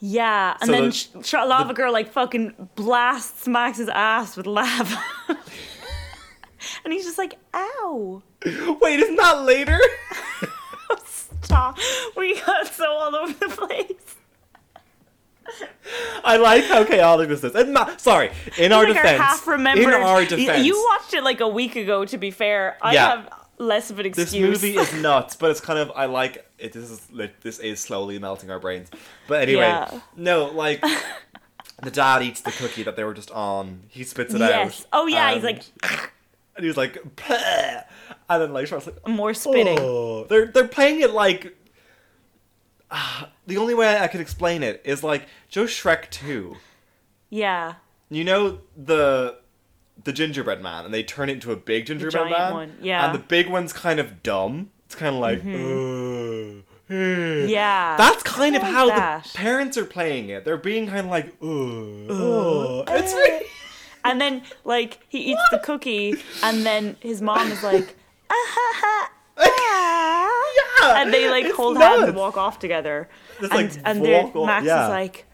Yeah, 0.00 0.56
and 0.60 0.66
So 0.68 0.72
then 0.72 0.84
the- 0.86 0.92
sh- 0.92 1.08
sh- 1.28 1.32
Lava 1.34 1.74
Girl 1.74 1.92
like 1.92 2.12
fucking 2.12 2.68
blasts 2.76 3.48
Max's 3.48 3.88
ass 3.88 4.36
with 4.36 4.46
lava, 4.46 5.02
and 6.84 6.92
he's 6.92 7.04
just 7.04 7.18
like, 7.18 7.34
"Ow." 7.54 8.22
Wait, 8.80 9.00
isn't 9.00 9.16
that 9.16 9.42
later? 9.42 9.78
Stop. 11.42 11.78
We 12.16 12.40
got 12.40 12.66
so 12.68 12.86
all 12.86 13.16
over 13.16 13.32
the 13.32 13.48
place. 13.48 14.16
I 16.24 16.36
like 16.36 16.64
how 16.64 16.84
chaotic 16.84 17.28
this 17.30 17.42
is. 17.42 17.54
And 17.54 17.76
sorry, 17.98 18.30
in 18.58 18.70
our 18.72 18.84
like 18.84 18.94
defense, 18.94 19.48
our 19.48 19.54
in 19.54 19.86
our 19.88 20.24
defense, 20.24 20.64
You 20.64 20.86
watched 20.90 21.14
it 21.14 21.24
like 21.24 21.40
a 21.40 21.48
week 21.48 21.74
ago. 21.74 22.04
To 22.04 22.18
be 22.18 22.30
fair, 22.30 22.76
I 22.82 22.92
Yeah. 22.94 23.08
have 23.08 23.32
less 23.58 23.90
of 23.90 23.98
an 23.98 24.06
excuse. 24.06 24.30
this 24.32 24.40
movie 24.40 24.76
is 24.76 24.92
nuts, 25.02 25.36
but 25.36 25.50
it's 25.50 25.60
kind 25.60 25.78
of 25.78 25.90
I 25.94 26.06
like 26.06 26.46
it. 26.58 26.72
This 26.72 26.90
is 26.90 27.06
this 27.42 27.58
is 27.58 27.80
slowly 27.80 28.18
melting 28.18 28.50
our 28.50 28.58
brains. 28.58 28.88
But 29.26 29.42
anyway, 29.42 29.62
Yeah. 29.62 30.00
no, 30.16 30.46
like 30.46 30.82
the 31.82 31.90
dad 31.90 32.22
eats 32.22 32.40
the 32.40 32.52
cookie 32.52 32.82
that 32.84 32.96
they 32.96 33.04
were 33.04 33.14
just 33.14 33.30
on. 33.30 33.82
He 33.88 34.04
spits 34.04 34.34
it 34.34 34.42
out. 34.42 34.50
Yes. 34.50 34.80
out. 34.82 34.86
Oh, 34.92 35.06
yeah, 35.06 35.32
he's 35.34 35.44
like- 35.44 35.62
and 36.56 36.64
he's 36.64 36.76
like, 36.76 36.94
"Bleh." 37.16 37.84
and 38.28 38.42
then 38.42 38.52
like 38.52 38.66
Charlotte's 38.66 38.86
like, 39.04 39.08
more 39.08 39.32
spitting. 39.34 39.78
oh. 39.80 40.24
They're 40.24 40.46
they're 40.46 40.68
playing 40.68 41.00
it 41.00 41.10
like. 41.12 41.54
Ah, 42.90 43.30
the 43.46 43.56
only 43.58 43.74
way 43.74 43.98
I 43.98 44.08
could 44.08 44.20
explain 44.20 44.62
it 44.62 44.80
is 44.84 45.02
like 45.04 45.26
Joe 45.48 45.64
Shrek 45.64 46.10
two. 46.10 46.56
Yeah, 47.30 47.74
You 48.08 48.24
know 48.24 48.60
the 48.74 49.36
the 50.04 50.12
gingerbread 50.12 50.62
man, 50.62 50.84
and 50.84 50.94
they 50.94 51.02
turn 51.02 51.28
it 51.28 51.34
into 51.34 51.52
a 51.52 51.56
big 51.56 51.86
gingerbread 51.86 52.30
man. 52.30 52.52
one, 52.52 52.76
yeah. 52.80 53.06
And 53.06 53.14
the 53.14 53.24
big 53.24 53.48
one's 53.48 53.72
kind 53.72 54.00
of 54.00 54.22
dumb. 54.22 54.70
It's 54.86 54.94
kind 54.94 55.14
of 55.14 55.20
like, 55.20 55.40
"Uh, 55.44 55.48
eh." 55.48 56.62
Mm-hmm. 56.90 57.48
yeah. 57.48 57.96
That's 57.98 58.22
kind 58.22 58.56
of 58.56 58.62
how 58.62 58.86
that. 58.88 59.24
the 59.24 59.30
parents 59.34 59.76
are 59.76 59.84
playing 59.84 60.30
it. 60.30 60.44
They're 60.44 60.56
being 60.56 60.86
kind 60.86 61.00
of 61.00 61.06
like, 61.06 61.26
uh. 61.42 62.84
It's 62.96 63.12
really. 63.12 63.46
And 64.04 64.20
then 64.20 64.42
like 64.64 65.00
he 65.08 65.32
eats 65.32 65.42
the 65.50 65.58
cookie, 65.58 66.14
and 66.42 66.64
then 66.64 66.96
his 67.00 67.20
mom 67.20 67.50
is 67.52 67.62
like, 67.62 67.94
ah, 68.30 68.34
ha, 68.34 68.72
ha, 68.76 69.12
ah. 69.36 70.54
yeah, 70.80 71.02
and 71.02 71.12
they 71.12 71.28
like 71.28 71.52
hold 71.52 71.76
hands 71.76 72.04
and 72.04 72.16
walk 72.16 72.38
off 72.38 72.58
together. 72.58 73.08
Just, 73.40 73.52
and 73.52 73.68
like, 73.74 73.82
and 73.84 74.00
walk 74.00 74.36
off- 74.36 74.46
Max 74.46 74.66
yeah. 74.66 74.84
is 74.84 74.90
like, 74.90 75.26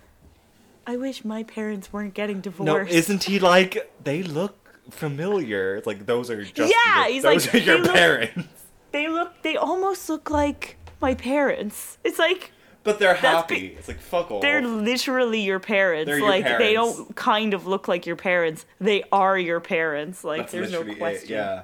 I 0.87 0.97
wish 0.97 1.25
my 1.25 1.43
parents 1.43 1.93
weren't 1.93 2.15
getting 2.15 2.41
divorced. 2.41 2.67
No, 2.91 2.97
isn't 2.99 3.25
he 3.25 3.39
like? 3.39 3.91
They 4.03 4.23
look 4.23 4.57
familiar. 4.91 5.77
It's 5.77 5.87
like 5.87 6.07
those 6.07 6.31
are 6.31 6.45
just 6.45 6.73
Yeah, 6.73 7.05
your, 7.07 7.13
he's 7.13 7.23
those 7.23 7.47
like, 7.47 7.55
are 7.55 7.59
your 7.59 7.77
they 7.79 7.83
look- 7.83 7.95
parents. 7.95 8.49
they 8.93 9.09
look? 9.09 9.43
They 9.43 9.57
almost 9.57 10.09
look 10.09 10.31
like 10.31 10.77
my 11.01 11.15
parents. 11.15 11.99
It's 12.05 12.19
like 12.19 12.53
But 12.83 12.99
they're 12.99 13.15
happy. 13.15 13.61
be- 13.61 13.67
it's 13.75 13.89
like 13.89 14.01
fuck 14.01 14.31
off. 14.31 14.43
they're 14.43 14.61
literally 14.67 15.41
your 15.41 15.59
parents. 15.61 16.07
They're 16.07 16.19
your 16.19 16.29
like 16.29 16.45
they 16.59 16.75
don't 16.75 17.15
kind 17.17 17.55
of 17.55 17.67
look 17.67 17.89
like 17.89 18.05
your 18.07 18.17
parents. 18.17 18.67
They 18.81 19.05
are 19.11 19.39
your 19.39 19.61
parents. 19.61 20.23
Like 20.25 20.43
That's 20.43 20.53
there's 20.53 20.73
no 20.73 20.79
literally 20.81 20.97
it, 20.97 20.99
question. 20.99 21.31
Yeah. 21.31 21.63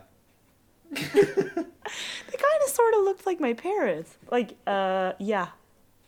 They 2.31 2.37
kind 2.37 2.63
of 2.65 2.71
sort 2.71 2.95
of 2.95 3.01
looked 3.05 3.27
like 3.27 3.41
my 3.41 3.53
parents. 3.53 4.17
Like, 4.31 4.55
uh, 4.67 5.13
yeah. 5.19 5.49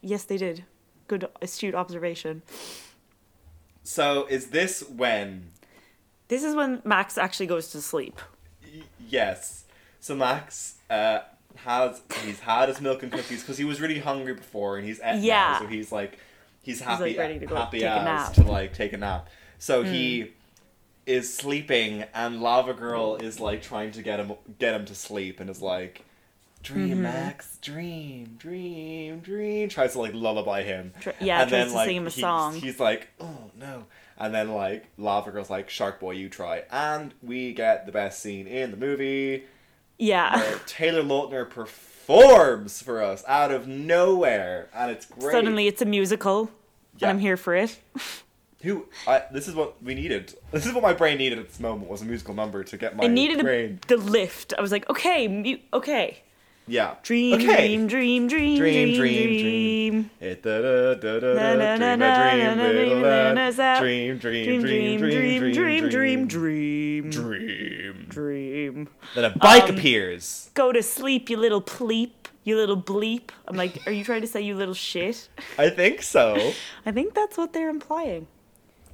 Yes, 0.00 0.22
they 0.24 0.36
did. 0.36 0.64
Good, 1.08 1.28
astute 1.40 1.74
observation. 1.74 2.42
So 3.84 4.26
is 4.26 4.48
this 4.48 4.82
when? 4.88 5.50
This 6.28 6.44
is 6.44 6.54
when 6.54 6.80
Max 6.84 7.18
actually 7.18 7.46
goes 7.46 7.68
to 7.72 7.80
sleep. 7.82 8.18
Y- 8.64 8.82
yes. 9.08 9.64
So 10.00 10.14
Max 10.14 10.76
uh, 10.90 11.20
has 11.56 12.00
he's 12.24 12.40
had 12.40 12.68
his 12.68 12.80
milk 12.80 13.02
and 13.02 13.12
cookies 13.12 13.40
because 13.42 13.58
he 13.58 13.64
was 13.64 13.80
really 13.80 13.98
hungry 13.98 14.34
before, 14.34 14.76
and 14.78 14.86
he's 14.86 14.98
Yeah. 14.98 15.18
now, 15.20 15.58
so 15.60 15.66
he's 15.66 15.92
like 15.92 16.18
he's 16.62 16.80
happy 16.80 17.04
like, 17.10 17.18
ready 17.18 17.38
to 17.38 17.46
go 17.46 17.56
happy 17.56 17.80
take 17.80 17.88
a 17.88 17.92
as 17.92 18.04
nap. 18.04 18.32
to 18.34 18.42
like 18.44 18.72
take 18.72 18.92
a 18.92 18.96
nap. 18.96 19.28
So 19.58 19.82
he 19.82 20.32
is 21.06 21.32
sleeping, 21.34 22.04
and 22.14 22.40
Lava 22.40 22.74
Girl 22.74 23.16
is 23.16 23.40
like 23.40 23.62
trying 23.62 23.90
to 23.92 24.02
get 24.02 24.18
him 24.20 24.32
get 24.58 24.74
him 24.74 24.84
to 24.86 24.94
sleep, 24.94 25.40
and 25.40 25.50
is 25.50 25.60
like. 25.62 26.04
Dream 26.62 26.88
Mm-hmm. 26.90 27.02
Max, 27.02 27.58
dream, 27.60 28.36
dream, 28.38 29.18
dream. 29.20 29.68
Tries 29.68 29.92
to 29.92 29.98
like 30.00 30.14
lullaby 30.14 30.62
him. 30.62 30.92
Yeah, 31.20 31.42
and 31.42 31.50
tries 31.50 31.50
then 31.50 31.68
to 31.68 31.74
like 31.74 31.86
sing 31.88 31.96
him 31.96 32.06
a 32.06 32.10
he's, 32.10 32.20
song. 32.20 32.54
he's 32.54 32.78
like, 32.80 33.08
oh 33.20 33.50
no. 33.58 33.84
And 34.16 34.32
then 34.32 34.52
like 34.52 34.86
Lava 34.96 35.30
Girl's 35.32 35.50
like, 35.50 35.68
Shark 35.70 35.98
Boy, 35.98 36.12
you 36.12 36.28
try. 36.28 36.62
And 36.70 37.14
we 37.22 37.52
get 37.52 37.86
the 37.86 37.92
best 37.92 38.20
scene 38.22 38.46
in 38.46 38.70
the 38.70 38.76
movie 38.76 39.44
Yeah. 39.98 40.36
where 40.36 40.58
Taylor 40.66 41.02
Lautner 41.02 41.48
performs 41.50 42.80
for 42.82 43.02
us 43.02 43.24
out 43.26 43.50
of 43.50 43.66
nowhere, 43.66 44.68
and 44.74 44.90
it's 44.90 45.06
great. 45.06 45.32
Suddenly 45.32 45.66
it's 45.66 45.82
a 45.82 45.86
musical, 45.86 46.50
Yeah. 46.98 47.08
and 47.08 47.16
I'm 47.16 47.20
here 47.20 47.36
for 47.36 47.54
it. 47.56 47.78
who 48.62 48.86
I, 49.08 49.24
this 49.32 49.48
is 49.48 49.56
what 49.56 49.82
we 49.82 49.94
needed. 49.94 50.34
This 50.52 50.64
is 50.66 50.72
what 50.72 50.82
my 50.84 50.92
brain 50.92 51.18
needed 51.18 51.40
at 51.40 51.48
this 51.48 51.58
moment 51.58 51.90
was 51.90 52.02
a 52.02 52.04
musical 52.04 52.34
number 52.34 52.62
to 52.62 52.76
get 52.76 52.94
my 52.96 53.04
I 53.04 53.06
needed 53.08 53.40
brain. 53.40 53.80
the 53.88 53.96
lift. 53.96 54.54
I 54.56 54.60
was 54.60 54.70
like, 54.70 54.88
okay, 54.88 55.26
mu- 55.26 55.58
okay. 55.74 56.22
Yeah. 56.66 56.94
Dream, 57.02 57.34
okay. 57.34 57.76
dream, 57.76 57.86
dream, 57.88 58.28
dream, 58.28 58.56
Dream, 58.58 58.94
dream, 58.94 58.98
dream, 58.98 59.40
dream. 59.42 60.10
It 60.20 60.42
da 60.42 60.60
da 60.62 60.94
da 60.94 61.18
da 61.20 61.34
da 61.34 61.76
dream 61.76 62.60
a 62.60 62.72
dream 62.72 62.76
little 62.76 62.98
lad. 63.00 63.78
Dream 63.80 64.18
dream 64.18 64.44
Dream, 64.44 64.60
dream 64.62 64.98
dream 65.00 65.00
dream, 65.00 65.52
dream, 65.52 65.88
dream, 65.88 66.28
dream 66.28 67.10
dream, 67.10 67.10
dream. 67.10 68.06
dream. 68.08 68.88
Then 69.14 69.24
a 69.24 69.30
bike 69.36 69.64
Um, 69.64 69.76
appears. 69.76 70.50
Go 70.54 70.70
to 70.72 70.82
sleep, 70.82 71.28
you 71.28 71.36
little 71.36 71.60
pleep, 71.60 72.28
you 72.44 72.56
little 72.56 72.80
bleep. 72.80 73.30
I'm 73.48 73.56
like, 73.56 73.84
are 73.86 73.92
you 73.92 74.04
trying 74.04 74.20
to 74.20 74.26
say 74.28 74.40
you 74.40 74.54
little 74.54 74.74
shit? 74.74 75.28
I 75.58 75.68
think 75.68 76.02
so. 76.02 76.52
I 76.86 76.92
think 76.92 77.12
that's 77.14 77.36
what 77.36 77.52
they're 77.52 77.70
implying. 77.70 78.28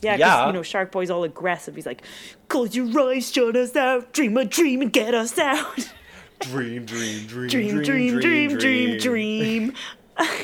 Yeah, 0.00 0.12
'cause, 0.12 0.20
Yeah. 0.20 0.46
you 0.46 0.52
know, 0.52 0.62
Shark 0.62 0.90
Boy's 0.92 1.10
all 1.10 1.24
aggressive. 1.24 1.74
He's 1.74 1.84
like, 1.86 2.02
close 2.48 2.74
your 2.74 2.88
eyes, 3.10 3.30
shut 3.30 3.56
us 3.56 3.74
out, 3.76 4.12
dream 4.12 4.36
a 4.36 4.44
dream 4.44 4.80
and 4.80 4.92
get 4.92 5.12
us 5.12 5.38
out. 5.38 5.92
Dream 6.40 6.84
dream 6.84 7.26
dream 7.26 7.48
dream, 7.48 7.82
dream, 7.82 8.18
dream, 8.20 8.58
dream, 8.58 8.98
dream. 8.98 9.72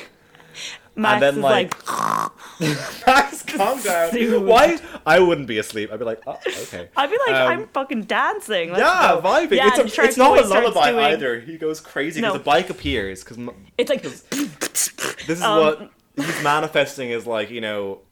Max 0.97 1.21
then, 1.21 1.35
is 1.35 1.41
like, 1.41 1.91
like, 1.91 2.31
Max, 3.07 3.43
calm 3.43 3.81
down. 3.83 4.13
Dude. 4.13 4.45
Why? 4.45 4.79
I 5.05 5.19
wouldn't 5.19 5.49
be 5.49 5.59
asleep. 5.59 5.91
I'd 5.93 5.99
be 5.99 6.05
like, 6.05 6.21
oh, 6.25 6.39
okay. 6.47 6.89
I'd 6.97 7.11
be 7.11 7.19
like, 7.27 7.35
Um, 7.35 7.49
I'm 7.51 7.67
fucking 7.69 8.03
dancing. 8.03 8.71
Let's 8.71 8.81
yeah, 8.81 9.19
go. 9.21 9.29
vibing. 9.29 9.57
Yeah, 9.57 9.71
it's, 9.75 9.99
a, 9.99 10.03
it's 10.05 10.17
not 10.17 10.39
a 10.39 10.47
lullaby 10.47 10.93
doing- 10.93 11.05
either. 11.05 11.41
He 11.41 11.59
goes 11.59 11.81
crazy 11.81 12.21
because 12.21 12.35
No. 12.35 12.41
a 12.41 12.45
bike 12.45 12.71
appears. 12.71 13.25
Because 13.25 13.39
It's 13.77 13.91
like, 13.91 14.03
this 14.03 14.93
is 15.29 15.43
Um, 15.43 15.59
what 15.61 15.91
he's 16.15 16.43
manifesting 16.45 17.11
as 17.13 17.27
like 17.27 17.51
you 17.51 17.61
know 17.61 18.03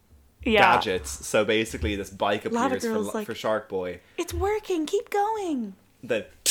yeah, 0.43 0.75
gadgets. 0.75 1.25
So 1.25 1.45
basically, 1.45 1.95
this 1.95 2.09
bike 2.09 2.43
appears 2.43 2.83
for, 2.83 2.99
like- 2.99 3.25
for 3.25 3.33
Shark 3.35 3.69
Boy. 3.69 4.01
it's 4.17 4.33
working. 4.33 4.85
Keep 4.85 5.09
going. 5.09 5.75
Then 6.05 6.25
take 6.25 6.25
it 6.25 6.29
up. 6.29 6.42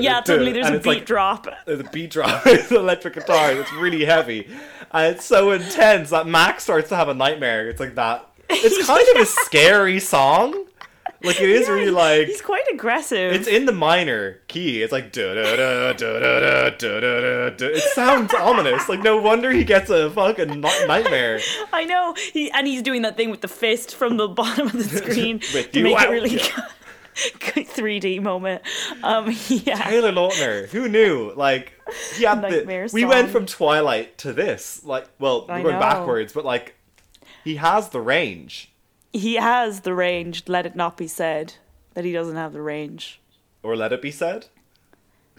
Yeah, 0.00 0.22
suddenly 0.24 0.52
there's 0.52 0.66
and 0.66 0.76
a 0.76 0.78
beat 0.78 0.86
like, 0.86 1.06
drop. 1.06 1.46
There's 1.66 1.80
a 1.80 1.84
beat 1.84 2.10
drop. 2.10 2.46
it's 2.46 2.70
an 2.70 2.78
electric 2.78 3.14
guitar. 3.14 3.52
It's 3.52 3.72
really 3.74 4.04
heavy, 4.04 4.46
and 4.92 5.14
it's 5.14 5.24
so 5.24 5.52
intense 5.52 6.10
that 6.10 6.26
Max 6.26 6.64
starts 6.64 6.88
to 6.90 6.96
have 6.96 7.08
a 7.08 7.14
nightmare. 7.14 7.68
It's 7.68 7.80
like 7.80 7.94
that. 7.96 8.28
It's 8.50 8.86
kind 8.86 9.06
of 9.16 9.22
a 9.22 9.26
scary 9.26 10.00
song. 10.00 10.66
Like 11.22 11.40
it 11.40 11.48
is 11.48 11.66
Yeah, 11.66 11.74
really 11.74 11.90
like 11.90 12.26
He's 12.26 12.42
quite 12.42 12.64
aggressive. 12.70 13.32
it's 13.32 13.48
in 13.48 13.64
the 13.64 13.72
minor 13.72 14.40
key. 14.46 14.82
It's 14.82 14.92
like 14.92 15.10
da 15.10 15.34
da 15.34 15.56
da 15.56 15.92
da 15.92 15.92
da 15.94 16.70
da 16.70 17.00
da 17.00 17.50
da. 17.50 17.66
It 17.66 17.82
sounds 17.94 18.34
ominous. 18.34 18.90
Like 18.90 19.00
no 19.00 19.16
wonder 19.16 19.50
he 19.50 19.64
gets 19.64 19.88
a 19.88 20.10
fucking 20.10 20.60
nightmare. 20.60 21.40
I 21.72 21.84
know. 21.84 22.14
He 22.34 22.50
and 22.50 22.66
he's 22.66 22.82
doing 22.82 23.00
that 23.02 23.16
thing 23.16 23.30
with 23.30 23.40
the 23.40 23.48
fist 23.48 23.94
from 23.94 24.18
the 24.18 24.28
bottom 24.28 24.66
of 24.66 24.72
the 24.74 24.84
screen 24.84 25.38
to 25.38 25.82
make 25.82 25.96
out, 25.96 26.08
it 26.08 26.10
really 26.10 26.36
yeah. 26.36 26.66
good 27.38 27.66
3D 27.66 28.20
moment. 28.22 28.62
Um, 29.02 29.26
yeah. 29.48 29.88
Taylor 29.88 30.12
Lautner, 30.12 30.68
who 30.68 30.88
knew? 30.88 31.32
Like 31.34 31.72
Nightmare 32.20 32.88
the. 32.88 32.94
We 32.94 33.04
went 33.04 33.30
from 33.30 33.46
Twilight 33.46 34.18
to 34.18 34.32
this. 34.32 34.84
Like, 34.84 35.06
well, 35.18 35.46
we're 35.48 35.62
going 35.62 35.74
know. 35.74 35.80
backwards, 35.80 36.32
but 36.32 36.44
like, 36.44 36.74
he 37.44 37.56
has 37.56 37.90
the 37.90 38.00
range. 38.00 38.72
He 39.12 39.34
has 39.34 39.80
the 39.80 39.94
range. 39.94 40.44
Let 40.48 40.66
it 40.66 40.74
not 40.74 40.96
be 40.96 41.06
said 41.06 41.54
that 41.94 42.04
he 42.04 42.12
doesn't 42.12 42.36
have 42.36 42.52
the 42.52 42.62
range. 42.62 43.20
Or 43.62 43.76
let 43.76 43.92
it 43.92 44.02
be 44.02 44.10
said. 44.10 44.46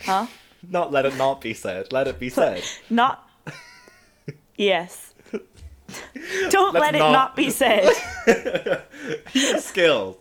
Huh? 0.02 0.28
Not 0.68 0.92
let 0.92 1.06
it 1.06 1.16
not 1.16 1.42
be 1.42 1.54
said. 1.54 1.94
Let 1.94 2.08
it 2.08 2.20
be 2.20 2.30
said. 2.30 2.64
Not. 2.90 3.30
Yes. 4.56 5.14
Don't 6.50 6.74
Let's 6.74 6.82
let 6.84 6.96
it 6.96 7.00
not- 7.00 7.12
not 7.12 7.36
be 7.36 7.52
said. 7.52 7.92
he 9.32 9.52
has 9.52 9.64
skills. 9.64 10.18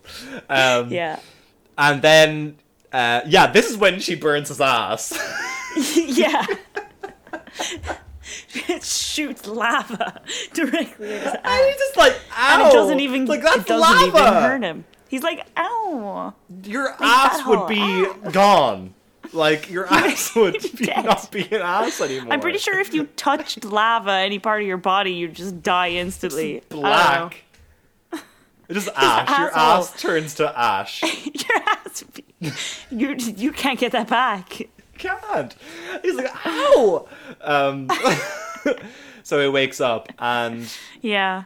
Um, 0.47 0.91
Yeah. 0.91 1.19
And 1.77 2.01
then, 2.01 2.57
uh, 2.91 3.21
yeah, 3.27 3.47
this 3.47 3.69
is 3.69 3.77
when 3.77 3.99
she 3.99 4.15
burns 4.15 4.49
his 4.49 4.61
ass. 4.61 5.13
yeah. 5.95 6.45
it 8.67 8.83
shoots 8.83 9.47
lava 9.47 10.21
directly 10.53 11.13
in 11.13 11.21
his 11.21 11.33
and 11.43 11.65
he's 11.65 11.77
just 11.77 11.97
like, 11.97 12.15
ow! 12.37 12.59
And 12.59 12.69
it 12.69 12.73
doesn't 12.73 12.99
even 12.99 13.25
like 13.25 13.41
that's 13.41 13.57
it 13.57 13.67
doesn't 13.67 14.11
lava. 14.11 14.17
even 14.17 14.33
hurt 14.33 14.63
him. 14.63 14.85
He's 15.07 15.23
like, 15.23 15.45
ow. 15.57 16.33
Your 16.63 16.95
that 16.99 17.39
ass 17.39 17.47
would 17.47 17.67
be 17.67 18.31
gone. 18.31 18.93
Like 19.33 19.69
your 19.69 19.85
ass 19.89 20.35
would 20.35 20.57
be, 20.77 20.87
not 20.87 21.31
be 21.31 21.43
an 21.51 21.61
ass 21.61 22.01
anymore. 22.01 22.33
I'm 22.33 22.39
pretty 22.39 22.59
sure 22.59 22.79
if 22.79 22.93
you 22.93 23.05
touched 23.15 23.65
lava, 23.65 24.11
any 24.11 24.39
part 24.39 24.61
of 24.61 24.67
your 24.67 24.77
body, 24.77 25.11
you'd 25.11 25.35
just 25.35 25.61
die 25.61 25.91
instantly. 25.91 26.57
I 26.57 26.63
black. 26.69 27.43
Just 28.71 28.89
ash. 28.95 29.29
Your 29.39 29.55
ass 29.55 30.01
turns 30.01 30.33
to 30.35 30.57
ash. 30.59 31.01
Your 31.25 31.63
ass. 31.67 32.03
You 32.89 33.15
you 33.15 33.51
can't 33.51 33.79
get 33.79 33.91
that 33.91 34.07
back. 34.07 34.67
Can't. 34.97 35.55
He's 36.01 36.15
like, 36.15 36.31
ow. 36.45 37.07
Um, 37.41 37.89
so 39.23 39.41
he 39.41 39.47
wakes 39.49 39.79
up, 39.81 40.09
and 40.19 40.71
Yeah. 41.01 41.43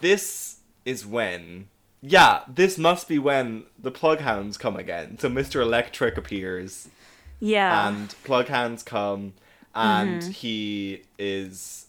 this 0.00 0.58
is 0.84 1.06
when. 1.06 1.68
Yeah, 2.00 2.40
this 2.48 2.78
must 2.78 3.06
be 3.08 3.18
when 3.18 3.64
the 3.78 3.90
plug 3.92 4.20
hounds 4.20 4.56
come 4.58 4.76
again. 4.76 5.18
So 5.18 5.28
Mr. 5.28 5.62
Electric 5.62 6.16
appears, 6.16 6.88
Yeah. 7.40 7.88
and 7.88 8.08
Plughounds 8.24 8.84
come, 8.84 9.34
and 9.74 10.22
he 10.22 11.02
is. 11.18 11.86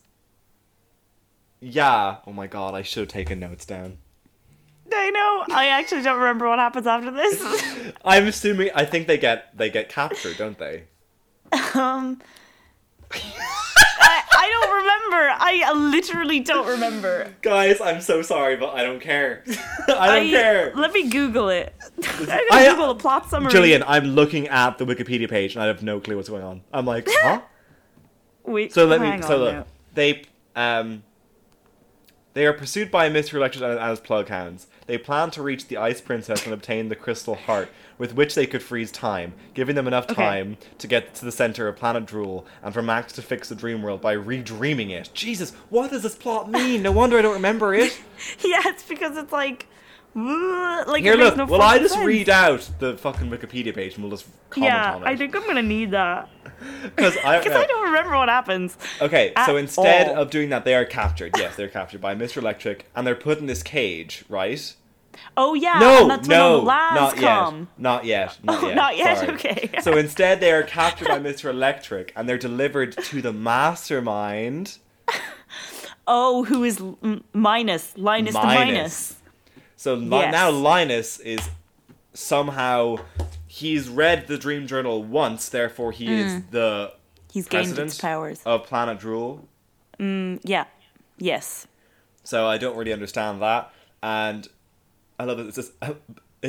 Yeah. 1.63 2.17
Oh 2.27 2.33
my 2.33 2.47
god, 2.47 2.75
I 2.75 2.81
should 2.81 3.01
have 3.01 3.09
taken 3.09 3.39
notes 3.39 3.65
down. 3.65 3.97
I 4.93 5.09
know. 5.09 5.55
I 5.55 5.67
actually 5.67 6.01
don't 6.03 6.19
remember 6.19 6.47
what 6.47 6.59
happens 6.59 6.85
after 6.85 7.09
this. 7.09 7.93
I'm 8.05 8.27
assuming. 8.27 8.69
I 8.75 8.85
think 8.85 9.07
they 9.07 9.17
get 9.17 9.57
they 9.57 9.69
get 9.69 9.89
captured, 9.89 10.37
don't 10.37 10.57
they? 10.57 10.83
um. 11.73 12.21
I, 13.15 14.21
I 14.31 14.49
don't 14.49 14.75
remember. 14.75 15.35
I 15.39 15.73
literally 15.73 16.39
don't 16.41 16.67
remember. 16.67 17.33
Guys, 17.41 17.79
I'm 17.79 18.01
so 18.01 18.21
sorry, 18.21 18.57
but 18.57 18.73
I 18.73 18.83
don't 18.83 18.99
care. 18.99 19.43
I 19.87 20.19
don't 20.19 20.29
care. 20.29 20.73
Let 20.75 20.91
me 20.91 21.09
Google 21.09 21.49
it. 21.49 21.73
I'm 22.03 22.25
gonna 22.25 22.41
I- 22.51 22.67
Google 22.71 22.89
a 22.91 22.95
plot 22.95 23.29
summary. 23.29 23.51
Jillian, 23.51 23.83
I'm 23.87 24.05
looking 24.05 24.47
at 24.49 24.77
the 24.77 24.85
Wikipedia 24.85 25.29
page 25.29 25.55
and 25.55 25.63
I 25.63 25.67
have 25.67 25.81
no 25.83 25.99
clue 25.99 26.17
what's 26.17 26.29
going 26.29 26.43
on. 26.43 26.61
I'm 26.73 26.85
like, 26.85 27.07
huh? 27.09 27.41
Wait. 28.43 28.73
So 28.73 28.85
let 28.85 28.99
me. 28.99 29.07
hang 29.07 29.21
So 29.21 29.37
look, 29.37 29.67
they 29.93 30.23
um, 30.55 31.03
they 32.33 32.45
are 32.45 32.53
pursued 32.53 32.89
by 32.91 33.09
Mr. 33.09 33.35
Electric 33.35 33.63
and 33.63 33.79
as 33.79 33.99
Plughounds. 34.01 34.65
They 34.87 34.97
plan 34.97 35.31
to 35.31 35.41
reach 35.43 35.67
the 35.67 35.77
Ice 35.77 36.01
Princess 36.01 36.43
and 36.45 36.53
obtain 36.53 36.89
the 36.89 36.95
Crystal 36.95 37.35
Heart, 37.35 37.69
with 37.97 38.15
which 38.15 38.35
they 38.35 38.45
could 38.47 38.61
freeze 38.63 38.91
time, 38.91 39.33
giving 39.53 39.75
them 39.75 39.87
enough 39.87 40.05
Okay. 40.05 40.15
time 40.15 40.57
to 40.79 40.87
get 40.87 41.13
to 41.15 41.25
the 41.25 41.31
center 41.31 41.67
of 41.67 41.77
Planet 41.77 42.05
Drool 42.05 42.45
and 42.61 42.73
for 42.73 42.81
Max 42.81 43.13
to 43.13 43.21
fix 43.21 43.49
the 43.49 43.55
dream 43.55 43.81
world 43.81 44.01
by 44.01 44.15
redreaming 44.15 44.89
it. 44.89 45.09
Jesus, 45.13 45.51
what 45.69 45.91
does 45.91 46.03
this 46.03 46.15
plot 46.15 46.49
mean? 46.49 46.81
No 46.81 46.91
wonder 46.91 47.17
I 47.17 47.21
don't 47.21 47.33
remember 47.33 47.73
it. 47.73 47.97
Yeah, 48.43 48.61
it's 48.65 48.83
because 48.83 49.17
it's 49.17 49.31
like, 49.33 49.67
like 50.15 51.01
Here, 51.03 51.15
look. 51.15 51.35
no 51.37 51.45
well, 51.45 51.61
I 51.61 51.79
just 51.79 51.95
sense. 51.95 52.05
read 52.05 52.29
out 52.29 52.69
the 52.79 52.97
fucking 52.97 53.29
Wikipedia 53.29 53.73
page 53.73 53.95
and 53.95 54.03
we'll 54.03 54.11
just 54.11 54.27
comment 54.49 54.71
Yeah, 54.71 54.95
on 54.95 55.01
it. 55.03 55.07
I 55.07 55.15
think 55.15 55.35
I'm 55.35 55.45
gonna 55.45 55.61
need 55.63 55.91
that 55.91 56.29
because 56.83 57.17
I, 57.23 57.39
because 57.43 57.55
I 57.55 57.65
don't 57.65 57.85
remember 57.85 58.15
what 58.15 58.29
happens. 58.29 58.77
Okay, 59.01 59.33
so 59.45 59.57
instead 59.57 60.09
all. 60.09 60.21
of 60.23 60.29
doing 60.29 60.49
that, 60.49 60.65
they 60.65 60.75
are 60.75 60.85
captured. 60.85 61.31
Yes, 61.37 61.55
they're 61.55 61.67
captured 61.67 62.01
by 62.01 62.13
Mr. 62.15 62.37
Electric, 62.37 62.85
and 62.95 63.07
they're 63.07 63.15
put 63.15 63.39
in 63.39 63.47
this 63.47 63.63
cage, 63.63 64.23
right? 64.29 64.73
Oh 65.37 65.53
yeah, 65.55 65.77
no, 65.79 66.07
no, 66.27 66.43
all 66.43 66.59
the 66.59 66.65
labs 66.65 66.95
not 66.95 67.15
come. 67.17 67.59
yet, 67.77 67.79
not 67.81 68.05
yet, 68.05 68.37
not 68.43 68.63
Oh, 68.63 68.67
yet. 68.67 68.75
not 68.75 68.97
yet? 68.97 69.29
Okay. 69.29 69.69
so 69.81 69.95
instead, 69.97 70.39
they 70.39 70.51
are 70.51 70.63
captured 70.63 71.07
by 71.07 71.19
Mr. 71.31 71.49
Electric, 71.49 72.11
and 72.15 72.27
they're 72.29 72.37
delivered 72.37 72.95
to 72.97 73.21
the 73.21 73.33
Mastermind. 73.33 74.77
Oh, 76.07 76.43
who 76.43 76.63
is 76.63 76.79
m- 76.81 77.23
minus 77.33 77.97
Linus 77.97 78.33
the 78.33 78.41
Minus. 78.43 79.15
So 79.83 79.95
Yes. 79.95 80.31
now 80.31 80.49
Linus 80.49 81.19
is 81.19 81.41
somehow 82.13 82.99
he's 83.47 83.89
read 83.89 84.27
the 84.27 84.37
Dream 84.37 84.65
Journal 84.65 85.03
once, 85.03 85.49
therefore 85.49 85.91
he 85.91 86.07
Mm. 86.07 86.25
is 86.25 86.41
the 86.51 86.93
He's 87.33 87.49
gained 87.49 87.65
president 87.65 87.91
its 87.91 87.99
powers. 87.99 88.41
of 88.45 88.63
Planet 88.65 88.97
Drool. 88.97 89.45
Yeah. 89.99 90.65
Yes. 91.17 91.67
So 92.23 92.47
I 92.47 92.57
don't 92.57 92.77
really 92.77 92.93
understand 92.93 93.41
that. 93.41 93.73
And 94.01 94.47
I 95.19 95.25
love 95.25 95.39
it. 95.39 95.47
It 95.47 95.55
says, 95.55 95.73
it 95.81 95.97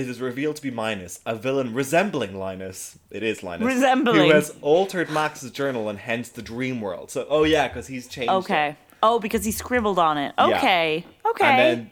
is 0.09 0.21
revealed 0.21 0.55
to 0.55 0.63
be 0.63 0.71
Minus, 0.71 1.19
a 1.27 1.35
villain 1.35 1.75
resembling 1.75 2.39
Linus. 2.39 3.01
It 3.11 3.25
is 3.25 3.43
Linus. 3.43 3.67
Resembling. 3.67 4.29
Who 4.29 4.31
has 4.31 4.55
altered 4.63 5.11
Max's 5.11 5.51
journal 5.51 5.89
and 5.89 5.99
hence 5.99 6.29
the 6.29 6.43
dream 6.43 6.81
world. 6.81 7.11
So, 7.11 7.27
oh 7.29 7.43
yeah, 7.43 7.67
because 7.67 7.89
he's 7.89 8.07
changed 8.07 8.31
it. 8.31 8.37
Okay. 8.37 8.77
Oh, 9.03 9.19
because 9.19 9.45
he 9.45 9.51
scribbled 9.51 9.99
on 9.99 10.19
it. 10.19 10.35
Yeah. 10.39 10.47
Okay. 10.57 11.05
Okay. 11.27 11.45
And 11.45 11.59
then. 11.59 11.91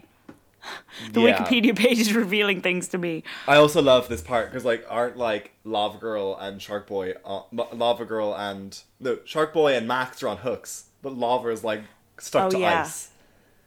The 1.12 1.20
yeah. 1.22 1.38
Wikipedia 1.38 1.76
page 1.76 1.98
is 1.98 2.14
revealing 2.14 2.60
things 2.60 2.88
to 2.88 2.98
me. 2.98 3.22
I 3.48 3.56
also 3.56 3.82
love 3.82 4.08
this 4.08 4.20
part 4.22 4.50
because 4.50 4.64
like 4.64 4.84
aren't 4.88 5.16
like 5.16 5.52
Lava 5.64 5.98
Girl 5.98 6.36
and 6.40 6.60
Shark 6.60 6.86
Boy, 6.86 7.14
uh, 7.24 7.42
Lava 7.52 8.04
Girl 8.04 8.34
and 8.34 8.80
no 9.00 9.18
Shark 9.24 9.52
Boy 9.52 9.74
and 9.76 9.86
Max 9.88 10.22
are 10.22 10.28
on 10.28 10.38
hooks, 10.38 10.86
but 11.02 11.16
Lava 11.16 11.48
is 11.48 11.64
like 11.64 11.82
stuck 12.18 12.46
Oh, 12.46 12.50
to 12.50 12.58
yeah. 12.60 12.82
ice. 12.82 13.10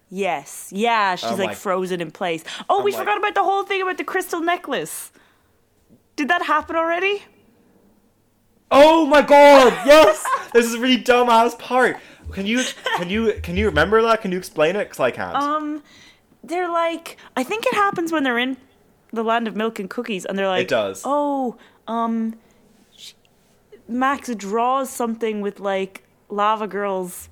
Yes. 0.10 0.70
Yeah, 0.74 1.16
she's 1.16 1.32
I'm 1.32 1.38
like 1.38 1.48
like- 1.50 1.58
frozen 1.58 2.00
in 2.00 2.12
place. 2.12 2.44
Oh, 2.70 2.84
we 2.84 2.92
like- 2.92 3.00
forgot 3.00 3.18
about 3.18 3.34
the 3.36 3.44
whole 3.44 3.64
thing 3.64 3.82
about 3.82 3.98
the 3.98 4.04
crystal 4.04 4.40
necklace. 4.40 5.12
Did 6.16 6.28
that 6.30 6.44
happen 6.44 6.76
already? 6.76 7.24
Oh 8.72 9.06
my 9.06 9.22
god! 9.22 9.74
Yes, 9.86 10.26
this 10.54 10.66
is 10.66 10.74
a 10.76 10.80
really 10.80 11.02
dumbass 11.02 11.58
part. 11.58 11.98
Can 12.32 12.46
you 12.46 12.64
can 12.98 13.10
you 13.10 13.34
can 13.44 13.56
you 13.58 13.68
remember 13.68 14.02
that? 14.02 14.22
Can 14.22 14.32
you 14.32 14.38
explain 14.38 14.76
it? 14.76 14.86
Because 14.86 15.00
I 15.00 15.12
can't. 15.12 15.36
Um, 15.36 15.84
they're 16.48 16.70
like, 16.70 17.18
I 17.36 17.44
think 17.44 17.66
it 17.66 17.74
happens 17.74 18.12
when 18.12 18.24
they're 18.24 18.38
in 18.40 18.58
the 19.12 19.24
land 19.24 19.48
of 19.48 19.56
milk 19.56 19.80
and 19.80 19.90
cookies, 19.90 20.26
and 20.26 20.38
they're 20.38 20.48
like, 20.48 20.64
It 20.64 20.68
does. 20.70 21.02
Oh, 21.06 21.58
um, 21.88 22.36
sh- 22.98 23.14
Max 23.88 24.34
draws 24.36 24.90
something 24.90 25.42
with 25.42 25.60
like 25.60 26.04
lava 26.30 26.68
girls 26.68 27.30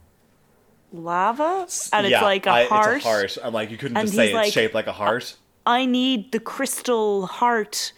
lava, 0.92 1.68
and 1.92 2.08
yeah, 2.08 2.18
it's 2.18 2.24
like 2.24 2.46
a 2.46 2.52
I- 2.52 2.66
heart. 2.66 2.98
It's 2.98 3.06
a 3.06 3.10
heart. 3.10 3.38
I'm 3.44 3.54
like 3.54 3.72
you 3.72 3.78
couldn't 3.78 3.98
And 3.98 4.08
just 4.08 4.16
say 4.16 4.26
it's 4.28 4.34
like- 4.34 4.54
shaped 4.54 4.74
like 4.74 4.88
a 4.88 4.92
heart. 4.94 5.36
I 5.66 5.86
need 5.86 6.32
the 6.34 6.40
crystal 6.40 7.26
heart 7.26 7.94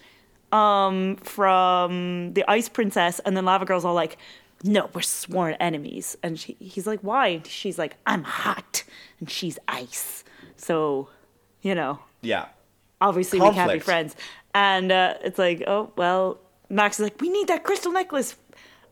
um 0.52 1.16
from 1.16 2.32
the 2.34 2.44
ice 2.48 2.68
princess 2.68 3.18
and 3.24 3.36
then 3.36 3.44
lava 3.44 3.64
girl's 3.64 3.84
all 3.84 3.94
like 3.94 4.16
no 4.62 4.88
we're 4.94 5.00
sworn 5.02 5.54
enemies 5.54 6.16
and 6.22 6.38
she, 6.38 6.56
he's 6.60 6.86
like 6.86 7.00
why 7.00 7.42
she's 7.44 7.78
like 7.80 7.96
i'm 8.06 8.22
hot 8.22 8.84
and 9.18 9.28
she's 9.28 9.58
ice 9.66 10.22
so 10.56 11.08
you 11.62 11.74
know 11.74 11.98
Yeah. 12.22 12.46
obviously 13.00 13.40
we 13.40 13.50
can't 13.52 13.72
be 13.72 13.78
friends 13.78 14.16
and 14.54 14.90
uh, 14.92 15.14
it's 15.22 15.38
like 15.38 15.62
oh 15.66 15.90
well 15.96 16.38
max 16.68 16.98
is 16.98 17.04
like 17.04 17.20
we 17.20 17.28
need 17.28 17.48
that 17.48 17.62
crystal 17.64 17.92
necklace 17.92 18.36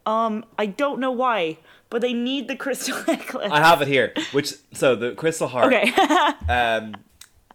um 0.07 0.45
i 0.59 0.67
don't 0.67 1.01
know 1.01 1.11
why 1.11 1.59
but 1.91 2.01
they 2.03 2.13
need 2.13 2.49
the 2.49 2.57
crystal 2.57 2.97
necklace 3.09 3.51
I 3.53 3.61
have 3.61 3.81
it 3.81 3.87
here. 3.89 4.13
Which 4.33 4.55
so 4.73 4.97
the 4.97 5.13
crystal 5.13 5.47
heart. 5.47 5.73
okay 5.73 5.93
um, 6.49 6.97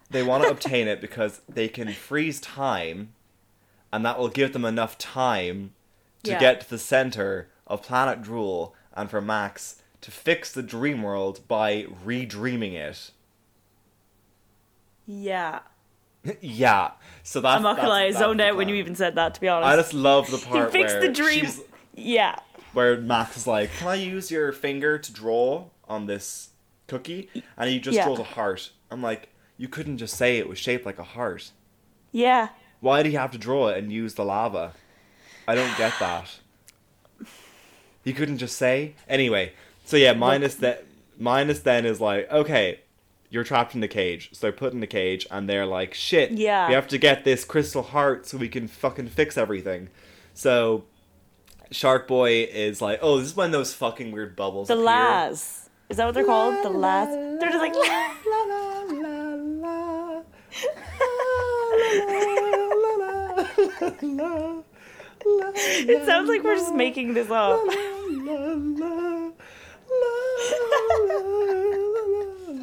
they 0.10 0.24
want 0.24 0.44
to 0.44 0.50
obtain 0.50 0.88
it 0.88 1.02
because 1.02 1.42
they 1.50 1.68
can 1.68 1.92
freeze 1.92 2.40
time, 2.40 3.12
and 3.92 4.06
that 4.06 4.18
will 4.18 4.30
give 4.30 4.54
them 4.54 4.64
enough 4.64 4.98
time 4.98 5.74
to 6.24 6.32
Yeah. 6.32 6.40
get 6.40 6.62
to 6.62 6.70
the 6.70 6.78
center 6.78 7.50
of 7.68 7.84
Planet 7.84 8.22
Drool 8.22 8.74
and 8.94 9.10
for 9.10 9.20
Max 9.20 9.82
to 10.02 10.10
fix 10.10 10.54
the 10.54 10.64
dream 10.64 11.04
world 11.04 11.42
by 11.50 11.88
redreaming 12.06 12.74
it. 12.74 13.12
Yeah 15.12 15.60
yeah, 16.42 16.92
so 17.24 17.42
that's. 17.42 17.56
i'm 17.58 17.64
not 17.64 17.78
gonna 17.78 17.90
lie 17.90 18.04
i 18.04 18.12
zoned 18.12 18.40
out 18.42 18.56
when 18.56 18.70
you 18.70 18.76
even 18.76 18.94
said 18.94 19.16
that 19.16 19.34
to 19.34 19.42
be 19.42 19.48
honest 19.48 19.68
I 19.74 19.76
just 19.76 19.94
love 19.94 20.30
the 20.30 20.38
part. 20.50 20.72
he 20.72 20.80
fixed 20.80 20.98
where 20.98 21.08
the 21.08 21.14
dream 21.14 21.48
yeah 21.96 22.36
where 22.74 22.98
Max 23.02 23.36
is 23.36 23.48
like, 23.48 23.72
"Can 23.74 23.88
I 23.88 23.96
use 23.96 24.30
your 24.30 24.52
finger 24.52 25.00
to 25.00 25.12
draw 25.12 25.70
on 25.88 26.06
this 26.06 26.50
cookie?" 26.86 27.28
And 27.58 27.68
he 27.68 27.80
just 27.80 27.96
Yeah. 27.96 28.06
draws 28.06 28.20
a 28.20 28.24
heart. 28.24 28.70
I'm 28.92 29.02
like, 29.02 29.30
you 29.58 29.68
couldn't 29.68 29.98
just 29.98 30.16
say 30.16 30.38
it 30.38 30.48
was 30.48 30.60
shaped 30.60 30.86
like 30.86 31.00
a 31.00 31.04
heart. 31.04 31.52
yeah 32.12 32.50
Why 32.80 33.02
do 33.02 33.10
he 33.10 33.16
have 33.16 33.32
to 33.32 33.40
draw 33.40 33.70
it 33.70 33.80
and 33.80 33.92
use 33.92 34.14
the 34.14 34.24
lava? 34.24 34.74
I 35.48 35.56
don't 35.56 35.76
get 35.80 35.94
that. 36.00 36.30
You 38.04 38.14
couldn't 38.14 38.38
just 38.38 38.56
say 38.56 38.94
anyway. 39.08 39.54
So 39.86 39.98
yeah, 39.98 40.14
minus 40.14 40.54
that. 40.56 40.86
Minus 41.18 41.62
then 41.62 41.86
is 41.88 42.00
like 42.00 42.32
okay, 42.32 42.82
you're 43.30 43.44
trapped 43.44 43.76
in 43.76 43.82
the 43.82 43.88
cage. 43.88 44.30
So 44.34 44.48
they're 44.48 44.52
put 44.52 44.74
in 44.74 44.80
the 44.80 44.88
cage 44.88 45.28
and 45.30 45.48
they're 45.50 45.66
like 45.66 45.94
shit. 45.94 46.32
Yeah. 46.32 46.68
we 46.68 46.74
have 46.74 46.88
to 46.90 46.98
get 46.98 47.24
this 47.24 47.46
crystal 47.46 47.84
heart 47.84 48.26
so 48.28 48.38
we 48.38 48.50
can 48.50 48.68
fucking 48.68 49.10
fix 49.10 49.38
everything. 49.38 49.90
So 50.34 50.86
Shark 51.72 52.08
Boy 52.08 52.44
is 52.52 52.82
like, 52.82 53.00
oh, 53.02 53.20
this 53.20 53.28
is 53.28 53.36
when 53.36 53.52
those 53.52 53.74
fucking 53.74 54.12
weird 54.12 54.36
bubbles. 54.36 54.68
the 54.68 54.74
appear. 54.74 54.86
las 54.86 55.70
is 55.90 55.98
that 55.98 56.06
what 56.06 56.14
they're 56.14 56.24
called 56.26 56.64
the 56.64 56.70
las 56.70 57.08
they're 57.40 57.50
just 57.50 57.60
like 57.60 57.74
it 65.92 66.06
sounds 66.06 66.30
like 66.30 66.44
we're 66.44 66.56
just 66.56 66.74
making 66.76 67.14
this 67.14 67.30
up 67.30 67.60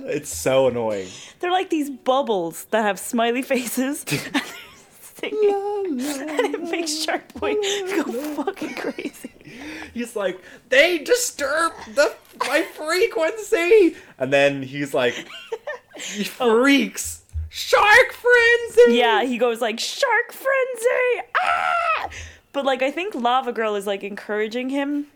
It's 0.06 0.34
so 0.34 0.68
annoying. 0.68 1.08
they're 1.40 1.52
like 1.52 1.70
these 1.70 1.90
bubbles 1.90 2.64
that 2.66 2.82
have 2.82 2.98
smiley 2.98 3.42
faces 3.42 4.04
and 5.22 6.00
they're 6.00 6.28
and 6.28 6.54
it 6.54 6.62
makes 6.62 6.94
shark 7.02 7.32
boy 7.34 7.54
go 7.54 8.42
fucking 8.44 8.74
crazy 8.74 9.32
He's 9.94 10.14
like, 10.14 10.38
they 10.68 10.98
disturb 10.98 11.72
the 11.94 12.14
my 12.46 12.62
frequency, 12.62 13.96
and 14.18 14.30
then 14.32 14.62
he's 14.62 14.92
like, 14.92 15.14
he 15.96 16.24
freaks. 16.24 17.22
Shark 17.48 18.12
frenzy. 18.12 18.98
Yeah, 18.98 19.24
he 19.24 19.38
goes 19.38 19.62
like 19.62 19.80
shark 19.80 20.32
frenzy. 20.32 21.28
Ah! 21.42 22.10
But 22.52 22.66
like 22.66 22.82
I 22.82 22.90
think 22.90 23.14
Lava 23.14 23.52
Girl 23.52 23.74
is 23.74 23.86
like 23.86 24.04
encouraging 24.04 24.68
him 24.68 25.06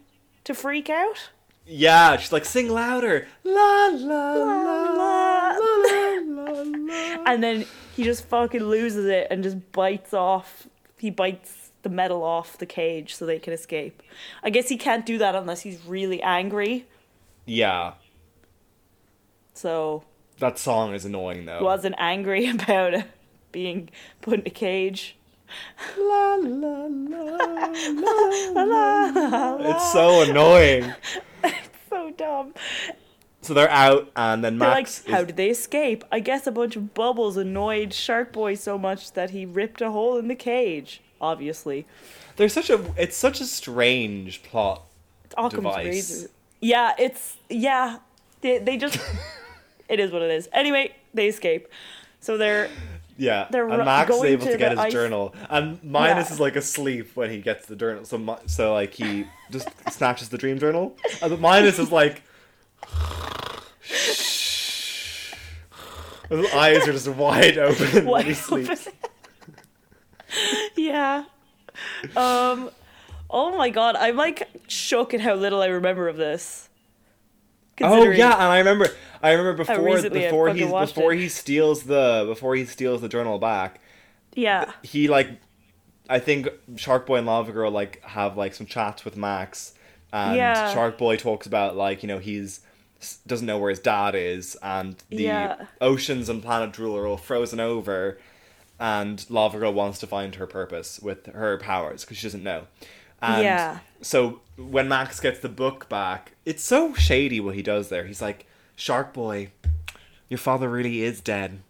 to 0.44 0.54
freak 0.54 0.88
out. 0.88 1.28
Yeah, 1.72 2.16
she's 2.16 2.32
like, 2.32 2.44
sing 2.44 2.68
louder. 2.68 3.28
La 3.44 3.86
la 3.92 4.32
la 4.34 4.82
la. 4.92 5.56
la 5.56 6.18
la 6.24 6.62
la. 6.62 7.22
And 7.26 7.42
then 7.44 7.64
he 7.94 8.02
just 8.02 8.24
fucking 8.26 8.64
loses 8.64 9.06
it 9.06 9.28
and 9.30 9.44
just 9.44 9.70
bites 9.72 10.12
off. 10.12 10.66
He 10.98 11.10
bites 11.10 11.70
the 11.82 11.88
metal 11.88 12.24
off 12.24 12.58
the 12.58 12.66
cage 12.66 13.14
so 13.14 13.24
they 13.24 13.38
can 13.38 13.52
escape. 13.52 14.02
I 14.42 14.50
guess 14.50 14.68
he 14.68 14.76
can't 14.76 15.06
do 15.06 15.16
that 15.18 15.34
unless 15.36 15.60
he's 15.60 15.84
really 15.86 16.20
angry. 16.22 16.86
Yeah, 17.46 17.94
So 19.54 20.02
that 20.38 20.58
song 20.58 20.94
is 20.94 21.04
annoying 21.04 21.44
though. 21.46 21.62
wasn't 21.62 21.94
angry 21.98 22.48
about 22.50 22.94
it 22.94 23.06
being 23.52 23.90
put 24.22 24.40
in 24.40 24.46
a 24.46 24.50
cage. 24.50 25.16
La 25.98 26.34
la 26.36 26.86
la 26.88 27.26
la 27.26 28.14
la 28.54 28.64
la. 28.64 29.56
It's 29.70 29.92
so 29.92 30.22
annoying. 30.22 30.92
So 31.90 32.10
dumb. 32.12 32.54
So 33.42 33.54
they're 33.54 33.70
out, 33.70 34.10
and 34.16 34.44
then 34.44 34.58
They're 34.58 34.68
Max. 34.68 35.02
like, 35.04 35.14
how 35.14 35.20
is- 35.22 35.26
did 35.28 35.36
they 35.36 35.50
escape? 35.50 36.04
I 36.12 36.20
guess 36.20 36.46
a 36.46 36.52
bunch 36.52 36.76
of 36.76 36.92
bubbles 36.94 37.36
annoyed 37.36 37.92
Shark 37.94 38.32
Boy 38.32 38.54
so 38.54 38.76
much 38.78 39.12
that 39.12 39.30
he 39.30 39.44
ripped 39.46 39.80
a 39.80 39.90
hole 39.90 40.18
in 40.18 40.28
the 40.28 40.34
cage. 40.34 41.00
Obviously, 41.20 41.86
There's 42.36 42.52
such 42.52 42.70
a. 42.70 42.80
It's 42.96 43.16
such 43.16 43.40
a 43.40 43.44
strange 43.46 44.42
plot. 44.42 44.82
it's 45.24 45.34
comes 45.34 45.52
Device. 45.54 45.74
crazy. 45.84 46.26
Yeah, 46.60 46.92
it's 46.98 47.36
yeah. 47.48 47.98
They 48.42 48.58
they 48.58 48.76
just 48.78 48.98
it 49.88 50.00
is 50.00 50.10
what 50.12 50.22
it 50.22 50.30
is. 50.30 50.48
Anyway, 50.52 50.94
they 51.12 51.28
escape. 51.28 51.66
So 52.20 52.36
they're 52.38 52.68
Yeah, 53.20 53.48
They're 53.50 53.68
and 53.68 53.84
Max 53.84 54.10
is 54.14 54.22
able 54.24 54.46
to 54.46 54.52
to 54.52 54.56
get 54.58 54.70
his 54.70 54.80
ice- 54.80 54.92
journal, 54.92 55.34
and 55.50 55.78
Minus 55.84 56.28
Yeah. 56.28 56.34
is 56.34 56.40
like 56.40 56.56
asleep 56.56 57.10
when 57.14 57.28
he 57.28 57.42
gets 57.42 57.66
the 57.66 57.76
journal. 57.76 58.06
So, 58.06 58.38
so 58.46 58.72
like 58.72 58.94
he 58.94 59.26
just 59.50 59.68
snatches 59.92 60.30
the 60.30 60.38
dream 60.38 60.58
journal, 60.58 60.96
and 61.20 61.30
but 61.30 61.38
Minus 61.38 61.78
is 61.78 61.92
like, 61.92 62.22
his 63.82 65.34
eyes 66.54 66.88
are 66.88 66.92
just 66.92 67.08
wide 67.08 67.58
open 67.68 68.06
when 68.06 68.24
he 68.24 68.32
sleeps. 68.32 68.88
yeah. 70.76 71.24
Um. 72.16 72.70
Oh 73.28 73.54
my 73.58 73.68
god, 73.68 73.96
I'm 73.96 74.16
like 74.16 74.48
shook 74.66 75.12
at 75.12 75.20
how 75.20 75.34
little 75.34 75.60
I 75.60 75.66
remember 75.66 76.08
of 76.08 76.16
this. 76.16 76.69
Oh 77.82 78.04
yeah, 78.10 78.32
and 78.34 78.42
I 78.42 78.58
remember, 78.58 78.88
I 79.22 79.30
remember 79.32 79.54
before 79.64 79.76
before 80.02 80.52
he 80.54 80.64
before 80.64 81.12
it. 81.12 81.18
he 81.18 81.28
steals 81.28 81.84
the 81.84 82.24
before 82.26 82.54
he 82.56 82.64
steals 82.64 83.00
the 83.00 83.08
journal 83.08 83.38
back. 83.38 83.80
yeah, 84.34 84.72
he 84.82 85.08
like 85.08 85.28
I 86.08 86.18
think 86.18 86.48
Shark 86.76 87.06
Boy 87.06 87.16
and 87.16 87.26
Lava 87.26 87.52
Girl 87.52 87.70
like 87.70 88.02
have 88.04 88.36
like 88.36 88.54
some 88.54 88.66
chats 88.66 89.04
with 89.04 89.16
Max 89.16 89.74
and 90.12 90.36
Yeah. 90.36 90.72
Shark 90.74 90.98
Boy 90.98 91.16
talks 91.16 91.46
about 91.46 91.76
like, 91.76 92.02
you 92.02 92.08
know, 92.08 92.18
he's 92.18 92.60
doesn't 93.26 93.46
know 93.46 93.58
where 93.58 93.70
his 93.70 93.78
dad 93.78 94.14
is 94.14 94.56
and 94.62 94.96
the 95.08 95.22
Yeah. 95.22 95.66
oceans 95.80 96.28
and 96.28 96.42
planet 96.42 96.72
Drool 96.72 96.96
are 96.96 97.06
all 97.06 97.16
frozen 97.16 97.60
over 97.60 98.18
and 98.78 99.24
Lava 99.30 99.58
Girl 99.58 99.72
wants 99.72 99.98
to 100.00 100.06
find 100.06 100.34
her 100.34 100.46
purpose 100.46 100.98
with 101.00 101.26
her 101.26 101.56
powers 101.58 102.04
because 102.04 102.16
she 102.18 102.26
doesn't 102.26 102.42
know. 102.42 102.66
And 103.22 103.42
Yeah. 103.42 103.78
So 104.02 104.40
when 104.56 104.88
Max 104.88 105.20
gets 105.20 105.40
the 105.40 105.48
book 105.48 105.88
back, 105.88 106.32
it's 106.44 106.62
so 106.62 106.94
shady 106.94 107.40
what 107.40 107.54
he 107.54 107.62
does 107.62 107.88
there. 107.88 108.06
He's 108.06 108.22
like, 108.22 108.46
Shark 108.76 109.12
Boy, 109.12 109.50
your 110.28 110.38
father 110.38 110.68
really 110.68 111.02
is 111.02 111.20
dead. 111.20 111.60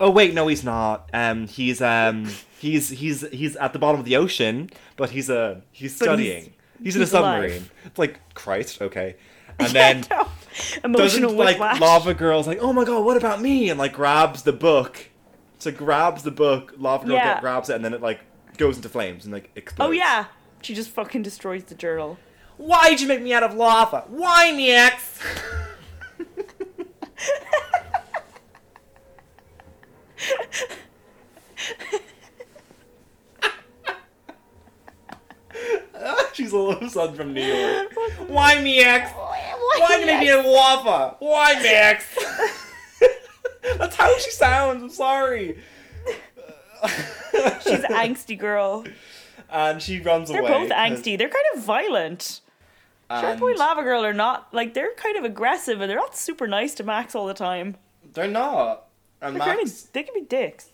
Oh 0.00 0.10
wait, 0.10 0.34
no, 0.34 0.48
he's 0.48 0.64
not. 0.64 1.08
Um, 1.12 1.46
he's 1.46 1.80
um, 1.80 2.28
he's 2.58 2.88
he's 2.90 3.20
he's 3.30 3.54
at 3.56 3.72
the 3.72 3.78
bottom 3.78 4.00
of 4.00 4.04
the 4.04 4.16
ocean, 4.16 4.70
but 4.96 5.10
he's 5.10 5.30
a 5.30 5.62
he's 5.70 5.96
But 5.98 6.18
he's- 6.18 6.28
studying. 6.40 6.52
He's, 6.82 6.96
in 6.96 7.02
a 7.02 7.04
he's 7.04 7.14
alive. 7.14 7.42
submarine. 7.52 7.70
It's 7.84 7.98
like 7.98 8.34
Christ, 8.34 8.82
okay. 8.82 9.14
And 9.60 9.68
then 9.70 10.04
No. 10.10 10.26
emotional 10.82 11.28
doesn't 11.30 11.36
like 11.36 11.54
whiplash. 11.60 11.80
Lava 11.80 12.12
Girl's 12.14 12.48
like, 12.48 12.58
oh 12.60 12.72
my 12.72 12.84
god, 12.84 13.04
what 13.04 13.16
about 13.16 13.40
me? 13.40 13.70
And 13.70 13.78
like 13.78 13.92
grabs 13.92 14.42
the 14.42 14.52
book. 14.52 15.08
So 15.60 15.70
grabs 15.70 16.24
the 16.24 16.32
book, 16.32 16.74
Lava 16.76 17.06
Girl 17.06 17.14
Yeah. 17.14 17.40
grabs 17.40 17.70
it, 17.70 17.76
and 17.76 17.84
then 17.84 17.94
it 17.94 18.02
like 18.02 18.18
goes 18.58 18.74
into 18.76 18.88
flames 18.88 19.24
and 19.24 19.32
like 19.32 19.50
explodes. 19.54 19.88
Oh 19.88 19.92
yeah, 19.92 20.24
she 20.64 20.74
just 20.74 20.90
fucking 20.90 21.22
destroys 21.22 21.64
the 21.64 21.74
journal. 21.74 22.18
Why'd 22.56 23.00
you 23.00 23.08
make 23.08 23.20
me 23.20 23.32
out 23.34 23.42
of 23.42 23.54
lava? 23.54 24.04
Why, 24.08 24.52
me 24.52 24.70
ex? 24.70 25.18
She's 36.32 36.52
a 36.52 36.58
little 36.58 36.88
son 36.88 37.14
from 37.14 37.34
New 37.34 37.42
York. 37.42 37.92
Why 38.28 38.60
me 38.60 38.80
ex? 38.80 39.10
Why 39.12 39.98
you 40.00 40.06
make 40.06 40.20
me 40.20 40.30
out 40.30 40.40
of 40.40 40.46
lava? 40.46 41.16
Why 41.18 41.54
me? 41.62 42.16
That's 43.78 43.96
how 43.96 44.18
she 44.18 44.30
sounds. 44.30 44.82
I'm 44.82 44.90
sorry. 44.90 45.58
She's 47.62 47.84
an 47.84 47.92
angsty 47.92 48.38
girl. 48.38 48.84
And 49.50 49.80
she 49.82 50.00
runs 50.00 50.30
away. 50.30 50.40
They're 50.40 50.48
both 50.48 50.70
angsty. 50.70 51.16
They're 51.18 51.28
kind 51.28 51.44
of 51.54 51.62
violent. 51.62 52.40
Shark 53.10 53.24
and 53.24 53.40
Boy 53.40 53.52
Lava 53.52 53.82
Girl 53.82 54.04
are 54.04 54.14
not 54.14 54.52
like 54.52 54.74
they're 54.74 54.94
kind 54.94 55.16
of 55.16 55.24
aggressive 55.24 55.80
and 55.80 55.88
they're 55.90 55.98
not 55.98 56.16
super 56.16 56.46
nice 56.46 56.74
to 56.76 56.82
Max 56.84 57.14
all 57.14 57.26
the 57.26 57.34
time. 57.34 57.76
They're 58.14 58.26
not. 58.28 58.86
And 59.20 59.36
They're 59.36 59.42
kind 59.46 59.60
of 59.60 59.92
they 59.92 60.02
can 60.02 60.14
be 60.14 60.22
dicks. 60.22 60.70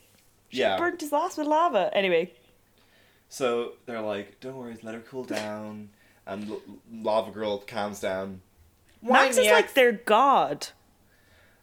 yeah. 0.50 0.76
Burnt 0.78 1.00
his 1.00 1.12
ass 1.12 1.36
with 1.36 1.46
lava. 1.46 1.90
Anyway, 1.92 2.32
So 3.28 3.72
they're 3.86 4.00
like, 4.00 4.40
"Don't 4.40 4.56
worry, 4.56 4.76
let 4.82 4.94
her 4.94 5.00
cool 5.00 5.24
down." 5.24 5.90
And 6.26 6.50
L- 6.50 6.62
Lava 6.92 7.30
Girl 7.30 7.58
calms 7.58 8.00
down. 8.00 8.40
Max 9.02 9.36
Why 9.36 9.42
is 9.42 9.50
like 9.50 9.74
their 9.74 9.92
god. 9.92 10.68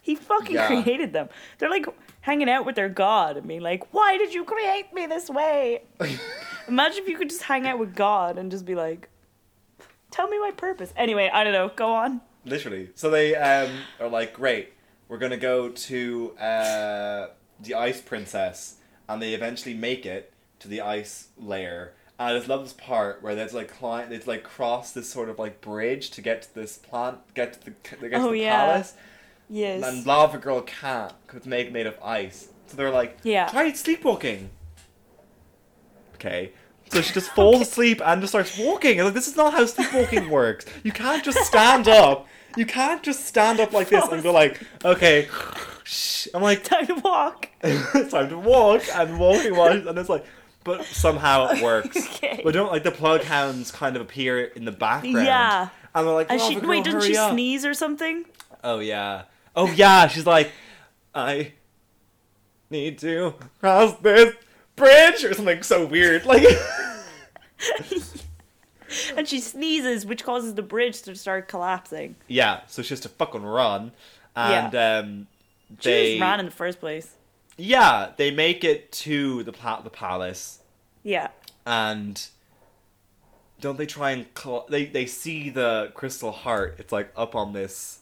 He 0.01 0.15
fucking 0.15 0.55
Yeah. 0.55 0.67
created 0.67 1.11
them. 1.13 1.29
They're 1.57 1.69
like 1.69 1.85
hanging 2.21 2.49
out 2.49 2.65
with 2.65 2.75
their 2.75 2.89
god 2.89 3.38
and 3.38 3.47
being 3.47 3.61
like, 3.61 3.93
"Why 3.93 4.17
did 4.17 4.34
you 4.34 4.43
create 4.45 4.93
me 4.93 5.05
this 5.07 5.29
way?" 5.29 5.84
Imagine 6.68 7.03
if 7.03 7.10
you 7.10 7.18
could 7.18 7.30
just 7.30 7.44
hang 7.44 7.65
out 7.68 7.80
with 7.80 7.95
God 7.95 8.38
and 8.38 8.52
just 8.52 8.65
be 8.65 8.76
like, 8.76 9.10
"Tell 10.11 10.27
me 10.27 10.39
my 10.39 10.52
purpose." 10.52 10.94
Anyway, 10.95 11.30
I 11.34 11.44
don't 11.44 11.53
know. 11.53 11.69
Go 11.76 11.94
on. 11.94 12.22
Literally. 12.45 12.89
So 12.95 13.10
they 13.10 13.35
um, 13.35 13.72
are 13.99 14.07
like, 14.10 14.34
"Great, 14.34 14.73
we're 15.07 15.18
gonna 15.18 15.38
go 15.38 15.69
to 15.69 16.31
uh, 16.38 17.27
the 17.60 17.76
Ice 17.76 18.02
Princess," 18.02 18.76
and 19.07 19.22
they 19.22 19.34
eventually 19.34 19.76
make 19.76 20.06
it 20.06 20.34
to 20.60 20.68
the 20.68 20.81
ice 20.81 21.27
layer. 21.38 21.94
And 22.19 22.30
I 22.30 22.38
just 22.38 22.48
love 22.49 22.64
this 22.64 22.73
part 22.73 23.22
where 23.22 23.35
there's 23.35 23.53
like 23.53 23.69
climb, 23.69 24.10
they 24.10 24.18
like 24.19 24.44
cross 24.44 24.91
this 24.91 25.10
sort 25.10 25.30
of 25.30 25.38
like 25.38 25.61
bridge 25.61 26.10
to 26.11 26.22
get 26.22 26.41
to 26.44 26.56
this 26.56 26.77
plant, 26.77 27.19
get 27.35 27.53
to 27.53 27.60
the, 27.65 27.72
to 27.98 28.10
get 28.10 28.18
to 28.18 28.23
Oh, 28.23 28.31
the 28.31 28.39
yeah. 28.39 28.65
palace. 28.65 28.94
Yes. 29.49 29.84
And 29.84 30.06
Lava 30.06 30.38
Girl 30.39 30.61
can't 30.61 31.14
because 31.22 31.38
it's 31.38 31.45
made 31.45 31.72
made 31.72 31.85
of 31.85 31.98
ice. 32.03 32.49
So 32.65 32.76
they're 32.76 32.91
like, 32.91 33.18
Yeah. 33.23 33.48
try 33.48 33.72
sleepwalking. 33.72 34.49
Okay. 36.19 36.52
So 36.89 37.02
she 37.02 37.14
just 37.14 37.30
falls 37.31 37.61
asleep 37.61 38.02
and 38.06 38.22
just 38.22 38.31
starts 38.31 38.57
walking. 38.57 38.99
And 38.99 39.06
like, 39.06 39.14
this 39.14 39.27
is 39.27 39.35
not 39.35 39.53
how 39.53 39.65
sleepwalking 39.65 40.30
works. 40.31 40.65
You 40.84 40.91
can't 40.91 41.23
just 41.23 41.39
stand 41.39 41.88
up. 41.88 42.27
You 42.56 42.65
can't 42.65 43.03
just 43.03 43.26
stand 43.26 43.60
up 43.60 43.72
like 43.73 43.89
this 43.89 44.06
and 44.07 44.23
go 44.23 44.31
like, 44.31 44.61
okay, 44.85 45.27
shh. 45.84 46.27
I'm 46.34 46.41
like, 46.41 46.64
Time 46.64 46.88
to 46.88 46.95
walk. 46.95 47.49
it's 47.61 48.11
time 48.11 48.30
to 48.30 48.38
walk 48.38 48.84
and 48.95 49.19
walking 49.19 49.56
while 49.56 49.72
and 49.88 49.98
it's 49.99 50.10
like, 50.10 50.26
but 50.64 50.85
somehow 50.85 51.49
it 51.49 51.61
works. 51.61 51.98
Okay. 52.15 52.41
But 52.44 52.53
don't 52.53 52.72
like 52.72 52.84
the 52.84 52.91
plug 52.91 53.23
hounds 53.23 53.72
kind 53.72 53.95
of 53.95 54.02
appear 54.02 54.41
in 54.45 54.65
the 54.65 54.72
background. 54.72 55.26
Yeah. 55.26 55.69
And 55.94 56.07
they're 56.07 56.14
like, 56.14 56.31
And 56.31 56.39
Lava 56.39 56.53
she 56.53 56.60
Girl, 56.60 56.69
wait, 56.69 56.84
didn't 56.84 57.02
she 57.03 57.15
up. 57.18 57.31
sneeze 57.34 57.65
or 57.65 57.73
something? 57.73 58.26
Oh 58.64 58.80
yeah. 58.80 59.23
Oh 59.56 59.72
yeah. 59.72 60.07
She's 60.07 60.26
like, 60.26 60.52
I 61.14 61.53
need 62.69 62.98
to 62.99 63.34
cross 63.60 63.94
this 63.99 64.35
bridge 64.77 65.25
or 65.25 65.33
something 65.33 65.61
so 65.63 65.85
weird. 65.85 66.25
Like, 66.25 66.43
And 69.17 69.27
she 69.27 69.41
sneezes, 69.41 70.05
which 70.05 70.23
causes 70.23 70.53
the 70.55 70.61
bridge 70.61 71.01
to 71.03 71.15
start 71.15 71.49
collapsing. 71.49 72.15
yeah. 72.27 72.61
So 72.67 72.81
she 72.81 72.89
has 72.89 73.01
to 73.01 73.09
fucking 73.09 73.43
run, 73.43 73.91
and 74.35 74.73
um, 74.75 75.27
She 75.81 75.89
they 75.89 76.09
just 76.13 76.21
ran 76.21 76.39
in 76.39 76.45
the 76.45 76.51
first 76.53 76.79
place. 76.79 77.15
yeah 77.57 78.11
they 78.15 78.31
make 78.31 78.63
it 78.63 78.91
to 78.93 79.43
the 79.43 79.51
pla- 79.51 79.81
the 79.81 79.89
palace, 79.89 80.59
Yeah. 81.03 81.29
and 81.65 82.25
don't 83.59 83.77
they 83.77 83.85
try 83.87 84.11
and 84.11 84.25
cl- 84.37 84.67
they 84.69 84.85
they 84.85 85.05
see 85.05 85.49
the 85.49 85.91
crystal 85.93 86.31
heart? 86.31 86.75
It's 86.79 86.93
like 86.93 87.11
up 87.17 87.35
on 87.35 87.51
this 87.51 87.99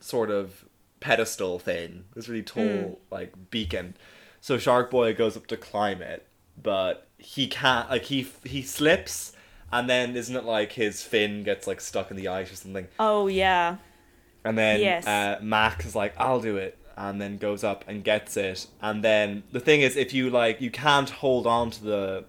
sort 0.00 0.30
of 0.30 0.64
pedestal 1.00 1.58
thing, 1.58 2.04
this 2.14 2.28
really 2.30 2.42
tall 2.42 2.64
Hmm. 2.64 2.92
like 3.10 3.34
beacon. 3.50 3.94
So 4.40 4.58
Shark 4.58 4.90
Boy 4.90 5.14
goes 5.14 5.36
up 5.36 5.46
to 5.48 5.56
climb 5.56 6.00
it, 6.02 6.26
but 6.62 7.06
he 7.18 7.46
can't. 7.46 7.90
Like 7.90 8.04
he 8.04 8.26
he 8.44 8.62
slips, 8.62 9.32
and 9.72 9.88
then 9.88 10.16
isn't 10.16 10.34
it 10.34 10.44
like 10.44 10.72
his 10.72 11.02
fin 11.02 11.42
gets 11.42 11.66
like 11.66 11.80
stuck 11.80 12.10
in 12.10 12.16
the 12.16 12.28
ice 12.28 12.52
or 12.52 12.56
something? 12.56 12.88
Oh 12.98 13.26
yeah. 13.26 13.76
And 14.44 14.56
then 14.56 14.80
Yes. 14.80 15.06
uh, 15.06 15.38
Max 15.42 15.84
is 15.84 15.94
like, 15.94 16.14
"I'll 16.18 16.40
do 16.40 16.56
it," 16.56 16.78
and 16.96 17.20
then 17.20 17.36
goes 17.38 17.64
up 17.64 17.84
and 17.88 18.04
gets 18.04 18.36
it. 18.36 18.66
And 18.80 19.02
then 19.04 19.42
the 19.52 19.60
thing 19.60 19.80
is, 19.82 19.96
if 19.96 20.14
you 20.14 20.30
like, 20.30 20.60
you 20.60 20.70
can't 20.70 21.10
hold 21.10 21.46
on 21.46 21.70
to 21.72 21.84
the 21.84 22.24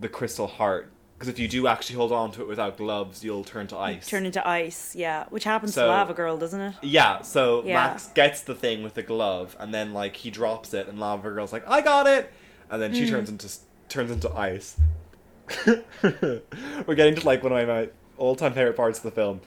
the 0.00 0.08
crystal 0.08 0.46
heart 0.46 0.90
because 1.18 1.28
if 1.28 1.38
you 1.38 1.48
do 1.48 1.66
actually 1.66 1.96
hold 1.96 2.12
on 2.12 2.30
to 2.32 2.42
it 2.42 2.48
without 2.48 2.76
gloves, 2.76 3.24
you'll 3.24 3.44
turn 3.44 3.66
to 3.68 3.76
ice. 3.76 4.06
Turn 4.06 4.26
into 4.26 4.46
ice. 4.46 4.94
Yeah, 4.94 5.24
which 5.30 5.44
happens 5.44 5.74
So- 5.74 5.82
to 5.86 5.88
Lava 5.88 6.12
Girl, 6.14 6.36
doesn't 6.36 6.60
it? 6.60 6.74
yeah, 6.82 7.22
so 7.22 7.62
Yeah. 7.64 7.74
Max 7.74 8.08
gets 8.08 8.42
the 8.42 8.54
thing 8.54 8.82
with 8.82 8.94
the 8.94 9.02
glove, 9.02 9.56
and 9.58 9.72
then 9.72 9.92
like 9.94 10.16
he 10.16 10.30
drops 10.30 10.74
it, 10.74 10.88
and 10.88 10.98
Lava 11.00 11.30
Girl's 11.30 11.52
like, 11.52 11.66
"I 11.68 11.80
got 11.80 12.06
it," 12.06 12.30
and 12.70 12.80
then 12.82 12.92
Mm. 12.92 12.96
she 12.96 13.08
turns 13.08 13.28
into 13.30 13.48
turns 13.88 14.10
into 14.10 14.30
ice. 14.34 14.76
We're 16.02 16.94
getting 16.94 17.14
to 17.14 17.24
like 17.26 17.42
one 17.42 17.52
of 17.52 17.68
my 17.68 17.88
all 18.18 18.36
time 18.36 18.52
favorite 18.52 18.76
parts 18.76 18.98
of 18.98 19.04
the 19.04 19.10
film 19.10 19.40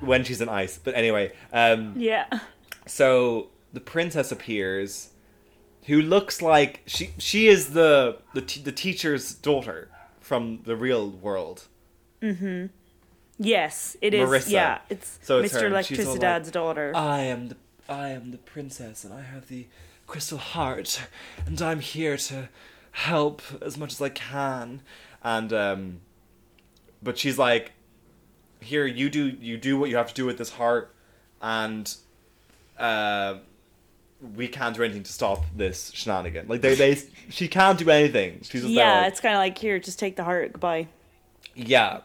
when 0.00 0.24
she's 0.24 0.40
in 0.40 0.48
ice. 0.48 0.78
But 0.82 0.94
anyway, 0.94 1.32
um, 1.52 1.94
Yeah. 1.96 2.26
so 2.86 3.48
the 3.72 3.80
princess 3.80 4.30
appears, 4.32 5.10
who 5.86 6.00
looks 6.02 6.42
like 6.42 6.82
she 6.86 7.10
she 7.18 7.48
is 7.48 7.70
the 7.72 8.18
the 8.34 8.42
t- 8.42 8.60
the 8.60 8.72
teacher's 8.72 9.32
daughter 9.34 9.88
from 10.28 10.60
the 10.64 10.76
real 10.76 11.08
world. 11.08 11.68
Mm-hmm. 12.20 12.66
Yes, 13.38 13.96
it 14.02 14.12
is. 14.12 14.28
Marissa. 14.28 14.50
Yeah, 14.50 14.78
it's 14.90 15.18
So 15.22 15.38
it's 15.38 15.54
Mr. 15.54 15.74
and 15.74 15.86
she's 15.86 16.06
all 16.06 16.12
Electricidad's 16.12 16.50
daughter. 16.50 16.92
I 16.94 17.20
am 17.20 17.48
the 17.48 17.56
I 17.88 18.10
am 18.10 18.30
the 18.30 18.38
princess, 18.38 19.04
and 19.04 19.14
I 19.14 19.22
have 19.22 19.48
the 19.48 19.66
crystal 20.06 20.36
heart, 20.38 21.00
and 21.46 21.60
I'm 21.62 21.80
here 21.80 22.18
to 22.18 22.50
help 22.92 23.40
as 23.62 23.78
much 23.78 23.92
as 23.92 24.02
I 24.02 24.10
can. 24.10 24.82
And 25.22 25.50
um, 25.52 26.00
but 27.02 27.16
she's 27.16 27.38
like, 27.38 27.72
here 28.60 28.84
you 28.84 29.08
do 29.08 29.28
you 29.28 29.56
do 29.56 29.78
what 29.78 29.88
you 29.88 29.96
have 29.96 30.08
to 30.08 30.14
do 30.14 30.26
with 30.26 30.36
this 30.36 30.50
heart, 30.50 30.94
and 31.40 31.94
uh, 32.78 33.38
we 34.34 34.48
can't 34.48 34.74
do 34.76 34.82
anything 34.82 35.04
to 35.04 35.12
stop 35.12 35.44
this 35.54 35.90
shenanigan. 35.94 36.48
Like 36.48 36.60
they 36.60 36.74
they 36.74 36.98
she 37.28 37.48
can't 37.48 37.78
do 37.78 37.88
anything. 37.90 38.38
She's 38.42 38.62
just 38.62 38.64
there 38.64 38.70
yeah, 38.72 39.00
like- 39.02 39.12
it's 39.12 39.20
kind 39.20 39.34
of 39.34 39.38
like 39.38 39.56
here, 39.58 39.78
just 39.78 39.98
take 39.98 40.16
the 40.16 40.24
heart. 40.24 40.52
Goodbye. 40.52 40.88
yeah. 41.54 42.00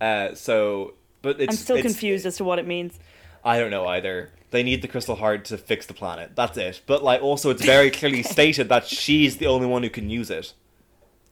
Uh, 0.00 0.34
so 0.34 0.94
but 1.22 1.40
it's 1.40 1.50
I'm 1.52 1.56
still 1.56 1.76
it's- 1.76 1.92
confused 1.92 2.26
as 2.26 2.36
to 2.36 2.44
what 2.44 2.58
it 2.58 2.66
means. 2.66 2.98
I 3.44 3.58
don't 3.58 3.70
know 3.70 3.86
either. 3.86 4.30
They 4.50 4.62
need 4.62 4.82
the 4.82 4.88
crystal 4.88 5.16
heart 5.16 5.46
to 5.46 5.56
fix 5.58 5.86
the 5.86 5.94
planet. 5.94 6.32
That's 6.34 6.58
it. 6.58 6.82
But 6.86 7.02
like 7.02 7.22
also 7.22 7.50
it's 7.50 7.64
very 7.64 7.90
clearly 7.98 8.22
stated 8.22 8.68
that 8.68 8.86
she's 8.86 9.38
the 9.38 9.46
only 9.46 9.66
one 9.66 9.82
who 9.82 9.90
can 9.90 10.10
use 10.10 10.30
it. 10.30 10.52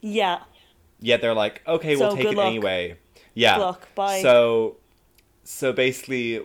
Yeah. 0.01 0.41
Yet 1.01 1.21
they're 1.21 1.35
like, 1.35 1.63
okay, 1.67 1.97
we'll 1.97 2.17
take 2.17 2.27
it 2.27 2.37
luck. 2.37 2.47
anyway. 2.47 2.97
Yeah. 3.35 3.57
Good 3.57 3.63
luck, 3.63 3.95
bye. 3.95 4.23
So 4.23 4.77
so 5.45 5.73
basically 5.73 6.43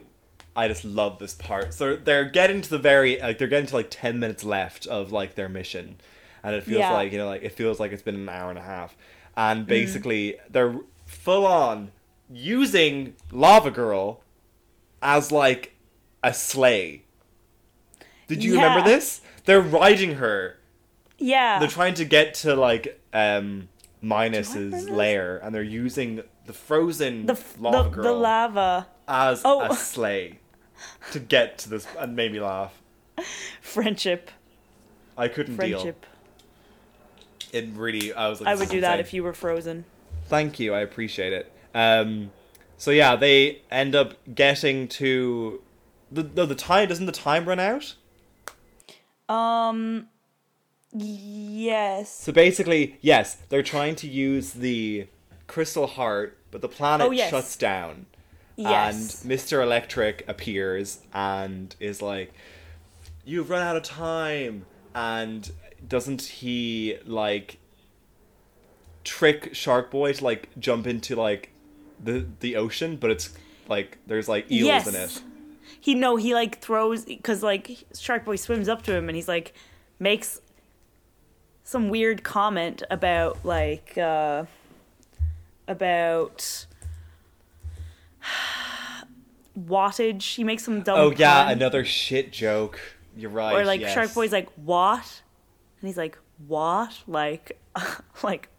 I 0.55 0.67
just 0.67 0.85
love 0.85 1.19
this 1.19 1.33
part. 1.33 1.73
So 1.73 1.95
they're 1.97 2.25
getting 2.25 2.61
to 2.61 2.69
the 2.69 2.77
very 2.79 3.19
like 3.19 3.37
they're 3.37 3.47
getting 3.47 3.67
to 3.67 3.75
like 3.75 3.87
10 3.89 4.19
minutes 4.19 4.43
left 4.43 4.87
of 4.87 5.11
like 5.11 5.35
their 5.35 5.49
mission. 5.49 5.97
And 6.43 6.55
it 6.55 6.63
feels 6.63 6.79
Yeah. 6.79 6.93
like, 6.93 7.11
you 7.11 7.17
know, 7.17 7.27
like 7.27 7.43
it 7.43 7.51
feels 7.53 7.79
like 7.79 7.91
it's 7.91 8.01
been 8.03 8.15
an 8.15 8.29
hour 8.29 8.49
and 8.49 8.59
a 8.59 8.61
half. 8.63 8.91
Mm. 8.93 8.95
And 9.37 9.67
basically 9.67 10.37
they're 10.49 10.75
full 11.05 11.45
on 11.45 11.91
using 12.31 13.15
Lava 13.31 13.69
Girl 13.71 14.21
as 15.01 15.31
like 15.31 15.75
a 16.23 16.33
sleigh. 16.33 17.03
Did 18.27 18.43
you 18.43 18.53
remember 18.55 18.87
this? 18.87 19.21
They're 19.45 19.61
riding 19.61 20.15
her. 20.15 20.57
Yeah. 21.17 21.59
They're 21.59 21.67
trying 21.67 21.93
to 21.95 22.05
get 22.05 22.33
to 22.35 22.55
like 22.55 22.99
um 23.13 23.69
Minus's 24.01 24.87
lair, 24.89 25.37
and 25.37 25.53
they're 25.53 25.63
using 25.63 26.21
the 26.45 26.53
frozen 26.53 27.25
The 27.25 27.33
f- 27.33 27.55
lava 27.59 27.83
the, 27.83 27.89
girl 27.95 28.03
the 28.03 28.11
lava 28.13 28.87
as 29.07 29.41
Oh. 29.43 29.61
a 29.71 29.75
sleigh 29.75 30.39
to 31.11 31.19
get 31.19 31.57
to 31.59 31.69
this, 31.69 31.87
and 31.97 32.15
made 32.15 32.31
me 32.31 32.39
laugh. 32.39 32.73
friendship 33.61 34.29
I 35.17 35.27
couldn't 35.27 35.57
deal. 35.57 35.79
friendship. 35.79 36.05
deal. 37.51 37.63
It 37.63 37.69
really, 37.73 38.13
I 38.13 38.27
was 38.27 38.41
like, 38.41 38.49
I 38.49 38.55
would 38.55 38.69
do 38.69 38.81
that 38.81 38.99
if 38.99 39.13
you 39.13 39.23
were 39.23 39.33
frozen. 39.33 39.85
Thank 40.27 40.59
you, 40.59 40.73
I 40.73 40.79
appreciate 40.81 41.31
it. 41.33 41.51
Um, 41.73 42.31
so 42.77 42.91
yeah, 42.91 43.15
they 43.15 43.61
end 43.71 43.95
up 43.95 44.15
getting 44.33 44.87
to 44.89 45.61
the 46.11 46.23
no, 46.35 46.45
the 46.45 46.55
time 46.55 46.87
doesn't 46.89 47.05
the 47.05 47.11
time 47.11 47.45
run 47.47 47.59
out? 47.59 47.95
Um. 49.29 50.07
Yes. 50.97 52.09
So 52.23 52.31
basically, 52.31 52.97
yes, 53.01 53.37
they're 53.49 53.63
trying 53.63 53.95
to 53.97 54.07
use 54.07 54.51
the 54.53 55.07
crystal 55.47 55.87
heart, 55.87 56.37
but 56.51 56.61
the 56.61 56.69
planet 56.69 57.07
Oh, 57.07 57.11
yes. 57.11 57.29
shuts 57.29 57.55
down. 57.57 58.05
Yes. 58.55 59.23
And 59.23 59.31
Mr. 59.31 59.61
Electric 59.61 60.27
appears 60.27 60.99
and 61.13 61.75
is 61.79 62.01
like, 62.01 62.33
You've 63.23 63.49
run 63.49 63.63
out 63.63 63.75
of 63.75 63.83
time. 63.83 64.65
And 64.93 65.49
doesn't 65.85 66.21
he, 66.21 66.97
like, 67.05 67.57
trick 69.03 69.53
Shark 69.53 69.91
Boy 69.91 70.13
to, 70.13 70.23
like, 70.23 70.49
jump 70.59 70.87
into, 70.87 71.15
like, 71.15 71.51
the, 72.01 72.25
the 72.39 72.55
ocean? 72.55 72.97
But 72.97 73.11
it's, 73.11 73.33
like, 73.67 73.97
there's, 74.05 74.29
like, 74.29 74.49
eels 74.51 74.67
yes. 74.67 74.87
in 74.87 74.95
it. 74.95 75.21
He 75.79 75.93
no, 75.93 76.15
he 76.15 76.33
like 76.33 76.61
throws 76.61 77.05
because 77.05 77.43
like 77.43 77.85
Shark 77.95 78.25
Boy 78.25 78.37
swims 78.37 78.67
up 78.67 78.81
to 78.83 78.95
him 78.95 79.07
and 79.07 79.15
he's 79.15 79.27
like 79.27 79.53
makes 79.99 80.41
some 81.63 81.89
weird 81.89 82.23
comment 82.23 82.83
about 82.89 83.43
like 83.45 83.97
uh 83.97 84.45
about 85.67 86.65
wattage. 89.59 90.35
He 90.35 90.43
makes 90.43 90.63
some 90.63 90.81
dumb. 90.81 90.99
Oh, 90.99 91.11
yeah, 91.11 91.45
pun. 91.45 91.53
another 91.53 91.85
shit 91.85 92.31
joke. 92.31 92.79
You're 93.15 93.31
right. 93.31 93.55
Or 93.55 93.65
like 93.65 93.81
yes. 93.81 93.93
Shark 93.93 94.13
Boy's 94.13 94.31
like 94.31 94.49
what, 94.55 95.21
and 95.79 95.87
he's 95.87 95.97
like 95.97 96.17
what, 96.47 96.93
like 97.07 97.59
like 98.23 98.49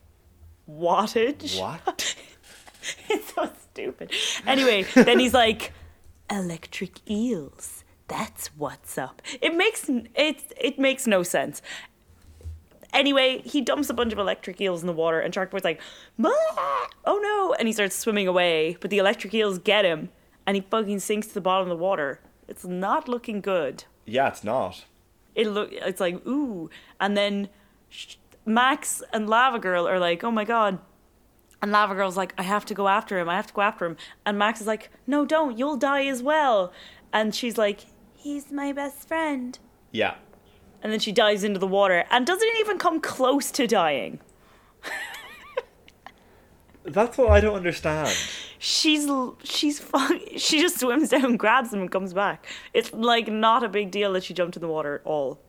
wattage. 0.68 1.60
What? 1.60 2.16
it's 3.08 3.34
so 3.34 3.50
stupid. 3.72 4.12
Anyway, 4.46 4.84
then 4.94 5.18
he's 5.18 5.34
like, 5.34 5.72
electric 6.30 7.08
eels. 7.10 7.84
That's 8.08 8.48
what's 8.56 8.96
up. 8.98 9.20
It 9.42 9.54
makes 9.54 9.88
it 9.88 10.54
it 10.58 10.78
makes 10.78 11.06
no 11.06 11.22
sense. 11.22 11.60
Anyway, 12.96 13.42
he 13.44 13.60
dumps 13.60 13.90
a 13.90 13.94
bunch 13.94 14.12
of 14.12 14.18
electric 14.18 14.60
eels 14.60 14.80
in 14.80 14.86
the 14.86 14.92
water, 14.92 15.20
and 15.20 15.32
Shark 15.34 15.50
Boy's 15.50 15.64
like, 15.64 15.80
"Ma! 16.16 16.30
"Oh 17.04 17.18
no!" 17.18 17.54
And 17.58 17.68
he 17.68 17.72
starts 17.72 17.94
swimming 17.96 18.26
away, 18.26 18.76
but 18.80 18.90
the 18.90 18.98
electric 18.98 19.34
eels 19.34 19.58
get 19.58 19.84
him, 19.84 20.10
and 20.46 20.56
he 20.56 20.62
fucking 20.62 21.00
sinks 21.00 21.26
to 21.28 21.34
the 21.34 21.40
bottom 21.40 21.70
of 21.70 21.76
the 21.76 21.82
water. 21.82 22.20
It's 22.48 22.64
not 22.64 23.08
looking 23.08 23.40
good. 23.40 23.84
Yeah, 24.04 24.28
it's 24.28 24.44
not. 24.44 24.84
It 25.34 25.48
look 25.48 25.70
it's 25.72 26.00
like 26.00 26.26
ooh, 26.26 26.70
and 26.98 27.16
then 27.16 27.48
sh- 27.90 28.16
Max 28.44 29.02
and 29.12 29.28
Lava 29.28 29.58
Girl 29.58 29.86
are 29.86 29.98
like, 29.98 30.24
"Oh 30.24 30.30
my 30.30 30.44
god." 30.44 30.78
And 31.62 31.72
Lava 31.72 31.94
Girl's 31.94 32.18
like, 32.18 32.34
I 32.36 32.42
have 32.42 32.66
to 32.66 32.74
go 32.74 32.86
after 32.86 33.18
him. 33.18 33.30
I 33.30 33.34
have 33.36 33.46
to 33.46 33.54
go 33.54 33.62
after 33.62 33.86
him. 33.86 33.96
And 34.26 34.38
Max 34.38 34.60
is 34.60 34.66
like, 34.66 34.90
No, 35.06 35.24
don't. 35.24 35.58
You'll 35.58 35.78
die 35.78 36.04
as 36.04 36.22
well. 36.22 36.70
And 37.14 37.34
she's 37.34 37.56
like, 37.56 37.86
He's 38.14 38.52
my 38.52 38.72
best 38.72 39.08
friend. 39.08 39.58
Yeah. 39.90 40.16
And 40.86 40.92
then 40.92 41.00
she 41.00 41.10
dives 41.10 41.42
into 41.42 41.58
the 41.58 41.66
water 41.66 42.04
and 42.12 42.24
doesn't 42.24 42.56
even 42.60 42.78
come 42.78 43.00
close 43.00 43.50
to 43.50 43.66
dying. 43.66 44.20
That's 46.84 47.18
what 47.18 47.30
I 47.30 47.40
don't 47.40 47.56
understand. 47.56 48.16
She's 48.60 49.10
she's 49.42 49.84
she 50.36 50.60
just 50.60 50.78
swims 50.78 51.08
down, 51.08 51.38
grabs 51.38 51.74
him, 51.74 51.80
and 51.80 51.90
comes 51.90 52.14
back. 52.14 52.46
It's 52.72 52.92
like 52.92 53.26
not 53.26 53.64
a 53.64 53.68
big 53.68 53.90
deal 53.90 54.12
that 54.12 54.22
she 54.22 54.32
jumped 54.32 54.54
in 54.54 54.62
the 54.62 54.68
water 54.68 54.94
at 54.94 55.00
all. 55.04 55.40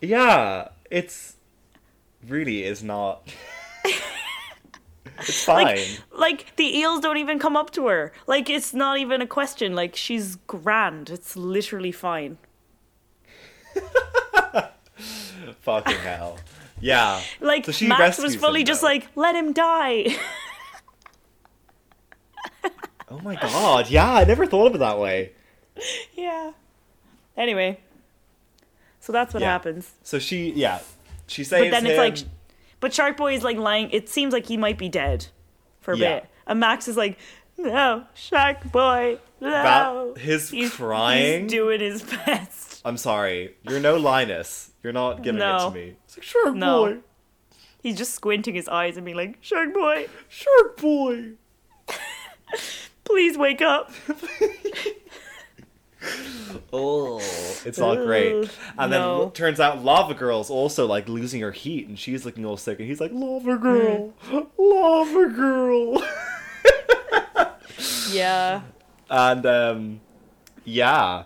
Yeah, 0.00 0.70
it's 0.90 1.36
really 2.26 2.64
is 2.64 2.82
not. 2.82 3.32
it's 5.20 5.44
fine. 5.44 5.66
Like, 5.66 6.00
like 6.10 6.56
the 6.56 6.78
eels 6.78 6.98
don't 6.98 7.18
even 7.18 7.38
come 7.38 7.56
up 7.56 7.70
to 7.74 7.86
her. 7.86 8.12
Like 8.26 8.50
it's 8.50 8.74
not 8.74 8.98
even 8.98 9.22
a 9.22 9.26
question. 9.28 9.76
Like 9.76 9.94
she's 9.94 10.34
grand. 10.48 11.10
It's 11.10 11.36
literally 11.36 11.92
fine. 11.92 12.38
Fucking 15.62 15.96
hell. 15.98 16.38
Yeah. 16.80 17.20
Like 17.40 17.64
So 17.66 17.72
she 17.72 17.86
Max 17.86 18.18
was 18.18 18.36
fully 18.36 18.60
him, 18.60 18.66
just 18.66 18.80
though. 18.80 18.86
like, 18.88 19.08
let 19.16 19.34
him 19.34 19.52
die. 19.52 20.06
Oh 23.12 23.18
my 23.24 23.34
god. 23.34 23.90
Yeah, 23.90 24.12
I 24.12 24.24
never 24.24 24.46
thought 24.46 24.68
of 24.68 24.76
it 24.76 24.78
that 24.78 24.98
way. 25.00 25.32
yeah. 26.14 26.52
Anyway, 27.36 27.80
so 29.00 29.12
that's 29.12 29.34
what 29.34 29.40
Yeah. 29.40 29.50
happens. 29.50 29.90
So 30.04 30.20
she, 30.20 30.52
yeah, 30.52 30.78
she 31.26 31.42
saves 31.42 31.64
But 31.66 31.70
then 31.72 31.86
him. 31.86 31.90
it's 31.90 31.98
like, 32.20 32.28
but 32.78 32.94
Shark 32.94 33.16
Boy 33.16 33.34
is 33.34 33.42
like 33.42 33.56
lying. 33.56 33.90
It 33.90 34.08
seems 34.08 34.32
like 34.32 34.46
he 34.46 34.56
might 34.56 34.78
be 34.78 34.88
dead 34.88 35.26
for 35.80 35.94
a 35.94 35.96
Yeah. 35.96 36.20
bit, 36.20 36.26
and 36.46 36.60
Max 36.60 36.86
is 36.86 36.96
like, 36.96 37.18
no, 37.58 38.04
Shark 38.14 38.70
Boy, 38.70 39.18
no. 39.40 40.12
That- 40.14 40.20
his 40.22 40.50
He's- 40.50 40.70
crying? 40.76 41.42
He's 41.44 41.50
doing 41.50 41.80
his 41.80 42.02
best. 42.26 42.80
I'm 42.84 42.96
sorry, 42.96 43.56
you're 43.68 43.80
no 43.80 43.96
Linus. 43.96 44.69
You're 44.82 44.92
not 44.92 45.22
giving 45.22 45.40
it 45.40 45.58
to 45.58 45.70
me. 45.70 45.96
It's 46.04 46.16
like 46.16 46.24
Shark 46.24 46.54
No. 46.54 46.84
Boy, 46.86 46.98
He's 47.82 47.96
just 47.96 48.14
squinting 48.14 48.54
his 48.54 48.68
eyes 48.68 48.96
and 48.96 49.04
being 49.04 49.16
like, 49.16 49.38
Shark 49.40 49.72
Boy, 49.72 50.06
Shark 50.28 50.76
Boy. 50.78 51.32
please 53.04 53.36
wake 53.38 53.62
up. 53.62 53.92
Oh, 56.72 57.18
it's 57.66 57.78
not 57.78 57.96
great. 57.96 58.48
And 58.78 58.90
no. 58.90 59.24
then 59.24 59.32
turns 59.32 59.60
out 59.60 59.84
Lava 59.84 60.14
Girl's 60.14 60.48
also 60.48 60.86
like 60.86 61.08
losing 61.08 61.40
her 61.42 61.52
heat, 61.52 61.86
and 61.88 61.98
she's 61.98 62.24
looking 62.24 62.46
all 62.46 62.56
sick, 62.56 62.78
and 62.78 62.88
he's 62.88 63.00
like, 63.00 63.10
Lava 63.12 63.56
Girl, 63.56 64.14
Mm. 64.30 64.46
Lava 64.56 65.28
Girl. 65.28 66.02
Yeah. 68.12 68.62
and 69.08 69.46
um, 69.46 70.00
yeah, 70.64 71.24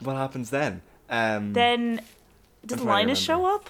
what 0.00 0.16
happens 0.16 0.50
then? 0.50 0.82
Um, 1.08 1.52
Then 1.52 2.00
does 2.66 2.78
I'm 2.80 2.84
trying 2.86 3.06
to 3.06 3.08
Linus 3.08 3.18
show 3.18 3.46
up? 3.46 3.68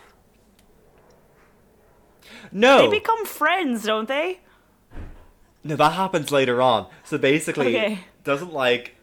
no, 2.50 2.88
They 2.90 2.98
become 2.98 3.24
friends, 3.24 3.84
don't 3.84 4.08
they? 4.08 4.40
no, 5.64 5.76
that 5.76 5.92
happens 5.92 6.30
later 6.32 6.60
on. 6.60 6.86
So 7.04 7.18
basically, 7.18 7.76
Okay. 7.76 7.98
doesn't 8.24 8.52
like 8.52 8.96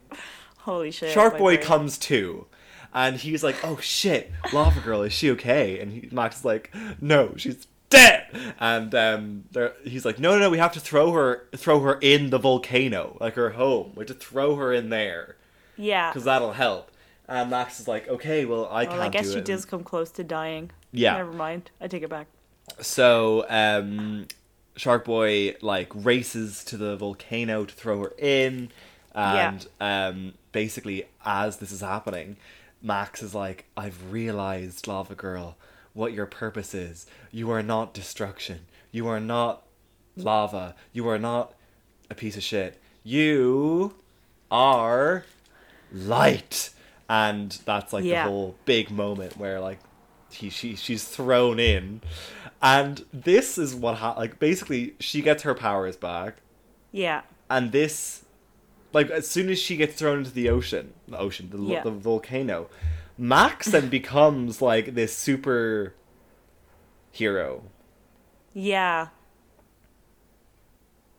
Holy 0.59 0.91
shit. 0.91 1.11
Shark 1.11 1.37
Boy 1.37 1.55
brain. 1.55 1.65
comes 1.67 1.97
too. 1.97 2.45
and 2.93 3.17
he's 3.17 3.43
like, 3.43 3.55
"Oh 3.63 3.77
shit, 3.79 4.31
Lava 4.51 4.79
Girl, 4.81 5.01
is 5.03 5.13
she 5.13 5.29
okay?" 5.31 5.79
And 5.79 5.91
he, 5.91 6.09
Max 6.11 6.39
is 6.39 6.45
like, 6.45 6.73
"No, 6.99 7.33
she's 7.37 7.67
dead." 7.89 8.25
And 8.59 8.93
um, 8.95 9.43
he's 9.83 10.05
like, 10.05 10.17
"No, 10.19 10.33
no, 10.33 10.39
no, 10.39 10.49
we 10.49 10.57
have 10.57 10.73
to 10.73 10.79
throw 10.79 11.11
her, 11.11 11.47
throw 11.55 11.79
her 11.81 11.97
in 12.01 12.29
the 12.31 12.39
volcano, 12.39 13.15
like 13.21 13.35
her 13.35 13.51
home. 13.51 13.93
We 13.95 14.01
have 14.01 14.07
to 14.07 14.13
throw 14.15 14.55
her 14.55 14.73
in 14.73 14.89
there 14.89 15.37
Yeah. 15.77 16.09
because 16.09 16.23
that'll 16.25 16.53
help." 16.53 16.91
And 17.29 17.49
Max 17.51 17.79
is 17.79 17.87
like, 17.87 18.07
"Okay, 18.09 18.43
well, 18.45 18.65
I 18.65 18.83
Well, 18.83 18.85
can't 18.87 18.97
Well 18.97 19.01
I 19.01 19.09
guess 19.09 19.31
she 19.31 19.39
it." 19.39 19.45
does 19.45 19.63
come 19.65 19.83
close 19.83 20.09
to 20.11 20.23
dying. 20.23 20.71
Yeah. 20.91 21.15
Never 21.17 21.31
mind. 21.33 21.69
I 21.79 21.87
take 21.87 22.01
it 22.03 22.09
back. 22.09 22.27
So, 22.81 23.45
um, 23.49 24.27
Shark 24.75 25.05
Boy 25.05 25.55
like 25.61 25.91
races 25.93 26.63
to 26.65 26.77
the 26.77 26.95
volcano 26.97 27.65
to 27.65 27.73
throw 27.73 28.01
her 28.01 28.13
in, 28.17 28.71
and 29.13 29.67
um, 29.79 30.33
basically, 30.51 31.05
as 31.25 31.57
this 31.57 31.71
is 31.71 31.81
happening, 31.81 32.37
Max 32.81 33.21
is 33.21 33.35
like, 33.35 33.65
"I've 33.77 34.11
realized, 34.11 34.87
Lava 34.87 35.13
Girl, 35.15 35.55
what 35.93 36.13
your 36.13 36.25
purpose 36.25 36.73
is. 36.73 37.05
You 37.31 37.51
are 37.51 37.61
not 37.63 37.93
destruction. 37.93 38.61
You 38.91 39.07
are 39.07 39.19
not 39.19 39.63
lava. 40.15 40.75
You 40.93 41.07
are 41.09 41.19
not 41.19 41.53
a 42.09 42.15
piece 42.15 42.37
of 42.37 42.43
shit. 42.43 42.79
You 43.03 43.93
are 44.49 45.25
light." 45.91 46.71
And 47.09 47.51
that's 47.65 47.91
like 47.91 48.03
Yeah. 48.05 48.23
the 48.25 48.29
whole 48.29 48.55
big 48.65 48.91
moment 48.91 49.35
where 49.37 49.59
like 49.59 49.79
he 50.31 50.49
she 50.51 50.75
she's 50.75 51.03
thrown 51.05 51.59
in 51.59 52.01
and 52.61 53.03
this 53.11 53.57
is 53.57 53.73
what 53.73 53.95
ha- 53.95 54.13
like 54.15 54.37
basically 54.37 54.93
she 54.99 55.23
gets 55.23 55.41
her 55.41 55.55
powers 55.55 55.95
back 55.97 56.35
Yeah. 56.91 57.21
and 57.49 57.71
this 57.71 58.25
like 58.93 59.09
as 59.09 59.27
soon 59.27 59.49
as 59.49 59.57
she 59.57 59.75
gets 59.75 59.95
thrown 59.95 60.19
into 60.19 60.29
the 60.31 60.47
ocean 60.49 60.93
the 61.07 61.17
ocean 61.17 61.49
the, 61.51 61.57
Yeah. 61.59 61.81
the 61.81 61.89
volcano 61.89 62.69
max 63.17 63.65
then 63.71 63.89
becomes 63.89 64.61
like 64.61 64.93
this 64.93 65.17
super 65.17 65.95
hero 67.11 67.63
Yeah. 68.53 69.07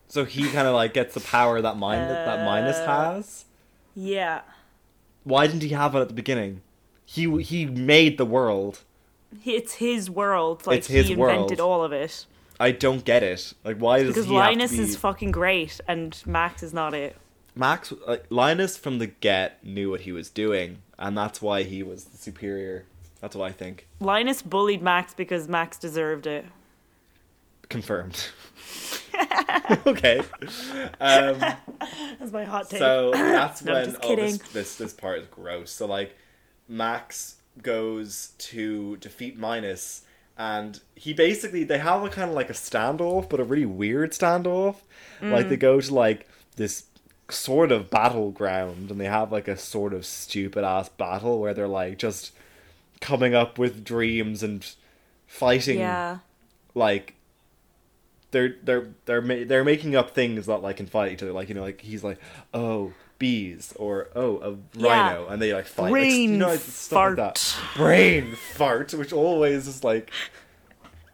so 0.07 0.23
he 0.23 0.49
kind 0.49 0.67
of 0.69 0.73
like 0.73 0.93
gets 0.93 1.13
the 1.13 1.19
power 1.19 1.61
that 1.61 1.75
mine 1.77 2.07
that 2.07 2.45
minus 2.45 2.77
Uh. 2.77 2.85
has 3.13 3.45
Yeah. 3.93 4.41
Why 5.23 5.47
didn't 5.47 5.61
he 5.63 5.69
have 5.69 5.95
it 5.95 5.99
at 5.99 6.07
the 6.07 6.13
beginning 6.13 6.61
he 7.05 7.41
he 7.41 7.65
made 7.65 8.17
the 8.17 8.25
world 8.25 8.81
It's 9.45 9.75
his 9.75 10.09
world. 10.09 10.65
Like 10.67 10.79
It's 10.79 10.87
his 10.87 11.07
he 11.09 11.15
world. 11.15 11.33
invented 11.35 11.59
all 11.59 11.83
of 11.83 11.91
it. 11.93 12.25
I 12.59 12.71
don't 12.71 13.03
get 13.03 13.23
it. 13.23 13.53
Like, 13.63 13.77
why 13.77 13.99
does 14.03 14.09
Because 14.09 14.25
he 14.27 14.35
have 14.35 14.43
to 14.43 14.49
Linus 14.49 14.71
be... 14.71 14.79
is 14.79 14.95
fucking 14.95 15.31
great 15.31 15.79
and 15.87 16.21
Max 16.25 16.61
is 16.63 16.73
not 16.73 16.93
it. 16.93 17.15
Max? 17.55 17.91
Like, 18.07 18.25
Linus 18.29 18.77
from 18.77 18.99
the 18.99 19.07
get 19.07 19.63
knew 19.65 19.89
what 19.89 20.01
he 20.01 20.11
was 20.11 20.29
doing, 20.29 20.77
and 20.99 21.17
that's 21.17 21.41
why 21.41 21.63
he 21.63 21.81
was 21.81 22.05
the 22.05 22.17
superior. 22.17 22.85
That's 23.19 23.35
what 23.35 23.49
I 23.49 23.51
think. 23.51 23.87
Linus 23.99 24.41
bullied 24.41 24.81
Max 24.81 25.13
because 25.13 25.47
Max 25.47 25.77
deserved 25.77 26.27
it. 26.27 26.45
Confirmed. 27.69 28.27
okay. 29.87 30.19
Um, 30.99 31.39
That's 32.19 32.31
my 32.31 32.43
hot 32.43 32.69
take. 32.69 32.79
so 32.79 33.11
that's 33.11 33.63
No, 33.63 33.73
when 33.73 33.95
oh, 34.03 34.15
this, 34.15 34.37
this 34.37 34.75
this 34.75 34.93
part 34.93 35.19
is 35.19 35.27
gross. 35.27 35.71
So 35.71 35.85
like, 35.85 36.15
Max 36.67 37.35
goes 37.61 38.31
to 38.37 38.97
defeat 38.97 39.37
Minus, 39.37 40.03
and 40.37 40.79
he 40.95 41.13
basically 41.13 41.63
they 41.63 41.79
have 41.79 42.03
a 42.03 42.09
kind 42.09 42.29
of 42.29 42.35
like 42.35 42.49
a 42.49 42.53
standoff, 42.53 43.29
but 43.29 43.39
a 43.39 43.43
really 43.43 43.65
weird 43.65 44.11
standoff. 44.11 44.75
Like 45.21 45.45
Mm. 45.45 45.49
they 45.49 45.57
go 45.57 45.79
to 45.79 45.93
like 45.93 46.27
this 46.55 46.85
sort 47.29 47.71
of 47.71 47.89
battleground, 47.89 48.91
and 48.91 48.99
they 48.99 49.05
have 49.05 49.31
like 49.31 49.47
a 49.47 49.57
sort 49.57 49.93
of 49.93 50.05
stupid 50.05 50.63
ass 50.63 50.89
battle 50.89 51.39
where 51.39 51.53
they're 51.53 51.67
like 51.67 51.97
just 51.97 52.31
coming 52.99 53.33
up 53.33 53.57
with 53.57 53.83
dreams 53.83 54.43
and 54.43 54.75
fighting 55.27 55.79
yeah. 55.79 56.19
like 56.75 57.15
they're 58.31 58.55
they're 58.63 58.87
they're 59.05 59.21
ma- 59.21 59.43
they're 59.45 59.63
making 59.63 59.95
up 59.95 60.11
things 60.11 60.45
that 60.47 60.57
like 60.61 60.77
can 60.77 60.87
fight 60.87 61.11
each 61.11 61.21
other. 61.23 61.31
Like 61.33 61.49
you 61.49 61.55
know, 61.55 61.61
like 61.61 61.81
he's 61.81 62.03
like, 62.03 62.17
oh 62.53 62.93
bees 63.19 63.73
or 63.77 64.09
oh 64.15 64.37
a 64.39 64.79
Yeah. 64.79 64.87
rhino, 65.09 65.27
and 65.27 65.41
they 65.41 65.53
like 65.53 65.67
fight. 65.67 65.83
like, 65.83 65.91
Brain 65.91 66.31
you 66.31 66.37
know, 66.37 66.47
like, 66.47 66.59
stuff 66.59 67.09
like 67.09 67.15
that. 67.17 67.37
fart. 67.37 67.75
Brain 67.77 68.35
fart, 68.35 68.93
which 68.93 69.13
always 69.13 69.67
is 69.67 69.83
like, 69.83 70.11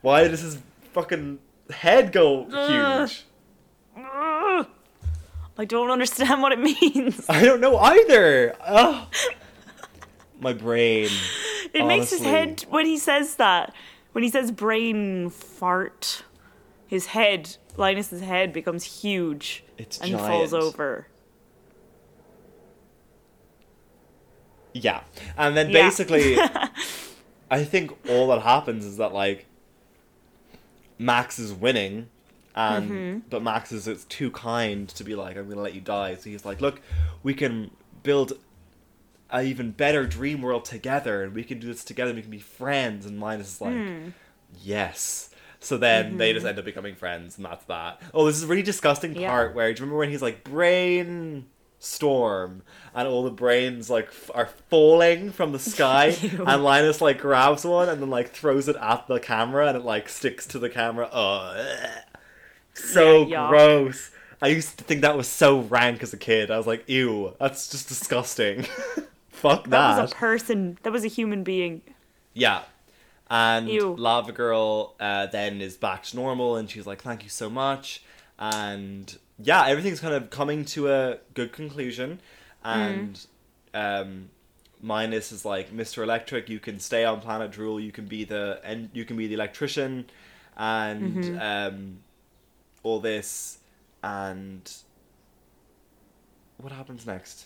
why 0.01 0.27
does 0.27 0.41
his 0.41 0.57
fucking 0.93 1.39
head 1.69 2.11
go 2.11 2.45
huge? 2.45 3.25
Ugh. 3.97 4.67
I 5.59 5.65
don't 5.65 5.89
understand 5.89 6.41
what 6.41 6.51
it 6.51 6.59
means. 6.59 7.25
I 7.29 7.43
don't 7.43 7.59
know 7.59 7.77
either. 7.77 8.55
Ugh. 8.61 9.07
My 10.39 10.53
brain. 10.53 11.09
It 11.73 11.85
makes 11.87 12.11
his 12.11 12.21
head 12.21 12.63
when 12.69 12.85
he 12.85 12.97
says 12.97 13.35
that. 13.37 13.73
When 14.11 14.23
he 14.23 14.29
says 14.29 14.51
brain 14.51 15.29
fart, 15.31 16.23
his 16.87 17.07
head, 17.07 17.57
Linus's 17.75 18.21
head 18.21 18.51
becomes 18.53 19.01
huge 19.01 19.63
It's 19.77 19.99
and 19.99 20.17
falls 20.17 20.53
over. 20.53 21.07
Yeah. 24.73 25.01
And 25.37 25.55
then 25.57 25.69
Yeah. 25.69 25.83
basically 25.87 26.37
I 27.51 27.63
think 27.63 27.91
all 28.09 28.27
that 28.29 28.41
happens 28.41 28.85
is 28.85 28.97
that 28.97 29.13
like 29.13 29.45
Max 30.99 31.39
is 31.39 31.53
winning 31.53 32.09
and 32.55 32.89
Mm-hmm. 32.89 33.19
but 33.29 33.41
Max 33.43 33.71
is 33.71 33.87
it's 33.87 34.05
too 34.05 34.31
kind 34.31 34.87
to 34.89 35.03
be 35.03 35.15
like, 35.15 35.37
I'm 35.37 35.47
gonna 35.49 35.61
let 35.61 35.73
you 35.75 35.81
die. 35.81 36.15
So 36.15 36.29
he's 36.29 36.45
like, 36.45 36.61
Look, 36.61 36.81
we 37.23 37.33
can 37.33 37.71
build 38.03 38.33
a 39.29 39.43
even 39.43 39.71
better 39.71 40.05
dream 40.05 40.41
world 40.41 40.63
together 40.65 41.23
and 41.23 41.33
we 41.33 41.43
can 41.43 41.59
do 41.59 41.67
this 41.67 41.83
together, 41.83 42.13
we 42.13 42.21
can 42.21 42.31
be 42.31 42.39
friends 42.39 43.05
and 43.05 43.19
Linus 43.19 43.55
is 43.55 43.61
like 43.61 43.73
Hmm. 43.73 44.09
Yes. 44.63 45.29
So 45.59 45.77
then 45.77 46.17
they 46.17 46.29
Mm-hmm. 46.29 46.35
just 46.35 46.45
end 46.45 46.59
up 46.59 46.65
becoming 46.65 46.95
friends 46.95 47.37
and 47.37 47.45
that's 47.45 47.65
that. 47.65 48.01
Oh, 48.13 48.25
this 48.25 48.35
is 48.37 48.43
a 48.43 48.47
really 48.47 48.61
disgusting 48.63 49.15
Yeah. 49.15 49.29
part 49.29 49.55
where 49.55 49.73
do 49.73 49.79
you 49.79 49.85
remember 49.85 49.99
when 49.99 50.09
he's 50.09 50.21
like 50.21 50.43
brain 50.43 51.47
storm 51.79 52.63
and 52.95 53.07
all 53.07 53.23
the 53.23 53.29
brains 53.31 53.89
like 53.89 54.07
f- 54.07 54.31
are 54.33 54.47
falling 54.69 55.31
from 55.31 55.51
the 55.51 55.59
sky 55.59 56.07
and 56.47 56.63
Linus 56.63 57.01
like 57.01 57.19
grabs 57.19 57.63
one 57.65 57.87
and 57.89 58.01
then 58.01 58.09
like 58.09 58.29
throws 58.31 58.67
it 58.67 58.75
at 58.77 59.07
the 59.07 59.19
camera 59.19 59.67
and 59.67 59.77
it 59.77 59.83
like 59.85 60.09
sticks 60.09 60.45
to 60.47 60.59
the 60.59 60.69
camera. 60.69 61.09
Oh, 61.11 61.55
ugh. 61.55 61.89
so 62.73 63.25
Yeah, 63.27 63.47
gross. 63.49 64.11
I 64.41 64.49
used 64.49 64.77
to 64.77 64.83
think 64.83 65.01
that 65.01 65.17
was 65.17 65.27
so 65.27 65.61
rank 65.61 66.03
as 66.03 66.13
a 66.13 66.17
kid. 66.17 66.51
I 66.51 66.57
was 66.57 66.67
like, 66.67 66.87
ew, 66.87 67.33
that's 67.39 67.67
just 67.69 67.87
disgusting. 67.87 68.67
Fuck 69.29 69.63
That 69.65 69.69
that. 69.95 70.01
was 70.03 70.11
a 70.11 70.15
person. 70.15 70.77
That 70.83 70.91
was 70.93 71.03
a 71.03 71.07
human 71.07 71.43
being. 71.43 71.81
Yeah. 72.33 72.61
And 73.29 73.67
Ew. 73.67 73.95
Lava 73.95 74.31
Girl 74.31 74.95
uh, 74.99 75.25
then 75.27 75.61
is 75.61 75.75
back 75.75 76.03
to 76.03 76.15
normal 76.15 76.55
and 76.55 76.69
she's 76.69 76.87
like, 76.87 77.01
thank 77.01 77.23
you 77.23 77.29
so 77.29 77.49
much. 77.49 78.03
And 78.39 79.17
yeah, 79.37 79.65
everything's 79.65 79.99
kind 79.99 80.13
of 80.13 80.29
coming 80.29 80.63
to 80.65 80.91
a 80.91 81.17
good 81.33 81.51
conclusion. 81.51 82.19
And 82.63 83.19
um, 83.73 84.29
Minus 84.81 85.31
is 85.31 85.43
like, 85.43 85.71
Mr. 85.71 86.03
Electric, 86.03 86.49
you 86.49 86.59
can 86.59 86.79
stay 86.79 87.03
on 87.03 87.19
Planet 87.19 87.51
Drool, 87.51 87.79
you 87.79 87.91
can 87.91 88.05
be 88.05 88.23
the 88.23 88.61
and 88.63 88.89
you 88.93 89.05
can 89.05 89.17
be 89.17 89.27
the 89.27 89.33
electrician 89.33 90.05
and 90.55 91.39
um, 91.41 91.97
all 92.83 92.99
this 92.99 93.59
and 94.03 94.71
what 96.57 96.71
happens 96.71 97.05
next? 97.05 97.45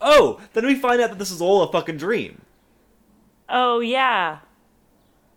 Oh, 0.00 0.40
then 0.52 0.66
we 0.66 0.74
find 0.74 1.00
out 1.00 1.10
that 1.10 1.18
this 1.18 1.30
is 1.30 1.40
all 1.40 1.62
a 1.62 1.72
fucking 1.72 1.96
dream. 1.96 2.42
Oh 3.50 3.80
yeah, 3.80 4.38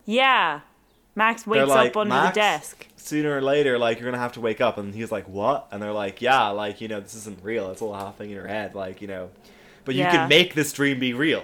yeah. 0.06 0.62
Max 1.16 1.46
wakes 1.46 1.70
like, 1.70 1.92
up 1.92 1.98
under 1.98 2.14
"Max?" 2.16 2.34
the 2.36 2.40
desk. 2.42 2.88
sooner 2.96 3.38
or 3.38 3.42
later, 3.42 3.78
like 3.78 4.00
you're 4.00 4.10
gonna 4.10 4.22
have 4.22 4.34
to 4.34 4.42
wake 4.42 4.62
up. 4.62 4.78
And 4.78 4.94
he's 4.96 5.12
like, 5.12 5.28
"What?" 5.28 5.68
And 5.72 5.82
they're 5.82 5.92
like, 5.94 6.22
"Yeah, 6.22 6.50
like 6.50 6.82
you 6.82 6.88
know, 6.88 7.00
this 7.00 7.14
isn't 7.16 7.44
real. 7.44 7.70
It's 7.72 7.82
all 7.82 7.94
happening 7.94 8.30
in 8.32 8.36
your 8.36 8.48
head, 8.48 8.74
like 8.76 9.02
you 9.02 9.08
know, 9.08 9.30
but 9.86 9.96
you 9.96 10.02
Yeah. 10.02 10.12
can 10.12 10.30
make 10.30 10.56
this 10.56 10.74
dream 10.74 11.00
be 11.00 11.14
real. 11.14 11.44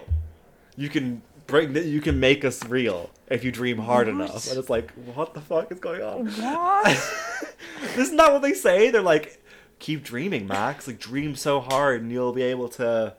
You 0.75 0.89
can 0.89 1.21
bring, 1.47 1.73
that. 1.73 1.85
you 1.85 2.01
can 2.01 2.19
make 2.19 2.43
us 2.45 2.63
real 2.65 3.09
if 3.29 3.43
you 3.43 3.51
dream 3.51 3.77
hard 3.79 4.07
What? 4.07 4.13
enough." 4.15 4.47
And 4.49 4.57
it's 4.57 4.69
like, 4.69 4.91
what 5.13 5.33
the 5.35 5.41
fuck 5.41 5.71
is 5.71 5.79
going 5.79 6.01
on? 6.01 6.27
What? 6.29 7.55
Isn't 7.97 8.17
that 8.17 8.31
what 8.33 8.41
they 8.41 8.53
say? 8.53 8.89
They're 8.89 9.01
like, 9.01 9.43
"Keep 9.79 10.03
dreaming, 10.03 10.47
Max. 10.47 10.87
Like 10.87 10.99
dream 10.99 11.35
so 11.35 11.59
hard, 11.59 12.01
and 12.01 12.11
you'll 12.11 12.33
be 12.33 12.43
able 12.43 12.69
to 12.69 13.13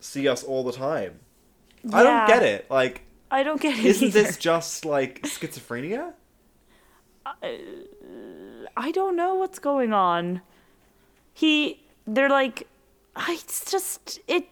see 0.00 0.28
us 0.28 0.42
all 0.44 0.62
the 0.62 0.72
time." 0.72 1.20
I 1.92 2.02
don't 2.02 2.26
get 2.26 2.42
it. 2.42 2.70
Like, 2.70 3.02
I 3.30 3.42
don't 3.42 3.60
get 3.60 3.78
it. 3.78 3.84
isn't 3.84 4.08
either. 4.08 4.22
this 4.22 4.36
just 4.36 4.84
like 4.84 5.22
schizophrenia? 5.22 6.12
Uh, 7.26 7.32
I 8.76 8.90
don't 8.90 9.16
know 9.16 9.34
what's 9.34 9.58
going 9.58 9.92
on. 9.92 10.40
He, 11.34 11.84
they're 12.06 12.30
like, 12.30 12.66
it's 13.28 13.70
just 13.70 14.20
it, 14.28 14.46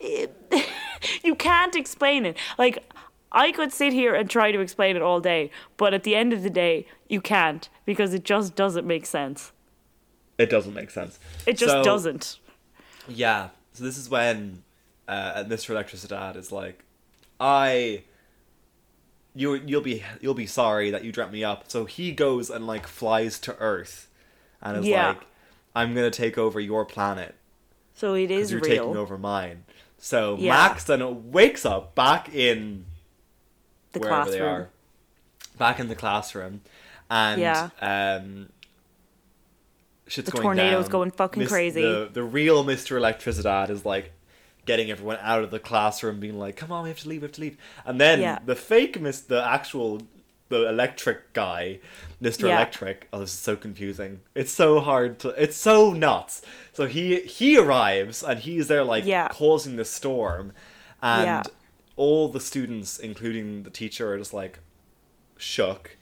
it 0.00 0.34
you 1.24 1.34
can't 1.34 1.74
explain 1.76 2.26
it. 2.26 2.36
Like 2.58 2.84
I 3.32 3.52
could 3.52 3.72
sit 3.72 3.92
here 3.92 4.14
and 4.14 4.28
try 4.28 4.52
to 4.52 4.60
explain 4.60 4.96
it 4.96 5.02
all 5.02 5.20
day, 5.20 5.50
but 5.76 5.94
at 5.94 6.04
the 6.04 6.14
end 6.14 6.32
of 6.32 6.42
the 6.42 6.50
day, 6.50 6.86
you 7.08 7.20
can't 7.20 7.68
because 7.84 8.14
it 8.14 8.24
just 8.24 8.54
doesn't 8.54 8.86
make 8.86 9.06
sense. 9.06 9.52
It 10.38 10.50
doesn't 10.50 10.74
make 10.74 10.90
sense. 10.90 11.18
It 11.46 11.56
just 11.56 11.72
So- 11.72 11.84
doesn't. 11.84 12.38
Yeah. 13.08 13.50
So 13.72 13.84
this 13.84 13.98
is 13.98 14.08
when 14.08 14.63
uh, 15.08 15.44
Mr. 15.44 15.74
Electricidad 15.74 16.36
is 16.36 16.50
like, 16.52 16.84
I. 17.40 18.04
You 19.36 19.54
you'll 19.54 19.80
be 19.80 20.04
you'll 20.20 20.34
be 20.34 20.46
sorry 20.46 20.90
that 20.92 21.02
you 21.04 21.10
dreamt 21.10 21.32
me 21.32 21.42
up. 21.42 21.64
So 21.68 21.86
he 21.86 22.12
goes 22.12 22.50
and 22.50 22.68
like 22.68 22.86
flies 22.86 23.40
to 23.40 23.56
Earth, 23.58 24.08
and 24.62 24.76
is 24.78 24.86
Yeah. 24.86 25.08
like, 25.08 25.22
I'm 25.74 25.92
gonna 25.92 26.12
take 26.12 26.38
over 26.38 26.60
your 26.60 26.84
planet 26.84 27.34
So 27.94 28.14
it 28.14 28.30
is 28.30 28.52
you're 28.52 28.60
real. 28.60 28.84
taking 28.84 28.96
over 28.96 29.18
mine. 29.18 29.64
So 29.98 30.36
Yeah. 30.38 30.52
Max 30.52 30.84
then 30.84 31.32
wakes 31.32 31.66
up 31.66 31.96
back 31.96 32.32
in 32.32 32.84
the 33.90 33.98
wherever 33.98 34.30
they 34.30 34.38
classroom. 34.38 34.48
are, 34.62 34.70
back 35.58 35.80
in 35.80 35.88
the 35.88 35.96
classroom, 35.96 36.60
and 37.10 37.40
Yeah. 37.40 37.70
um, 37.82 38.50
shit's 40.06 40.26
The 40.26 40.32
going 40.32 40.42
tornado's 40.44 40.84
down. 40.84 40.92
going 40.92 41.10
fucking 41.10 41.42
Mis- 41.42 41.50
crazy. 41.50 41.82
The 41.82 42.08
the 42.12 42.22
real 42.22 42.62
Mister 42.62 42.96
Electricidad 43.00 43.68
is 43.68 43.84
like 43.84 44.12
getting 44.66 44.90
everyone 44.90 45.18
out 45.20 45.42
of 45.42 45.50
the 45.50 45.58
classroom, 45.58 46.20
being 46.20 46.38
like, 46.38 46.56
"Come 46.56 46.72
on, 46.72 46.82
we 46.84 46.88
have 46.90 46.98
to 47.00 47.08
leave, 47.08 47.22
we 47.22 47.26
have 47.26 47.32
to 47.32 47.40
leave," 47.40 47.56
and 47.84 48.00
then 48.00 48.20
Yeah. 48.20 48.38
the 48.44 48.56
fake 48.56 49.00
Miss, 49.00 49.20
the 49.20 49.42
actual. 49.44 50.02
The 50.50 50.68
electric 50.68 51.32
guy, 51.32 51.80
Mr. 52.22 52.46
Yeah. 52.46 52.56
Electric. 52.56 53.08
Oh, 53.12 53.20
this 53.20 53.32
is 53.32 53.38
so 53.38 53.56
confusing. 53.56 54.20
It's 54.34 54.52
so 54.52 54.78
hard 54.78 55.18
to. 55.20 55.30
It's 55.30 55.56
so 55.56 55.94
nuts. 55.94 56.42
So 56.74 56.86
he 56.86 57.20
he 57.20 57.56
arrives 57.56 58.22
and 58.22 58.38
he's 58.38 58.68
there 58.68 58.84
like 58.84 59.06
Yeah. 59.06 59.28
causing 59.28 59.76
the 59.76 59.86
storm, 59.86 60.52
and 61.02 61.24
Yeah. 61.24 61.42
all 61.96 62.28
the 62.28 62.40
students, 62.40 62.98
including 62.98 63.62
the 63.62 63.70
teacher, 63.70 64.12
are 64.12 64.18
just 64.18 64.34
like 64.34 64.58
shook. 65.38 65.96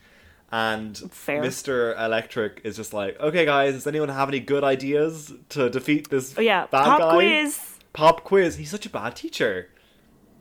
And 0.51 0.97
Fair. 1.11 1.41
Mr. 1.41 1.97
Electric 1.99 2.61
is 2.63 2.75
just 2.75 2.93
like, 2.93 3.19
okay, 3.19 3.45
guys, 3.45 3.73
does 3.73 3.87
anyone 3.87 4.09
have 4.09 4.27
any 4.27 4.39
good 4.41 4.63
ideas 4.63 5.33
to 5.49 5.69
defeat 5.69 6.09
this 6.11 6.35
Oh 6.37 6.41
yeah, 6.41 6.67
bad 6.67 6.83
pop 6.83 6.99
guy? 6.99 7.13
quiz. 7.15 7.72
Pop 7.93 8.23
quiz. 8.23 8.57
He's 8.57 8.71
such 8.71 8.85
a 8.85 8.89
bad 8.89 9.15
teacher. 9.15 9.69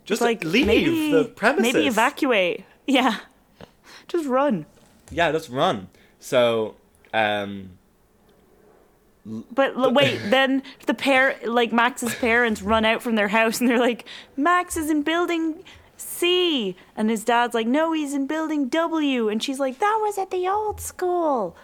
Just 0.04 0.20
Like 0.20 0.42
leave 0.42 0.66
maybe, 0.66 1.12
the 1.12 1.24
premises. 1.24 1.74
Maybe 1.74 1.86
evacuate. 1.86 2.64
Yeah, 2.86 3.18
just 4.08 4.26
run. 4.26 4.66
Yeah, 5.10 5.30
just 5.30 5.48
run. 5.48 5.88
So, 6.18 6.74
um, 7.14 7.78
But 9.24 9.76
l- 9.76 9.92
wait, 9.92 10.18
then 10.24 10.62
the 10.86 10.94
pair, 10.94 11.38
like 11.44 11.72
Max's 11.72 12.14
parents, 12.16 12.62
run 12.62 12.84
out 12.84 13.02
from 13.02 13.14
their 13.14 13.28
house 13.28 13.60
and 13.60 13.68
they're 13.68 13.78
like, 13.78 14.06
"Max 14.36 14.76
is 14.76 14.90
in 14.90 15.02
building 15.02 15.62
C. 16.02 16.76
And 16.96 17.08
his 17.10 17.24
dad's 17.24 17.54
like, 17.54 17.66
no, 17.66 17.92
he's 17.92 18.14
in 18.14 18.26
building 18.26 18.68
W. 18.68 19.28
And 19.28 19.42
she's 19.42 19.60
like, 19.60 19.78
that 19.78 19.98
was 20.02 20.18
at 20.18 20.30
the 20.30 20.48
old 20.48 20.80
school. 20.80 21.56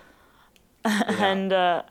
and 0.85 1.52
uh, 1.52 1.82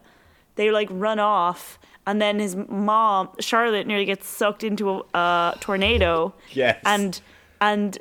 they 0.56 0.72
like 0.72 0.88
run 0.92 1.20
off. 1.20 1.78
And 2.08 2.22
then 2.22 2.40
his 2.40 2.56
mom, 2.56 3.30
Charlotte, 3.40 3.86
nearly 3.86 4.06
gets 4.06 4.30
sucked 4.30 4.64
into 4.64 4.90
a 4.90 5.04
uh, 5.14 5.52
tornado. 5.60 6.34
Yes. 6.54 6.82
And 6.86 7.20
and 7.60 7.98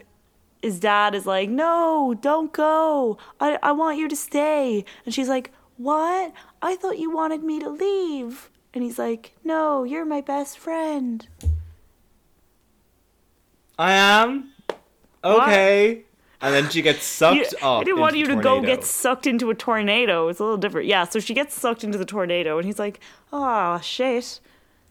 his 0.62 0.78
dad 0.78 1.14
is 1.16 1.26
like, 1.26 1.50
"No, 1.50 2.14
don't 2.20 2.52
go. 2.52 3.18
I 3.40 3.58
I 3.64 3.72
want 3.72 3.98
you 3.98 4.08
to 4.08 4.14
stay." 4.16 4.84
And 5.04 5.12
she's 5.12 5.28
like, 5.28 5.50
"What? 5.76 6.32
I 6.62 6.76
thought 6.76 6.98
you 6.98 7.10
wanted 7.10 7.42
me 7.42 7.58
to 7.58 7.68
leave." 7.68 8.48
And 8.72 8.84
he's 8.84 8.96
like, 8.96 9.32
"No, 9.42 9.82
you're 9.82 10.04
my 10.04 10.20
best 10.20 10.56
friend." 10.56 11.26
I 13.76 13.90
am 13.92 14.52
okay. 15.24 16.04
And 16.40 16.54
then 16.54 16.68
she 16.70 16.82
gets 16.82 17.04
sucked 17.06 17.36
You- 17.52 17.58
up. 17.66 17.80
I 17.80 17.84
didn't 17.84 18.00
want 18.00 18.16
you 18.16 18.26
to 18.26 18.36
go 18.36 18.60
get 18.60 18.84
sucked 18.84 19.26
into 19.26 19.50
a 19.50 19.54
tornado. 19.54 20.28
It's 20.28 20.38
a 20.40 20.42
little 20.42 20.58
different. 20.58 20.86
Yeah, 20.86 21.04
so 21.04 21.18
she 21.20 21.34
gets 21.34 21.54
sucked 21.58 21.82
into 21.84 21.98
the 21.98 22.04
tornado, 22.04 22.58
and 22.58 22.66
he's 22.66 22.78
like, 22.78 23.00
"Oh 23.32 23.80
shit!" 23.80 24.40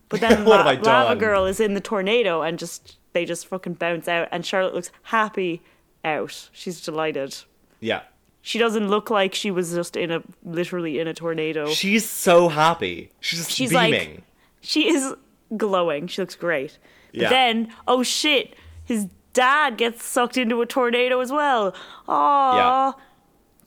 But 0.10 0.22
then 0.22 0.46
La- 0.46 0.58
Lava 0.64 0.82
done? 0.82 1.18
Girl 1.20 1.46
is 1.46 1.60
in 1.60 1.74
the 1.74 1.82
tornado, 1.82 2.42
and 2.42 2.58
just 2.60 2.98
they 3.14 3.26
just 3.26 3.48
fucking 3.48 3.74
bounce 3.76 4.08
out. 4.08 4.28
And 4.32 4.46
Charlotte 4.46 4.74
looks 4.74 4.92
happy 5.04 5.62
out. 6.04 6.50
She's 6.52 6.82
delighted. 6.82 7.36
Yeah. 7.80 8.02
She 8.42 8.60
doesn't 8.60 8.90
look 8.90 9.10
like 9.10 9.34
she 9.34 9.50
was 9.50 9.74
just 9.74 9.96
in 9.98 10.12
a 10.12 10.22
literally 10.44 11.00
in 11.00 11.08
a 11.08 11.14
tornado. 11.16 11.68
She's 11.70 12.08
so 12.08 12.48
happy. 12.48 13.12
She's 13.20 13.40
just 13.40 13.52
She's 13.52 13.72
beaming. 13.72 13.92
like 14.16 14.24
she 14.62 14.88
is 14.90 15.14
glowing. 15.58 16.06
She 16.08 16.22
looks 16.22 16.36
great. 16.36 16.78
But 17.12 17.22
Yeah. 17.22 17.30
then, 17.30 17.74
oh 17.88 18.04
shit, 18.04 18.56
his 18.84 19.08
dad 19.36 19.78
gets 19.78 20.03
sucked 20.03 20.38
into 20.38 20.62
a 20.62 20.66
tornado 20.66 21.20
as 21.20 21.32
well. 21.32 21.72
Aww. 22.07 22.56
Yeah. 22.56 22.91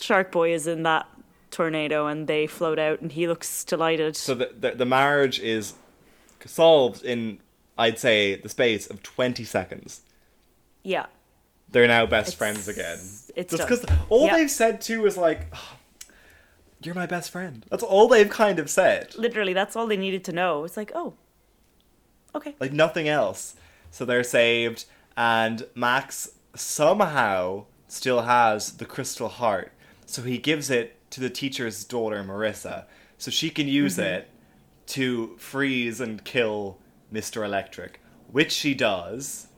Shark 0.00 0.32
Boy 0.32 0.52
is 0.52 0.66
in 0.66 0.82
that 0.82 1.06
tornado 1.52 2.06
and 2.08 2.26
they 2.26 2.46
float 2.48 2.78
out 2.80 3.00
and 3.00 3.12
he 3.12 3.26
looks 3.28 3.64
delighted. 3.64 4.16
so 4.16 4.34
the, 4.34 4.50
the 4.58 4.70
the 4.72 4.84
marriage 4.84 5.38
is 5.40 5.74
solved 6.44 7.04
in 7.04 7.38
I'd 7.76 7.98
say 7.98 8.34
the 8.34 8.48
space 8.48 8.86
of 8.88 9.02
20 9.02 9.44
seconds. 9.44 10.00
yeah. 10.82 11.06
They're 11.70 11.86
now 11.86 12.06
best 12.06 12.28
It's- 12.28 12.38
friends 12.38 12.66
again. 12.66 12.98
it's 13.36 13.54
Just 13.54 13.68
because 13.68 13.84
all 14.08 14.26
Yeah. 14.26 14.36
they've 14.38 14.50
said 14.50 14.80
too 14.80 15.04
is 15.04 15.18
like, 15.18 15.48
"Oh, 15.54 15.76
"You're 16.82 16.94
my 16.94 17.04
best 17.04 17.30
friend." 17.30 17.66
That's 17.70 17.82
all 17.82 18.08
they've 18.08 18.30
kind 18.30 18.58
of 18.58 18.70
said. 18.70 19.14
Literally, 19.16 19.52
that's 19.52 19.76
all 19.76 19.86
they 19.86 19.98
needed 19.98 20.24
to 20.24 20.32
know. 20.32 20.64
It's 20.64 20.78
like, 20.78 20.90
oh. 20.94 21.12
Okay. 22.34 22.54
Like 22.58 22.72
nothing 22.72 23.06
else. 23.06 23.54
So 23.90 24.04
they're 24.06 24.24
saved, 24.24 24.86
and 25.18 25.66
Max 25.74 26.30
somehow 26.54 27.64
still 27.88 28.22
has 28.22 28.72
the 28.76 28.84
crystal 28.86 29.28
heart. 29.28 29.72
So 30.06 30.22
he 30.22 30.38
gives 30.38 30.70
it 30.70 30.96
to 31.10 31.20
the 31.20 31.28
teacher's 31.30 31.84
daughter, 31.84 32.22
Marissa, 32.22 32.84
so 33.18 33.30
she 33.30 33.50
can 33.50 33.66
use 33.68 33.96
Mm-hmm. 33.96 34.14
it 34.14 34.30
to 34.86 35.36
freeze 35.38 36.00
and 36.00 36.24
kill 36.24 36.78
Mr. 37.12 37.44
Electric, 37.44 38.00
which 38.30 38.52
she 38.52 38.74
does, 38.74 39.48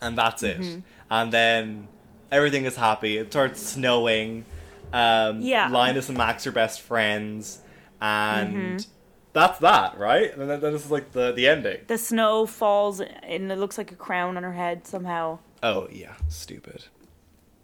and 0.00 0.16
that's 0.18 0.42
it. 0.42 0.58
Mm-hmm. 0.60 0.80
And 1.10 1.32
then 1.32 1.88
everything 2.30 2.64
is 2.64 2.76
happy. 2.76 3.18
It 3.18 3.30
starts 3.30 3.60
snowing. 3.62 4.44
Um, 4.92 5.40
Yeah. 5.42 5.68
Linus 5.68 6.08
and 6.08 6.16
Max 6.18 6.46
are 6.46 6.52
best 6.52 6.80
friends, 6.80 7.60
and 8.00 8.54
Mm-hmm. 8.54 8.90
That's 9.32 9.58
that, 9.60 9.98
right? 9.98 10.32
And 10.36 10.48
then, 10.50 10.60
then 10.60 10.72
this 10.72 10.84
is 10.84 10.90
like 10.90 11.12
the 11.12 11.32
the 11.32 11.48
ending. 11.48 11.78
The 11.86 11.98
snow 11.98 12.46
falls 12.46 13.00
and 13.00 13.50
it 13.50 13.58
looks 13.58 13.78
like 13.78 13.92
a 13.92 13.96
crown 13.96 14.36
on 14.36 14.42
her 14.42 14.52
head 14.52 14.86
somehow. 14.86 15.38
Oh 15.62 15.88
yeah, 15.90 16.14
stupid. 16.28 16.84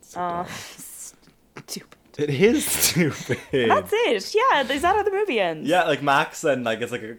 So 0.00 0.20
Uh, 0.20 0.44
stupid. 1.66 1.98
it 2.18 2.30
is 2.30 2.64
stupid. 2.88 3.38
That's 3.52 3.90
it. 3.92 4.34
Yeah, 4.34 4.62
is 4.62 4.82
that 4.82 4.96
how 4.96 5.02
the 5.02 5.10
movie 5.10 5.40
ends? 5.40 5.68
Yeah, 5.68 5.84
like 5.84 6.02
Max 6.02 6.44
and 6.44 6.64
like 6.64 6.80
it's 6.80 6.92
like 6.92 7.02
a, 7.02 7.16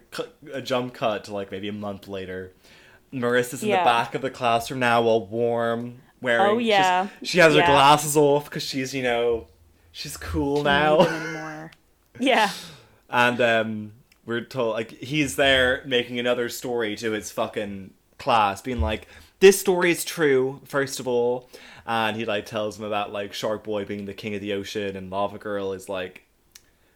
a 0.52 0.62
jump 0.62 0.94
cut 0.94 1.24
to 1.24 1.34
like 1.34 1.50
maybe 1.50 1.68
a 1.68 1.72
month 1.72 2.08
later. 2.08 2.52
Marissa's 3.12 3.62
in 3.62 3.68
Yeah. 3.70 3.80
the 3.80 3.84
back 3.84 4.14
of 4.14 4.22
the 4.22 4.30
classroom 4.30 4.78
now, 4.80 5.02
all 5.02 5.26
warm, 5.26 6.00
wearing. 6.20 6.46
Oh, 6.46 6.58
yeah. 6.58 7.08
she 7.24 7.38
has 7.38 7.54
her 7.54 7.60
glasses 7.62 8.16
off 8.16 8.44
because 8.44 8.62
she's 8.62 8.94
you 8.94 9.02
know, 9.02 9.48
she's 9.92 10.16
cool 10.16 10.62
Can't 10.62 11.00
now. 11.00 11.70
Yeah. 12.20 12.50
and 13.10 13.40
um, 13.40 13.92
we're 14.30 14.40
told 14.42 14.74
like 14.74 14.92
he's 14.92 15.34
there 15.34 15.82
making 15.84 16.20
another 16.20 16.48
story 16.48 16.94
to 16.94 17.10
his 17.10 17.32
fucking 17.32 17.92
class, 18.16 18.62
being 18.62 18.80
like, 18.80 19.08
"This 19.40 19.58
story 19.60 19.90
is 19.90 20.04
true." 20.04 20.60
First 20.64 21.00
of 21.00 21.08
all, 21.08 21.50
and 21.84 22.16
he 22.16 22.24
like 22.24 22.46
tells 22.46 22.76
them 22.78 22.86
about 22.86 23.12
like 23.12 23.32
Shark 23.32 23.64
Boy 23.64 23.84
being 23.84 24.04
the 24.04 24.14
king 24.14 24.34
of 24.36 24.40
the 24.40 24.52
ocean, 24.52 24.96
and 24.96 25.10
Lava 25.10 25.36
Girl 25.36 25.72
is 25.72 25.88
like 25.88 26.26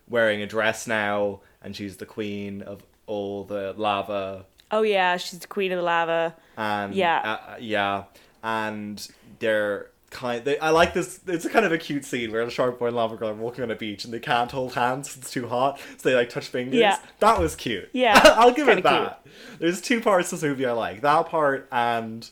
wearing 0.08 0.42
a 0.42 0.46
dress 0.46 0.86
now, 0.86 1.40
and 1.60 1.74
she's 1.74 1.96
the 1.96 2.06
queen 2.06 2.62
of 2.62 2.84
all 3.06 3.42
the 3.42 3.74
lava. 3.76 4.46
Oh 4.70 4.82
yeah, 4.82 5.16
she's 5.16 5.40
the 5.40 5.48
queen 5.48 5.72
of 5.72 5.78
the 5.78 5.82
lava. 5.82 6.36
And 6.56 6.94
Yeah. 6.94 7.18
uh, 7.48 7.56
yeah, 7.58 8.04
and 8.44 9.06
they're 9.40 9.90
kind. 10.14 10.42
They, 10.44 10.58
I 10.58 10.70
like 10.70 10.94
this. 10.94 11.20
It's 11.26 11.44
a 11.44 11.50
kind 11.50 11.66
of 11.66 11.72
a 11.72 11.76
cute 11.78 12.06
scene 12.06 12.32
where 12.32 12.44
the 12.46 12.50
Shark 12.50 12.78
Boy 12.78 12.86
and 12.86 12.96
Lava 12.96 13.16
Girl 13.16 13.28
are 13.28 13.34
walking 13.34 13.62
on 13.64 13.70
a 13.70 13.76
beach, 13.76 14.04
and 14.06 14.14
they 14.14 14.20
can't 14.20 14.50
hold 14.50 14.72
hands. 14.74 15.14
It's 15.16 15.30
too 15.30 15.48
hot, 15.48 15.78
so 15.98 16.08
they 16.08 16.14
like 16.14 16.30
touch 16.30 16.46
fingers. 16.46 16.76
Yeah. 16.76 16.98
that 17.18 17.38
was 17.38 17.54
cute. 17.54 17.90
Yeah, 17.92 18.18
I'll 18.24 18.52
give 18.52 18.68
it 18.68 18.82
that. 18.84 19.26
There's 19.58 19.82
two 19.82 20.00
parts 20.00 20.32
of 20.32 20.40
this 20.40 20.48
movie 20.48 20.64
I 20.64 20.72
like. 20.72 21.02
That 21.02 21.26
part 21.26 21.68
and 21.70 22.28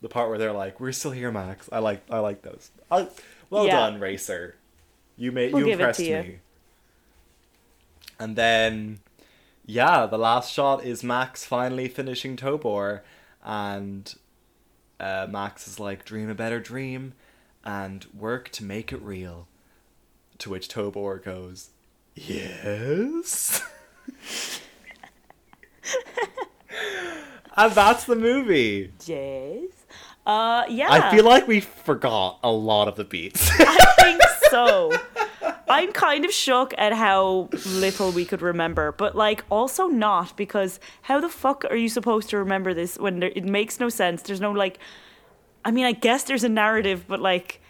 the 0.00 0.08
part 0.08 0.30
where 0.30 0.38
they're 0.38 0.52
like, 0.52 0.80
"We're 0.80 0.92
still 0.92 1.10
here, 1.10 1.30
Max." 1.30 1.68
I 1.70 1.80
like. 1.80 2.02
I 2.10 2.20
like 2.20 2.40
those. 2.42 2.70
I, 2.90 3.08
well 3.50 3.66
Yeah. 3.66 3.76
done, 3.76 4.00
Racer. 4.00 4.54
You 5.18 5.32
made. 5.32 5.52
We'll 5.52 5.66
you 5.66 5.72
impressed 5.72 6.00
you. 6.00 6.16
me. 6.16 6.38
And 8.18 8.36
then, 8.36 9.00
yeah, 9.66 10.06
the 10.06 10.18
last 10.18 10.52
shot 10.52 10.84
is 10.84 11.04
Max 11.04 11.44
finally 11.44 11.88
finishing 11.88 12.36
Tobor, 12.36 13.00
and 13.44 14.14
uh, 15.00 15.26
Max 15.28 15.68
is 15.68 15.78
like, 15.80 16.04
"Dream 16.04 16.28
a 16.28 16.34
better 16.34 16.60
dream, 16.60 17.14
and 17.64 18.06
work 18.14 18.50
to 18.50 18.64
make 18.64 18.92
it 18.92 19.02
real." 19.02 19.48
To 20.38 20.50
which 20.50 20.68
Tobor 20.68 21.22
goes, 21.22 21.70
"Yes." 22.14 23.62
and 27.56 27.72
that's 27.72 28.04
the 28.04 28.16
movie. 28.16 28.92
Yes. 29.04 29.70
Uh 30.26 30.64
yeah. 30.68 30.88
I 30.90 31.14
feel 31.14 31.24
like 31.24 31.46
we 31.46 31.60
forgot 31.60 32.38
a 32.42 32.50
lot 32.50 32.88
of 32.88 32.96
the 32.96 33.04
beats. 33.04 33.48
I 33.58 33.94
think 34.00 34.20
so. 34.50 34.92
I'm 35.68 35.92
kind 35.92 36.24
of 36.24 36.32
shook 36.32 36.74
at 36.78 36.92
how 36.92 37.48
little 37.66 38.12
we 38.12 38.24
could 38.24 38.42
remember, 38.42 38.92
but 38.92 39.16
like 39.16 39.44
also 39.50 39.88
not 39.88 40.36
because 40.36 40.78
how 41.02 41.20
the 41.20 41.28
fuck 41.28 41.64
are 41.64 41.76
you 41.76 41.88
supposed 41.88 42.30
to 42.30 42.38
remember 42.38 42.72
this 42.74 42.98
when 42.98 43.20
there, 43.20 43.32
it 43.34 43.44
makes 43.44 43.80
no 43.80 43.88
sense? 43.88 44.22
There's 44.22 44.40
no 44.40 44.52
like 44.52 44.78
I 45.64 45.72
mean, 45.72 45.84
I 45.84 45.92
guess 45.92 46.22
there's 46.24 46.44
a 46.44 46.48
narrative, 46.48 47.06
but 47.08 47.20
like 47.20 47.60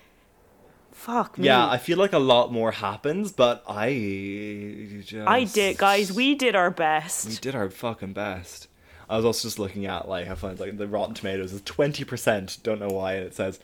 fuck 0.92 1.38
me. 1.38 1.46
yeah, 1.46 1.66
I 1.68 1.78
feel 1.78 1.98
like 1.98 2.12
a 2.12 2.18
lot 2.18 2.52
more 2.52 2.72
happens, 2.72 3.32
but 3.32 3.64
I 3.68 5.00
just 5.04 5.26
I 5.26 5.44
did, 5.44 5.78
guys. 5.78 6.12
We 6.12 6.34
did 6.34 6.54
our 6.54 6.70
best. 6.70 7.28
we 7.28 7.36
did 7.36 7.54
our 7.54 7.70
fucking 7.70 8.12
best. 8.12 8.68
I 9.08 9.16
was 9.16 9.24
also 9.24 9.48
just 9.48 9.58
looking 9.58 9.86
at 9.86 10.08
like 10.08 10.28
I 10.28 10.34
find 10.34 10.58
like 10.58 10.76
the 10.76 10.88
Rotten 10.88 11.14
Tomatoes 11.14 11.52
is 11.52 11.62
twenty 11.62 12.04
percent. 12.04 12.58
Don't 12.62 12.80
know 12.80 12.88
why, 12.88 13.14
and 13.14 13.26
it 13.26 13.34
says 13.34 13.60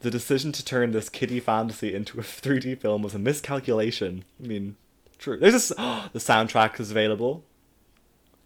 the 0.00 0.10
decision 0.10 0.52
to 0.52 0.64
turn 0.64 0.92
this 0.92 1.08
kiddie 1.08 1.40
fantasy 1.40 1.94
into 1.94 2.18
a 2.18 2.22
3D 2.24 2.80
film 2.80 3.02
was 3.02 3.14
a 3.14 3.18
miscalculation. 3.18 4.24
I 4.42 4.46
mean, 4.46 4.76
true. 5.18 5.38
There's 5.38 5.52
this. 5.52 5.68
the 5.68 6.18
soundtrack 6.18 6.80
is 6.80 6.90
available. 6.90 7.44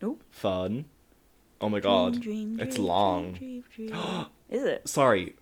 Oh. 0.02 0.18
Fun. 0.31 0.86
Oh 1.60 1.68
my 1.68 1.81
god, 1.81 2.20
Dream, 2.20 2.60
it's 2.60 2.76
dream, 2.76 2.86
long. 2.86 3.32
dream. 3.32 3.64
Is 4.51 4.64
it? 4.64 4.86
Sorry, 4.86 5.35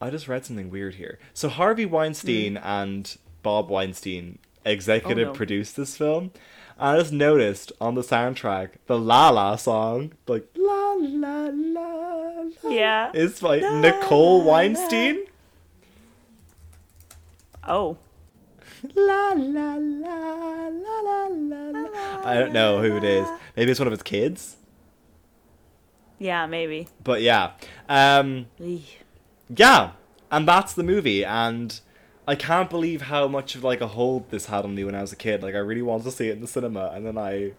I 0.00 0.10
just 0.10 0.28
read 0.28 0.44
something 0.44 0.68
weird 0.68 0.96
here. 0.96 1.18
So 1.32 1.48
Harvey 1.48 1.86
Weinstein 1.86 2.56
hmm. 2.56 2.62
and 2.62 3.16
Bob 3.42 3.70
Weinstein 3.70 4.38
executive 4.64 5.28
Oh, 5.28 5.32
no. 5.32 5.36
produced 5.36 5.76
this 5.76 5.96
film. 5.96 6.32
I 6.78 6.98
just 6.98 7.12
noticed 7.12 7.72
on 7.80 7.94
the 7.94 8.02
soundtrack 8.02 8.70
the 8.86 8.98
La 8.98 9.30
La 9.30 9.56
song, 9.56 10.12
like 10.26 10.46
La 10.56 10.94
La 10.98 11.48
La 11.52 12.40
La, 12.62 12.70
Yeah. 12.70 13.10
is 13.14 13.40
by 13.40 13.58
La, 13.60 13.80
Nicole 13.80 14.42
la, 14.44 14.52
Weinstein. 14.52 15.26
Oh. 17.66 17.96
La 18.94 19.32
la 19.34 19.74
la 19.76 19.76
la 19.76 20.68
la 20.68 21.26
la 21.28 21.68
la. 21.70 22.20
I 22.24 22.34
don't 22.34 22.52
know 22.52 22.82
who 22.82 22.96
it 22.98 23.04
is. 23.04 23.26
Maybe 23.56 23.70
it's 23.70 23.80
one 23.80 23.86
of 23.86 23.92
his 23.92 24.02
kids. 24.02 24.56
Yeah, 26.18 26.46
maybe. 26.46 26.88
But 27.02 27.22
yeah, 27.22 27.52
um, 27.88 28.46
yeah, 29.48 29.92
and 30.30 30.46
that's 30.46 30.74
the 30.74 30.82
movie. 30.82 31.24
And 31.24 31.80
I 32.26 32.34
can't 32.34 32.70
believe 32.70 33.02
how 33.02 33.28
much 33.28 33.54
of 33.54 33.62
like 33.64 33.80
a 33.80 33.86
hold 33.88 34.30
this 34.30 34.46
had 34.46 34.64
on 34.64 34.74
me 34.74 34.84
when 34.84 34.94
I 34.94 35.00
was 35.02 35.12
a 35.12 35.16
kid. 35.16 35.42
Like 35.42 35.54
I 35.54 35.58
really 35.58 35.82
wanted 35.82 36.04
to 36.04 36.10
see 36.12 36.28
it 36.28 36.32
in 36.32 36.40
the 36.40 36.46
cinema, 36.48 36.90
and 36.94 37.04
then 37.06 37.18
I, 37.18 37.52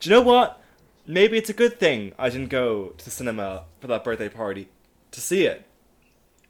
do 0.00 0.10
you 0.10 0.10
know 0.10 0.20
what? 0.20 0.60
Maybe 1.06 1.38
it's 1.38 1.50
a 1.50 1.54
good 1.54 1.78
thing 1.78 2.12
I 2.18 2.28
didn't 2.28 2.48
go 2.50 2.88
to 2.98 3.04
the 3.04 3.10
cinema 3.10 3.64
for 3.80 3.86
that 3.88 4.04
birthday 4.04 4.28
party. 4.28 4.68
to 5.12 5.20
see 5.20 5.44
it 5.44 5.64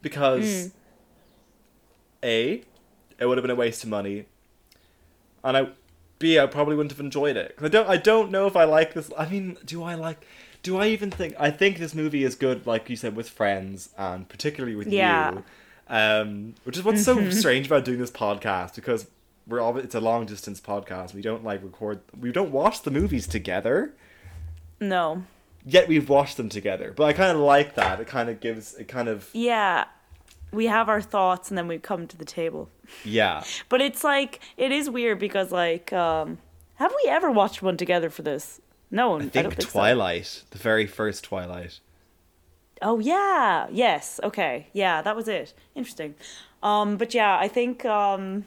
because 0.01 0.65
hmm. 0.65 0.77
a 2.23 2.63
it 3.19 3.25
would 3.25 3.37
have 3.37 3.43
been 3.43 3.51
a 3.51 3.55
waste 3.55 3.83
of 3.83 3.89
money, 3.89 4.25
and 5.43 5.57
I 5.57 5.69
b 6.19 6.39
I 6.39 6.45
probably 6.47 6.75
wouldn't 6.75 6.91
have 6.91 6.99
enjoyed 6.99 7.37
it. 7.37 7.55
'Cause 7.55 7.65
I 7.65 7.69
don't 7.69 7.89
I 7.89 7.97
don't 7.97 8.31
know 8.31 8.45
if 8.47 8.55
I 8.55 8.63
like 8.65 8.93
this. 8.93 9.09
I 9.17 9.27
mean, 9.29 9.57
do 9.65 9.83
I 9.83 9.95
like? 9.95 10.25
Do 10.63 10.77
I 10.77 10.87
even 10.87 11.09
think? 11.09 11.33
I 11.39 11.49
think 11.49 11.79
this 11.79 11.95
movie 11.95 12.23
is 12.23 12.35
good, 12.35 12.67
like 12.67 12.89
you 12.89 12.95
said, 12.95 13.15
with 13.15 13.29
friends 13.29 13.89
and 13.97 14.27
particularly 14.29 14.75
with 14.75 14.87
Yeah. 14.87 15.31
you. 15.33 15.43
Um, 15.91 16.55
which 16.63 16.77
is 16.77 16.83
what's 16.83 17.03
so 17.03 17.29
strange 17.31 17.67
about 17.67 17.83
doing 17.83 17.99
this 17.99 18.09
podcast 18.11 18.75
because 18.75 19.07
we're 19.45 19.59
all 19.59 19.77
it's 19.77 19.93
a 19.93 19.99
long 19.99 20.25
distance 20.25 20.61
podcast. 20.61 21.13
We 21.13 21.21
don't 21.21 21.43
like 21.43 21.61
record. 21.63 21.99
We 22.17 22.31
don't 22.31 22.51
watch 22.51 22.83
the 22.83 22.91
movies 22.91 23.27
together 23.27 23.93
No. 24.79 25.23
yet 25.65 25.87
we've 25.89 26.07
watched 26.07 26.37
them 26.37 26.47
together. 26.47 26.93
But 26.95 27.03
I 27.03 27.13
kind 27.13 27.31
of 27.31 27.43
like 27.43 27.75
that. 27.75 27.99
It 27.99 28.07
kind 28.07 28.29
of 28.29 28.39
gives 28.39 28.73
it 28.75 28.87
kind 28.87 29.09
of 29.09 29.29
Yeah. 29.33 29.85
We 30.53 30.67
have 30.67 30.87
our 30.89 31.01
thoughts 31.01 31.49
and 31.49 31.57
then 31.57 31.67
we 31.67 31.77
come 31.77 32.07
to 32.07 32.17
the 32.17 32.25
table. 32.25 32.69
yeah. 33.03 33.43
But 33.69 33.81
it's 33.81 34.03
like 34.03 34.39
it 34.55 34.71
is 34.71 34.89
weird 34.89 35.19
because 35.19 35.51
like 35.51 35.91
um 35.91 36.37
have 36.75 36.93
we 37.03 37.09
ever 37.09 37.29
watched 37.31 37.61
one 37.61 37.75
together 37.75 38.09
for 38.09 38.21
this? 38.21 38.61
No, 38.89 39.13
I 39.13 39.17
I, 39.17 39.19
think, 39.19 39.33
don't 39.33 39.49
think 39.55 39.61
so. 39.69 39.79
Twilight, 39.79 40.43
the 40.51 40.57
very 40.57 40.85
first 40.87 41.23
Twilight. 41.25 41.79
Oh 42.81 42.99
yeah, 42.99 43.67
yes, 43.71 44.19
okay, 44.23 44.67
yeah, 44.73 45.01
that 45.01 45.15
was 45.15 45.27
it. 45.27 45.53
Interesting. 45.75 46.15
Um, 46.63 46.97
but 46.97 47.13
yeah, 47.13 47.37
I 47.37 47.47
think 47.47 47.85
um, 47.85 48.45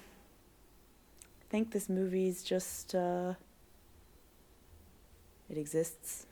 I 1.43 1.44
think 1.51 1.73
this 1.73 1.89
movie's 1.89 2.43
just 2.43 2.94
uh, 2.94 3.35
it 5.48 5.59
exists. 5.59 6.27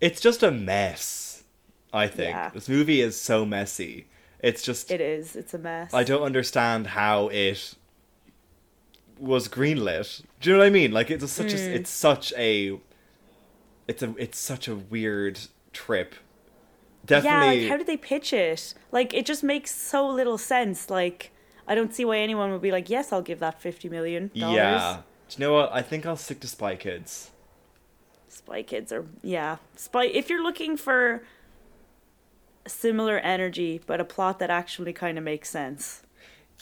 It's 0.00 0.20
just 0.20 0.42
a 0.42 0.50
mess. 0.50 1.44
I 1.92 2.08
think 2.08 2.34
Yeah. 2.34 2.50
this 2.50 2.68
movie 2.68 3.00
is 3.00 3.18
so 3.18 3.46
messy. 3.46 4.06
It's 4.40 4.62
just 4.62 4.90
It 4.90 5.00
is. 5.00 5.34
It's 5.34 5.54
a 5.54 5.58
mess. 5.58 5.94
I 5.94 6.04
don't 6.04 6.22
understand 6.22 6.88
how 6.88 7.28
it 7.28 7.74
was 9.18 9.48
greenlit. 9.48 10.22
Do 10.40 10.50
you 10.50 10.56
know 10.56 10.60
what 10.60 10.66
I 10.66 10.70
mean? 10.70 10.92
Like 10.92 11.10
it's 11.10 11.30
such 11.32 11.54
Mm. 11.54 11.68
a 11.68 11.74
it's 11.74 11.90
such 11.90 12.32
a 12.36 12.78
it's 13.88 14.02
a 14.02 14.14
it's 14.18 14.38
such 14.38 14.68
a 14.68 14.74
weird 14.76 15.38
trip. 15.72 16.14
Yeah, 17.08 17.44
like 17.44 17.68
how 17.68 17.76
did 17.76 17.86
they 17.86 17.96
pitch 17.96 18.32
it? 18.32 18.74
Like 18.92 19.14
it 19.14 19.26
just 19.26 19.42
makes 19.42 19.74
so 19.74 20.08
little 20.08 20.38
sense. 20.38 20.90
Like 20.90 21.32
I 21.66 21.74
don't 21.74 21.94
see 21.94 22.04
why 22.04 22.18
anyone 22.18 22.52
would 22.52 22.62
be 22.62 22.70
like, 22.72 22.88
"Yes, 22.90 23.12
I'll 23.12 23.22
give 23.22 23.40
that 23.40 23.60
fifty 23.60 23.88
million 23.88 24.30
dollars." 24.34 24.56
yeah. 24.56 25.00
Do 25.28 25.34
you 25.36 25.46
know 25.46 25.52
what? 25.54 25.70
I 25.72 25.82
think 25.82 26.06
I'll 26.06 26.16
stick 26.16 26.40
to 26.40 26.46
Spy 26.46 26.76
Kids. 26.76 27.30
Spy 28.28 28.62
Kids 28.62 28.92
are 28.92 29.06
yeah. 29.22 29.56
Spy 29.76 30.04
if 30.04 30.30
you're 30.30 30.42
looking 30.42 30.76
for 30.76 31.22
similar 32.66 33.18
energy 33.18 33.80
but 33.86 34.00
a 34.00 34.04
plot 34.04 34.40
that 34.40 34.50
actually 34.50 34.92
kind 34.92 35.18
of 35.18 35.24
makes 35.24 35.48
sense. 35.48 36.02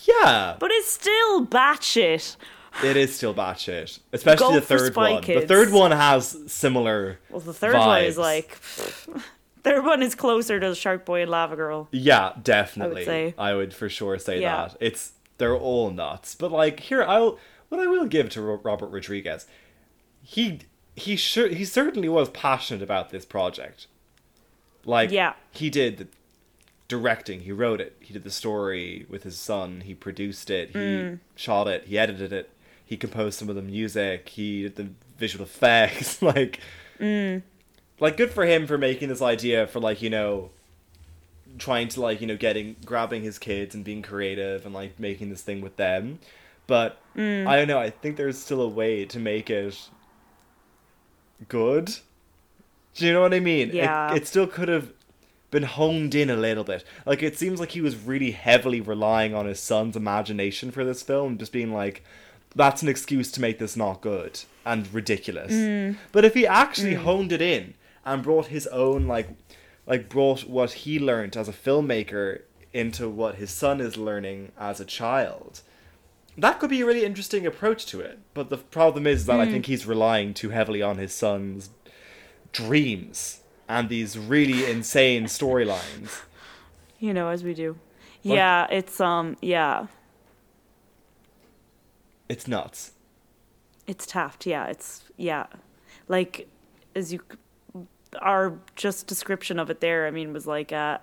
Yeah. 0.02 0.56
But 0.58 0.70
it's 0.70 0.90
still 0.90 1.46
batshit. 1.46 2.36
It 2.82 2.96
is 2.96 3.14
still 3.14 3.32
batshit, 3.32 4.00
especially 4.12 4.46
Go 4.46 4.54
the 4.54 4.60
third 4.60 4.96
one. 4.96 5.22
The 5.22 5.46
third 5.46 5.70
one 5.70 5.92
has 5.92 6.36
similar. 6.48 7.20
Well, 7.30 7.40
the 7.40 7.54
third 7.54 7.74
one 7.74 8.02
is 8.02 8.18
like 8.18 8.58
third 9.64 9.84
one 9.84 10.02
is 10.02 10.14
closer 10.14 10.60
to 10.60 10.74
Shark 10.74 11.04
Boy 11.04 11.22
and 11.22 11.30
Lava 11.30 11.56
Girl. 11.56 11.88
Yeah, 11.90 12.32
definitely. 12.42 13.02
I 13.02 13.04
say. 13.04 13.34
I 13.36 13.54
would 13.54 13.74
for 13.74 13.88
sure 13.88 14.18
say 14.18 14.40
Yeah. 14.40 14.68
that 14.68 14.76
it's 14.80 15.12
they're 15.38 15.56
all 15.56 15.90
nuts. 15.90 16.34
But 16.36 16.52
like 16.52 16.80
here, 16.80 17.02
I'll 17.02 17.38
what 17.68 17.80
I 17.80 17.86
will 17.86 18.06
give 18.06 18.28
to 18.30 18.42
Robert 18.42 18.88
Rodriguez, 18.88 19.46
he 20.22 20.60
he 20.94 21.16
sure 21.16 21.48
he 21.48 21.64
certainly 21.64 22.08
was 22.08 22.28
passionate 22.28 22.82
about 22.82 23.10
this 23.10 23.24
project. 23.24 23.86
Like 24.84 25.10
Yeah. 25.10 25.32
he 25.50 25.70
did 25.70 25.96
the 25.98 26.06
directing, 26.86 27.40
he 27.40 27.50
wrote 27.52 27.80
it, 27.80 27.96
he 28.00 28.12
did 28.12 28.22
the 28.24 28.30
story 28.30 29.06
with 29.08 29.22
his 29.24 29.38
son, 29.38 29.80
he 29.80 29.94
produced 29.94 30.50
it, 30.50 30.68
he 30.70 30.78
Mm. 30.78 31.18
shot 31.34 31.66
it, 31.66 31.86
he 31.86 31.98
edited 31.98 32.32
it, 32.32 32.50
he 32.84 32.96
composed 32.96 33.38
some 33.38 33.48
of 33.48 33.56
the 33.56 33.62
music, 33.62 34.28
he 34.28 34.62
did 34.64 34.76
the 34.76 34.88
visual 35.18 35.44
effects, 35.44 36.20
like 36.22 36.60
Mm. 37.00 37.42
Like 38.00 38.16
good 38.16 38.30
for 38.30 38.44
him 38.44 38.66
for 38.66 38.76
making 38.78 39.08
this 39.08 39.22
idea 39.22 39.66
for 39.66 39.80
like, 39.80 40.02
you 40.02 40.10
know, 40.10 40.50
trying 41.58 41.88
to 41.88 42.00
like, 42.00 42.20
you 42.20 42.26
know, 42.26 42.36
getting 42.36 42.76
grabbing 42.84 43.22
his 43.22 43.38
kids 43.38 43.74
and 43.74 43.84
being 43.84 44.02
creative 44.02 44.64
and 44.66 44.74
like 44.74 44.98
making 44.98 45.30
this 45.30 45.42
thing 45.42 45.60
with 45.60 45.76
them. 45.76 46.18
But 46.66 46.98
Mm. 47.16 47.46
I 47.46 47.54
don't 47.56 47.68
know, 47.68 47.78
I 47.78 47.90
think 47.90 48.16
there's 48.16 48.36
still 48.38 48.60
a 48.60 48.66
way 48.68 49.04
to 49.04 49.20
make 49.20 49.48
it 49.48 49.78
good. 51.48 51.96
Do 52.94 53.06
you 53.06 53.12
know 53.12 53.20
what 53.22 53.34
I 53.34 53.40
mean? 53.40 53.68
It- 53.70 53.74
Yeah. 53.74 54.14
it 54.14 54.26
still 54.26 54.46
could 54.46 54.68
have 54.68 54.92
been 55.50 55.62
honed 55.64 56.14
in 56.14 56.30
a 56.30 56.36
little 56.36 56.64
bit. 56.64 56.84
Like 57.06 57.22
it 57.22 57.38
seems 57.38 57.60
like 57.60 57.70
he 57.72 57.80
was 57.80 57.94
really 57.96 58.32
heavily 58.32 58.80
relying 58.80 59.34
on 59.34 59.46
his 59.46 59.60
son's 59.60 59.94
imagination 59.96 60.70
for 60.72 60.84
this 60.84 61.02
film, 61.02 61.38
just 61.38 61.52
being 61.52 61.72
like, 61.72 62.02
"That's 62.56 62.82
an 62.82 62.88
excuse 62.88 63.30
to 63.32 63.40
make 63.40 63.58
this 63.60 63.76
not 63.76 64.00
good 64.00 64.40
and 64.66 64.92
ridiculous." 64.92 65.52
Mm. 65.52 65.96
But 66.10 66.24
if 66.24 66.34
he 66.34 66.46
actually 66.46 66.94
honed 66.94 67.30
it 67.30 67.40
in 67.40 67.74
and 68.04 68.22
brought 68.22 68.46
his 68.46 68.66
own 68.68 69.06
like, 69.06 69.28
like 69.86 70.08
brought 70.08 70.48
what 70.48 70.72
he 70.72 70.98
learned 70.98 71.36
as 71.36 71.48
a 71.48 71.52
filmmaker 71.52 72.42
into 72.72 73.08
what 73.08 73.36
his 73.36 73.50
son 73.50 73.80
is 73.80 73.96
learning 73.96 74.52
as 74.58 74.80
a 74.80 74.84
child, 74.84 75.62
that 76.36 76.58
could 76.58 76.70
be 76.70 76.80
a 76.80 76.86
really 76.86 77.04
interesting 77.04 77.46
approach 77.46 77.86
to 77.86 78.00
it. 78.00 78.18
But 78.34 78.50
the 78.50 78.58
problem 78.58 79.06
is 79.06 79.26
that 79.26 79.38
I 79.38 79.46
think 79.50 79.66
he's 79.66 79.86
relying 79.86 80.34
too 80.34 80.50
heavily 80.50 80.82
on 80.82 80.98
his 80.98 81.14
son's 81.14 81.70
dreams 82.52 83.40
and 83.68 83.88
these 83.88 84.18
really 84.18 84.68
insane 84.68 85.24
storylines. 85.24 86.22
You 86.98 87.14
know, 87.14 87.28
as 87.28 87.44
we 87.44 87.54
do. 87.54 87.78
Like- 88.24 88.36
yeah, 88.36 88.66
it's 88.70 89.00
um 89.00 89.36
yeah. 89.40 89.86
It's 92.28 92.48
nuts. 92.48 92.92
It's 93.86 94.06
Taft, 94.06 94.46
yeah. 94.46 94.66
It's 94.66 95.04
yeah. 95.16 95.46
Like 96.08 96.48
as 96.96 97.12
you 97.12 97.20
our 98.20 98.58
just 98.76 99.06
description 99.06 99.58
of 99.58 99.70
it 99.70 99.80
there, 99.80 100.06
I 100.06 100.10
mean, 100.10 100.32
was 100.32 100.46
like 100.46 100.72
uh 100.72 100.98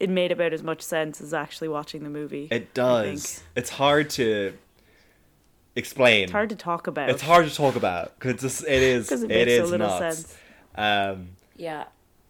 it 0.00 0.10
made 0.10 0.32
about 0.32 0.52
as 0.52 0.62
much 0.62 0.80
sense 0.82 1.20
as 1.20 1.32
actually 1.32 1.68
watching 1.68 2.02
the 2.02 2.10
movie. 2.10 2.48
It 2.50 2.74
does. 2.74 3.42
It's 3.54 3.70
hard 3.70 4.10
to 4.10 4.52
explain. 5.76 6.24
It's 6.24 6.32
hard 6.32 6.50
to 6.50 6.56
talk 6.56 6.86
about. 6.86 7.08
It's 7.08 7.22
hard 7.22 7.48
to 7.48 7.54
talk 7.54 7.76
about 7.76 8.18
because 8.18 8.62
it 8.64 8.82
is. 8.82 9.08
'Cause 9.10 9.22
it 9.22 9.30
it 9.30 9.46
makes 9.46 9.56
so 9.58 9.64
is 9.64 9.70
little 9.70 9.88
nuts. 9.88 10.16
sense. 10.16 10.38
Um, 10.74 11.28
Yeah. 11.56 11.84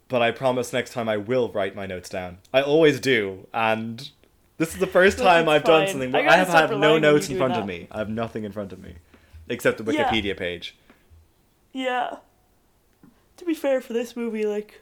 but 0.08 0.20
I 0.22 0.30
promise 0.32 0.72
next 0.72 0.92
time 0.92 1.08
I 1.08 1.16
will 1.16 1.48
write 1.50 1.74
my 1.74 1.86
notes 1.86 2.08
down. 2.08 2.38
I 2.52 2.60
always 2.60 3.00
do, 3.00 3.46
and 3.54 4.10
this 4.58 4.74
is 4.74 4.78
the 4.80 4.86
first 4.86 5.18
time 5.28 5.48
I've 5.48 5.64
done 5.64 5.88
something. 5.88 6.14
I 6.14 6.26
I, 6.26 6.36
have 6.36 6.48
had 6.48 6.70
no 6.78 6.98
notes 6.98 7.28
in 7.28 7.36
doing 7.36 7.48
front 7.48 7.60
of 7.60 7.66
me. 7.66 7.88
I 7.90 7.98
have 7.98 8.10
nothing 8.10 8.44
in 8.44 8.52
front 8.52 8.72
of 8.72 8.80
me, 8.80 8.96
except 9.48 9.82
the 9.82 9.92
Yeah. 9.92 10.10
Wikipedia 10.10 10.36
page. 10.36 10.76
Yeah. 11.72 12.16
To 13.42 13.46
be 13.46 13.54
fair 13.54 13.80
for 13.80 13.92
this 13.92 14.14
movie, 14.14 14.46
like 14.46 14.80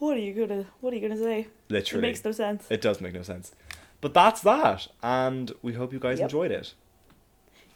what 0.00 0.16
are 0.16 0.20
you 0.20 0.34
gonna 0.34 0.66
what 0.80 0.92
are 0.92 0.96
you 0.96 1.08
gonna 1.08 1.20
say? 1.20 1.46
Literally, 1.68 2.04
It 2.04 2.10
makes 2.10 2.24
no 2.24 2.32
sense. 2.32 2.66
It 2.70 2.80
does 2.80 3.00
make 3.00 3.12
no 3.14 3.22
sense. 3.22 3.52
But 4.00 4.14
that's 4.14 4.40
that, 4.40 4.88
and 5.00 5.52
we 5.62 5.74
hope 5.74 5.92
you 5.92 6.00
guys 6.00 6.18
Yep. 6.18 6.24
enjoyed 6.26 6.50
it. 6.50 6.74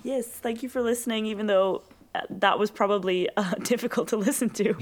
Yes, 0.03 0.27
thank 0.27 0.65
you 0.65 0.69
for 0.69 0.83
listening, 0.83 1.27
even 1.27 1.47
though 1.47 1.83
uh, 2.17 2.23
that 2.31 2.59
was 2.59 2.73
probably 2.73 3.29
uh, 3.37 3.55
difficult 3.63 4.09
to 4.09 4.17
listen 4.17 4.51
to. 4.51 4.75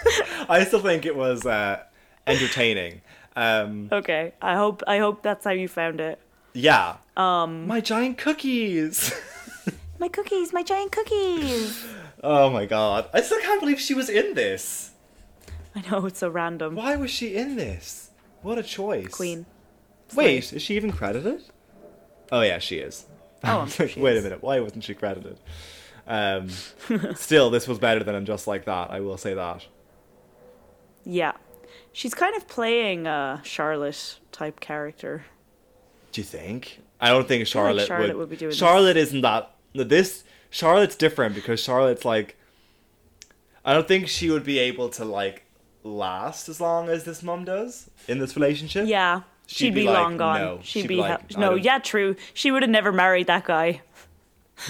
I 0.48 0.64
still 0.64 0.80
think 0.80 1.06
it 1.06 1.14
was 1.14 1.46
uh, 1.46 1.84
entertaining. 2.26 3.00
Um, 3.36 3.90
okay, 3.92 4.32
I 4.42 4.56
hope 4.56 4.82
I 4.88 4.98
hope 4.98 5.22
that's 5.22 5.44
how 5.44 5.52
you 5.52 5.68
found 5.68 6.00
it. 6.00 6.18
yeah. 6.52 6.96
Um, 7.16 7.68
my 7.68 7.80
giant 7.80 8.18
cookies. 8.18 9.14
My 10.00 10.08
cookies, 10.08 10.52
my 10.52 10.64
giant 10.64 10.90
cookies. 10.90 11.86
Oh 12.26 12.48
my 12.48 12.64
god! 12.64 13.08
I 13.12 13.20
still 13.20 13.38
can't 13.40 13.60
believe 13.60 13.78
she 13.78 13.92
was 13.94 14.08
in 14.08 14.32
this. 14.34 14.92
I 15.74 15.82
know 15.90 16.06
it's 16.06 16.20
so 16.20 16.30
random. 16.30 16.74
Why 16.74 16.96
was 16.96 17.10
she 17.10 17.36
in 17.36 17.56
this? 17.56 18.10
What 18.40 18.56
a 18.58 18.62
choice. 18.62 19.08
Queen. 19.08 19.44
Wait, 20.14 20.52
is 20.52 20.62
she 20.62 20.74
even 20.76 20.90
credited? 20.90 21.42
Oh 22.32 22.40
yeah, 22.40 22.58
she 22.58 22.78
is. 22.78 23.04
Oh, 23.42 23.60
I'm 23.60 23.68
sure 23.68 23.86
she 23.88 24.00
Wait 24.00 24.16
is. 24.16 24.20
a 24.24 24.28
minute, 24.28 24.42
why 24.42 24.58
wasn't 24.60 24.84
she 24.84 24.94
credited? 24.94 25.38
Um, 26.06 26.48
still, 27.14 27.50
this 27.50 27.68
was 27.68 27.78
better 27.78 28.02
than 28.02 28.14
And 28.14 28.26
Just 28.26 28.46
Like 28.46 28.64
That. 28.64 28.90
I 28.90 29.00
will 29.00 29.18
say 29.18 29.34
that. 29.34 29.66
Yeah, 31.04 31.32
she's 31.92 32.14
kind 32.14 32.34
of 32.36 32.48
playing 32.48 33.06
a 33.06 33.40
Charlotte 33.44 34.18
type 34.32 34.60
character. 34.60 35.26
Do 36.12 36.20
you 36.22 36.24
think? 36.24 36.80
I 37.00 37.08
don't 37.08 37.28
think 37.28 37.46
feel 37.46 37.62
like 37.62 37.66
Charlotte, 37.66 37.86
Charlotte 37.86 38.08
would. 38.08 38.16
would 38.16 38.30
be 38.30 38.36
doing 38.36 38.50
this. 38.50 38.58
Charlotte 38.58 38.96
isn't 38.96 39.20
that. 39.20 39.50
This 39.74 40.24
Charlotte's 40.54 40.94
different 40.94 41.34
because 41.34 41.58
Charlotte's 41.60 42.04
like. 42.04 42.36
I 43.64 43.74
don't 43.74 43.88
think 43.88 44.06
she 44.08 44.30
would 44.30 44.44
be 44.44 44.58
able 44.60 44.88
to 44.90 45.04
like 45.04 45.44
last 45.82 46.48
as 46.48 46.60
long 46.60 46.88
as 46.88 47.02
this 47.04 47.22
mom 47.24 47.44
does 47.44 47.90
in 48.06 48.18
this 48.20 48.36
relationship. 48.36 48.86
Yeah, 48.86 49.22
She'd 49.46 49.56
she'd, 49.56 49.74
be 49.74 49.80
be, 49.80 49.86
like, 49.88 49.98
long 49.98 50.16
gone. 50.16 50.40
no. 50.40 50.58
She'd, 50.62 50.80
She'd 50.82 50.88
be 50.88 50.94
be 50.96 51.00
like, 51.00 51.36
no. 51.36 51.54
Yeah, 51.56 51.78
true. 51.80 52.14
She 52.34 52.50
would 52.52 52.62
have 52.62 52.70
never 52.70 52.92
married 52.92 53.26
that 53.26 53.44
guy. 53.44 53.80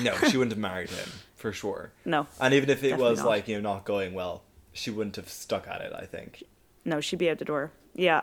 No, 0.00 0.14
she 0.16 0.38
wouldn't 0.38 0.52
have 0.52 0.58
married 0.58 0.88
him 0.88 1.08
for 1.36 1.52
sure. 1.52 1.92
No, 2.06 2.26
And 2.40 2.54
even 2.54 2.70
if 2.70 2.82
it 2.82 2.96
was 2.96 3.18
not. 3.18 3.26
like 3.28 3.48
you 3.48 3.60
know 3.60 3.74
not 3.74 3.84
going 3.84 4.14
well, 4.14 4.42
she 4.72 4.90
wouldn't 4.90 5.16
have 5.16 5.28
stuck 5.28 5.68
at 5.68 5.82
it. 5.82 5.92
I 5.92 6.06
think. 6.06 6.42
no, 6.86 7.00
she'd 7.02 7.18
be 7.18 7.28
out 7.28 7.38
the 7.38 7.44
door. 7.44 7.70
Yeah. 7.94 8.22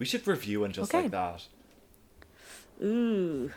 We 0.00 0.06
should 0.06 0.26
review 0.26 0.62
one 0.62 0.72
just 0.72 0.92
Okay. 0.92 1.02
like 1.04 1.12
that. 1.12 1.42
Ooh. 2.82 3.52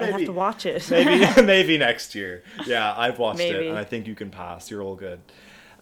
I 0.00 0.04
have 0.06 0.24
to 0.24 0.32
watch 0.32 0.66
it. 0.66 0.88
Maybe 0.90 1.26
maybe 1.42 1.78
next 1.78 2.14
year. 2.14 2.42
Yeah, 2.66 2.94
I've 2.96 3.18
watched 3.18 3.40
it 3.40 3.66
and 3.68 3.78
I 3.78 3.84
think 3.84 4.06
you 4.06 4.14
can 4.14 4.30
pass. 4.30 4.70
You're 4.70 4.82
all 4.82 4.96
good. 4.96 5.20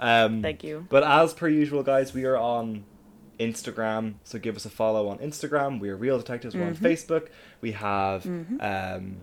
Um, 0.00 0.42
Thank 0.42 0.64
you. 0.64 0.86
But 0.90 1.04
as 1.04 1.32
per 1.32 1.48
usual, 1.48 1.82
guys, 1.82 2.12
we 2.12 2.24
are 2.24 2.36
on 2.36 2.84
Instagram, 3.38 4.14
so 4.24 4.38
give 4.38 4.56
us 4.56 4.64
a 4.64 4.70
follow 4.70 5.08
on 5.08 5.18
Instagram. 5.18 5.80
We 5.80 5.88
are 5.90 5.96
Real 5.96 6.18
Detectives. 6.18 6.54
We're 6.54 6.62
Mm-hmm. 6.62 6.84
on 6.84 6.90
Facebook. 6.92 7.28
We 7.60 7.72
have 7.72 8.26
um, 8.26 9.16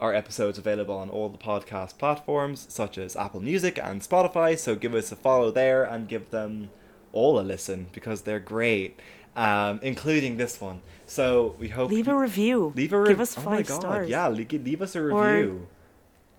our 0.00 0.14
episodes 0.14 0.58
available 0.58 0.96
on 0.96 1.08
all 1.10 1.28
the 1.28 1.38
podcast 1.38 1.98
platforms, 1.98 2.66
such 2.68 2.98
as 2.98 3.16
Apple 3.16 3.40
Music 3.40 3.78
and 3.82 4.00
Spotify. 4.02 4.58
So 4.58 4.74
give 4.76 4.94
us 4.94 5.10
a 5.12 5.16
follow 5.16 5.50
there 5.50 5.84
and 5.84 6.08
give 6.08 6.30
them 6.30 6.70
all 7.12 7.38
a 7.38 7.42
listen 7.42 7.86
because 7.92 8.22
they're 8.22 8.40
great, 8.40 8.98
um, 9.36 9.80
including 9.82 10.36
this 10.36 10.60
one. 10.60 10.80
So 11.06 11.54
we 11.58 11.68
hope 11.68 11.90
Leave 11.90 12.08
a 12.08 12.16
review. 12.16 12.72
Leave 12.74 12.92
a 12.92 13.00
re- 13.00 13.08
Give 13.08 13.20
us 13.20 13.36
oh 13.36 13.42
five 13.42 13.52
my 13.52 13.62
God, 13.62 13.80
stars. 13.80 14.08
Yeah, 14.08 14.26
le- 14.28 14.34
leave 14.58 14.80
us 14.82 14.94
a 14.96 15.00
Or- 15.00 15.26
review. 15.34 15.68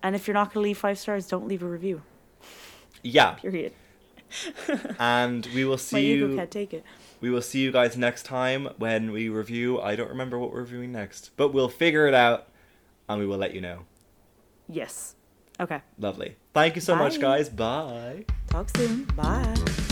And 0.02 0.14
if 0.14 0.26
you're 0.26 0.34
not 0.34 0.52
going 0.52 0.62
to 0.62 0.68
leave 0.68 0.78
five 0.78 0.98
stars, 0.98 1.26
don't 1.26 1.48
leave 1.48 1.62
a 1.62 1.66
review. 1.66 2.02
yeah, 3.02 3.32
Period. 3.34 3.72
and 4.98 5.46
we 5.54 5.64
will 5.64 5.72
My 5.72 5.76
see 5.76 6.12
ego 6.14 6.28
you. 6.28 6.36
can't 6.36 6.50
take 6.50 6.74
it. 6.74 6.84
We 7.20 7.30
will 7.30 7.42
see 7.42 7.60
you 7.60 7.72
guys 7.72 7.96
next 7.96 8.24
time 8.24 8.68
when 8.78 9.10
we 9.12 9.28
review. 9.28 9.80
I 9.80 9.96
don't 9.96 10.08
remember 10.10 10.38
what 10.38 10.52
we're 10.52 10.60
reviewing 10.60 10.92
next, 10.92 11.30
but 11.36 11.52
we'll 11.54 11.68
figure 11.68 12.06
it 12.06 12.14
out 12.14 12.48
and 13.08 13.18
we 13.20 13.26
will 13.26 13.38
let 13.38 13.54
you 13.54 13.60
know. 13.60 13.84
Yes. 14.68 15.14
Okay. 15.58 15.80
Lovely. 15.98 16.36
Thank 16.52 16.74
you 16.74 16.80
so 16.82 16.94
much, 16.96 17.18
guys. 17.20 17.48
Bye. 17.48 18.26
Talk 18.48 18.68
soon. 18.76 19.04
Bye. 19.16 19.85